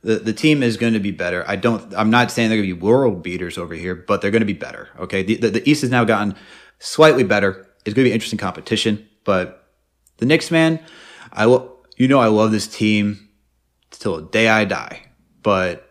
the, 0.03 0.15
the 0.15 0.33
team 0.33 0.61
is 0.61 0.77
going 0.77 0.93
to 0.93 0.99
be 0.99 1.11
better. 1.11 1.43
I 1.47 1.55
don't, 1.55 1.93
I'm 1.95 2.09
not 2.09 2.29
saying 2.29 2.49
they're 2.49 2.57
going 2.57 2.69
to 2.69 2.75
be 2.75 2.81
world 2.81 3.23
beaters 3.23 3.57
over 3.57 3.73
here, 3.73 3.95
but 3.95 4.21
they're 4.21 4.31
going 4.31 4.41
to 4.41 4.45
be 4.45 4.53
better. 4.53 4.89
Okay. 4.99 5.23
The, 5.23 5.35
the, 5.35 5.49
the, 5.49 5.69
East 5.69 5.81
has 5.81 5.89
now 5.89 6.03
gotten 6.03 6.35
slightly 6.79 7.23
better. 7.23 7.67
It's 7.85 7.93
going 7.93 8.03
to 8.05 8.09
be 8.09 8.13
interesting 8.13 8.39
competition, 8.39 9.07
but 9.23 9.69
the 10.17 10.25
Knicks, 10.25 10.51
man, 10.51 10.79
I 11.31 11.47
will, 11.47 11.85
you 11.97 12.07
know, 12.07 12.19
I 12.19 12.27
love 12.27 12.51
this 12.51 12.67
team 12.67 13.29
till 13.91 14.17
the 14.17 14.29
day 14.29 14.49
I 14.49 14.65
die. 14.65 15.03
But 15.41 15.89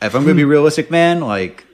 if 0.00 0.14
I'm 0.14 0.24
going 0.24 0.36
to 0.36 0.40
be 0.40 0.44
realistic, 0.48 0.90
man, 0.90 1.20
like, 1.20 1.64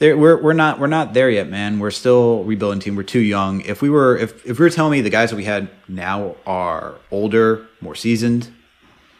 we're 0.00 0.40
we're 0.40 0.52
not 0.52 0.78
we're 0.78 0.86
not 0.86 1.12
there 1.12 1.30
yet, 1.30 1.48
man. 1.48 1.78
We're 1.78 1.90
still 1.90 2.44
rebuilding 2.44 2.80
team. 2.80 2.96
We're 2.96 3.02
too 3.02 3.20
young. 3.20 3.60
If 3.62 3.82
we 3.82 3.90
were 3.90 4.16
if 4.16 4.46
if 4.46 4.58
we 4.58 4.64
were 4.64 4.70
telling 4.70 4.92
me 4.92 5.00
the 5.00 5.10
guys 5.10 5.30
that 5.30 5.36
we 5.36 5.44
had 5.44 5.68
now 5.88 6.36
are 6.46 6.96
older, 7.10 7.66
more 7.80 7.94
seasoned, 7.94 8.48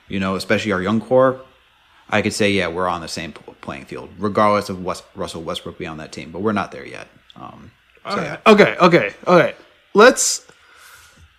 you 0.09 0.21
know, 0.21 0.37
especially 0.37 0.73
our 0.73 0.83
young 0.83 1.01
core, 1.01 1.41
I 2.11 2.23
could 2.23 2.33
say, 2.33 2.51
yeah, 2.51 2.69
we're 2.69 2.89
on 2.89 3.01
the 3.01 3.09
same 3.09 3.33
playing 3.61 3.85
field, 3.85 4.11
regardless 4.19 4.69
of 4.69 4.83
West, 4.85 5.05
Russell 5.15 5.43
Westbrook 5.43 5.79
being 5.79 5.91
on 5.91 5.99
that 5.99 6.13
team. 6.13 6.33
But 6.33 6.43
we're 6.43 6.53
not 6.53 6.73
there 6.73 6.87
yet. 6.87 7.09
Um, 7.37 7.71
so, 8.09 8.17
yeah. 8.17 8.39
Okay, 8.47 8.77
okay, 8.81 9.15
okay. 9.27 9.55
Let's 9.95 10.47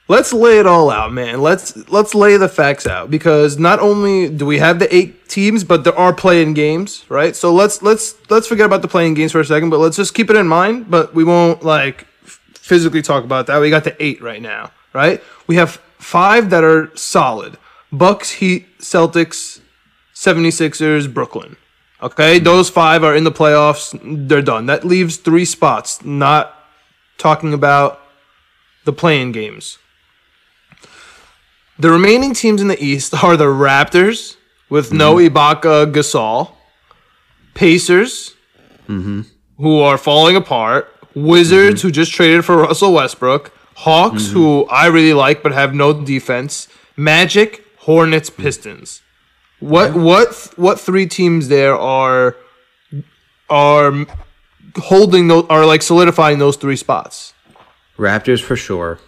let's 0.09 0.33
lay 0.33 0.59
it 0.59 0.67
all 0.67 0.89
out, 0.89 1.13
man. 1.13 1.41
Let's 1.41 1.89
let's 1.89 2.13
lay 2.13 2.35
the 2.35 2.49
facts 2.49 2.85
out 2.85 3.09
because 3.09 3.57
not 3.57 3.79
only 3.79 4.27
do 4.27 4.45
we 4.45 4.57
have 4.57 4.79
the 4.79 4.93
eight 4.93 5.29
teams, 5.29 5.63
but 5.63 5.85
there 5.85 5.97
are 5.97 6.13
play-in 6.13 6.53
games, 6.53 7.05
right? 7.07 7.35
So 7.35 7.53
let's 7.53 7.81
let's 7.81 8.15
let's 8.29 8.47
forget 8.47 8.65
about 8.65 8.81
the 8.81 8.89
play-in 8.89 9.13
games 9.13 9.31
for 9.31 9.39
a 9.39 9.45
second, 9.45 9.69
but 9.69 9.79
let's 9.79 9.95
just 9.95 10.13
keep 10.13 10.29
it 10.29 10.35
in 10.35 10.47
mind. 10.47 10.91
But 10.91 11.13
we 11.15 11.23
won't 11.23 11.63
like 11.63 12.05
physically 12.53 13.01
talk 13.01 13.23
about 13.23 13.47
that. 13.47 13.61
We 13.61 13.69
got 13.69 13.85
the 13.85 13.95
eight 14.03 14.21
right 14.21 14.41
now, 14.41 14.71
right? 14.93 15.23
We 15.47 15.55
have 15.55 15.75
five 15.97 16.49
that 16.49 16.63
are 16.63 16.95
solid: 16.97 17.57
Bucks, 17.91 18.31
Heat, 18.31 18.79
Celtics, 18.79 19.61
76ers, 20.13 21.11
Brooklyn. 21.13 21.55
Okay, 22.01 22.39
those 22.39 22.69
five 22.69 23.03
are 23.03 23.13
in 23.13 23.25
the 23.25 23.31
playoffs. 23.31 23.97
They're 24.27 24.41
done. 24.41 24.67
That 24.67 24.85
leaves 24.85 25.17
three 25.17 25.43
spots, 25.43 26.03
not 26.03 26.55
talking 27.17 27.53
about 27.53 27.99
the 28.85 28.93
play-in 28.93 29.33
games. 29.33 29.77
The 31.79 31.89
remaining 31.89 32.33
teams 32.33 32.61
in 32.61 32.67
the 32.67 32.81
East 32.83 33.23
are 33.23 33.37
the 33.37 33.45
Raptors 33.45 34.35
with 34.69 34.87
mm-hmm. 34.87 34.97
no 34.97 35.15
Ibaka 35.15 35.91
Gasol, 35.93 36.51
Pacers, 37.53 38.35
mm-hmm. 38.87 39.21
who 39.57 39.79
are 39.79 39.97
falling 39.97 40.35
apart, 40.35 40.93
Wizards, 41.15 41.79
mm-hmm. 41.79 41.87
who 41.87 41.91
just 41.91 42.11
traded 42.11 42.43
for 42.43 42.57
Russell 42.57 42.93
Westbrook, 42.93 43.53
Hawks, 43.75 44.23
mm-hmm. 44.23 44.33
who 44.33 44.65
I 44.65 44.87
really 44.87 45.13
like 45.13 45.41
but 45.41 45.53
have 45.53 45.73
no 45.73 45.93
defense, 45.93 46.67
Magic, 46.97 47.63
Hornets, 47.77 48.29
Pistons. 48.29 49.01
What 49.61 49.93
what 49.93 50.33
what 50.57 50.79
three 50.79 51.05
teams 51.05 51.47
there 51.47 51.77
are 51.77 52.35
are 53.49 54.05
holding 54.75 55.29
those 55.29 55.45
are 55.49 55.65
like 55.65 55.81
solidifying 55.81 56.39
those 56.39 56.57
three 56.57 56.75
spots? 56.75 57.33
Raptors 57.97 58.41
for 58.41 58.55
sure. 58.57 58.99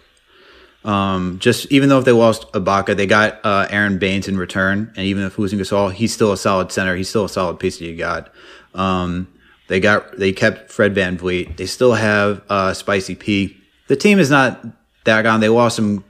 Um, 0.84 1.38
just 1.38 1.70
even 1.70 1.88
though 1.88 1.98
if 1.98 2.04
they 2.04 2.12
lost 2.12 2.50
Ibaka, 2.52 2.96
they 2.96 3.06
got 3.06 3.40
uh, 3.44 3.68
Aron 3.70 3.98
Baynes 3.98 4.26
in 4.26 4.36
return, 4.36 4.92
and 4.96 5.06
even 5.06 5.22
if 5.24 5.38
losing 5.38 5.58
Gasol, 5.58 5.92
he's 5.92 6.12
still 6.12 6.32
a 6.32 6.36
solid 6.36 6.72
center. 6.72 6.96
He's 6.96 7.08
still 7.08 7.24
a 7.24 7.28
solid 7.28 7.60
piece 7.60 7.78
that 7.78 7.84
you 7.84 7.96
got. 7.96 8.32
Um, 8.74 9.28
they 9.68 9.80
got 9.80 10.18
they 10.18 10.32
kept 10.32 10.70
Fred 10.70 10.94
Van 10.94 11.16
VanVleet. 11.16 11.56
They 11.56 11.66
still 11.66 11.94
have 11.94 12.42
uh, 12.48 12.74
Spicy 12.74 13.14
P. 13.14 13.56
The 13.86 13.96
team 13.96 14.18
is 14.18 14.30
not 14.30 14.64
that 15.04 15.22
gone. 15.22 15.40
They 15.40 15.48
lost 15.48 15.76
some 15.76 16.04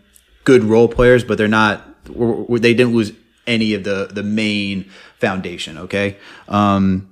good 0.45 0.64
role 0.64 0.89
players, 0.89 1.23
but 1.23 1.39
they're 1.39 1.49
not. 1.49 1.87
They 2.05 2.75
didn't 2.75 2.95
lose 2.95 3.12
any 3.47 3.75
of 3.75 3.85
the 3.85 4.09
the 4.11 4.23
main 4.23 4.91
foundation. 5.18 5.79
Okay. 5.79 6.16
Um, 6.49 7.11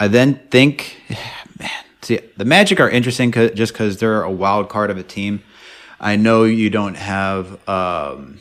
I 0.00 0.08
then 0.08 0.40
think, 0.50 0.96
man, 1.58 1.70
see, 2.00 2.20
the 2.36 2.44
Magic 2.44 2.80
are 2.80 2.90
interesting 2.90 3.30
just 3.30 3.72
because 3.72 3.98
they're 3.98 4.22
a 4.22 4.30
wild 4.30 4.68
card 4.68 4.90
of 4.90 4.96
a 4.96 5.02
team. 5.02 5.42
I 6.02 6.16
know 6.16 6.44
you 6.44 6.68
don't 6.68 6.96
have 6.96 7.68
um, 7.68 8.40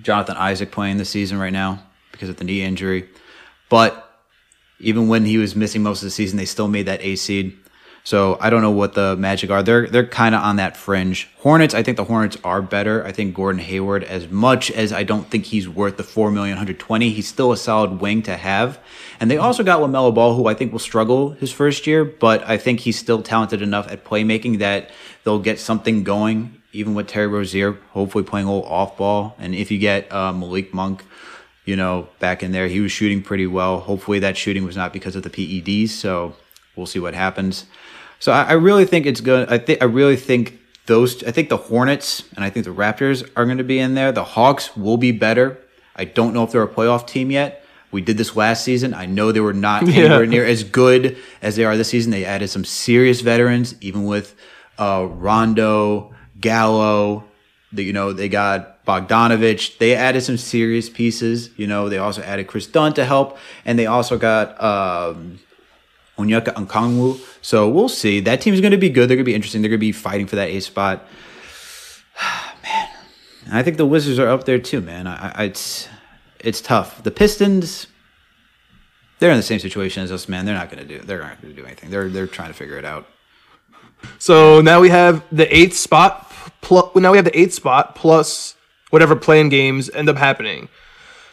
Jonathan 0.00 0.36
Isaac 0.36 0.70
playing 0.70 0.98
this 0.98 1.10
season 1.10 1.38
right 1.38 1.52
now 1.52 1.82
because 2.12 2.28
of 2.28 2.36
the 2.36 2.44
knee 2.44 2.62
injury, 2.62 3.08
but 3.68 4.04
even 4.78 5.08
when 5.08 5.24
he 5.24 5.36
was 5.36 5.56
missing 5.56 5.82
most 5.82 6.02
of 6.02 6.06
the 6.06 6.10
season, 6.10 6.36
they 6.36 6.44
still 6.44 6.68
made 6.68 6.86
that 6.86 7.02
A 7.02 7.16
seed. 7.16 7.58
So 8.04 8.38
I 8.40 8.50
don't 8.50 8.62
know 8.62 8.70
what 8.70 8.94
the 8.94 9.16
Magic 9.16 9.50
are. 9.50 9.64
They're 9.64 9.88
they're 9.88 10.06
kind 10.06 10.36
of 10.36 10.40
on 10.40 10.56
that 10.56 10.76
fringe. 10.76 11.28
Hornets, 11.38 11.74
I 11.74 11.82
think 11.82 11.96
the 11.96 12.04
Hornets 12.04 12.36
are 12.44 12.62
better. 12.62 13.04
I 13.04 13.10
think 13.10 13.34
Gordon 13.34 13.60
Hayward, 13.60 14.04
as 14.04 14.28
much 14.28 14.70
as 14.70 14.92
I 14.92 15.02
don't 15.02 15.28
think 15.28 15.46
he's 15.46 15.68
worth 15.68 15.96
the 15.96 16.04
four 16.04 16.30
million 16.30 16.56
hundred 16.56 16.78
twenty, 16.78 17.10
he's 17.10 17.26
still 17.26 17.50
a 17.50 17.56
solid 17.56 18.00
wing 18.00 18.22
to 18.22 18.36
have. 18.36 18.78
And 19.18 19.28
they 19.28 19.38
also 19.38 19.64
got 19.64 19.80
LaMelo 19.80 20.14
Ball, 20.14 20.36
who 20.36 20.46
I 20.46 20.54
think 20.54 20.70
will 20.70 20.78
struggle 20.78 21.30
his 21.30 21.50
first 21.50 21.88
year, 21.88 22.04
but 22.04 22.48
I 22.48 22.58
think 22.58 22.78
he's 22.78 22.96
still 22.96 23.22
talented 23.22 23.60
enough 23.60 23.88
at 23.90 24.04
playmaking 24.04 24.60
that 24.60 24.90
they'll 25.24 25.40
get 25.40 25.58
something 25.58 26.04
going. 26.04 26.62
Even 26.76 26.94
with 26.94 27.08
Terry 27.08 27.26
Rozier, 27.26 27.72
hopefully 27.90 28.24
playing 28.24 28.46
a 28.46 28.54
little 28.54 28.68
off 28.68 28.96
ball, 28.96 29.34
and 29.38 29.54
if 29.54 29.70
you 29.70 29.78
get 29.78 30.12
uh, 30.12 30.32
Malik 30.32 30.74
Monk, 30.74 31.04
you 31.64 31.74
know, 31.76 32.08
back 32.20 32.42
in 32.42 32.52
there, 32.52 32.68
he 32.68 32.80
was 32.80 32.92
shooting 32.92 33.22
pretty 33.22 33.46
well. 33.46 33.80
Hopefully 33.80 34.18
that 34.20 34.36
shooting 34.36 34.64
was 34.64 34.76
not 34.76 34.92
because 34.92 35.16
of 35.16 35.22
the 35.24 35.30
PEDs. 35.30 35.88
So 35.90 36.34
we'll 36.76 36.86
see 36.86 37.00
what 37.00 37.14
happens. 37.14 37.66
So 38.20 38.32
I, 38.32 38.44
I 38.44 38.52
really 38.52 38.86
think 38.86 39.04
it's 39.04 39.20
good. 39.20 39.50
I 39.50 39.58
think 39.58 39.82
I 39.82 39.86
really 39.86 40.16
think 40.16 40.60
those. 40.86 41.22
I 41.24 41.32
think 41.32 41.48
the 41.48 41.56
Hornets 41.56 42.22
and 42.36 42.44
I 42.44 42.50
think 42.50 42.64
the 42.64 42.74
Raptors 42.74 43.28
are 43.36 43.44
going 43.44 43.58
to 43.58 43.64
be 43.64 43.78
in 43.78 43.94
there. 43.94 44.12
The 44.12 44.24
Hawks 44.24 44.76
will 44.76 44.96
be 44.96 45.12
better. 45.12 45.58
I 45.96 46.04
don't 46.04 46.32
know 46.32 46.44
if 46.44 46.52
they're 46.52 46.62
a 46.62 46.68
playoff 46.68 47.06
team 47.06 47.30
yet. 47.30 47.64
We 47.90 48.00
did 48.00 48.18
this 48.18 48.36
last 48.36 48.64
season. 48.64 48.94
I 48.94 49.06
know 49.06 49.32
they 49.32 49.40
were 49.40 49.52
not 49.52 49.86
yeah. 49.86 50.04
anywhere 50.04 50.26
near 50.26 50.44
as 50.44 50.62
good 50.64 51.16
as 51.42 51.56
they 51.56 51.64
are 51.64 51.76
this 51.76 51.88
season. 51.88 52.12
They 52.12 52.24
added 52.24 52.48
some 52.48 52.64
serious 52.64 53.22
veterans, 53.22 53.74
even 53.80 54.04
with 54.04 54.34
uh, 54.78 55.06
Rondo, 55.08 56.14
Gallo. 56.46 57.24
The, 57.72 57.82
you 57.82 57.92
know 57.92 58.12
they 58.12 58.28
got 58.28 58.84
Bogdanovic. 58.86 59.78
They 59.78 59.96
added 59.96 60.22
some 60.22 60.36
serious 60.36 60.88
pieces. 60.88 61.50
You 61.56 61.66
know 61.66 61.88
they 61.88 61.98
also 61.98 62.22
added 62.22 62.46
Kris 62.46 62.68
Dunn 62.68 62.94
to 62.94 63.04
help, 63.04 63.36
and 63.64 63.76
they 63.76 63.86
also 63.86 64.16
got 64.16 64.62
um, 64.62 65.40
Onyeka 66.16 66.54
Okongwu. 66.54 67.18
So 67.42 67.68
we'll 67.68 67.88
see. 67.88 68.20
That 68.20 68.40
team 68.40 68.54
is 68.54 68.60
going 68.60 68.70
to 68.70 68.78
be 68.78 68.90
good. 68.90 69.08
They're 69.08 69.16
going 69.16 69.24
to 69.24 69.32
be 69.32 69.34
interesting. 69.34 69.60
They're 69.60 69.68
going 69.68 69.80
to 69.80 69.88
be 69.92 69.92
fighting 69.92 70.28
for 70.28 70.36
that 70.36 70.48
A 70.50 70.60
spot. 70.60 71.04
man, 72.62 72.88
I 73.50 73.64
think 73.64 73.76
the 73.76 73.86
Wizards 73.86 74.20
are 74.20 74.28
up 74.28 74.44
there 74.44 74.60
too, 74.60 74.80
man. 74.80 75.08
I, 75.08 75.32
I, 75.34 75.44
it's 75.44 75.88
it's 76.38 76.60
tough. 76.60 77.02
The 77.02 77.10
Pistons, 77.10 77.88
they're 79.18 79.32
in 79.32 79.36
the 79.36 79.42
same 79.42 79.58
situation 79.58 80.04
as 80.04 80.12
us, 80.12 80.28
man. 80.28 80.46
They're 80.46 80.54
not 80.54 80.70
going 80.70 80.86
to 80.86 80.98
do. 80.98 81.04
They're 81.04 81.18
not 81.18 81.42
going 81.42 81.52
to 81.52 81.60
do 81.60 81.66
anything. 81.66 81.90
They're 81.90 82.08
they're 82.08 82.28
trying 82.28 82.50
to 82.50 82.54
figure 82.54 82.78
it 82.78 82.84
out. 82.84 83.08
So 84.18 84.60
now 84.60 84.80
we 84.80 84.90
have 84.90 85.24
the 85.32 85.54
eighth 85.54 85.76
spot. 85.76 86.25
Plus, 86.66 86.92
now 86.96 87.12
we 87.12 87.18
have 87.18 87.24
the 87.24 87.38
eighth 87.38 87.54
spot 87.54 87.94
plus 87.94 88.56
whatever 88.90 89.14
play-in 89.14 89.48
games 89.48 89.88
end 89.90 90.08
up 90.08 90.16
happening. 90.16 90.68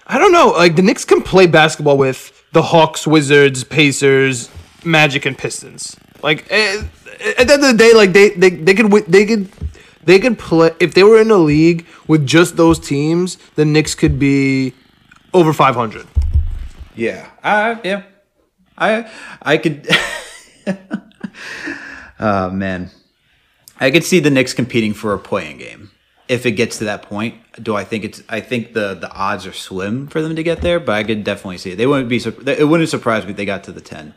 I 0.05 0.19
don't 0.19 0.31
know. 0.31 0.49
Like 0.49 0.75
the 0.75 0.83
Knicks 0.83 1.05
can 1.05 1.23
play 1.23 1.47
basketball 1.47 1.97
with 1.97 2.43
the 2.51 2.61
Hawks, 2.61 3.07
Wizards, 3.07 3.63
Pacers, 3.63 4.51
Magic 4.85 5.25
and 5.25 5.35
Pistons. 5.35 5.95
Like 6.21 6.45
eh, 6.51 6.83
at 7.35 7.47
the 7.47 7.53
end 7.53 7.63
of 7.63 7.71
the 7.71 7.73
day, 7.75 7.95
like 7.95 8.13
they 8.13 8.29
they 8.29 8.51
they 8.51 8.75
could 8.75 8.91
they 9.07 9.25
could 9.25 9.49
they 10.03 10.19
could 10.19 10.37
play 10.37 10.69
if 10.79 10.93
they 10.93 11.01
were 11.01 11.19
in 11.19 11.31
a 11.31 11.37
league 11.37 11.87
with 12.07 12.27
just 12.27 12.55
those 12.55 12.77
teams. 12.77 13.39
The 13.55 13.65
Knicks 13.65 13.95
could 13.95 14.19
be 14.19 14.75
over 15.33 15.51
five 15.51 15.73
hundred. 15.73 16.05
Yeah, 16.95 17.27
uh, 17.41 17.77
yeah, 17.83 18.03
I 18.77 19.11
I 19.41 19.57
could. 19.57 19.87
oh 22.19 22.51
man, 22.51 22.91
I 23.79 23.91
could 23.91 24.03
see 24.03 24.19
the 24.19 24.29
Knicks 24.29 24.53
competing 24.53 24.93
for 24.93 25.13
a 25.13 25.19
play-in 25.19 25.57
game 25.57 25.91
if 26.27 26.45
it 26.45 26.51
gets 26.51 26.77
to 26.77 26.85
that 26.85 27.03
point. 27.03 27.35
Do 27.61 27.75
I 27.75 27.83
think 27.83 28.03
it's? 28.03 28.23
I 28.29 28.39
think 28.39 28.73
the 28.73 28.93
the 28.93 29.11
odds 29.11 29.45
are 29.45 29.53
slim 29.53 30.07
for 30.07 30.21
them 30.21 30.35
to 30.35 30.43
get 30.43 30.61
there, 30.61 30.79
but 30.79 30.93
I 30.93 31.03
could 31.03 31.23
definitely 31.23 31.57
see 31.57 31.71
it. 31.71 31.75
They 31.75 31.87
wouldn't 31.87 32.09
be. 32.09 32.17
It 32.17 32.67
wouldn't 32.67 32.89
surprise 32.89 33.25
me 33.25 33.31
if 33.31 33.37
they 33.37 33.45
got 33.45 33.63
to 33.65 33.71
the 33.71 33.81
ten. 33.81 34.13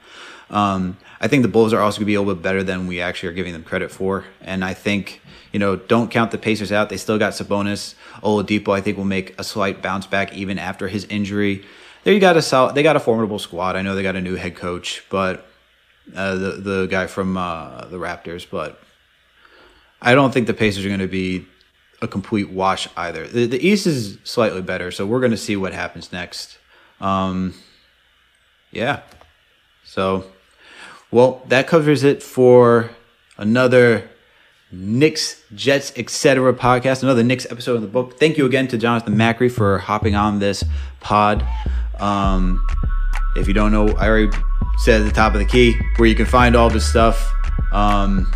Um, 0.51 0.99
I 1.21 1.29
think 1.29 1.43
the 1.43 1.49
Bulls 1.49 1.73
are 1.73 1.81
also 1.81 1.99
going 1.99 2.05
to 2.05 2.07
be 2.07 2.15
a 2.15 2.21
little 2.21 2.35
bit 2.35 2.43
better 2.43 2.63
than 2.63 2.87
we 2.87 3.01
actually 3.01 3.31
are 3.31 3.33
giving 3.33 3.53
them 3.53 3.65
credit 3.65 3.91
for. 3.91 4.25
And 4.41 4.65
I 4.65 4.75
think, 4.75 5.21
you 5.53 5.59
know, 5.59 5.75
don't 5.75 6.11
count 6.11 6.31
the 6.31 6.39
Pacers 6.39 6.71
out. 6.71 6.89
They 6.89 6.99
still 6.99 7.19
got 7.19 7.33
Sabonis. 7.33 7.95
Oladipo, 8.23 8.73
I 8.73 8.81
think, 8.81 8.97
will 8.97 9.05
make 9.05 9.39
a 9.41 9.45
slight 9.45 9.83
bounce 9.83 10.07
back 10.07 10.35
even 10.35 10.59
after 10.59 10.87
his 10.89 11.05
injury. 11.07 11.65
There 12.05 12.15
you 12.15 12.21
got 12.21 12.37
a 12.37 12.43
solid, 12.43 12.77
they 12.77 12.85
got 12.85 12.95
a 12.95 13.01
formidable 13.01 13.41
squad. 13.41 13.75
I 13.75 13.83
know 13.83 13.97
they 13.97 14.05
got 14.05 14.15
a 14.15 14.21
new 14.21 14.37
head 14.37 14.55
coach, 14.55 15.03
but 15.11 15.49
uh, 16.15 16.37
the 16.37 16.53
the 16.53 16.87
guy 16.87 17.09
from 17.09 17.37
uh, 17.37 17.87
the 17.87 17.97
Raptors, 17.97 18.47
but 18.49 18.81
I 20.01 20.15
don't 20.15 20.33
think 20.33 20.47
the 20.47 20.55
Pacers 20.55 20.85
are 20.85 20.89
going 20.89 21.01
to 21.01 21.07
be 21.07 21.47
a 22.03 22.09
complete 22.09 22.51
wash 22.51 22.89
either. 22.97 23.27
The, 23.27 23.47
the 23.47 23.67
East 23.67 23.87
is 23.87 24.19
slightly 24.25 24.63
better, 24.63 24.91
so 24.91 25.07
we're 25.07 25.21
going 25.21 25.33
to 25.33 25.39
see 25.39 25.57
what 25.57 25.73
happens 25.73 26.13
next. 26.13 26.59
Um, 27.01 27.55
yeah. 28.71 29.01
So 29.85 30.27
well, 31.11 31.43
that 31.49 31.67
covers 31.67 32.05
it 32.05 32.23
for 32.23 32.91
another 33.39 34.09
Knicks, 34.73 35.43
Jets, 35.55 35.93
etc. 35.97 36.53
podcast, 36.53 37.03
another 37.03 37.23
Knicks 37.23 37.47
episode 37.51 37.77
of 37.77 37.83
the 37.83 37.89
book. 37.89 38.19
Thank 38.19 38.37
you 38.37 38.45
again 38.45 38.67
to 38.69 38.79
Jonathan 38.79 39.15
Macri 39.15 39.51
for 39.51 39.79
hopping 39.79 40.17
on 40.17 40.41
this 40.41 40.65
pod. 41.01 41.47
Um, 41.99 42.67
if 43.37 43.47
you 43.47 43.55
don't 43.55 43.71
know, 43.71 43.89
I 43.97 44.09
already 44.09 44.37
said 44.79 45.03
at 45.03 45.05
the 45.05 45.13
top 45.13 45.33
of 45.33 45.39
the 45.39 45.47
key 45.47 45.75
where 45.97 46.09
you 46.09 46.15
can 46.15 46.27
find 46.27 46.57
all 46.57 46.69
this 46.69 46.87
stuff. 46.87 47.33
Um, 47.73 48.31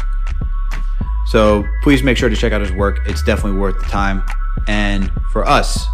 so 1.31 1.66
please 1.83 2.03
make 2.03 2.16
sure 2.16 2.28
to 2.28 2.37
check 2.37 2.53
out 2.53 2.61
his 2.61 2.72
work. 2.72 3.01
It's 3.07 3.22
definitely 3.22 3.59
worth 3.59 3.78
the 3.78 3.87
time. 3.87 4.22
And 4.66 5.11
for 5.33 5.47
us, 5.47 5.87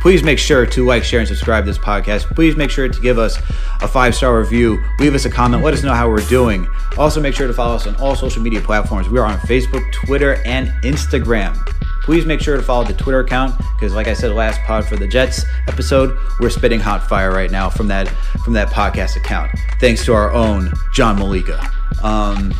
Please 0.00 0.22
make 0.22 0.38
sure 0.38 0.64
to 0.64 0.86
like, 0.86 1.02
share, 1.02 1.20
and 1.20 1.28
subscribe 1.28 1.64
to 1.64 1.70
this 1.70 1.78
podcast. 1.78 2.32
Please 2.34 2.56
make 2.56 2.70
sure 2.70 2.88
to 2.88 3.00
give 3.00 3.18
us 3.18 3.36
a 3.80 3.88
five 3.88 4.14
star 4.14 4.38
review. 4.38 4.82
Leave 5.00 5.14
us 5.14 5.24
a 5.24 5.30
comment. 5.30 5.64
Let 5.64 5.74
us 5.74 5.82
know 5.82 5.94
how 5.94 6.08
we're 6.08 6.26
doing. 6.28 6.68
Also, 6.96 7.20
make 7.20 7.34
sure 7.34 7.46
to 7.46 7.52
follow 7.52 7.74
us 7.74 7.86
on 7.86 7.96
all 7.96 8.14
social 8.14 8.40
media 8.40 8.60
platforms. 8.60 9.08
We 9.08 9.18
are 9.18 9.24
on 9.24 9.38
Facebook, 9.40 9.90
Twitter, 9.92 10.40
and 10.44 10.68
Instagram. 10.84 11.56
Please 12.02 12.24
make 12.24 12.40
sure 12.40 12.56
to 12.56 12.62
follow 12.62 12.84
the 12.84 12.94
Twitter 12.94 13.20
account 13.20 13.58
because, 13.76 13.94
like 13.94 14.06
I 14.06 14.14
said 14.14 14.32
last 14.32 14.60
pod 14.62 14.86
for 14.86 14.96
the 14.96 15.06
Jets 15.06 15.44
episode, 15.66 16.16
we're 16.40 16.48
spitting 16.48 16.80
hot 16.80 17.06
fire 17.06 17.32
right 17.32 17.50
now 17.50 17.68
from 17.68 17.88
that 17.88 18.08
from 18.44 18.52
that 18.52 18.68
podcast 18.68 19.16
account. 19.16 19.50
Thanks 19.80 20.04
to 20.04 20.14
our 20.14 20.32
own 20.32 20.72
John 20.94 21.18
Malika. 21.18 21.70
Um, 22.02 22.54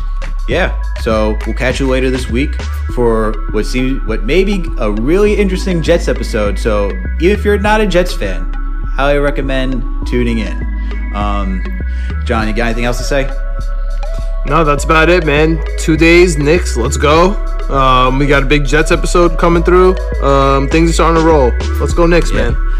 yeah, 0.49 0.81
so 1.01 1.37
we'll 1.45 1.55
catch 1.55 1.79
you 1.79 1.87
later 1.87 2.09
this 2.09 2.27
week 2.27 2.59
for 2.95 3.33
what 3.51 3.65
seems 3.67 4.03
what 4.07 4.23
may 4.23 4.43
be 4.43 4.65
a 4.79 4.91
really 4.91 5.35
interesting 5.35 5.83
Jets 5.83 6.07
episode. 6.07 6.57
So 6.57 6.91
if 7.19 7.45
you're 7.45 7.59
not 7.59 7.81
a 7.81 7.87
Jets 7.87 8.13
fan, 8.13 8.51
highly 8.95 9.19
recommend 9.19 9.83
tuning 10.07 10.39
in. 10.39 11.13
Um, 11.13 11.63
John, 12.25 12.47
you 12.47 12.53
got 12.55 12.65
anything 12.65 12.85
else 12.85 12.97
to 12.97 13.03
say? 13.03 13.29
No, 14.47 14.63
that's 14.63 14.85
about 14.85 15.09
it, 15.09 15.23
man. 15.23 15.63
Two 15.77 15.95
days, 15.95 16.37
Knicks. 16.37 16.75
Let's 16.75 16.97
go. 16.97 17.33
Um, 17.69 18.17
we 18.17 18.25
got 18.25 18.41
a 18.41 18.47
big 18.47 18.65
Jets 18.65 18.91
episode 18.91 19.37
coming 19.37 19.61
through. 19.61 19.95
Um, 20.23 20.67
things 20.69 20.89
are 20.89 20.93
starting 20.93 21.21
to 21.21 21.27
roll. 21.27 21.51
Let's 21.79 21.93
go, 21.93 22.07
Knicks, 22.07 22.31
yeah. 22.31 22.49
man. 22.49 22.73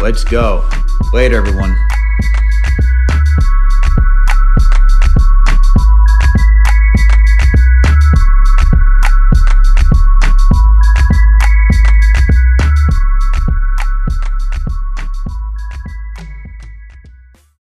Let's 0.00 0.24
go. 0.24 0.68
Later, 1.12 1.36
everyone. 1.36 1.76